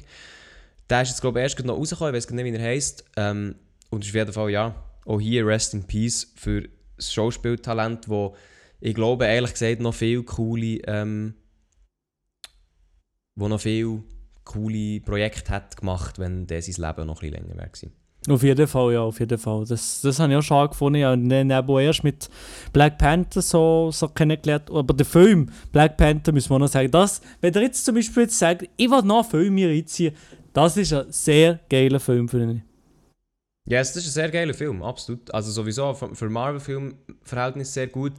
Der 0.89 1.03
ist 1.03 1.09
jetzt 1.09 1.21
glaube 1.21 1.41
ich 1.41 1.43
erst 1.43 1.65
noch 1.65 1.77
rausgekommen. 1.77 2.15
Ich 2.15 2.25
weiß 2.25 2.31
nicht, 2.31 2.45
wie 2.45 2.57
er 2.57 2.63
heisst. 2.63 3.05
Ähm, 3.17 3.57
und 3.91 4.05
ist 4.05 4.11
auf 4.11 4.15
jeden 4.15 4.33
Fall, 4.33 4.51
ja, 4.51 4.75
auch 5.07 5.21
hier 5.21 5.47
Rest 5.47 5.75
in 5.75 5.85
Peace 5.85 6.33
für 6.37 6.69
das 6.97 7.13
Schauspieltalent, 7.13 8.09
wo 8.09 8.37
ich 8.81 8.95
glaube, 8.95 9.27
ehrlich 9.27 9.53
gesagt, 9.53 9.81
noch 9.81 9.95
viel 9.95 10.23
coole, 10.25 10.79
ähm, 10.87 11.35
wo 13.35 13.49
noch 13.49 13.61
viel 13.61 14.03
coole 14.45 15.01
Projekte 15.01 15.53
hat 15.53 15.77
gemacht, 15.77 16.19
wenn 16.19 16.47
der 16.47 16.63
sein 16.63 16.87
Leben 16.87 17.07
noch 17.07 17.23
ein 17.23 17.31
bisschen 17.31 17.47
länger 17.49 17.57
wäre. 17.57 17.93
Auf 18.29 18.43
jeden 18.43 18.67
Fall, 18.67 18.95
ja, 18.95 19.03
auf 19.03 19.21
jeden 19.21 19.37
Fall. 19.37 19.65
Das, 19.67 20.01
das 20.01 20.19
habe 20.19 20.33
ich 20.33 20.39
auch 20.39 20.43
schon 20.43 20.69
gefunden. 20.69 20.99
Ja, 20.99 21.13
und 21.13 21.29
dann 21.29 21.51
eben 21.51 21.79
erst 21.79 22.05
mit 22.05 22.31
Black 22.73 22.97
Panther 22.97 23.43
so, 23.43 23.91
so 23.93 24.09
kennengelernt. 24.09 24.71
Aber 24.71 24.95
der 24.95 25.05
Film 25.05 25.51
Black 25.73 25.99
Panther, 25.99 26.33
müssen 26.33 26.51
wir 26.51 26.59
noch 26.59 26.69
sagen, 26.69 26.91
das, 26.91 27.21
wenn 27.43 27.53
ihr 27.53 27.63
jetzt 27.63 27.85
zum 27.85 27.95
Beispiel 27.95 28.23
jetzt 28.23 28.39
sagt, 28.39 28.67
ich 28.77 28.91
will 28.91 29.03
noch 29.03 29.23
einen 29.23 29.31
Film 29.31 29.57
hier 29.59 29.69
reinziehen, 29.69 30.15
das 30.55 30.77
ist 30.77 30.93
ein 30.95 31.05
sehr 31.11 31.61
geiler 31.69 32.01
Film 32.01 32.29
für 32.29 32.47
mich. 32.47 32.63
Ja, 33.67 33.79
yes, 33.79 33.93
das 33.93 34.05
ist 34.05 34.11
ein 34.11 34.13
sehr 34.13 34.31
geiler 34.31 34.55
Film, 34.55 34.83
absolut. 34.83 35.33
Also 35.35 35.51
sowieso 35.51 35.93
für, 35.93 36.15
für 36.15 36.31
Marvel-Film-Verhältnis 36.31 37.75
sehr 37.75 37.89
gut. 37.89 38.13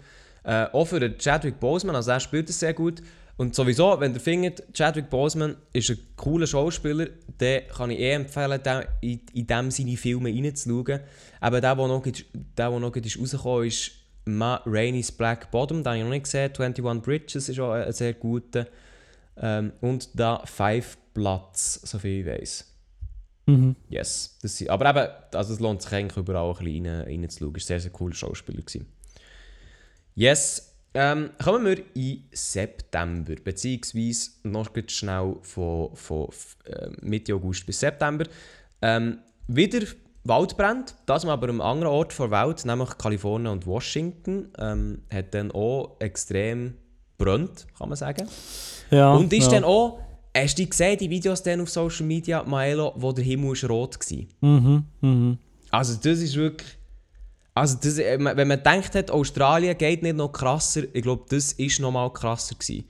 Äh, 0.43 0.65
auch 0.71 0.85
für 0.85 0.99
den 0.99 1.17
Chadwick 1.17 1.59
Boseman, 1.59 1.95
also 1.95 2.11
er 2.11 2.19
spielt 2.19 2.49
es 2.49 2.59
sehr 2.59 2.73
gut. 2.73 3.01
Und 3.37 3.53
sowieso, 3.53 3.99
wenn 3.99 4.13
ihr 4.13 4.19
findet, 4.19 4.73
Chadwick 4.73 5.09
Boseman 5.09 5.57
ist 5.73 5.89
ein 5.89 5.97
cooler 6.15 6.47
Schauspieler, 6.47 7.07
dann 7.37 7.67
kann 7.67 7.91
ich 7.91 7.99
eh 7.99 8.11
empfehlen, 8.11 8.61
den, 8.63 8.83
in, 9.01 9.21
in 9.33 9.47
dem 9.47 9.71
seine 9.71 9.97
Filme 9.97 10.29
reinzuschauen. 10.29 11.01
Aber 11.41 11.59
der, 11.59 11.75
der 11.75 11.87
noch, 11.87 12.03
der, 12.03 12.13
der 12.57 12.79
noch 12.79 12.95
ist 12.95 13.19
rausgekommen 13.19 13.67
ist, 13.67 13.91
Ma 14.25 14.61
Rainey's 14.65 15.11
Black 15.11 15.51
Bottom, 15.51 15.83
den 15.83 15.87
habe 15.87 15.97
ich 15.97 16.03
noch 16.03 16.09
nicht 16.09 16.23
gesehen. 16.23 16.51
21 16.57 17.03
Bridges 17.03 17.49
ist 17.49 17.59
auch 17.59 17.73
ein 17.73 17.91
sehr 17.91 18.13
guter. 18.13 18.67
Ähm, 19.37 19.73
und 19.81 20.09
da 20.17 20.41
Five 20.45 20.97
Bloods, 21.13 21.81
soviel 21.83 22.21
ich 22.21 22.25
weiß. 22.25 22.71
Mhm. 23.47 23.75
Yes. 23.89 24.37
Das 24.41 24.57
sind, 24.57 24.69
aber 24.69 24.89
eben, 24.89 25.07
also 25.35 25.53
es 25.53 25.59
lohnt 25.59 25.81
sich 25.81 25.91
eigentlich 25.91 26.17
überall 26.17 26.49
ein 26.49 26.63
bisschen 26.63 26.87
rein, 26.87 27.01
reinzuschauen. 27.01 27.53
Es 27.55 27.63
war 27.63 27.67
sehr, 27.67 27.79
sehr 27.81 27.91
cooler 27.91 28.15
Schauspieler. 28.15 28.61
Gewesen. 28.61 28.87
Yes. 30.15 30.74
Ähm, 30.97 31.31
kommen 31.43 31.65
wir 31.65 31.83
in 31.93 32.23
September, 32.31 33.35
beziehungsweise 33.43 34.29
noch 34.43 34.71
ganz 34.71 34.93
schnell 34.93 35.35
von, 35.41 35.93
von 35.93 36.29
äh, 36.63 36.87
Mitte 37.01 37.35
August 37.35 37.65
bis 37.65 37.81
September. 37.81 38.25
Ähm, 38.81 39.19
wieder 39.47 39.85
Waldbrand, 40.23 40.95
das 41.05 41.25
mal 41.25 41.33
aber 41.33 41.49
am 41.49 41.59
anderen 41.59 41.93
Ort 41.93 42.17
der 42.17 42.31
Welt, 42.31 42.65
nämlich 42.65 42.97
Kalifornien 42.97 43.51
und 43.51 43.67
Washington, 43.67 44.47
ähm, 44.57 45.01
hat 45.13 45.33
dann 45.33 45.51
auch 45.51 45.97
extrem 45.99 46.75
brennt, 47.17 47.67
kann 47.77 47.89
man 47.89 47.97
sagen. 47.97 48.27
Ja, 48.89 49.13
Und 49.13 49.33
ist 49.33 49.47
ja. 49.47 49.59
dann 49.59 49.65
auch, 49.65 49.99
hast 50.35 50.57
du 50.57 50.65
gesehen, 50.65 50.97
die 50.97 51.09
Videos 51.09 51.43
dann 51.43 51.59
auf 51.59 51.69
Social 51.69 52.05
Media, 52.05 52.41
Maelo, 52.43 52.93
wo 52.95 53.11
der 53.11 53.23
Himmel 53.25 53.51
ist 53.51 53.69
rot 53.69 53.99
war? 53.99 54.49
Mhm, 54.49 54.85
mhm. 55.01 55.37
Also 55.71 55.95
das 55.95 56.19
ist 56.21 56.35
wirklich... 56.35 56.77
Also 57.55 57.77
das, 57.81 57.97
äh, 57.97 58.17
wenn 58.19 58.47
man 58.47 58.61
denkt 58.61 58.93
hat, 58.95 59.09
Australien 59.09 59.77
geht 59.77 60.03
nicht 60.03 60.15
noch 60.17 60.29
krasser, 60.31 60.83
ich 60.93 61.01
glaube, 61.01 61.25
das 61.29 61.53
ist 61.53 61.79
noch 61.79 61.91
mal 61.91 62.11
krasser 62.11 62.55
gewesen. 62.55 62.85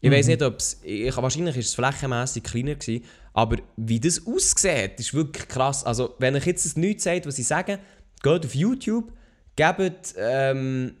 Ich 0.00 0.10
weiß 0.10 0.28
nicht, 0.28 0.42
ob 0.42 0.58
es... 0.58 0.80
ich- 0.84 1.14
Wahrscheinlich 1.16 1.56
ist 1.56 1.68
es 1.70 1.74
flächenmässig 1.74 2.44
kleiner 2.44 2.76
gewesen, 2.76 3.04
aber 3.34 3.56
wie 3.76 3.98
das 3.98 4.24
aussieht, 4.26 4.92
ist 5.00 5.12
wirklich 5.12 5.48
krass. 5.48 5.82
Also 5.84 6.14
wenn 6.20 6.36
ich 6.36 6.44
jetzt 6.44 6.64
das 6.64 6.76
nichts 6.76 7.02
sagt, 7.04 7.26
was 7.26 7.38
ich 7.38 7.46
sage, 7.46 7.78
geht 8.22 8.46
auf 8.46 8.54
YouTube, 8.54 9.12
gebt... 9.56 10.14
Ähm, 10.16 10.94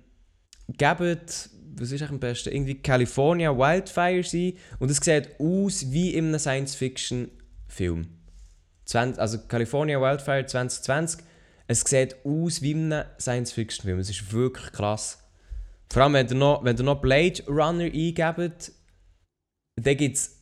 gebt... 0.68 1.50
Was 1.78 1.92
ist 1.92 2.00
eigentlich 2.00 2.10
am 2.10 2.18
besten? 2.20 2.48
Irgendwie 2.52 2.74
California 2.82 3.56
Wildfire 3.56 4.24
sein 4.24 4.54
und 4.78 4.90
es 4.90 4.96
sieht 4.96 5.38
aus 5.38 5.92
wie 5.92 6.14
in 6.14 6.28
einem 6.28 6.38
Science-Fiction-Film. 6.40 8.06
20, 8.86 9.20
also 9.20 9.38
California 9.46 10.00
Wildfire 10.00 10.46
2020, 10.46 11.20
es 11.66 11.80
sieht 11.80 12.16
aus 12.24 12.62
wie 12.62 12.72
in 12.72 12.92
einem 12.92 13.06
Science-Fiction-Film. 13.18 13.98
Es 13.98 14.10
ist 14.10 14.32
wirklich 14.32 14.72
krass. 14.72 15.22
Vor 15.90 16.02
allem, 16.02 16.14
wenn 16.14 16.28
ihr 16.28 16.34
noch, 16.34 16.64
wenn 16.64 16.76
ihr 16.76 16.82
noch 16.82 17.00
Blade 17.00 17.42
Runner 17.46 17.84
eingebt, 17.84 18.72
dann 19.76 19.96
gibt 19.96 20.16
es 20.16 20.36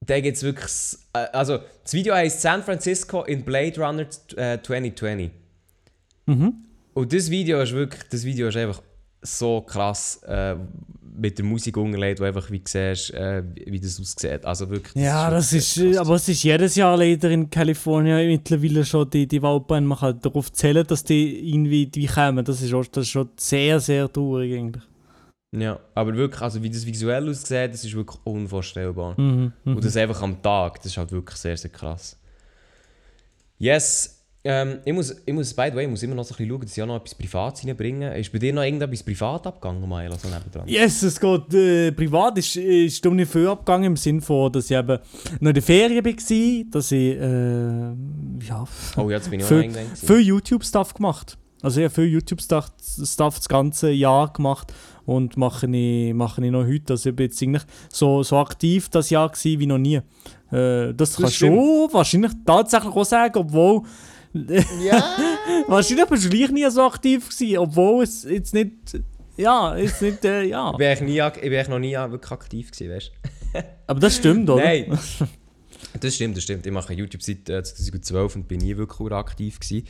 dann 0.00 0.22
gibt's 0.22 0.42
wirklich... 0.42 0.72
äh, 1.12 1.26
Also, 1.32 1.58
das 1.82 1.92
Video 1.92 2.14
heißt 2.14 2.40
San 2.40 2.62
Francisco 2.62 3.24
in 3.24 3.44
Blade 3.44 3.78
Runner 3.80 4.06
äh, 4.36 4.58
2020. 4.62 5.30
Mhm. 6.26 6.64
Und 6.94 7.12
das 7.12 7.30
Video 7.30 7.60
ist 7.60 7.72
wirklich... 7.72 8.02
Das 8.10 8.24
Video 8.24 8.48
ist 8.48 8.56
einfach 8.56 8.82
so 9.22 9.60
krass 9.62 10.22
äh, 10.26 10.56
mit 11.16 11.38
der 11.38 11.44
Musik 11.44 11.76
unterlegt, 11.76 12.20
wo 12.20 12.24
einfach 12.24 12.50
wie 12.50 12.62
siehst, 12.64 13.12
äh, 13.12 13.42
wie 13.54 13.72
wie 13.72 13.80
das 13.80 14.00
aussieht. 14.00 14.44
Also 14.44 14.70
wirklich... 14.70 14.94
Ja, 14.94 15.30
das 15.30 15.52
ist, 15.52 15.76
äh, 15.76 15.90
krass. 15.90 15.98
aber 15.98 16.14
es 16.14 16.28
ist 16.28 16.42
jedes 16.42 16.74
Jahr 16.76 16.96
leider 16.96 17.30
in 17.30 17.50
Kalifornien 17.50 18.26
mittlerweile 18.26 18.84
schon 18.84 19.10
die, 19.10 19.26
die 19.26 19.42
Waldbrände. 19.42 19.88
Man 19.88 19.98
kann 19.98 20.20
darauf 20.20 20.52
zählen, 20.52 20.86
dass 20.86 21.04
die 21.04 21.50
irgendwie 21.50 21.86
die 21.86 22.06
kommen. 22.06 22.44
Das 22.44 22.62
ist, 22.62 22.72
auch, 22.72 22.86
das 22.86 23.02
ist 23.02 23.10
schon 23.10 23.28
sehr, 23.36 23.80
sehr 23.80 24.10
traurig 24.10 24.58
eigentlich. 24.58 24.84
Ja, 25.52 25.80
aber 25.94 26.14
wirklich, 26.14 26.40
also 26.40 26.62
wie 26.62 26.70
das 26.70 26.86
visuell 26.86 27.28
aussieht, 27.28 27.72
das 27.72 27.84
ist 27.84 27.94
wirklich 27.94 28.18
unvorstellbar. 28.24 29.20
Mhm, 29.20 29.52
mhm. 29.64 29.76
Und 29.76 29.84
das 29.84 29.96
einfach 29.96 30.22
am 30.22 30.40
Tag, 30.40 30.76
das 30.76 30.86
ist 30.86 30.96
halt 30.96 31.10
wirklich 31.10 31.36
sehr, 31.36 31.56
sehr 31.56 31.70
krass. 31.70 32.16
Yes, 33.58 34.19
Ähm, 34.42 34.78
ich, 34.86 34.92
muss, 34.94 35.14
ich 35.26 35.34
muss, 35.34 35.52
by 35.52 35.68
the 35.70 35.76
way, 35.76 35.84
ich 35.84 35.90
muss 35.90 36.02
immer 36.02 36.14
noch 36.14 36.24
so 36.24 36.32
ein 36.34 36.38
bisschen 36.38 36.48
schauen, 36.48 36.60
dass 36.62 36.76
ich 36.76 36.82
auch 36.82 36.86
noch 36.86 36.96
etwas 36.96 37.14
Privates 37.14 37.66
reinbringe. 37.66 38.18
Ist 38.18 38.32
bei 38.32 38.38
dir 38.38 38.54
noch 38.54 38.62
irgendetwas 38.62 39.02
privat 39.02 39.46
abgegangen, 39.46 39.86
Maela, 39.86 40.16
so 40.16 40.28
nebendran? 40.28 40.66
Yes, 40.66 41.02
es 41.02 41.20
geht 41.20 41.52
äh, 41.52 41.92
privat. 41.92 42.38
Ist, 42.38 42.56
ist 42.56 43.04
um 43.06 43.16
nicht 43.16 43.30
viel 43.30 43.46
abgegangen 43.48 43.84
im 43.88 43.96
Sinne 43.96 44.22
von, 44.22 44.50
dass 44.50 44.70
ich 44.70 44.76
eben 44.76 44.98
noch 45.40 45.48
in 45.50 45.54
der 45.54 45.62
Ferien 45.62 46.02
war, 46.02 46.64
dass 46.70 46.90
ich 46.92 47.16
äh, 47.16 48.46
ja, 48.48 48.64
Oh, 48.96 49.10
ja, 49.10 49.16
jetzt 49.18 49.30
bin 49.30 49.40
ich 49.40 49.44
auch 49.44 49.48
Viel- 49.50 49.72
viel 49.94 50.20
YouTube-Stuff 50.20 50.94
gemacht. 50.94 51.36
Also 51.62 51.80
ich 51.80 51.84
habe 51.84 51.94
viel 51.94 52.06
YouTube-Stuff 52.06 52.68
Stuff 53.04 53.36
das 53.36 53.46
ganze 53.48 53.90
Jahr 53.90 54.32
gemacht 54.32 54.72
und 55.04 55.36
mache 55.36 55.66
ich, 55.66 56.14
mache 56.14 56.42
ich 56.42 56.50
noch 56.50 56.64
heute. 56.64 56.94
Also 56.94 57.10
ich 57.10 57.16
bin 57.16 57.26
jetzt 57.26 57.42
eigentlich 57.42 57.64
so, 57.92 58.22
so 58.22 58.38
aktiv 58.38 58.88
das 58.88 59.10
Jahr 59.10 59.28
gewesen 59.28 59.60
wie 59.60 59.66
noch 59.66 59.76
nie. 59.76 59.96
Äh, 60.50 60.94
das 60.94 61.16
kannst 61.16 61.34
du 61.34 61.44
stimmt. 61.46 61.56
schon 61.58 61.88
wahrscheinlich 61.92 62.32
tatsächlich 62.46 62.94
auch 62.94 63.04
sagen, 63.04 63.36
obwohl 63.38 63.82
Ja! 64.32 65.16
wahrscheinlich 65.68 66.06
bist 66.06 66.24
du 66.24 66.28
gleich 66.30 66.50
nie 66.50 66.68
so 66.70 66.82
aktiv 66.82 67.28
gewesen, 67.28 67.58
obwohl 67.58 68.04
es 68.04 68.24
jetzt 68.24 68.54
nicht, 68.54 68.72
ja, 69.36 69.76
jetzt 69.76 70.00
nicht, 70.02 70.24
äh, 70.24 70.42
ja. 70.44 70.70
Ich 70.72 70.76
bin 70.76 70.86
eigentlich 70.86 71.08
nie, 71.10 71.20
ak- 71.20 71.36
ich 71.38 71.42
bin 71.42 71.54
eigentlich 71.54 71.68
noch 71.68 71.78
nie 71.78 71.94
wirklich 71.94 72.30
aktiv 72.32 72.70
gewesen, 72.70 72.90
weißt 72.94 73.12
du? 73.54 73.64
Aber 73.86 74.00
das 74.00 74.16
stimmt, 74.16 74.48
oder? 74.48 74.62
Nein! 74.62 74.98
Das 76.00 76.14
stimmt, 76.14 76.36
das 76.36 76.44
stimmt. 76.44 76.66
Ich 76.66 76.72
mache 76.72 76.92
YouTube 76.94 77.22
seit 77.22 77.48
äh, 77.48 77.62
2012 77.62 78.36
und 78.36 78.46
bin 78.48 78.58
nie 78.60 78.76
wirklich 78.76 79.10
aktiv 79.12 79.58
gewesen. 79.58 79.86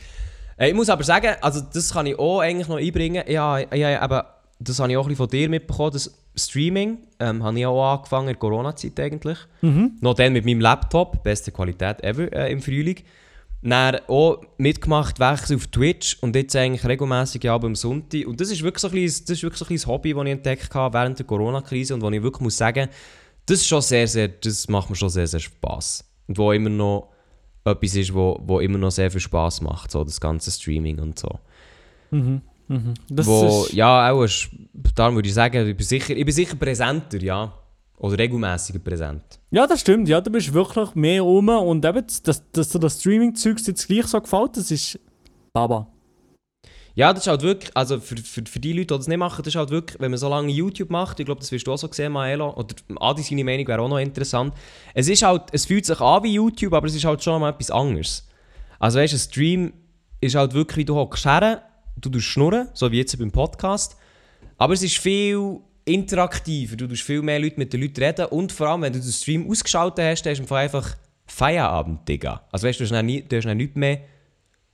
Äh, 0.57 0.69
ich 0.69 0.73
muss 0.75 0.89
aber 0.89 1.03
sagen, 1.03 1.35
also 1.41 1.61
das 1.61 1.93
kann 1.93 2.05
ich 2.07 2.17
auch 2.17 2.39
eigentlich 2.39 2.67
noch 2.67 2.77
einbringen. 2.77 3.23
Ja, 3.27 3.59
ja, 3.75 3.99
aber 4.01 4.39
das 4.59 4.79
habe 4.79 4.91
ich 4.91 4.97
auch 4.97 5.03
ein 5.03 5.09
bisschen 5.09 5.17
von 5.17 5.29
dir 5.29 5.49
mitbekommen. 5.49 5.91
Das 5.93 6.11
Streaming 6.35 6.99
ähm, 7.19 7.43
habe 7.43 7.59
ich 7.59 7.65
auch 7.65 7.93
angefangen 7.97 8.29
in 8.29 8.33
der 8.33 8.39
Corona-Zeit 8.39 8.99
eigentlich. 8.99 9.37
Mhm. 9.61 9.97
Noch 10.01 10.13
dann 10.15 10.33
mit 10.33 10.45
meinem 10.45 10.61
Laptop, 10.61 11.23
beste 11.23 11.51
Qualität 11.51 12.03
ever 12.03 12.31
äh, 12.33 12.51
im 12.51 12.61
Frühling. 12.61 12.97
Dann 13.63 13.97
auch 14.07 14.41
mitgemacht, 14.57 15.19
Wechsel 15.19 15.57
auf 15.57 15.67
Twitch 15.67 16.17
und 16.21 16.35
jetzt 16.35 16.55
eigentlich 16.55 16.85
regelmäßig 16.85 17.43
ja, 17.43 17.55
am 17.55 17.75
Sonntag. 17.75 18.25
Und 18.25 18.41
das 18.41 18.49
ist 18.49 18.63
wirklich 18.63 18.81
so 18.81 18.87
ein, 18.87 18.93
kleines, 18.93 19.23
das 19.23 19.37
ist 19.37 19.43
wirklich 19.43 19.59
so 19.59 19.65
ein 19.65 19.67
kleines 19.67 19.87
Hobby, 19.87 20.13
das 20.13 20.25
ich 20.25 20.31
entdeckt 20.31 20.73
habe 20.73 20.93
während 20.97 21.19
der 21.19 21.25
Corona-Krise 21.27 21.93
und 21.93 22.01
wo 22.01 22.09
ich 22.09 22.23
wirklich 22.23 22.41
muss 22.41 22.57
sagen, 22.57 22.89
das 23.45 23.59
ist 23.59 23.67
schon 23.67 23.81
sehr, 23.81 24.07
sehr, 24.07 24.29
das 24.29 24.67
macht 24.67 24.89
mir 24.89 24.95
schon 24.95 25.09
sehr, 25.09 25.27
sehr 25.27 25.39
Spass. 25.39 26.03
Und 26.27 26.37
wo 26.37 26.51
immer 26.51 26.69
noch 26.69 27.09
etwas 27.63 27.95
ist, 27.95 28.13
wo, 28.13 28.39
wo 28.41 28.59
immer 28.59 28.77
noch 28.77 28.91
sehr 28.91 29.11
viel 29.11 29.21
Spass 29.21 29.61
macht, 29.61 29.91
so 29.91 30.03
das 30.03 30.19
ganze 30.19 30.49
Streaming 30.49 30.99
und 30.99 31.19
so. 31.19 31.39
Mhm. 32.09 32.41
Mhm. 32.67 32.93
Das 33.09 33.27
wo, 33.27 33.65
ist, 33.65 33.73
ja, 33.73 34.11
auch, 34.11 34.25
darum 34.95 35.15
würde 35.15 35.27
ich 35.27 35.35
sagen, 35.35 35.67
ich 35.67 35.75
bin 35.75 35.85
sicher, 35.85 36.15
ich 36.15 36.25
bin 36.25 36.33
sicher 36.33 36.55
präsenter, 36.55 37.21
ja. 37.21 37.53
Oder 38.01 38.17
regelmäßiger 38.17 38.79
präsent. 38.79 39.21
ja, 39.51 39.67
das 39.67 39.81
stimmt. 39.81 40.09
Ja, 40.09 40.19
du 40.19 40.31
bist 40.31 40.51
wirklich 40.51 40.95
mehr 40.95 41.21
rum 41.21 41.49
und 41.49 41.85
eben, 41.85 42.03
dass, 42.23 42.51
dass 42.51 42.69
dir 42.69 42.79
das 42.79 42.99
Streaming-Zeug 42.99 43.59
jetzt 43.67 43.87
gleich 43.87 44.07
so 44.07 44.19
gefällt, 44.19 44.57
das 44.57 44.71
ist 44.71 44.99
Baba. 45.53 45.87
Ja, 46.95 47.13
das 47.13 47.23
ist 47.23 47.27
halt 47.27 47.43
wirklich, 47.43 47.69
also 47.75 47.99
für, 47.99 48.17
für, 48.17 48.43
für 48.43 48.59
die 48.59 48.73
Leute, 48.73 48.87
die 48.87 48.97
das 48.97 49.07
nicht 49.07 49.19
machen, 49.19 49.43
das 49.43 49.53
ist 49.53 49.55
halt 49.55 49.69
wirklich, 49.69 50.01
wenn 50.01 50.09
man 50.09 50.17
so 50.17 50.27
lange 50.29 50.51
YouTube 50.51 50.89
macht, 50.89 51.19
ich 51.19 51.27
glaube, 51.27 51.41
das 51.41 51.51
wirst 51.51 51.67
du 51.67 51.73
auch 51.73 51.77
so 51.77 51.87
sehen, 51.91 52.11
Maelo, 52.11 52.51
oder 52.55 52.75
Adi, 52.99 53.21
seine 53.21 53.43
Meinung 53.43 53.67
wäre 53.67 53.81
auch 53.81 53.87
noch 53.87 53.99
interessant. 53.99 54.55
Es 54.95 55.07
ist 55.07 55.21
halt, 55.21 55.43
es 55.51 55.67
fühlt 55.67 55.85
sich 55.85 56.01
an 56.01 56.23
wie 56.23 56.33
YouTube, 56.33 56.73
aber 56.73 56.87
es 56.87 56.95
ist 56.95 57.05
halt 57.05 57.23
schon 57.23 57.39
mal 57.39 57.51
etwas 57.51 57.69
anderes. 57.69 58.27
Also 58.79 58.97
weißt 58.97 59.13
du, 59.13 59.17
ein 59.17 59.19
Stream 59.19 59.73
ist 60.19 60.33
halt 60.33 60.55
wirklich, 60.55 60.87
du 60.87 60.95
hockst 60.95 61.25
her, 61.25 61.61
du 61.97 62.19
schnurren, 62.19 62.69
so 62.73 62.91
wie 62.91 62.97
jetzt 62.97 63.17
beim 63.19 63.31
Podcast, 63.31 63.95
aber 64.57 64.73
es 64.73 64.81
ist 64.81 64.97
viel 64.97 65.59
interaktiver, 65.85 66.75
du 66.75 66.87
tust 66.87 67.01
viel 67.03 67.21
mehr 67.21 67.39
Leute 67.39 67.55
mit 67.57 67.73
den 67.73 67.81
Leuten 67.81 68.03
reden 68.03 68.25
und 68.27 68.51
vor 68.51 68.67
allem, 68.67 68.81
wenn 68.83 68.93
du 68.93 68.99
den 68.99 69.11
Stream 69.11 69.49
ausgeschaltet 69.49 70.03
hast, 70.05 70.23
dann 70.23 70.31
hast 70.37 70.49
du 70.49 70.55
einfach- 70.55 70.95
Feierabend, 71.27 72.07
Digga. 72.09 72.41
Also 72.51 72.67
weißt 72.67 72.79
du, 72.81 72.85
du 72.85 72.93
hast 72.95 73.03
nie, 73.03 73.21
du 73.21 73.37
hast 73.37 73.45
nichts 73.45 73.75
mehr 73.75 73.99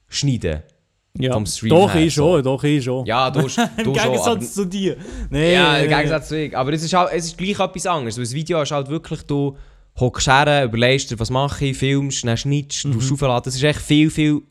schneiden. 0.08 0.64
Ja. 1.20 1.34
Vom 1.34 1.46
Stream 1.46 1.70
Doch, 1.70 1.94
her, 1.94 2.02
ich 2.04 2.14
schon, 2.14 2.38
so. 2.38 2.42
doch, 2.42 2.64
ich 2.64 2.84
schon. 2.84 3.06
Ja, 3.06 3.30
du, 3.32 3.42
hast- 3.44 3.58
Im 3.78 3.84
du 3.84 3.84
schon, 3.96 4.00
aber, 4.00 4.12
Gegensatz 4.12 4.54
zu 4.54 4.66
dir. 4.66 4.98
Nee, 5.30 5.54
Ja, 5.54 5.78
im. 5.78 5.90
Gegensatz 5.90 6.28
zu 6.30 6.38
ich. 6.38 6.56
Aber 6.58 6.72
es 6.74 6.84
ist, 6.84 6.94
halt, 6.94 7.10
es 7.14 7.26
ist 7.26 7.38
gleich 7.38 7.60
etwas 7.60 7.86
anderes. 7.88 8.18
Weil 8.18 8.24
das 8.24 8.34
Video 8.34 8.62
ist 8.62 8.72
halt 8.72 8.88
wirklich, 8.90 9.22
du 9.24 9.58
hockst 10.00 10.28
her, 10.28 10.64
überlegst 10.66 11.10
dir, 11.10 11.20
was 11.20 11.30
mache 11.32 11.66
ich, 11.66 11.78
filmst, 11.78 12.24
dann 12.26 12.38
schneidest, 12.38 12.84
du 12.86 12.90
Mhm. 12.90 13.14
aufladen. 13.14 13.42
Das 13.46 13.56
ist 13.56 13.64
echt 13.64 13.82
viel, 13.82 14.10
viel 14.12 14.42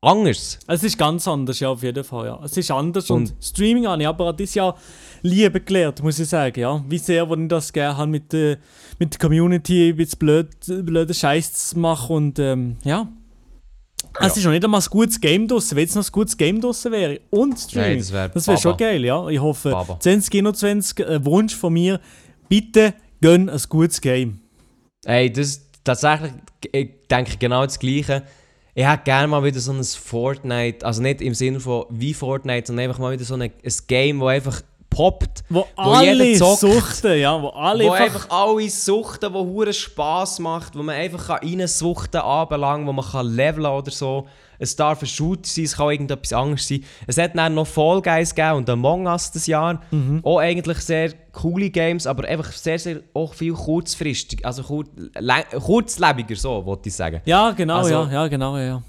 anders. 0.00 0.58
Es 0.66 0.82
ist 0.82 0.96
ganz 0.96 1.28
anders, 1.28 1.60
ja, 1.60 1.68
auf 1.68 1.82
jeden 1.82 2.04
Fall. 2.04 2.26
Ja. 2.26 2.40
Es 2.44 2.56
ist 2.56 2.70
anders 2.70 3.10
und, 3.10 3.30
Und- 3.32 3.44
Streaming 3.44 3.86
habe 3.86 4.00
ich 4.02 4.08
aber 4.08 4.32
dieses 4.32 4.54
Jahr 4.54 4.74
Liebe 5.22 5.60
gelernt, 5.60 6.02
muss 6.02 6.18
ich 6.18 6.28
sagen. 6.28 6.60
Ja. 6.60 6.84
Wie 6.88 6.98
sehr, 6.98 7.30
ich 7.30 7.48
das 7.48 7.72
gerne 7.72 7.96
habe, 7.96 8.10
mit, 8.10 8.32
der 8.32 8.58
mit 8.98 9.14
der 9.14 9.20
Community 9.20 9.90
ein 9.90 9.96
bisschen 9.96 10.18
blöd, 10.18 10.48
blöden 10.66 11.14
Scheiß 11.14 11.70
zu 11.70 11.78
machen 11.78 12.16
und 12.16 12.38
ähm, 12.38 12.76
ja. 12.84 13.08
Es 14.18 14.36
ist 14.36 14.44
noch 14.44 14.52
nicht 14.52 14.64
einmal 14.64 14.80
ein 14.80 14.86
gutes 14.90 15.20
Game 15.20 15.46
draussen, 15.46 15.76
wenn 15.76 15.84
jetzt 15.84 15.94
noch 15.94 16.04
ein 16.04 16.12
gutes 16.12 16.36
Game 16.36 16.60
draussen 16.60 16.92
wäre. 16.92 17.20
Und 17.30 17.58
Streaming. 17.58 17.88
Nein, 17.90 17.98
das 17.98 18.12
wäre 18.12 18.34
wäre 18.34 18.58
schon 18.58 18.76
geil, 18.76 19.04
ja. 19.04 19.28
Ich 19.28 19.38
hoffe, 19.38 19.70
Baba. 19.70 20.00
2021, 20.00 21.00
äh, 21.00 21.24
Wunsch 21.24 21.54
von 21.54 21.72
mir, 21.72 22.00
bitte 22.48 22.94
gönn 23.20 23.50
ein 23.50 23.60
gutes 23.68 24.00
Game. 24.00 24.40
Ey, 25.04 25.30
das 25.30 25.66
tatsächlich, 25.84 26.32
ich 26.72 26.90
denke 27.10 27.36
genau 27.38 27.64
das 27.64 27.78
Gleiche. 27.78 28.22
Ich 28.74 28.86
hätte 28.86 29.04
gerne 29.04 29.28
mal 29.28 29.42
wieder 29.42 29.60
so 29.60 29.72
ein 29.72 29.82
Fortnite, 29.82 30.84
also 30.84 31.00
nicht 31.00 31.22
im 31.22 31.34
Sinne 31.34 31.60
von 31.60 31.86
wie 31.90 32.12
Fortnite, 32.12 32.66
sondern 32.66 32.84
einfach 32.84 32.98
mal 32.98 33.12
wieder 33.12 33.24
so 33.24 33.34
ein, 33.34 33.42
ein 33.42 33.72
Game, 33.86 34.20
das 34.20 34.28
einfach 34.28 34.62
poppt. 34.90 35.44
Wo, 35.48 35.66
Wo 35.76 35.82
alle 35.92 36.34
zockt. 36.34 36.60
suchten, 36.60 37.18
ja. 37.20 37.40
Wo 37.40 37.48
alle 37.48 37.84
wo 37.84 37.92
einfach, 37.92 38.24
einfach 38.24 38.30
alle 38.30 38.70
suchten, 38.70 39.32
wo 39.34 39.44
hure 39.44 39.72
Spass 39.72 40.38
macht, 40.38 40.76
wo 40.76 40.82
man 40.82 40.94
einfach 40.94 41.26
kann 41.40 41.48
reinsuchten 41.48 42.20
anbelangt, 42.20 42.86
wo 42.86 42.92
man 42.92 43.04
kann 43.04 43.26
leveln 43.34 43.66
oder 43.66 43.90
so. 43.90 44.26
Es 44.58 44.74
darf 44.74 45.02
ein 45.02 45.06
Shooter 45.06 45.42
sein, 45.44 45.64
es 45.64 45.76
kann 45.76 45.90
irgendetwas 45.90 46.32
anderes 46.32 46.66
sein. 46.66 46.82
Es 47.06 47.18
hat 47.18 47.36
dann 47.36 47.52
noch 47.54 47.66
Fall 47.66 48.00
Guys 48.00 48.34
gegeben 48.34 48.56
und 48.56 48.70
Among 48.70 49.06
Us 49.06 49.30
das 49.30 49.46
Jahr. 49.46 49.82
Mhm. 49.90 50.20
Auch 50.24 50.38
eigentlich 50.38 50.78
sehr 50.78 51.12
coole 51.32 51.68
Games, 51.68 52.06
aber 52.06 52.26
einfach 52.26 52.50
sehr, 52.52 52.78
sehr 52.78 53.00
auch 53.12 53.34
viel 53.34 53.52
kurzfristig, 53.52 54.46
also 54.46 54.62
kur 54.62 54.84
le- 55.18 55.44
kurzlebiger, 55.60 56.36
so 56.36 56.64
wollte 56.64 56.88
ich 56.88 56.94
sagen. 56.94 57.20
Ja, 57.26 57.50
genau, 57.50 57.76
Also- 57.76 57.90
ja, 57.90 58.10
ja, 58.10 58.28
genau, 58.28 58.56
ja, 58.56 58.64
ja. 58.64 58.82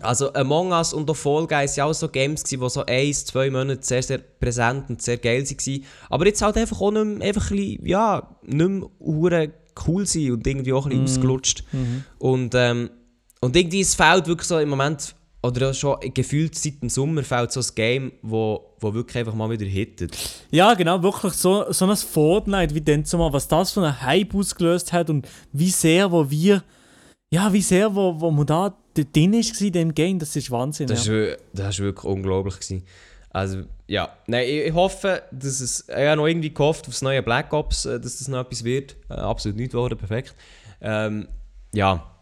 Also 0.00 0.32
Among 0.34 0.72
Us 0.72 0.92
und 0.92 1.10
auch 1.10 1.16
Fall 1.16 1.46
Guys 1.46 1.76
waren 1.78 1.90
auch 1.90 1.94
so 1.94 2.08
Games, 2.08 2.42
die 2.42 2.58
so 2.68 2.84
eins, 2.84 3.24
zwei 3.24 3.50
Monate 3.50 3.82
sehr, 3.82 4.02
sehr 4.02 4.18
präsent 4.18 4.90
und 4.90 5.00
sehr 5.00 5.16
geil 5.16 5.44
waren. 5.44 5.84
Aber 6.10 6.26
jetzt 6.26 6.42
halt 6.42 6.56
einfach 6.56 6.80
auch 6.80 6.90
nicht 6.90 7.04
mehr, 7.04 7.28
einfach 7.28 7.50
ein 7.50 7.56
bisschen, 7.56 7.86
ja, 7.86 8.36
nicht 8.42 8.68
mehr 9.00 9.50
cool 9.86 10.06
sind 10.06 10.30
und 10.32 10.46
irgendwie 10.46 10.72
auch 10.72 10.86
ein 10.86 10.90
bisschen 10.90 11.04
ausgelutscht. 11.04 11.64
Und, 12.18 12.54
ähm, 12.54 12.90
und 13.40 13.56
irgendwie 13.56 13.80
es 13.80 13.94
fehlt 13.94 14.26
wirklich 14.26 14.48
so 14.48 14.58
im 14.58 14.68
Moment, 14.68 15.14
oder 15.42 15.72
schon 15.72 15.98
gefühlt 16.12 16.54
seit 16.56 16.82
dem 16.82 16.88
Sommer 16.88 17.22
fehlt 17.22 17.52
so 17.52 17.60
ein 17.60 17.66
Game, 17.74 18.12
wo, 18.22 18.74
wo 18.80 18.92
wirklich 18.92 19.18
einfach 19.18 19.34
mal 19.34 19.48
wieder 19.48 19.66
hittet. 19.66 20.16
Ja, 20.50 20.74
genau, 20.74 21.02
wirklich 21.02 21.34
so, 21.34 21.70
so 21.72 21.86
ein 21.86 21.96
Fortnite 21.96 22.74
wie 22.74 22.80
dann 22.80 23.04
zumal, 23.04 23.32
was 23.32 23.48
das 23.48 23.70
für 23.70 23.82
einen 23.82 24.02
Hype 24.02 24.34
ausgelöst 24.34 24.92
hat 24.92 25.08
und 25.08 25.28
wie 25.52 25.70
sehr, 25.70 26.10
wo 26.10 26.28
wir, 26.28 26.62
ja, 27.30 27.52
wie 27.52 27.62
sehr, 27.62 27.94
wo, 27.94 28.20
wo 28.20 28.30
man 28.30 28.46
da 28.46 28.76
drin 29.04 29.34
ist 29.34 29.60
in 29.60 29.72
dem 29.72 29.94
Game, 29.94 30.18
das 30.18 30.34
ist 30.36 30.50
Wahnsinn. 30.50 30.86
Das, 30.86 31.06
ja. 31.06 31.14
ist, 31.14 31.38
das 31.52 31.68
ist 31.70 31.80
wirklich 31.80 32.04
unglaublich. 32.04 32.54
Gewesen. 32.54 32.84
Also, 33.30 33.64
ja. 33.86 34.10
Nein, 34.26 34.46
ich, 34.48 34.66
ich 34.66 34.74
hoffe, 34.74 35.22
dass 35.30 35.60
es. 35.60 35.86
Ich 35.88 35.94
habe 35.94 36.16
noch 36.16 36.26
irgendwie 36.26 36.52
gehofft 36.52 36.86
auf 36.86 36.94
das 36.94 37.02
neue 37.02 37.22
Black 37.22 37.52
Ops, 37.52 37.84
äh, 37.84 38.00
dass 38.00 38.18
das 38.18 38.28
noch 38.28 38.40
etwas 38.40 38.64
wird. 38.64 38.96
Äh, 39.10 39.14
absolut 39.14 39.58
nicht 39.58 39.72
geworden, 39.72 39.98
perfekt. 39.98 40.34
Ähm, 40.80 41.28
ja. 41.72 42.12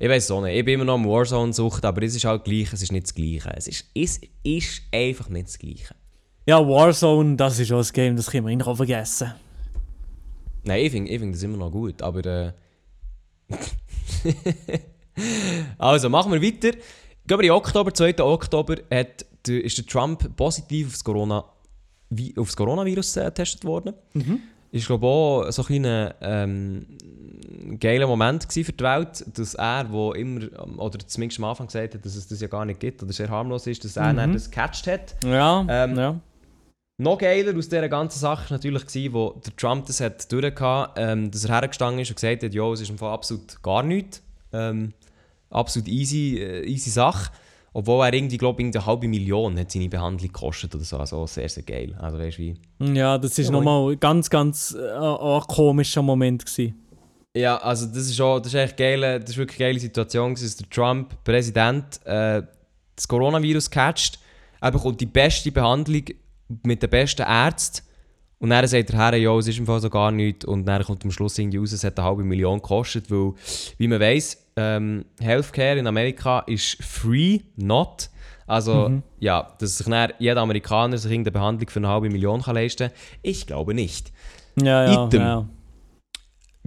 Ich 0.00 0.08
weiß 0.08 0.30
auch 0.30 0.42
nicht. 0.42 0.56
Ich 0.56 0.64
bin 0.64 0.74
immer 0.74 0.84
noch 0.84 0.94
am 0.94 1.06
Warzone-Sucht, 1.06 1.84
aber 1.84 2.02
es 2.02 2.14
ist 2.14 2.24
halt 2.24 2.44
gleich, 2.44 2.72
es 2.72 2.82
ist 2.82 2.92
nicht 2.92 3.06
das 3.06 3.14
Gleiche. 3.14 3.52
Es 3.56 3.66
ist, 3.66 3.84
es 3.94 4.20
ist 4.44 4.82
einfach 4.92 5.28
nicht 5.28 5.48
das 5.48 5.58
Gleiche. 5.58 5.94
ja, 6.46 6.58
Warzone, 6.58 7.36
das 7.36 7.58
ist 7.58 7.72
auch 7.72 7.84
ein 7.84 7.92
Game, 7.92 8.16
das 8.16 8.30
können 8.30 8.46
wir 8.46 8.66
auch 8.66 8.76
vergessen. 8.76 9.34
Nein, 10.64 10.84
ich 10.84 10.92
finde 10.92 11.10
ich 11.10 11.18
find 11.18 11.34
das 11.34 11.42
immer 11.42 11.56
noch 11.56 11.70
gut, 11.70 12.02
aber. 12.02 12.24
Äh... 12.26 12.52
also, 15.78 16.08
machen 16.08 16.32
wir 16.32 16.42
weiter. 16.42 16.70
Gehen 16.72 17.38
wir 17.38 17.42
in 17.44 17.50
Oktober, 17.50 17.92
2. 17.92 18.18
Oktober, 18.22 18.76
hat, 18.92 19.26
der- 19.46 19.64
ist 19.64 19.76
der 19.78 19.86
Trump 19.86 20.34
positiv 20.36 20.88
aufs, 20.88 21.04
Corona, 21.04 21.44
vi- 22.10 22.38
aufs 22.38 22.56
Coronavirus 22.56 23.16
äh, 23.18 23.24
getestet 23.26 23.64
worden. 23.64 23.94
Ist, 24.70 24.86
glaube 24.86 25.06
ich, 25.06 25.10
auch 25.10 25.50
so 25.50 25.62
ein 25.62 25.66
kleiner 25.66 26.14
ähm, 26.20 26.86
geiler 27.80 28.06
Moment 28.06 28.46
für 28.52 28.62
die 28.72 28.84
Welt, 28.84 29.24
dass 29.38 29.54
er, 29.54 29.90
wo 29.90 30.12
immer, 30.12 30.46
oder 30.78 30.98
zumindest 31.06 31.38
am 31.40 31.44
Anfang 31.46 31.66
gesagt 31.68 31.94
hat, 31.94 32.04
dass 32.04 32.14
es 32.16 32.26
das 32.28 32.40
ja 32.40 32.48
gar 32.48 32.64
nicht 32.66 32.78
gibt 32.80 33.02
oder 33.02 33.12
sehr 33.12 33.28
harmlos 33.30 33.66
ist, 33.66 33.84
dass 33.84 33.96
er 33.96 34.12
dann 34.12 34.32
das 34.34 34.50
gecatcht 34.50 34.86
hat. 34.86 35.16
Ja, 35.24 35.64
Ähm, 35.68 35.96
ja. 35.96 36.20
Noch 37.00 37.16
geiler 37.16 37.56
aus 37.56 37.68
dieser 37.68 37.88
ganzen 37.88 38.18
Sache 38.18 38.50
war 38.50 38.56
natürlich, 38.56 38.84
gewesen, 38.86 39.12
wo 39.14 39.40
der 39.46 39.54
Trump 39.56 39.86
das 39.86 40.00
hat 40.00 40.30
durchgehabt, 40.32 40.98
ähm, 40.98 41.30
dass 41.30 41.44
er 41.44 41.60
hergestanden 41.60 42.00
ist 42.00 42.10
und 42.10 42.16
gesagt 42.16 42.42
hat, 42.42 42.52
ja, 42.52 42.72
es 42.72 42.80
ist 42.80 42.90
im 42.90 42.98
Fall 42.98 43.12
absolut 43.12 43.62
gar 43.62 43.82
nichts. 43.84 44.20
Ähm, 44.52 44.92
absolut 45.50 45.88
easy, 45.88 46.38
äh, 46.38 46.64
easy 46.66 46.90
Sache. 46.90 47.30
Obwohl 47.74 48.04
er 48.06 48.14
irgendwie, 48.14 48.38
glaube 48.38 48.62
ich, 48.62 48.74
eine 48.74 48.86
halbe 48.86 49.06
Million 49.06 49.58
hat 49.58 49.70
seine 49.70 49.88
Behandlung 49.88 50.32
gekostet 50.32 50.74
oder 50.74 50.84
so. 50.84 50.96
Also 50.96 51.26
sehr, 51.26 51.48
sehr 51.48 51.62
geil. 51.62 51.94
Also 52.00 52.18
weißt 52.18 52.38
wie... 52.38 52.54
Ja, 52.80 53.18
das 53.18 53.38
ist 53.38 53.46
Ja, 53.46 53.52
nochmal 53.52 53.92
ein 53.92 54.00
ganz, 54.00 54.30
ganz 54.30 54.76
äh, 54.76 54.92
auch 54.96 55.46
ein 55.46 55.54
komischer 55.54 56.02
Moment 56.02 56.44
gewesen. 56.44 56.74
Ja, 57.36 57.58
also 57.58 57.86
das 57.86 57.98
ist 57.98 58.16
schon, 58.16 58.42
das 58.42 58.52
ist 58.52 58.58
echt 58.58 58.76
geile, 58.76 59.20
das 59.20 59.30
ist 59.30 59.36
wirklich 59.36 59.60
eine 59.60 59.68
geile 59.68 59.80
Situation, 59.80 60.34
gewesen, 60.34 60.46
dass 60.46 60.56
der 60.56 60.70
Trump, 60.70 61.22
Präsident, 61.22 62.00
äh, 62.04 62.42
das 62.96 63.06
Coronavirus 63.06 63.70
catcht, 63.70 64.18
er 64.60 64.72
bekommt 64.72 65.00
die 65.00 65.06
beste 65.06 65.52
Behandlung 65.52 66.02
mit 66.64 66.82
den 66.82 66.90
besten 66.90 67.22
Ärzten 67.22 67.86
und 68.38 68.50
dann 68.50 68.66
sagt 68.66 68.90
er, 68.90 69.16
ja, 69.16 69.36
es 69.36 69.46
ist 69.46 69.58
im 69.58 69.66
Fall 69.66 69.80
so 69.80 69.90
gar 69.90 70.10
nichts 70.10 70.46
und 70.46 70.64
dann 70.64 70.82
kommt 70.82 71.04
am 71.04 71.12
Schluss 71.12 71.38
irgendwie 71.38 71.58
raus, 71.58 71.72
es 71.72 71.84
hat 71.84 71.98
eine 71.98 72.08
halbe 72.08 72.24
Million 72.24 72.60
gekostet, 72.60 73.10
weil, 73.10 73.34
wie 73.76 73.86
man 73.88 74.00
weiss, 74.00 74.47
ähm, 74.58 75.04
Healthcare 75.20 75.78
in 75.78 75.86
Amerika 75.86 76.40
ist 76.40 76.82
free, 76.82 77.40
not. 77.56 78.10
Also, 78.46 78.88
Mhm. 78.88 79.02
ja, 79.20 79.52
dass 79.58 79.78
sich 79.78 79.86
dann 79.86 80.10
jeder 80.18 80.40
Amerikaner 80.40 80.96
sich 80.98 81.10
irgendeine 81.10 81.32
Behandlung 81.32 81.68
für 81.68 81.78
eine 81.80 81.88
halbe 81.88 82.08
Million 82.10 82.42
kann 82.42 82.54
leisten 82.54 82.88
kann, 82.88 82.96
ich 83.22 83.46
glaube 83.46 83.74
nicht. 83.74 84.12
Ja, 84.60 84.84
ja, 84.90 85.04
Item. 85.06 85.20
ja. 85.20 85.46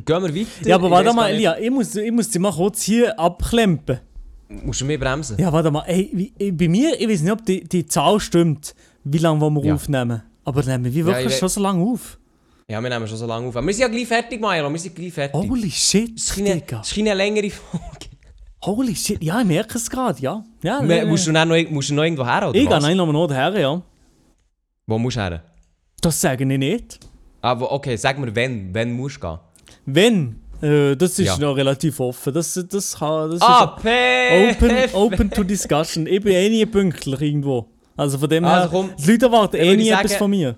Gehen 0.06 0.24
wir 0.24 0.34
weiter. 0.36 0.68
Ja, 0.70 0.76
aber 0.76 0.86
Ich 0.88 0.92
warte 0.92 1.14
mal, 1.14 1.30
Elia, 1.30 1.58
ich 1.60 1.70
muss, 1.70 1.96
ich 1.96 2.12
muss 2.12 2.30
dich 2.30 2.40
mal 2.42 2.52
kurz 2.54 2.82
hier 2.84 3.20
abklempen. 3.20 4.00
Musst 4.48 4.82
du 4.82 4.86
mir 4.86 5.00
bremsen? 5.00 5.38
Ja, 5.40 5.52
warte 5.52 5.72
mal, 5.72 5.84
ey, 5.88 6.34
bei 6.52 6.68
mir, 6.68 7.00
ich 7.00 7.08
weiß 7.08 7.22
nicht, 7.22 7.32
ob 7.32 7.46
die, 7.46 7.64
die 7.64 7.86
Zahl 7.86 8.20
stimmt, 8.20 8.74
wie 9.04 9.18
lange 9.20 9.40
wollen 9.42 9.56
wir 9.56 9.66
Ja. 9.66 9.76
aufnehmen. 9.76 10.22
Aber 10.44 10.64
nehmen 10.64 10.86
wir 10.86 10.92
Ja, 10.92 11.06
wirklich 11.06 11.26
ich 11.28 11.34
we- 11.34 11.38
schon 11.40 11.50
so 11.50 11.62
lange 11.62 11.84
auf? 11.84 12.18
Ja, 12.72 12.82
wir 12.82 12.90
nehmen 12.90 13.06
schon 13.08 13.18
so 13.18 13.26
lange 13.26 13.48
auf. 13.48 13.56
Aber 13.58 13.68
wir 13.68 13.74
sind 13.74 13.82
ja 13.82 13.88
gleich 13.90 14.08
fertig, 14.08 14.40
Maelo. 14.40 14.70
Wir 14.72 14.80
sind 14.80 14.96
gleich 14.96 15.12
fertig. 15.14 15.36
Holy 15.50 15.70
shit, 15.70 16.16
das 16.16 16.24
ist 16.32 16.38
eine, 16.38 16.56
Digga. 16.56 16.78
das 16.78 16.92
ist 16.92 16.98
eine 16.98 17.14
längere 17.14 17.50
Folge. 17.50 18.06
Holy 18.64 18.96
shit, 18.96 19.22
ja, 19.24 19.42
ich 19.42 19.46
merke 19.48 19.78
es 19.78 19.90
gerade, 19.90 20.22
ja. 20.22 20.44
ja 20.64 20.82
Me- 20.82 21.00
äh, 21.00 21.06
musst, 21.06 21.28
du 21.28 21.34
dann 21.34 21.50
noch, 21.50 21.58
musst 21.70 21.90
du 21.90 21.96
noch 21.96 22.04
irgendwo 22.04 22.26
her, 22.26 22.48
oder 22.50 22.56
ich 22.58 22.62
gehe 22.66 22.70
was? 22.70 22.82
nein, 22.84 22.96
nochmal 22.96 23.14
noch 23.14 23.30
her, 23.34 23.60
ja. 23.60 23.82
Wo 24.88 24.98
musst 24.98 25.18
du 25.18 25.22
her? 25.22 25.42
Das 26.00 26.22
sage 26.22 26.44
ich 26.44 26.58
nicht. 26.58 27.00
Ah, 27.42 27.60
wo, 27.60 27.66
okay, 27.66 27.96
sag 27.98 28.18
mir, 28.20 28.34
wenn. 28.34 28.74
Wenn 28.74 28.94
musst 28.94 29.18
du 29.18 29.28
gehen? 29.28 29.40
Wenn, 29.86 30.36
äh, 30.62 30.96
das 30.96 31.20
ist 31.20 31.26
Ja. 31.28 31.38
noch 31.40 31.56
relativ 31.58 32.00
offen. 32.00 32.34
Das, 32.34 32.54
das, 32.70 32.98
kann, 32.98 33.32
das 33.32 33.42
Ah, 33.42 33.74
ist 33.76 33.84
perfekt! 33.84 34.94
open, 34.94 35.04
open 35.04 35.32
to 35.32 35.44
discussion. 35.44 36.08
Ich 36.08 36.22
bin 36.24 36.34
eh 36.34 36.48
nie 36.50 36.66
pünktlich 36.66 37.20
irgendwo. 37.20 37.66
Also 37.98 38.18
von 38.18 38.30
dem 38.30 38.46
Also 38.46 38.62
her, 38.62 38.70
komm, 38.72 38.92
die 38.98 39.12
Leute 39.12 39.26
erwarten 39.26 39.56
eh 39.58 39.64
würde 39.70 39.76
nie 39.84 39.90
etwas 39.90 40.12
sagen- 40.12 40.20
von 40.20 40.30
mir. 40.32 40.56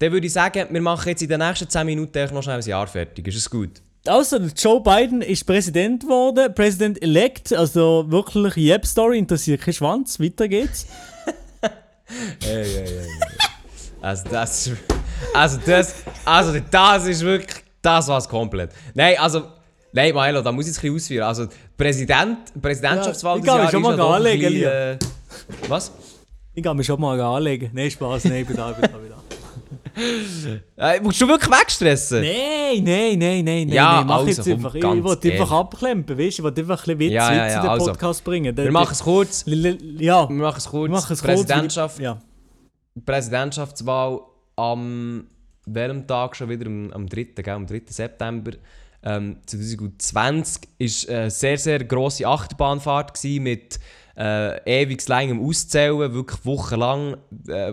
Dann 0.00 0.12
würde 0.12 0.26
ich 0.26 0.32
sagen, 0.32 0.66
wir 0.70 0.80
machen 0.80 1.10
jetzt 1.10 1.20
in 1.20 1.28
den 1.28 1.40
nächsten 1.40 1.68
10 1.68 1.84
Minuten 1.84 2.34
noch 2.34 2.42
schnell 2.42 2.56
ein 2.56 2.66
Jahr 2.66 2.86
fertig. 2.86 3.28
Ist 3.28 3.36
es 3.36 3.50
gut? 3.50 3.82
Also, 4.06 4.38
Joe 4.38 4.82
Biden 4.82 5.20
ist 5.20 5.44
Präsident 5.44 6.02
geworden, 6.02 6.54
President-elect, 6.54 7.52
also 7.52 8.06
wirklich 8.08 8.56
Yep-Story, 8.56 9.18
interessiert 9.18 9.60
kein 9.60 9.74
Schwanz, 9.74 10.18
weiter 10.18 10.48
geht's. 10.48 10.86
Ey, 12.42 12.62
ey, 12.62 12.84
ey. 12.84 13.08
Also 14.00 14.24
das. 14.30 14.70
Also 15.34 15.58
das... 15.64 15.94
Also 16.24 16.58
das 16.70 17.06
ist 17.06 17.20
wirklich... 17.20 17.62
Das 17.82 18.08
war's 18.08 18.28
komplett. 18.28 18.70
Nein, 18.94 19.16
also... 19.18 19.44
Nein, 19.92 20.14
Milo, 20.14 20.40
da 20.40 20.50
muss 20.50 20.64
ich 20.64 20.72
es 20.72 20.78
ein 20.78 20.80
bisschen 20.80 20.96
ausführen. 20.96 21.24
Also 21.24 21.46
Präsident... 21.76 22.38
Präsidentschaftswahl 22.60 23.36
Ja, 23.36 23.42
ich 23.42 23.46
kann 23.46 23.60
mich 23.60 23.70
schon 23.70 23.82
mal 23.82 24.00
anlegen, 24.00 24.52
bisschen, 24.52 24.70
äh, 24.70 24.98
Was? 25.68 25.92
Ich 26.54 26.62
kann 26.62 26.76
mich 26.76 26.86
schon 26.86 27.00
mal 27.00 27.20
anlegen. 27.20 27.70
Nein, 27.74 27.90
Spaß, 27.90 28.24
nein, 28.24 28.40
ich 28.40 28.46
bin 28.46 28.56
da, 28.56 28.70
ich 28.70 28.76
bin 28.76 28.90
da, 28.90 28.96
ich 28.96 29.02
bin 29.02 29.10
da. 29.10 29.29
Äh, 30.76 31.00
musst 31.00 31.20
du 31.20 31.28
wirklich 31.28 31.50
wegstressen? 31.50 32.20
Nein, 32.22 32.82
nein, 32.84 33.18
nein, 33.18 33.44
nein, 33.44 33.68
Ja, 33.68 33.96
nein, 33.98 34.06
mach 34.06 34.16
also, 34.18 34.28
jetzt 34.28 34.48
einfach. 34.48 34.74
Ich 34.74 34.82
wollte 34.82 35.28
einfach 35.32 35.50
ehrlich. 35.50 35.50
abklempen, 35.50 36.18
weißt 36.18 36.24
du? 36.24 36.28
Ich 36.28 36.42
wollte 36.42 36.60
einfach 36.62 36.86
ein 36.86 36.98
bisschen 36.98 36.98
Witz, 36.98 37.12
Ja, 37.12 37.32
ja, 37.32 37.46
ja, 37.48 37.56
in 37.56 37.62
den 37.62 37.70
also. 37.70 37.86
Podcast 37.86 38.24
bringen. 38.24 38.56
Wir 38.56 38.72
machen 38.72 38.92
es 38.92 39.02
kurz. 39.02 39.44
Ja, 39.46 40.28
Wir 40.28 40.34
machen 40.36 40.58
es 40.58 40.68
kurz. 40.68 40.90
machen 40.90 41.12
es 41.12 41.22
Präsidentschaft, 41.22 41.96
kurz. 41.96 42.04
Ja. 42.04 42.18
Präsidentschaftswahl 43.04 44.20
am 44.56 45.26
welchem 45.66 46.06
Tag 46.06 46.36
schon 46.36 46.48
wieder? 46.48 46.66
Am, 46.66 46.90
am 46.92 47.06
3. 47.08 47.22
Gell? 47.36 47.48
Am 47.54 47.66
3. 47.66 47.82
September 47.86 48.52
ähm, 49.02 49.36
2020 49.46 50.62
ist 50.78 51.08
eine 51.08 51.30
sehr, 51.30 51.58
sehr 51.58 51.84
grosse 51.84 52.26
Achterbahnfahrt 52.26 53.14
gewesen 53.14 53.42
mit 53.44 53.80
äh, 54.20 54.82
ewig 54.82 55.06
langem 55.08 55.40
Auszählen, 55.40 56.12
wirklich 56.12 56.44
wochenlang. 56.44 57.16
Äh, 57.48 57.72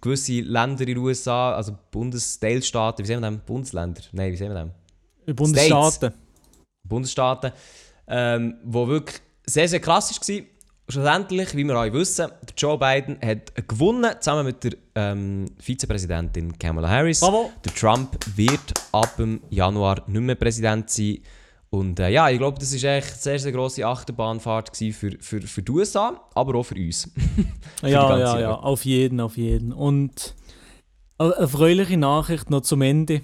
gewisse 0.00 0.40
Länder 0.40 0.80
in 0.80 0.86
den 0.86 0.98
USA, 0.98 1.52
also 1.52 1.76
Bundesteilstaaten, 1.90 3.04
wie 3.04 3.06
sehen 3.06 3.20
wir 3.20 3.30
das? 3.30 3.40
Bundesländer? 3.44 4.00
Nein, 4.12 4.32
wie 4.32 4.36
sehen 4.36 4.54
wir 4.54 4.72
das? 5.26 5.36
Bundesstaaten. 5.36 6.12
Bundesstaaten, 6.84 7.52
ähm, 8.06 8.56
wo 8.64 8.88
wirklich 8.88 9.20
sehr, 9.44 9.68
sehr 9.68 9.80
krass 9.80 10.10
war. 10.10 10.44
Schlussendlich, 10.90 11.54
wie 11.54 11.64
wir 11.64 11.74
alle 11.74 11.92
wissen, 11.92 12.28
der 12.28 12.54
Joe 12.56 12.78
Biden 12.78 13.18
hat 13.22 13.68
gewonnen, 13.68 14.10
zusammen 14.20 14.46
mit 14.46 14.64
der 14.64 14.72
ähm, 14.94 15.50
Vizepräsidentin 15.58 16.58
Kamala 16.58 16.88
Harris. 16.88 17.20
Bravo. 17.20 17.50
Der 17.62 17.74
Trump 17.74 18.16
wird 18.36 18.72
ab 18.92 19.18
dem 19.18 19.42
Januar 19.50 20.02
nicht 20.06 20.22
mehr 20.22 20.34
Präsident 20.34 20.88
sein. 20.88 21.18
Und 21.70 22.00
äh, 22.00 22.08
ja, 22.08 22.30
ich 22.30 22.38
glaube, 22.38 22.58
das 22.58 22.72
war 22.82 22.92
echt 22.96 23.08
eine 23.12 23.18
sehr, 23.20 23.38
sehr 23.38 23.52
grosse 23.52 23.86
Achterbahnfahrt 23.86 24.74
für, 24.74 24.92
für, 25.20 25.42
für 25.42 25.62
die 25.62 25.70
USA, 25.70 26.18
aber 26.34 26.54
auch 26.58 26.62
für 26.64 26.76
uns. 26.76 27.12
die 27.82 27.88
Ja, 27.90 28.18
ja, 28.18 28.32
Welt. 28.34 28.40
ja, 28.42 28.54
auf 28.54 28.84
jeden, 28.86 29.20
auf 29.20 29.36
jeden. 29.36 29.72
Und 29.72 30.34
eine 31.18 31.32
erfreuliche 31.34 31.98
Nachricht 31.98 32.48
noch 32.48 32.62
zum 32.62 32.80
Ende. 32.82 33.20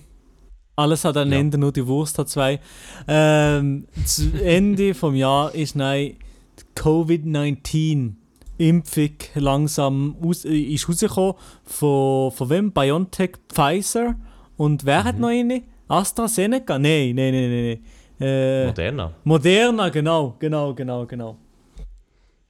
Alles 0.77 1.05
hat 1.05 1.17
ein 1.17 1.31
Ja. 1.33 1.39
Ende, 1.39 1.57
nur 1.57 1.73
die 1.73 1.87
Wurst 1.87 2.19
hat 2.19 2.29
zwei. 2.29 2.61
Ähm, 3.09 3.87
zu 4.05 4.31
Ende 4.45 4.93
vom 4.95 5.15
Jahr 5.15 5.55
ist 5.55 5.75
nein 5.77 6.17
die 6.59 6.65
Covid-19-Impfung 6.75 9.11
langsam 9.37 10.17
aus, 10.23 10.45
äh, 10.45 10.57
ist 10.59 10.87
rausgekommen. 10.89 11.35
Von, 11.65 12.33
von 12.33 12.51
wem? 12.51 12.73
BioNTech, 12.73 13.33
Pfizer. 13.49 14.17
Und 14.57 14.85
wer 14.85 15.01
Mhm. 15.01 15.05
hat 15.05 15.19
noch 15.19 15.29
eine? 15.29 15.63
AstraZeneca? 15.89 16.79
Nein, 16.79 17.15
nein, 17.15 17.33
nein, 17.33 17.51
nein. 17.51 17.79
Nein. 18.19 18.29
Äh, 18.29 18.67
Moderna. 18.67 19.15
Moderna, 19.25 19.89
genau, 19.89 20.37
genau, 20.39 20.75
genau, 20.75 21.07
genau. 21.07 21.37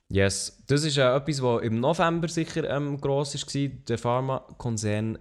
Yes, 0.08 0.62
das 0.66 0.84
ist 0.84 0.98
äh, 0.98 1.16
etwas, 1.16 1.42
was 1.42 1.62
im 1.62 1.80
November 1.80 2.28
sicher 2.28 2.68
ähm, 2.68 3.00
gross 3.00 3.34
war. 3.34 3.70
Der 3.88 3.98
Pharmakonzern 3.98 5.18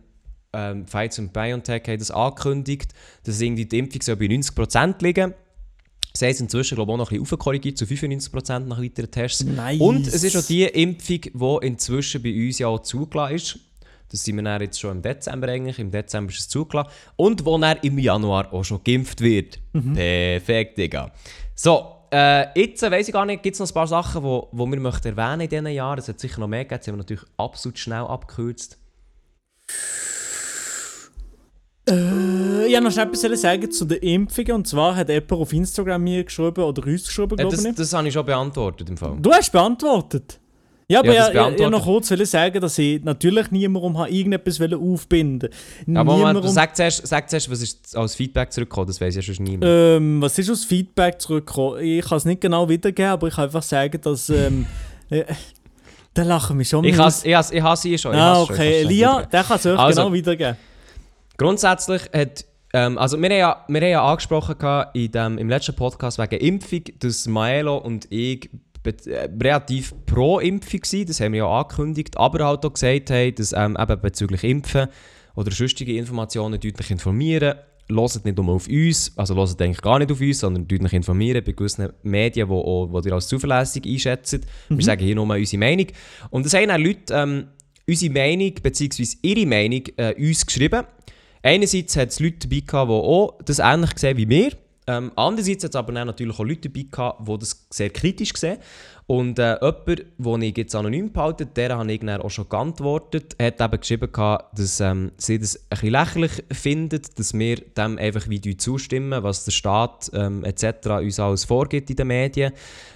ähm, 0.53 0.85
Pfizer 0.85 1.23
und 1.23 1.33
BioNTech 1.33 1.83
haben 1.87 1.99
das 1.99 2.11
angekündigt, 2.11 2.93
dass 3.23 3.41
irgendwie 3.41 3.65
die 3.65 3.79
Impfung 3.79 4.01
soll 4.01 4.17
bei 4.17 4.25
90% 4.25 5.01
liegen 5.01 5.33
Sie 6.15 6.25
haben 6.25 6.31
es 6.31 6.41
inzwischen 6.41 6.75
glaube 6.75 6.91
ich, 6.91 6.93
auch 6.93 6.97
noch 6.97 7.11
ein 7.11 7.19
bisschen 7.19 7.39
aufkorrigiert 7.39 7.75
zu 7.75 7.85
95% 7.85 8.59
nach 8.59 8.79
weiteren 8.79 9.09
Tests. 9.09 9.43
Nice. 9.43 9.79
Und 9.81 10.05
es 10.05 10.23
ist 10.23 10.37
auch 10.37 10.45
die 10.45 10.63
Impfung, 10.63 11.21
die 11.21 11.65
inzwischen 11.67 12.21
bei 12.21 12.45
uns 12.45 12.59
ja 12.59 12.67
auch 12.67 12.83
zugelassen 12.83 13.35
ist. 13.35 13.59
Das 14.13 14.23
sind 14.23 14.35
wir 14.35 14.43
dann 14.43 14.61
jetzt 14.61 14.79
schon 14.79 14.97
im 14.97 15.01
Dezember 15.01 15.47
eigentlich. 15.47 15.79
Im 15.79 15.89
Dezember 15.89 16.31
ist 16.31 16.39
es 16.41 16.47
zugelassen. 16.49 16.91
Und 17.15 17.43
wo 17.45 17.57
dann 17.57 17.77
im 17.81 17.97
Januar 17.97 18.53
auch 18.53 18.63
schon 18.63 18.79
geimpft 18.83 19.21
wird. 19.21 19.59
Perfekt, 19.95 20.77
Digga. 20.77 21.11
So, 21.55 21.95
äh, 22.11 22.45
jetzt 22.59 22.83
äh, 22.83 22.91
weiss 22.91 23.07
ich 23.07 23.13
gar 23.13 23.25
nicht, 23.25 23.41
gibt 23.41 23.55
es 23.55 23.59
noch 23.59 23.67
ein 23.67 23.73
paar 23.73 23.87
Sachen, 23.87 24.21
die 24.21 24.27
wo, 24.27 24.49
wo 24.51 24.67
wir 24.67 24.79
möchten 24.79 25.17
erwähnen 25.17 25.41
in 25.41 25.49
diesen 25.49 25.65
Jahren. 25.67 25.97
Es 25.97 26.07
hat 26.07 26.19
sicher 26.19 26.39
noch 26.39 26.47
mehr 26.47 26.63
gegeben. 26.63 26.77
Das 26.79 26.87
haben 26.87 26.93
wir 26.93 26.97
natürlich 26.99 27.23
absolut 27.37 27.79
schnell 27.79 28.01
abgekürzt. 28.03 28.77
Äh, 31.89 32.67
ich 32.67 32.71
wollte 32.73 32.81
noch 32.83 32.91
schnell 32.91 33.07
etwas 33.07 33.41
sagen 33.41 33.71
zu 33.71 33.85
den 33.85 33.97
Impfungen. 33.97 34.51
Und 34.51 34.67
zwar 34.67 34.95
hat 34.95 35.09
jemand 35.09 35.31
auf 35.31 35.51
Instagram 35.51 36.03
mir 36.03 36.23
geschrieben 36.23 36.63
oder 36.63 36.85
uns 36.85 37.07
geschrieben, 37.07 37.33
Äh, 37.33 37.41
glaube 37.41 37.55
das, 37.55 37.65
ich. 37.65 37.75
das 37.75 37.93
habe 37.93 38.07
ich 38.07 38.13
schon 38.13 38.25
beantwortet 38.27 38.89
im 38.89 38.97
Fall. 38.97 39.17
Du 39.19 39.31
hast 39.33 39.51
beantwortet. 39.51 40.39
Ja, 40.87 40.99
aber 40.99 41.13
Ja, 41.13 41.27
ja, 41.27 41.31
beantwortet. 41.31 41.71
noch 41.71 41.83
kurz 41.85 42.11
will 42.11 42.25
sagen, 42.25 42.59
dass 42.61 42.77
ich 42.77 43.03
natürlich 43.03 43.51
niemandem 43.51 43.97
habe 43.97 44.09
irgendetwas 44.09 44.59
wollte 44.59 44.77
aufbinden 44.77 45.49
Aber 45.95 46.17
Moment, 46.17 46.49
sag 46.49 46.75
zuerst, 46.75 47.05
sag 47.07 47.29
zuerst, 47.29 47.49
was 47.49 47.61
ist 47.61 47.95
als 47.95 48.15
Feedback 48.15 48.51
zurückgekommen, 48.51 48.87
das 48.87 48.99
weiß 48.99 49.15
ja 49.15 49.21
schon 49.21 49.43
niemand. 49.43 49.63
ähm, 49.65 50.21
was 50.21 50.37
ist 50.37 50.49
aus 50.49 50.65
Feedback 50.65 51.21
zurückgekommen? 51.21 51.79
Ich 51.81 52.05
kann 52.05 52.17
es 52.17 52.25
nicht 52.25 52.41
genau 52.41 52.67
wiedergeben, 52.67 53.11
aber 53.11 53.27
ich 53.27 53.35
kann 53.35 53.45
einfach 53.45 53.63
sagen, 53.63 53.99
dass. 54.01 54.29
Ähm, 54.29 54.65
äh, 55.09 55.23
da 56.13 56.21
lachen 56.23 56.57
wir 56.59 56.65
schon 56.65 56.83
ich 56.83 56.95
mal 56.95 57.05
has, 57.05 57.25
ich 57.25 57.31
ich 57.51 57.63
has 57.63 57.81
sie 57.81 57.97
schon. 57.97 58.13
Ah, 58.13 58.41
okay. 58.41 58.53
schon. 58.53 58.91
Elia, 58.91 59.23
der 59.23 59.43
kann 59.43 59.57
es 59.57 59.65
euch 59.65 59.79
Also. 59.79 60.01
genau 60.01 60.13
wiedergeben. 60.13 60.57
Grundsätzlich 61.37 62.03
hat, 62.13 62.45
ähm, 62.73 62.97
also 62.99 63.17
wir 63.19 63.29
haben 63.29 63.37
ja, 63.37 63.65
wir 63.67 63.81
haben 63.81 63.89
ja 63.89 64.05
angesprochen 64.05 64.55
in 64.93 65.11
dem, 65.11 65.37
im 65.39 65.49
letzten 65.49 65.75
Podcast 65.75 66.19
wegen 66.19 66.39
Impfung, 66.39 66.83
dass 66.99 67.25
Maelo 67.27 67.77
und 67.77 68.05
ich 68.11 68.49
relativ 68.85 69.93
pro 70.05 70.39
Impfung 70.39 70.81
waren, 70.81 71.05
das 71.05 71.19
haben 71.19 71.33
wir 71.33 71.39
ja 71.39 71.47
angekündigt, 71.47 72.17
aber 72.17 72.45
halt 72.45 72.65
auch 72.65 72.73
gesagt 72.73 73.09
haben, 73.09 73.35
dass 73.35 73.53
ähm, 73.53 73.77
eben 73.79 74.01
bezüglich 74.01 74.43
Impfen 74.43 74.87
oder 75.35 75.51
sonstige 75.51 75.97
Informationen 75.97 76.59
deutlich 76.59 76.91
informieren, 76.91 77.55
Hört 77.89 78.25
nicht 78.25 78.37
nur 78.37 78.49
auf 78.49 78.67
uns, 78.67 79.11
also 79.17 79.35
hört 79.35 79.61
eigentlich 79.61 79.81
gar 79.81 79.99
nicht 79.99 80.11
auf 80.11 80.21
uns, 80.21 80.39
sondern 80.39 80.67
deutlich 80.67 80.93
informieren 80.93 81.43
bei 81.43 81.51
gewissen 81.51 81.89
Medien, 82.03 82.47
die, 82.47 82.53
auch, 82.53 83.01
die 83.01 83.09
ihr 83.09 83.13
als 83.13 83.27
zuverlässig 83.27 83.85
einschätzen. 83.85 84.41
Wir 84.69 84.83
sagen 84.83 85.03
hier 85.03 85.15
nur 85.15 85.27
unsere 85.27 85.59
Meinung. 85.59 85.87
Und 86.29 86.45
es 86.45 86.53
haben 86.53 86.71
auch 86.71 86.77
Leute 86.77 87.13
ähm, 87.13 87.47
unsere 87.87 88.13
Meinung 88.13 88.53
bzw. 88.61 89.17
ihre 89.21 89.45
Meinung 89.45 89.83
äh, 89.97 90.13
uns 90.17 90.45
geschrieben. 90.45 90.85
Einerseits 91.41 91.97
hat 91.97 92.09
es 92.09 92.19
Leute 92.21 92.47
dabei 92.47 92.61
gehabt, 92.61 92.89
die 92.89 92.93
auch 92.93 93.37
das 93.43 93.59
ähnlich 93.59 93.91
sehen 93.97 94.17
wie 94.17 94.29
wir. 94.29 94.51
Ähm, 94.87 95.11
andererseits 95.15 95.63
hat 95.63 95.71
es 95.71 95.75
aber 95.75 95.93
dann 95.93 96.07
natürlich 96.07 96.37
auch 96.37 96.43
Leute 96.43 96.69
dabei 96.69 97.13
die 97.25 97.39
das 97.39 97.67
sehr 97.69 97.89
kritisch 97.89 98.33
sehen. 98.35 98.57
Und 99.05 99.37
äh, 99.37 99.57
jemand, 99.59 99.87
den 100.17 100.41
ich 100.41 100.57
jetzt 100.57 100.75
anonym 100.75 101.11
behalte, 101.11 101.45
der 101.45 101.77
habe 101.77 101.91
ich 101.91 102.01
auch 102.09 102.29
schon 102.29 102.47
geantwortet, 102.47 103.35
hat 103.41 103.59
eben 103.59 103.79
geschrieben, 103.79 104.11
gehabt, 104.11 104.57
dass 104.57 104.79
ähm, 104.79 105.11
sie 105.17 105.39
das 105.39 105.57
ein 105.57 105.67
bisschen 105.69 105.89
lächerlich 105.89 106.43
findet, 106.51 107.19
dass 107.19 107.33
wir 107.33 107.57
dem 107.57 107.97
einfach 107.97 108.29
wie 108.29 108.39
zustimmen, 108.57 109.23
was 109.23 109.45
der 109.45 109.51
Staat 109.51 110.09
ähm, 110.13 110.45
etc. 110.45 110.87
uns 111.01 111.19
alles 111.19 111.43
vorgibt 111.43 111.89
in 111.89 111.97
den 111.97 112.07
Medien. 112.07 112.53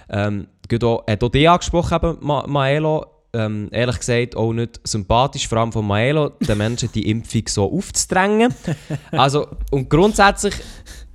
Ähm, 0.08 0.48
auch, 0.84 1.06
hat 1.06 1.22
auch 1.22 1.28
die 1.28 1.46
angesprochen, 1.46 1.98
eben, 2.02 2.16
Ma 2.20 2.46
Maelo, 2.46 3.06
ähm, 3.34 3.68
ehrlich 3.72 3.98
gesagt 3.98 4.36
auch 4.36 4.52
nicht 4.54 4.80
sympathisch, 4.84 5.46
vor 5.46 5.58
allem 5.58 5.72
von 5.72 5.86
Maelo, 5.86 6.30
den 6.40 6.56
Menschen 6.56 6.90
die 6.92 7.10
Impfung 7.10 7.42
so 7.46 7.70
aufzudrängen. 7.70 8.54
Also, 9.12 9.48
und 9.70 9.90
grundsätzlich 9.90 10.54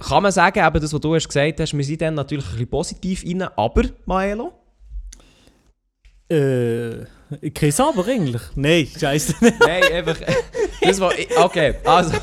kann 0.07 0.23
man 0.23 0.31
sagen, 0.31 0.59
eben 0.65 0.81
das, 0.81 0.93
was 0.93 0.99
du 1.01 1.15
hast 1.15 1.27
gesagt 1.27 1.59
hast, 1.59 1.75
wir 1.77 1.83
sind 1.83 2.01
dann 2.01 2.13
natürlich 2.15 2.45
ein 2.45 2.51
bisschen 2.51 2.67
positiv 2.69 3.23
rein, 3.25 3.41
aber 3.55 3.83
Maelo? 4.05 4.53
Äh, 6.29 7.05
kein 7.53 7.71
Saber 7.71 8.05
eigentlich? 8.07 8.41
Nein, 8.55 8.87
scheiße. 8.99 9.35
nein, 9.59 9.83
einfach. 9.93 10.15
Das 10.81 10.99
war. 10.99 11.11
Okay, 11.37 11.75
also. 11.83 12.11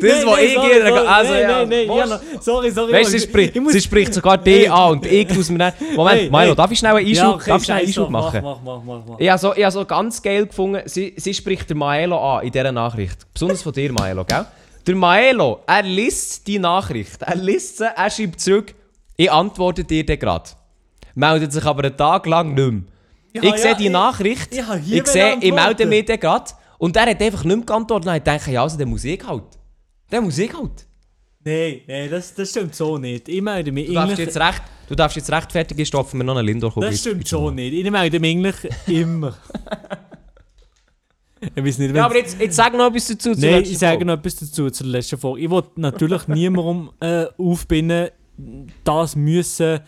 Das 0.00 0.16
nein, 0.16 0.26
war 0.26 0.36
nein, 0.36 0.46
ich 0.46 0.54
sorry, 0.54 0.80
sorry, 0.80 1.06
Also, 1.06 1.32
nein, 1.32 1.42
ja. 1.42 1.48
nein, 1.66 1.68
nein, 1.68 1.96
ja, 2.08 2.20
sorry, 2.40 2.70
sorry. 2.70 2.92
Weißt 2.94 3.10
sie 3.10 3.16
ich- 3.18 3.22
spricht, 3.24 3.54
ich 3.54 3.60
muss- 3.62 3.72
sie 3.74 3.80
spricht 3.82 4.14
sogar 4.14 4.38
D 4.38 4.66
an 4.66 4.92
und 4.92 5.04
ich 5.06 5.34
muss 5.34 5.50
mir 5.50 5.58
dann. 5.58 5.72
Moment, 5.94 6.20
Hey, 6.20 6.30
Milo, 6.30 6.54
darf 6.54 6.70
ich 6.70 6.78
schnell 6.78 6.94
einen 6.96 7.06
Einschub, 7.06 7.22
Ja, 7.24 7.34
okay, 7.34 7.50
darf 7.50 7.58
ich 7.60 7.64
schnell 7.66 7.76
einen 7.78 7.86
Einschub 7.86 8.08
machen? 8.08 8.40
Mach, 8.42 8.58
mach, 8.64 8.82
mach, 8.82 9.02
mach. 9.06 9.18
Ich 9.20 9.28
habe 9.28 9.38
so, 9.38 9.54
ich 9.54 9.62
habe 9.62 9.72
so 9.72 9.84
ganz 9.84 10.22
geil 10.22 10.46
gefunden, 10.46 10.80
sie, 10.86 11.12
sie 11.18 11.34
spricht 11.34 11.68
der 11.68 11.76
Maelo 11.76 12.18
an 12.38 12.46
in 12.46 12.50
dieser 12.52 12.72
Nachricht. 12.72 13.26
Besonders 13.34 13.60
von 13.62 13.72
dir, 13.74 13.92
Maelo, 13.92 14.24
gell? 14.24 14.46
Der 14.86 14.96
Maelo, 14.96 15.60
er 15.66 15.82
liest 15.82 16.46
die 16.46 16.58
Nachricht. 16.58 17.22
Er 17.22 17.36
liest 17.36 17.78
sie, 17.78 17.84
er 17.94 18.10
schreibt 18.10 18.40
zurück, 18.40 18.74
ich 19.16 19.30
antworte 19.30 19.84
dir 19.84 20.04
dann 20.06 20.18
gerade. 20.18 20.50
Meldet 21.14 21.52
sich 21.52 21.64
aber 21.64 21.84
einen 21.84 21.96
Tag 21.96 22.26
lang 22.26 22.54
nicht 22.54 22.70
mehr. 22.70 22.82
Ja, 23.32 23.42
ich 23.54 23.60
sehe 23.60 23.70
ja, 23.72 23.76
die 23.76 23.84
ich- 23.86 23.90
Nachricht, 23.90 24.48
ich 24.52 24.58
ich 24.92 25.06
sehe, 25.06 25.36
ich 25.40 25.52
melde 25.52 25.86
mich 25.86 26.04
dann 26.06 26.18
gerade 26.18 26.50
und 26.78 26.96
er 26.96 27.06
hat 27.10 27.20
einfach 27.20 27.44
nicht 27.44 27.56
mehr 27.56 27.66
geantwortet. 27.66 28.08
Habe 28.08 28.18
ich 28.18 28.24
gedacht, 28.24 28.46
ja, 28.48 28.62
also, 28.62 28.76
der 28.76 28.86
Musik 28.86 29.26
halt. 29.26 29.44
Der 30.10 30.20
Musik 30.20 30.54
halt. 30.56 30.86
Nein, 31.44 31.80
nein, 31.86 32.10
das, 32.10 32.34
das 32.34 32.50
stimmt 32.50 32.74
so 32.74 32.98
nicht. 32.98 33.28
Ich 33.28 33.40
melde 33.40 33.70
mich 33.72 33.86
Du 33.86 33.94
darfst 33.94 34.18
jetzt, 34.18 34.36
recht, 34.36 34.62
du 34.88 34.94
darfst 34.94 35.16
jetzt 35.16 35.30
rechtfertigen, 35.30 35.86
stopfen 35.86 36.18
wir 36.18 36.24
noch 36.24 36.36
einen 36.36 36.46
Lindor 36.46 36.72
Das 36.80 36.98
stimmt 36.98 37.26
so 37.28 37.50
nicht. 37.50 37.72
Ich 37.72 37.90
melde 37.90 38.18
mich 38.20 38.30
eigentlich 38.36 38.56
immer. 38.88 39.34
ich 41.54 41.64
weiß 41.64 41.78
nicht, 41.78 41.94
Ja, 41.94 42.04
aber 42.06 42.16
jetzt, 42.16 42.38
jetzt 42.40 42.56
sag 42.56 42.72
noch 42.74 42.88
etwas 42.88 43.08
dazu. 43.08 43.32
Nein, 43.36 43.62
ich 43.62 43.78
sage 43.78 44.04
noch 44.04 44.14
etwas 44.14 44.36
dazu 44.36 44.70
zur 44.70 44.86
letzten 44.86 45.18
Folge. 45.18 45.40
Ich 45.44 45.50
wollte 45.50 45.80
natürlich 45.80 46.28
niemandem 46.28 46.90
äh, 47.00 47.26
aufbinden, 47.38 48.08
das 48.84 49.16
müssen, 49.16 49.80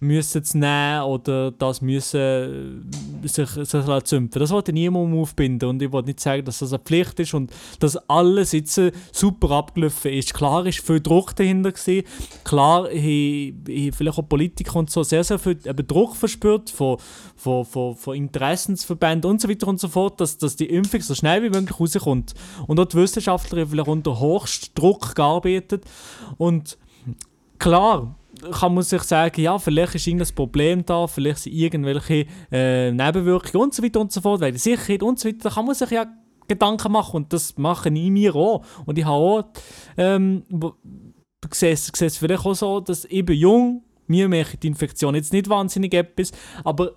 müssen 0.00 0.44
zu 0.44 0.58
nehmen 0.58 1.02
oder 1.02 1.50
das 1.50 1.80
müssen 1.80 2.84
äh, 3.22 3.28
sich, 3.28 3.48
sich 3.48 4.04
zümpfen. 4.04 4.40
Das 4.40 4.50
wollte 4.50 4.72
niemandem 4.72 5.18
aufbinden 5.18 5.68
und 5.68 5.82
ich 5.82 5.92
wollte 5.92 6.08
nicht 6.08 6.20
sagen, 6.20 6.44
dass 6.44 6.58
das 6.58 6.72
eine 6.72 6.82
Pflicht 6.82 7.18
ist 7.20 7.34
und 7.34 7.50
dass 7.80 7.96
alles 8.08 8.52
jetzt 8.52 8.80
super 9.12 9.50
abgelaufen 9.52 10.12
ist. 10.12 10.34
Klar 10.34 10.66
ist 10.66 10.80
viel 10.80 11.00
Druck 11.00 11.34
dahinter 11.36 11.72
gewesen. 11.72 12.06
Klar, 12.44 12.90
ich 12.90 13.54
vielleicht 13.96 14.18
auch 14.18 14.28
Politiker 14.28 14.76
und 14.76 14.90
so 14.90 15.02
sehr, 15.02 15.24
sehr 15.24 15.38
viel 15.38 15.56
Druck 15.56 16.16
verspürt 16.16 16.70
von, 16.70 16.98
von, 17.36 17.64
von, 17.64 17.96
von 17.96 18.16
Interessensverbänden 18.16 19.30
und 19.30 19.40
so 19.40 19.48
weiter 19.48 19.68
und 19.68 19.80
so 19.80 19.88
fort, 19.88 20.20
dass, 20.20 20.38
dass 20.38 20.56
die 20.56 20.66
Impfung 20.66 21.00
so 21.00 21.14
schnell 21.14 21.42
wie 21.42 21.50
möglich 21.50 21.78
rauskommt. 21.78 22.34
Und 22.66 22.80
auch 22.80 22.86
die 22.86 22.96
Wissenschaftler 22.96 23.62
haben 23.62 23.70
vielleicht 23.70 23.88
unter 23.88 24.20
Höchstdruck 24.20 25.14
gearbeitet. 25.14 25.84
Und 26.36 26.78
klar 27.58 28.16
kann 28.52 28.74
man 28.74 28.82
sich 28.82 29.02
sagen, 29.02 29.40
ja, 29.40 29.58
vielleicht 29.58 29.94
ist 29.94 30.06
irgendein 30.06 30.34
Problem 30.34 30.84
da, 30.84 31.06
vielleicht 31.06 31.40
sind 31.40 31.54
irgendwelche 31.54 32.26
äh, 32.50 32.90
Nebenwirkungen 32.90 33.64
und 33.64 33.74
so 33.74 33.82
weiter 33.82 34.00
und 34.00 34.12
so 34.12 34.20
fort, 34.20 34.40
weil 34.40 34.52
die 34.52 34.58
Sicherheit 34.58 35.02
und 35.02 35.18
so 35.18 35.28
weiter, 35.28 35.38
da 35.42 35.50
kann 35.50 35.66
man 35.66 35.74
sich 35.74 35.90
ja 35.90 36.06
Gedanken 36.48 36.92
machen 36.92 37.16
und 37.16 37.32
das 37.32 37.56
mache 37.56 37.88
ich 37.88 38.10
mir 38.10 38.34
auch. 38.34 38.64
Und 38.84 38.98
ich 38.98 39.04
habe 39.04 39.16
auch, 39.16 39.44
ähm, 39.96 40.44
du 40.48 40.74
siehst 41.50 42.18
vielleicht 42.18 42.44
auch 42.44 42.54
so, 42.54 42.80
dass 42.80 43.04
ich 43.04 43.24
bin 43.24 43.36
jung, 43.36 43.82
mir 44.06 44.28
macht 44.28 44.62
die 44.62 44.68
Infektion 44.68 45.14
jetzt 45.14 45.32
nicht 45.32 45.48
wahnsinnig 45.48 45.92
etwas, 45.94 46.32
aber 46.64 46.92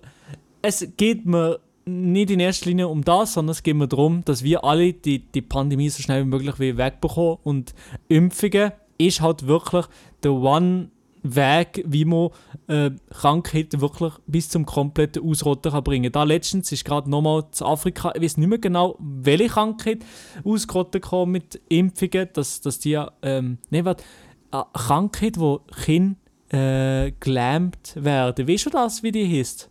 es 0.62 0.86
geht 0.96 1.26
mir 1.26 1.60
nicht 1.86 2.30
in 2.30 2.40
erster 2.40 2.68
Linie 2.68 2.88
um 2.88 3.02
das, 3.02 3.34
sondern 3.34 3.52
es 3.52 3.62
geht 3.62 3.74
mir 3.74 3.88
darum, 3.88 4.24
dass 4.24 4.44
wir 4.44 4.64
alle 4.64 4.92
die, 4.92 5.18
die 5.18 5.42
Pandemie 5.42 5.88
so 5.88 6.02
schnell 6.02 6.22
wie 6.24 6.28
möglich 6.28 6.58
wegbekommen 6.58 7.38
und 7.42 7.74
Impfungen 8.08 8.72
ist 8.98 9.20
halt 9.20 9.46
wirklich 9.46 9.86
der 10.22 10.32
One 10.32 10.90
Weg, 11.22 11.82
wie 11.86 12.04
man 12.04 12.30
äh, 12.68 12.90
Krankheiten 13.10 13.80
wirklich 13.80 14.12
bis 14.26 14.48
zum 14.48 14.66
kompletten 14.66 15.22
Ausrotten 15.22 15.72
kann 15.72 15.84
bringen. 15.84 16.12
Da 16.12 16.24
letztens 16.24 16.72
ist 16.72 16.84
gerade 16.84 17.10
nochmal 17.10 17.50
zu 17.50 17.66
Afrika, 17.66 18.12
ich 18.14 18.22
weiß 18.22 18.36
nicht 18.36 18.48
mehr 18.48 18.58
genau, 18.58 18.96
welche 18.98 19.48
Krankheit 19.48 20.04
ausgerottet 20.44 21.02
kam 21.02 21.30
mit 21.30 21.60
Impfungen, 21.68 22.28
dass, 22.32 22.60
dass 22.60 22.78
die 22.78 22.98
ähm, 23.22 23.58
ne, 23.70 23.84
warte, 23.84 24.04
eine 24.50 24.64
Krankheit, 24.72 25.38
wo 25.38 25.60
Kinder 25.84 26.16
äh, 26.50 27.12
gelähmt 27.20 27.94
werden. 27.96 28.48
Weißt 28.48 28.66
du 28.66 28.70
das, 28.70 29.02
wie 29.02 29.12
die 29.12 29.38
heißt? 29.38 29.70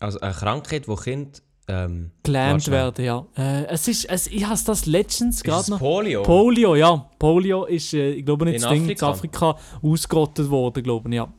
Also 0.00 0.20
eine 0.20 0.32
Krankheit, 0.32 0.86
die 0.86 0.96
Kinder... 0.96 1.40
Ähm, 1.66 2.10
Gelähmt 2.22 2.70
werden, 2.70 3.04
ja. 3.04 3.26
Äh, 3.36 3.64
es 3.66 3.88
ist, 3.88 4.04
es, 4.04 4.26
ich 4.26 4.46
habe 4.46 4.60
das 4.66 4.84
letztens 4.84 5.42
gerade 5.42 5.70
noch. 5.70 5.78
Polio? 5.78 6.22
Polio, 6.22 6.76
ja. 6.76 7.08
Polio 7.18 7.64
ist, 7.64 7.94
äh, 7.94 8.12
ich 8.12 8.24
glaube 8.24 8.44
nicht 8.44 8.56
In 8.56 8.62
das 8.62 8.70
Ding, 8.70 8.88
in 8.88 9.02
Afrika? 9.02 9.56
Ausgerottet 9.82 10.50
worden, 10.50 10.82
glaube 10.82 11.08
ich, 11.08 11.14
ja. 11.14 11.32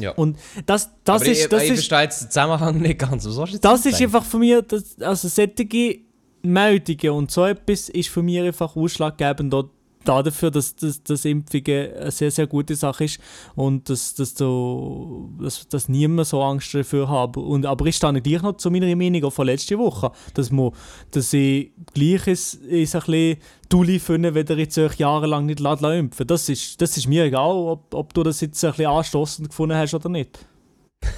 Ja. 0.00 0.12
Und 0.12 0.38
das, 0.66 0.90
das 1.04 1.22
Aber 1.22 1.30
ist, 1.30 1.42
ich, 1.42 1.48
das 1.48 1.62
ich 1.62 1.70
ist, 1.70 1.74
verstehe 1.76 2.02
jetzt 2.02 2.22
den 2.22 2.30
Zusammenhang 2.30 2.80
nicht 2.80 2.98
ganz. 2.98 3.26
Was 3.26 3.38
hast 3.38 3.50
du 3.50 3.54
jetzt 3.54 3.64
das 3.64 3.86
ist 3.86 4.00
einfach 4.00 4.24
für 4.24 4.38
mich, 4.38 4.60
das, 4.66 5.00
also 5.00 5.28
solche 5.28 6.00
Meldungen 6.42 7.10
und 7.10 7.30
so 7.30 7.44
etwas 7.44 7.88
ist 7.88 8.08
für 8.08 8.22
mich 8.22 8.40
einfach 8.40 8.76
ausschlaggebend 8.76 9.52
da, 9.52 9.64
da 10.08 10.22
dafür, 10.22 10.50
dass, 10.50 10.74
dass, 10.76 11.02
dass 11.02 11.24
Impfungen 11.24 11.94
eine 11.94 12.10
sehr, 12.10 12.30
sehr 12.30 12.46
gute 12.46 12.74
Sache 12.74 13.04
ist 13.04 13.20
und 13.54 13.88
dass, 13.90 14.14
dass, 14.14 14.34
so, 14.34 15.30
dass, 15.40 15.68
dass 15.68 15.88
niemand 15.88 16.28
so 16.28 16.42
Angst 16.42 16.74
dafür 16.74 17.08
hat. 17.08 17.36
Und, 17.36 17.66
aber 17.66 17.86
ich 17.86 17.96
stehe 17.96 18.20
gleich 18.20 18.42
noch 18.42 18.56
zu 18.56 18.70
meiner 18.70 18.94
Meinung 18.96 19.24
auch 19.24 19.32
von 19.32 19.46
letzter 19.46 19.78
Woche, 19.78 20.10
dass, 20.34 20.50
man, 20.50 20.72
dass 21.10 21.32
ich 21.32 21.72
gleich 21.92 22.26
ist, 22.26 22.54
ist 22.54 22.94
ein 22.94 23.00
bisschen 23.02 23.36
Dulli 23.68 23.98
finde, 23.98 24.34
wenn 24.34 24.46
ihr 24.46 24.58
jetzt 24.58 24.78
euch 24.78 24.96
jahrelang 24.96 25.44
nicht 25.44 25.60
lässt 25.60 25.82
impfen 25.82 26.26
das 26.26 26.48
ist, 26.48 26.80
das 26.80 26.96
ist 26.96 27.06
mir 27.06 27.24
egal, 27.24 27.54
ob, 27.54 27.92
ob 27.94 28.14
du 28.14 28.22
das 28.22 28.40
jetzt 28.40 28.64
ein 28.64 28.70
bisschen 28.70 28.86
anstoßend 28.86 29.48
gefunden 29.50 29.76
hast 29.76 29.94
oder 29.94 30.08
nicht. 30.08 30.38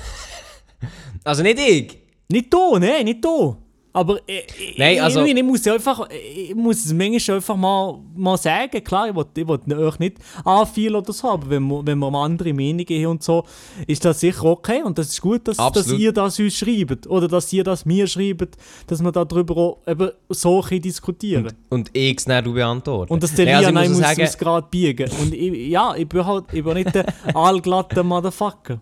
Also 1.22 1.42
nicht 1.42 1.58
ich. 1.58 1.98
Nicht 2.30 2.50
du, 2.50 2.78
nein, 2.78 3.04
nicht 3.04 3.22
du. 3.22 3.56
Aber 3.92 4.18
äh, 4.28 4.42
Nein, 4.76 4.94
ich, 4.94 5.02
also- 5.02 5.24
ich, 5.24 5.34
ich 5.34 5.42
muss 5.42 5.66
einfach, 5.66 6.08
ich 6.10 6.54
muss 6.54 6.84
es 6.84 6.92
manchmal 6.92 7.36
einfach 7.38 7.56
mal, 7.56 7.98
mal 8.14 8.36
sagen. 8.36 8.82
Klar, 8.84 9.08
ich 9.08 9.14
will, 9.16 9.26
ich 9.34 9.46
will 9.46 9.78
euch 9.78 9.98
nicht 9.98 10.18
anfeilen 10.44 10.94
oder 10.94 11.12
so, 11.12 11.28
aber 11.28 11.50
wenn 11.50 11.64
wir, 11.64 11.86
wenn 11.86 11.98
wir 11.98 12.14
andere 12.14 12.52
Meinungen 12.52 12.86
haben 12.88 13.06
und 13.06 13.22
so, 13.22 13.44
ist 13.86 14.04
das 14.04 14.20
sicher 14.20 14.44
okay 14.44 14.82
und 14.82 14.96
das 14.96 15.08
ist 15.08 15.20
gut, 15.20 15.48
dass, 15.48 15.56
dass 15.56 15.90
ihr 15.92 16.12
das 16.12 16.38
uns 16.38 16.54
schreibt 16.54 17.06
oder 17.08 17.26
dass 17.26 17.52
ihr 17.52 17.64
das 17.64 17.84
mir 17.84 18.06
schreibt, 18.06 18.56
dass 18.86 19.02
wir 19.02 19.10
darüber 19.10 19.56
auch 19.56 19.78
eben 19.86 20.10
so 20.28 20.62
diskutieren. 20.62 21.52
Und 21.68 21.90
ich 21.92 22.16
es 22.16 22.24
dann 22.24 22.52
beantworten. 22.52 23.12
Und 23.12 23.22
dass 23.22 23.34
der 23.34 23.56
also 23.56 23.70
Lian 23.70 23.82
ich 23.84 23.88
muss, 23.90 23.98
muss 23.98 24.08
muss, 24.16 24.16
sagen, 24.16 24.38
gerade 24.38 24.66
biegen. 24.70 25.10
Und 25.20 25.34
ich, 25.34 25.68
ja, 25.68 25.94
ich 25.96 26.08
bin 26.08 26.24
halt 26.24 26.44
ich 26.52 26.64
bin 26.64 26.74
nicht 26.74 26.94
der 26.94 27.06
allglatte 27.34 28.02
Motherfucker. 28.02 28.80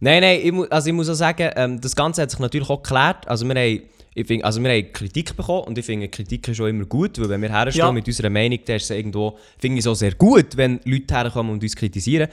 Nein, 0.00 0.22
nein, 0.22 0.40
ich, 0.42 0.52
mu 0.52 0.64
also 0.64 0.88
ich 0.88 0.94
muss 0.94 1.08
auch 1.08 1.14
sagen, 1.14 1.50
ähm, 1.56 1.80
das 1.80 1.94
Ganze 1.94 2.22
hat 2.22 2.30
sich 2.30 2.40
natürlich 2.40 2.68
auch 2.70 2.82
geklärt. 2.82 3.28
Also 3.28 3.46
wir 3.46 3.54
haben, 3.54 3.82
ich 4.14 4.26
find, 4.26 4.44
also 4.44 4.62
wir 4.62 4.70
haben 4.70 4.92
Kritik 4.92 5.36
bekommen 5.36 5.64
und 5.64 5.78
ich 5.78 5.86
finde, 5.86 6.08
Kritik 6.08 6.48
ist 6.48 6.60
auch 6.60 6.66
immer 6.66 6.84
gut, 6.84 7.18
weil 7.20 7.28
wenn 7.28 7.42
wir 7.42 7.50
herstehen 7.50 7.80
Ja. 7.86 7.92
mit 7.92 8.06
unserer 8.06 8.30
Meinung, 8.30 8.58
dann 8.64 8.76
ist 8.76 8.84
es 8.84 8.90
irgendwo, 8.90 9.38
finde 9.58 9.78
ich 9.78 9.84
es 9.84 9.86
auch 9.86 9.94
sehr 9.94 10.14
gut, 10.14 10.56
wenn 10.56 10.80
Leute 10.84 11.14
herkommen 11.14 11.52
und 11.52 11.62
uns 11.62 11.76
kritisieren. 11.76 12.28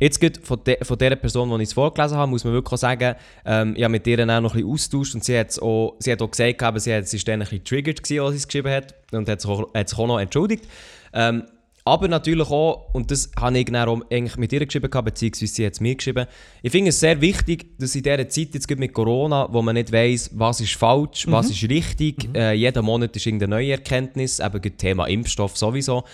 Jetzt 0.00 0.18
geht 0.18 0.38
von, 0.38 0.58
de 0.64 0.82
von 0.82 0.96
der 0.96 1.14
Person, 1.14 1.50
die 1.50 1.56
ich 1.62 1.68
es 1.68 1.72
vorgelesen 1.74 2.16
habe, 2.16 2.30
muss 2.30 2.42
man 2.42 2.54
wirklich 2.54 2.72
auch 2.72 2.78
sagen, 2.78 3.14
ähm, 3.44 3.74
ich 3.76 3.82
habe 3.84 3.92
mit 3.92 4.06
ihr 4.06 4.18
auch 4.18 4.40
noch 4.40 4.54
ein 4.54 4.60
bisschen 4.62 4.70
austauscht 4.70 5.14
und 5.14 5.22
sie, 5.24 5.38
hat's 5.38 5.58
auch, 5.58 5.94
sie 5.98 6.10
hat 6.12 6.22
auch 6.22 6.30
gesagt, 6.30 6.80
sie, 6.80 6.94
hat, 6.94 7.06
sie 7.06 7.16
ist 7.18 7.28
dann 7.28 7.34
ein 7.34 7.40
bisschen 7.40 7.64
triggert 7.64 8.02
gewesen, 8.02 8.22
als 8.24 8.32
sie 8.32 8.38
es 8.38 8.48
geschrieben 8.48 8.70
hat 8.72 8.94
und 9.12 9.28
hat 9.28 9.42
sich 9.42 9.50
auch, 9.50 9.72
hat 9.74 9.88
sich 9.90 9.98
auch 9.98 10.06
noch 10.06 10.18
entschuldigt. 10.18 10.64
Ähm, 11.12 11.44
aber 11.84 12.08
natürlich 12.08 12.48
auch, 12.50 12.92
und 12.92 13.10
das 13.10 13.30
habe 13.38 13.58
ich 13.58 13.64
dann 13.66 13.88
auch 13.88 14.00
eigentlich 14.10 14.36
mit 14.36 14.52
ihr 14.52 14.64
geschrieben, 14.64 14.90
beziehungsweise 15.04 15.52
sie 15.52 15.66
hat 15.66 15.72
es 15.72 15.80
mir 15.80 15.94
geschrieben, 15.94 16.26
ich 16.62 16.70
finde 16.70 16.90
es 16.90 17.00
sehr 17.00 17.20
wichtig, 17.20 17.78
dass 17.78 17.94
in 17.94 18.02
dieser 18.02 18.28
Zeit 18.28 18.54
jetzt 18.54 18.70
mit 18.70 18.92
Corona, 18.92 19.48
wo 19.50 19.62
man 19.62 19.74
nicht 19.74 19.92
weiss, 19.92 20.30
was 20.34 20.60
ist 20.60 20.74
falsch, 20.74 21.26
was 21.28 21.50
ist 21.50 21.68
richtig, 21.68 22.28
äh, 22.34 22.52
jeden 22.52 22.84
Monat 22.84 23.16
ist 23.16 23.26
irgendeine 23.26 23.56
neue 23.56 23.72
Erkenntnis, 23.72 24.40
eben 24.40 24.60
das 24.60 24.72
Thema 24.76 25.06
Impfstoff 25.06 25.56
sowieso, 25.56 26.04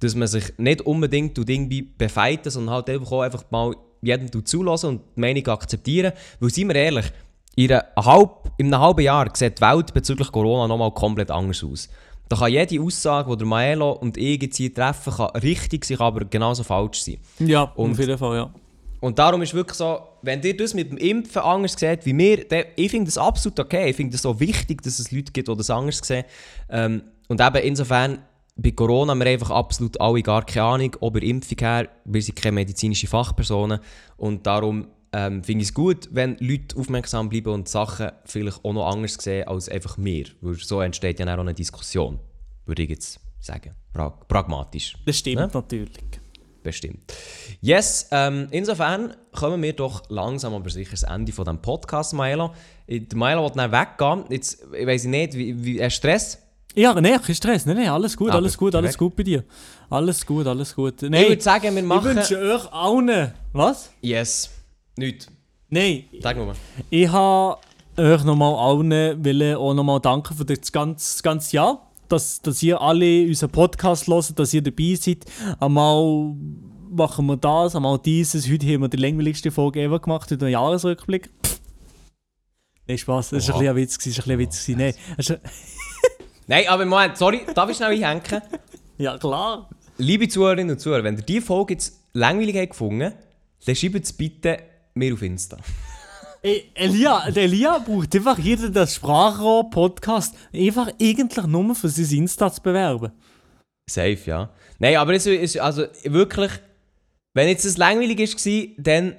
dass 0.00 0.14
man 0.14 0.28
sich 0.28 0.52
nicht 0.58 0.82
unbedingt 0.82 1.38
irgendwie 1.38 1.82
befeiten, 1.82 2.50
sondern 2.50 2.76
halt 2.76 2.90
einfach 2.90 3.44
mal 3.50 3.74
jedem 4.02 4.44
zulassen 4.44 4.86
und 4.90 5.02
die 5.16 5.20
Meinung 5.20 5.46
akzeptieren. 5.48 6.12
Weil, 6.38 6.50
seien 6.50 6.68
wir 6.68 6.76
ehrlich, 6.76 7.06
in, 7.56 7.72
einer 7.72 7.84
halb, 7.96 8.52
in 8.58 8.72
einem 8.72 8.82
halben 8.82 9.00
Jahr 9.00 9.28
sieht 9.34 9.58
die 9.58 9.62
Welt 9.62 9.92
bezüglich 9.94 10.30
Corona 10.30 10.68
nochmal 10.68 10.92
komplett 10.92 11.30
anders 11.30 11.64
aus. 11.64 11.88
Da 12.28 12.36
kann 12.36 12.50
jede 12.52 12.80
Aussage, 12.82 13.30
die 13.30 13.36
der 13.38 13.46
Maelo 13.46 13.92
und 13.92 14.16
ich 14.16 14.42
jetzt 14.42 14.56
hier 14.56 14.72
treffen, 14.74 15.12
kann 15.12 15.30
richtig 15.40 15.84
sein, 15.84 15.98
aber 16.00 16.24
genauso 16.24 16.64
falsch 16.64 17.02
sein. 17.02 17.18
Ja, 17.38 17.62
Und- 17.62 17.92
auf 17.92 17.98
jeden 17.98 18.18
Fall, 18.18 18.36
ja. 18.36 18.50
Und 18.98 19.18
darum 19.18 19.42
ist 19.42 19.52
wirklich 19.54 19.76
so, 19.76 19.98
wenn 20.22 20.42
ihr 20.42 20.56
das 20.56 20.72
mit 20.74 20.90
dem 20.90 20.96
Impfen 20.98 21.42
anders 21.42 21.74
seht 21.78 22.06
wie 22.06 22.16
wir, 22.16 22.48
dann, 22.48 22.64
ich 22.76 22.90
finde 22.90 23.04
das 23.06 23.18
absolut 23.18 23.60
okay. 23.60 23.90
Ich 23.90 23.96
finde 23.96 24.12
das 24.12 24.22
so 24.22 24.40
wichtig, 24.40 24.82
dass 24.82 24.98
es 24.98 25.12
Leute 25.12 25.30
gibt, 25.32 25.46
die 25.48 25.56
das 25.56 25.70
anders 25.70 25.98
sehen. 26.02 26.24
Ähm, 26.70 27.02
und 27.28 27.40
eben 27.40 27.56
insofern, 27.56 28.18
bei 28.56 28.70
Corona 28.70 29.10
haben 29.12 29.20
wir 29.20 29.26
einfach 29.26 29.50
absolut 29.50 30.00
alle 30.00 30.22
gar 30.22 30.44
keine 30.46 30.64
Ahnung, 30.66 30.96
ob 31.00 31.12
der 31.14 31.22
Impfung 31.24 31.58
her, 31.60 31.88
wir 32.06 32.22
sind 32.22 32.36
keine 32.40 32.52
medizinische 32.54 33.06
Fachpersonen. 33.06 33.80
Und 34.16 34.46
darum 34.46 34.88
ähm, 35.16 35.42
finde 35.42 35.62
ich 35.62 35.68
es 35.70 35.74
gut, 35.74 36.10
wenn 36.12 36.36
Leute 36.40 36.76
aufmerksam 36.76 37.30
bleiben 37.30 37.48
und 37.50 37.68
Sachen 37.68 38.10
vielleicht 38.26 38.62
auch 38.62 38.72
noch 38.74 38.86
anders 38.86 39.14
sehen 39.14 39.48
als 39.48 39.66
einfach 39.70 39.96
wir. 39.96 40.26
Weil 40.42 40.56
so 40.56 40.82
entsteht 40.82 41.18
ja 41.18 41.26
auch 41.34 41.38
eine 41.40 41.54
Diskussion, 41.54 42.18
würde 42.66 42.82
ich 42.82 42.90
jetzt 42.90 43.18
sagen. 43.40 43.72
Pra 43.94 44.10
pragmatisch. 44.10 44.94
Das 45.06 45.16
stimmt 45.16 45.38
Ja? 45.38 45.50
natürlich. 45.52 46.04
Bestimmt. 46.62 47.14
Yes, 47.62 48.08
ähm, 48.10 48.48
insofern 48.50 49.14
kommen 49.32 49.62
wir 49.62 49.72
doch 49.72 50.02
langsam 50.10 50.52
aber 50.52 50.68
sicher 50.68 50.90
das 50.90 51.04
Ende 51.04 51.32
von 51.32 51.44
diesem 51.46 51.62
Podcast. 51.62 52.12
Äh, 52.12 53.00
Der 53.00 53.16
Maelo 53.16 53.44
will 53.44 53.52
dann 53.54 53.72
weggehen. 53.72 54.24
Jetzt, 54.28 54.66
ich 54.78 54.86
weiß 54.86 55.04
nicht, 55.04 55.32
wie, 55.34 55.64
wie, 55.64 55.82
hast 55.82 55.94
Stress? 55.94 56.42
Ja, 56.74 56.92
nein, 57.00 57.22
kein 57.22 57.34
Stress. 57.34 57.64
Nein, 57.64 57.76
nein, 57.76 57.88
alles 57.88 58.14
gut, 58.14 58.28
Aber 58.30 58.38
alles 58.38 58.58
gut, 58.58 58.74
alles 58.74 58.98
gut 58.98 59.16
bei 59.16 59.22
dir. 59.22 59.44
Alles 59.88 60.26
gut, 60.26 60.46
alles 60.46 60.74
gut. 60.74 61.02
Ich 61.02 61.08
Nein, 61.08 61.28
würde 61.28 61.40
sagen, 61.42 61.74
wir 61.74 61.82
ich 61.82 61.88
machen... 61.88 62.16
wünsche 62.16 62.36
euch 62.38 62.70
allen... 62.70 63.32
Was? 63.54 63.90
yes. 64.02 64.50
Nicht. 64.96 65.28
Nein, 65.68 66.04
Sag 66.20 66.36
mal. 66.38 66.54
ich 66.90 67.08
habe 67.08 67.58
euch 67.96 68.24
nochmal 68.24 68.54
allen 68.54 68.90
wollen 69.24 69.56
auch 69.56 69.74
nochmal 69.74 70.00
danken 70.00 70.34
für 70.36 70.44
das 70.44 70.70
ganze, 70.72 71.14
das 71.14 71.22
ganze 71.22 71.56
Jahr. 71.56 71.82
Dass, 72.08 72.40
dass 72.40 72.62
ihr 72.62 72.80
alle 72.80 73.26
unseren 73.26 73.50
Podcast 73.50 74.06
hört, 74.06 74.38
dass 74.38 74.54
ihr 74.54 74.62
dabei 74.62 74.94
seid. 74.94 75.24
Einmal 75.58 76.34
machen 76.88 77.26
wir 77.26 77.36
das, 77.36 77.74
einmal 77.74 77.98
dieses. 77.98 78.48
Heute 78.48 78.64
haben 78.72 78.82
wir 78.82 78.88
die 78.88 78.96
langweiligste 78.96 79.50
Folge 79.50 79.82
ever 79.82 79.98
gemacht, 79.98 80.30
heute 80.30 80.46
ein 80.46 80.52
Jahresrückblick. 80.52 81.30
Pff. 81.44 81.60
Nein, 82.86 82.98
Spaß, 82.98 83.30
das 83.30 83.48
war 83.48 83.60
ein 83.60 83.68
ein 83.68 83.76
Witz. 83.76 83.98
Das 83.98 84.18
war 84.24 84.32
ein 84.32 84.38
Witz. 84.38 84.68
Nein, 84.68 84.94
ist- 85.18 85.40
Nein, 86.46 86.64
aber 86.68 86.86
Moment, 86.86 87.16
sorry, 87.16 87.40
darf 87.52 87.68
ich 87.70 87.76
schnell 87.76 87.90
einhängen? 87.90 88.22
ja 88.98 89.18
klar. 89.18 89.68
Liebe 89.98 90.28
Zuhörerinnen 90.28 90.76
und 90.76 90.78
Zuhörer, 90.80 91.02
wenn 91.02 91.16
ihr 91.16 91.22
diese 91.22 91.44
Folge 91.44 91.74
jetzt 91.74 91.98
langweilig 92.12 92.56
habt 92.56 92.70
gefunden 92.70 93.12
dann 93.64 93.74
schreibt 93.74 94.04
es 94.04 94.12
bitte 94.12 94.58
mir 94.96 95.14
auf 95.14 95.22
Insta. 95.22 95.56
Ey, 96.42 96.70
Elia, 96.74 97.30
der 97.30 97.44
Elia 97.44 97.78
braucht 97.78 98.14
einfach 98.14 98.38
jeder 98.38 98.70
das 98.70 98.94
Sprachrohr-Podcast 98.94 100.34
einfach 100.52 100.90
eigentlich 101.00 101.46
nur 101.46 101.74
für 101.74 101.88
sein 101.88 102.18
Insta 102.18 102.52
zu 102.52 102.62
bewerben. 102.62 103.12
Safe, 103.88 104.18
ja. 104.24 104.50
Nein, 104.78 104.96
aber 104.96 105.14
es 105.14 105.26
ist 105.26 105.58
also 105.58 105.86
wirklich, 106.04 106.52
wenn 107.34 107.48
jetzt 107.48 107.64
das 107.64 107.76
langweilig 107.78 108.18
war, 108.18 108.66
dann, 108.78 109.16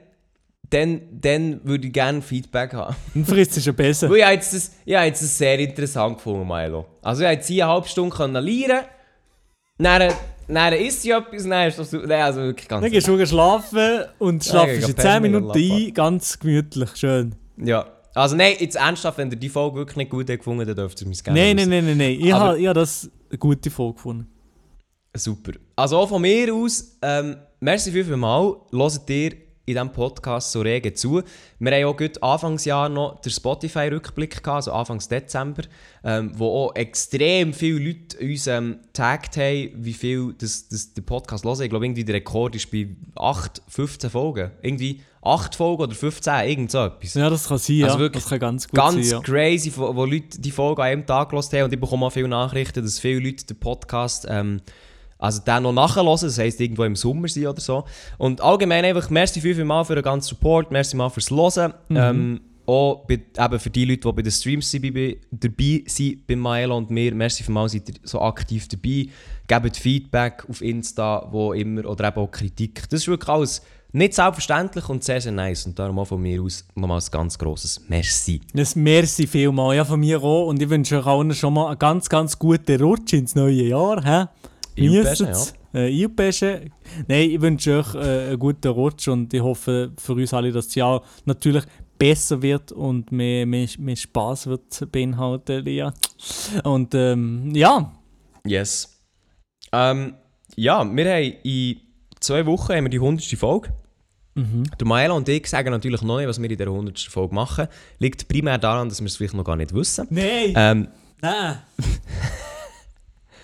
dann, 0.69 1.01
dann 1.11 1.65
würde 1.65 1.87
ich 1.87 1.93
gerne 1.93 2.21
Feedback 2.21 2.73
haben. 2.73 2.95
Dann 3.13 3.25
frisst 3.25 3.57
es 3.57 3.63
schon 3.63 3.75
besser. 3.75 4.09
Weil 4.09 4.17
ich 4.17 4.23
habe 4.23 4.33
jetzt 4.35 4.53
das, 4.53 4.71
ich 4.85 4.95
habe 4.95 5.05
jetzt 5.07 5.21
das 5.21 5.37
sehr 5.37 5.59
interessant 5.59 6.17
gefunden, 6.17 6.47
Milo. 6.47 6.85
Also 7.01 7.21
ich 7.21 7.25
habe 7.25 7.35
jetzt 7.35 7.47
hier 7.47 7.65
eine 7.65 7.73
halbe 7.73 7.87
Stunde 7.87 8.15
können 8.15 8.43
lernen 8.43 10.13
dann, 10.47 10.71
dann 10.71 10.73
isst 10.73 11.01
sie 11.01 11.11
etwas 11.11 11.43
dann 11.43 11.67
ist 11.67 11.79
das 11.79 11.91
so, 11.91 11.97
nein, 11.97 12.21
also 12.21 12.41
wirklich 12.41 12.67
ganz... 12.67 12.81
Dann 12.81 12.91
gehst 12.91 13.07
du 13.07 13.25
schlafen 13.25 14.05
und 14.19 14.43
schlafst 14.43 14.75
in 14.75 14.79
geh 14.81 14.85
10 14.87 14.95
pennen, 14.95 15.21
Minuten 15.21 15.57
ein, 15.57 15.93
ganz 15.93 16.39
gemütlich, 16.39 16.95
schön. 16.95 17.35
Ja. 17.57 17.85
Also 18.13 18.35
nein, 18.35 18.55
jetzt 18.59 18.75
ernsthaft, 18.75 19.17
wenn 19.17 19.29
ihr 19.29 19.37
die 19.37 19.49
Folge 19.49 19.77
wirklich 19.77 19.97
nicht 19.97 20.09
gut 20.09 20.29
habt 20.29 20.39
gefunden 20.39 20.65
dann 20.65 20.75
dürft 20.75 21.01
ihr 21.01 21.07
mich 21.07 21.23
gerne 21.23 21.39
Nein, 21.39 21.55
nein, 21.55 21.69
nein, 21.69 21.85
nein, 21.85 21.97
nein. 21.97 22.17
Ich 22.19 22.31
habe 22.31 22.67
hab 22.67 22.73
das 22.73 23.09
eine 23.29 23.37
gute 23.37 23.69
Folge 23.69 23.95
gefunden. 23.95 24.27
Super. 25.15 25.53
Also 25.75 25.97
auch 25.97 26.09
von 26.09 26.21
mir 26.21 26.53
aus, 26.53 26.97
ähm, 27.01 27.37
merci 27.59 27.91
viel, 27.91 28.05
viel 28.05 28.17
mal. 28.17 28.55
Hört 28.71 29.09
ihr 29.09 29.46
in 29.67 29.73
diesem 29.73 29.91
Podcast 29.91 30.53
so 30.53 30.61
rege 30.61 30.93
zu. 30.93 31.21
Wir 31.59 31.71
haben 31.71 31.83
auch 31.83 31.97
gut 31.97 32.23
Anfangsjahr 32.23 32.87
noch 32.87 33.19
den 33.19 33.31
Spotify-Rückblick 33.33 34.41
gehabt, 34.41 34.47
also 34.47 34.71
Anfangs 34.71 35.09
Dezember, 35.09 35.63
ähm, 36.05 36.31
wo 36.35 36.47
auch 36.47 36.75
extrem 36.75 37.53
viele 37.53 37.79
Leute 37.79 38.17
uns 38.17 38.47
ähm, 38.47 38.79
getaggt 38.81 39.35
haben, 39.35 39.71
wie 39.75 39.93
viel 39.93 40.33
das, 40.37 40.69
das 40.69 40.93
der 40.93 41.01
Podcast 41.01 41.43
hören. 41.43 41.61
Ich 41.61 41.69
glaube, 41.69 41.85
irgendwie 41.85 42.05
der 42.05 42.15
Rekord 42.15 42.55
ist 42.55 42.71
bei 42.71 42.87
8, 43.15 43.61
15 43.67 44.09
Folgen. 44.09 44.51
Irgendwie 44.61 45.01
8 45.21 45.53
Folgen 45.53 45.83
oder 45.83 45.95
15, 45.95 46.33
irgend 46.47 46.71
so 46.71 46.85
etwas. 46.85 47.13
Ja, 47.15 47.29
das 47.29 47.49
kann 47.49 47.57
sein. 47.57 47.83
Also 47.83 47.99
wirklich 47.99 48.23
das 48.23 48.29
kann 48.29 48.39
ganz 48.39 48.69
gut 48.69 48.79
Ganz 48.79 49.09
sein, 49.09 49.19
ja. 49.19 49.19
crazy, 49.19 49.73
wo, 49.75 49.93
wo 49.93 50.05
Leute 50.05 50.39
die 50.39 50.51
Folge 50.51 50.81
an 50.81 50.87
einem 50.87 51.05
Tag 51.05 51.29
gehört 51.29 51.51
haben 51.51 51.63
und 51.63 51.73
ich 51.73 51.79
bekomme 51.79 52.05
auch 52.05 52.11
viele 52.11 52.29
Nachrichten, 52.29 52.81
dass 52.81 52.99
viele 52.99 53.19
Leute 53.19 53.45
den 53.47 53.59
Podcast 53.59 54.25
ähm, 54.29 54.61
also 55.19 55.41
den 55.41 55.63
noch 55.63 55.73
nachhören, 55.73 56.07
das 56.07 56.37
heisst 56.37 56.61
irgendwo 56.61 56.83
im 56.83 56.95
Sommer 56.95 57.27
sein 57.27 57.47
oder 57.47 57.61
so. 57.61 57.85
Und 58.17 58.41
allgemein 58.41 58.85
einfach, 58.85 59.09
merci 59.09 59.41
viel, 59.41 59.55
viel 59.55 59.65
mal 59.65 59.83
für 59.83 59.95
den 59.95 60.03
ganzen 60.03 60.29
Support, 60.29 60.71
merci 60.71 60.95
mal 60.95 61.09
fürs 61.09 61.31
Hören. 61.31 61.73
Mhm. 61.89 61.97
Ähm, 61.97 62.41
auch 62.67 63.05
bei, 63.07 63.21
eben 63.37 63.59
für 63.59 63.69
die 63.69 63.85
Leute, 63.85 64.01
die 64.01 64.11
bei 64.11 64.21
den 64.21 64.31
Streams 64.31 64.69
sind, 64.69 64.93
bei, 64.93 65.17
dabei 65.31 65.83
sind, 65.87 66.27
bei 66.27 66.35
Maelo 66.35 66.77
und 66.77 66.91
mir, 66.91 67.15
merci 67.15 67.43
viel 67.43 67.53
mal, 67.53 67.69
seid 67.69 67.89
ihr 67.89 67.95
so 68.03 68.21
aktiv 68.21 68.67
dabei. 68.67 69.07
Gebt 69.47 69.77
Feedback 69.77 70.43
auf 70.49 70.61
Insta, 70.61 71.27
wo 71.31 71.53
immer, 71.53 71.85
oder 71.85 72.09
eben 72.09 72.17
auch 72.17 72.29
Kritik. 72.29 72.83
Das 72.89 73.01
ist 73.01 73.07
wirklich 73.07 73.29
alles 73.29 73.61
nicht 73.93 74.13
selbstverständlich 74.13 74.89
und 74.89 75.03
sehr, 75.03 75.21
sehr 75.21 75.31
nice. 75.31 75.65
Und 75.65 75.79
darum 75.79 75.97
auch 75.99 76.05
von 76.07 76.21
mir 76.21 76.41
aus 76.41 76.65
nochmal 76.75 76.99
ein 76.99 77.05
ganz 77.09 77.39
grosses 77.39 77.81
Merci. 77.87 78.41
Das 78.53 78.75
merci 78.75 79.25
vielmal, 79.25 79.77
ja, 79.77 79.85
von 79.85 80.01
mir 80.01 80.21
auch. 80.21 80.47
Und 80.47 80.61
ich 80.61 80.69
wünsche 80.69 80.99
euch 80.99 81.05
allen 81.05 81.33
schon 81.33 81.53
mal 81.53 81.67
einen 81.67 81.79
ganz, 81.79 82.09
ganz 82.09 82.37
guten 82.37 82.81
Rutsch 82.81 83.13
ins 83.13 83.33
neue 83.33 83.63
Jahr. 83.63 84.29
Hä? 84.77 84.97
Einpeschen, 84.97 85.25
Genießt's. 85.25 85.53
Äh, 85.73 86.03
einpeschen. 86.03 86.73
Nein, 87.07 87.29
ich 87.31 87.41
wünsche 87.41 87.79
euch 87.79 87.95
äh, 87.95 88.27
einen 88.29 88.39
guten 88.39 88.67
Rutsch 88.69 89.07
und 89.07 89.33
ich 89.33 89.41
hoffe 89.41 89.91
für 89.97 90.13
uns 90.13 90.33
alle, 90.33 90.51
dass 90.51 90.67
das 90.67 90.75
Jahr 90.75 91.03
natürlich 91.25 91.63
besser 91.99 92.41
wird 92.41 92.71
und 92.71 93.11
mehr, 93.11 93.45
mehr, 93.45 93.67
mehr 93.79 93.95
Spaß 93.95 94.47
wird 94.47 94.91
beinhalten, 94.91 95.65
Lia. 95.65 95.93
Und 96.63 96.93
ähm, 96.95 97.51
ja, 97.55 97.91
Yes. 98.45 99.01
Ähm, 99.73 100.13
ja, 100.55 100.85
wir 100.85 101.13
haben 101.13 101.33
in 101.43 101.77
zwei 102.21 102.45
Wochen 102.45 102.73
haben 102.73 102.85
wir 102.85 102.89
die 102.89 102.97
100. 102.99 103.25
Folge. 103.37 103.69
Der 104.79 104.85
Maela 104.87 105.15
und 105.15 105.27
ich 105.27 105.47
sagen 105.47 105.71
natürlich 105.71 106.03
noch 106.03 106.17
nicht, 106.19 106.27
was 106.27 106.39
wir 106.39 106.47
in 106.49 106.55
dieser 106.55 106.69
100. 106.69 106.99
Folge 106.99 107.33
machen. 107.33 107.67
Liegt 107.97 108.27
primär 108.27 108.59
daran, 108.59 108.87
dass 108.87 108.99
wir 109.01 109.07
es 109.07 109.17
vielleicht 109.17 109.33
noch 109.33 109.43
gar 109.43 109.55
nicht 109.55 109.73
wissen. 109.73 110.05
nein, 110.11 110.53
Ähm, 110.55 110.87
nein. 111.21 111.57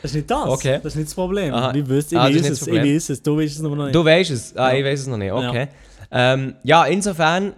Das 0.04 0.12
ist 0.12 0.16
nicht 0.16 0.30
das. 0.30 0.48
Okay. 0.50 0.80
Das 0.84 0.94
ist 0.94 0.96
nicht 0.98 1.08
das 1.08 1.16
Problem. 1.16 1.54
Aha. 1.54 1.74
Ich 1.74 1.88
wüsste, 1.88 2.16
ich 2.16 2.22
Ah, 2.22 2.26
weiß 2.26 2.50
es, 2.50 2.68
ich 2.68 2.74
weiß 2.74 3.10
es, 3.10 3.24
du 3.24 3.38
weißt 3.38 3.56
es 3.56 3.62
noch 3.62 3.76
nicht. 3.76 3.96
du 3.96 4.04
weißt 4.06 4.30
es? 4.32 4.56
Ah, 4.56 4.72
Ja. 4.72 4.78
ich 4.78 4.86
weiß 4.86 5.00
es 5.00 5.08
noch 5.08 5.18
nicht. 5.18 5.32
Okay. 5.32 5.68
Ja, 6.12 6.34
ähm, 6.34 6.56
ja 6.64 6.86
insofern, 6.86 7.54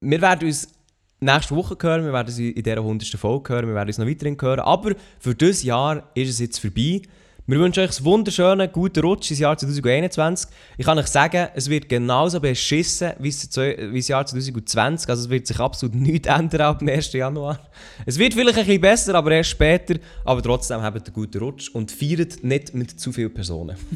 wir 0.00 0.20
werden 0.20 0.46
uns 0.48 0.68
nächste 1.20 1.54
Woche 1.54 1.76
hören, 1.80 2.04
wir 2.04 2.12
werden 2.12 2.26
uns 2.28 2.38
in 2.38 2.54
dieser 2.54 2.78
100. 2.78 3.08
Folge 3.18 3.52
hören, 3.52 3.66
wir 3.68 3.74
werden 3.74 3.88
uns 3.88 3.98
noch 3.98 4.06
weiterhin 4.06 4.36
hören. 4.40 4.60
Aber 4.60 4.92
für 5.20 5.34
dieses 5.34 5.62
Jahr 5.62 6.04
ist 6.14 6.30
es 6.30 6.38
jetzt 6.38 6.58
vorbei. 6.58 7.02
Wir 7.50 7.58
wünschen 7.60 7.82
euch 7.82 7.96
einen 7.96 8.04
wunderschönen, 8.04 8.70
guten 8.70 9.00
Rutsch 9.00 9.30
ins 9.30 9.40
Jahr 9.40 9.56
2021. 9.56 10.50
Ich 10.76 10.84
kann 10.84 10.98
euch 10.98 11.06
sagen, 11.06 11.48
es 11.54 11.70
wird 11.70 11.88
genauso 11.88 12.40
beschissen 12.40 13.12
wie 13.20 13.30
das 13.30 14.08
Jahr 14.08 14.26
2020. 14.26 15.08
Also 15.08 15.22
es 15.22 15.30
wird 15.30 15.46
sich 15.46 15.58
absolut 15.58 15.94
nichts 15.94 16.28
ändern 16.28 16.60
ab 16.60 16.80
dem 16.80 16.88
1. 16.88 17.10
Januar. 17.14 17.58
Es 18.04 18.18
wird 18.18 18.34
vielleicht 18.34 18.58
ein 18.58 18.66
bisschen 18.66 18.82
besser, 18.82 19.14
aber 19.14 19.30
erst 19.30 19.48
später. 19.48 19.94
Aber 20.26 20.42
trotzdem 20.42 20.82
habt 20.82 21.06
einen 21.06 21.14
guten 21.14 21.38
Rutsch 21.38 21.70
und 21.70 21.90
feiert 21.90 22.44
nicht 22.44 22.74
mit 22.74 23.00
zu 23.00 23.12
vielen 23.12 23.32
Personen. 23.32 23.76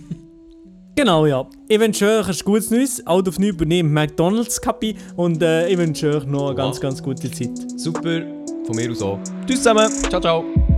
Genau, 0.94 1.24
ja. 1.24 1.48
Ich 1.68 1.80
wünsche 1.80 2.06
euch 2.06 2.28
ein 2.28 2.44
gutes 2.44 2.70
Neues. 2.70 3.06
Out 3.06 3.26
of 3.26 3.38
New 3.38 3.48
übernehmen 3.48 3.94
McDonalds 3.94 4.60
Kapi 4.60 4.94
und 5.16 5.42
äh, 5.42 5.66
ich 5.66 5.78
wünsche 5.78 6.16
euch 6.16 6.26
noch 6.26 6.48
eine 6.48 6.54
ganz, 6.54 6.78
ganz 6.78 7.02
gute 7.02 7.30
Zeit. 7.30 7.58
Super, 7.78 8.20
von 8.66 8.76
mir 8.76 8.90
aus 8.90 9.00
auch. 9.00 9.18
Tschüss 9.46 9.62
zusammen, 9.62 9.90
ciao, 10.10 10.20
ciao. 10.20 10.72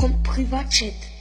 Wenn 0.00 0.22
ihr, 0.22 0.92
wenn 0.92 1.17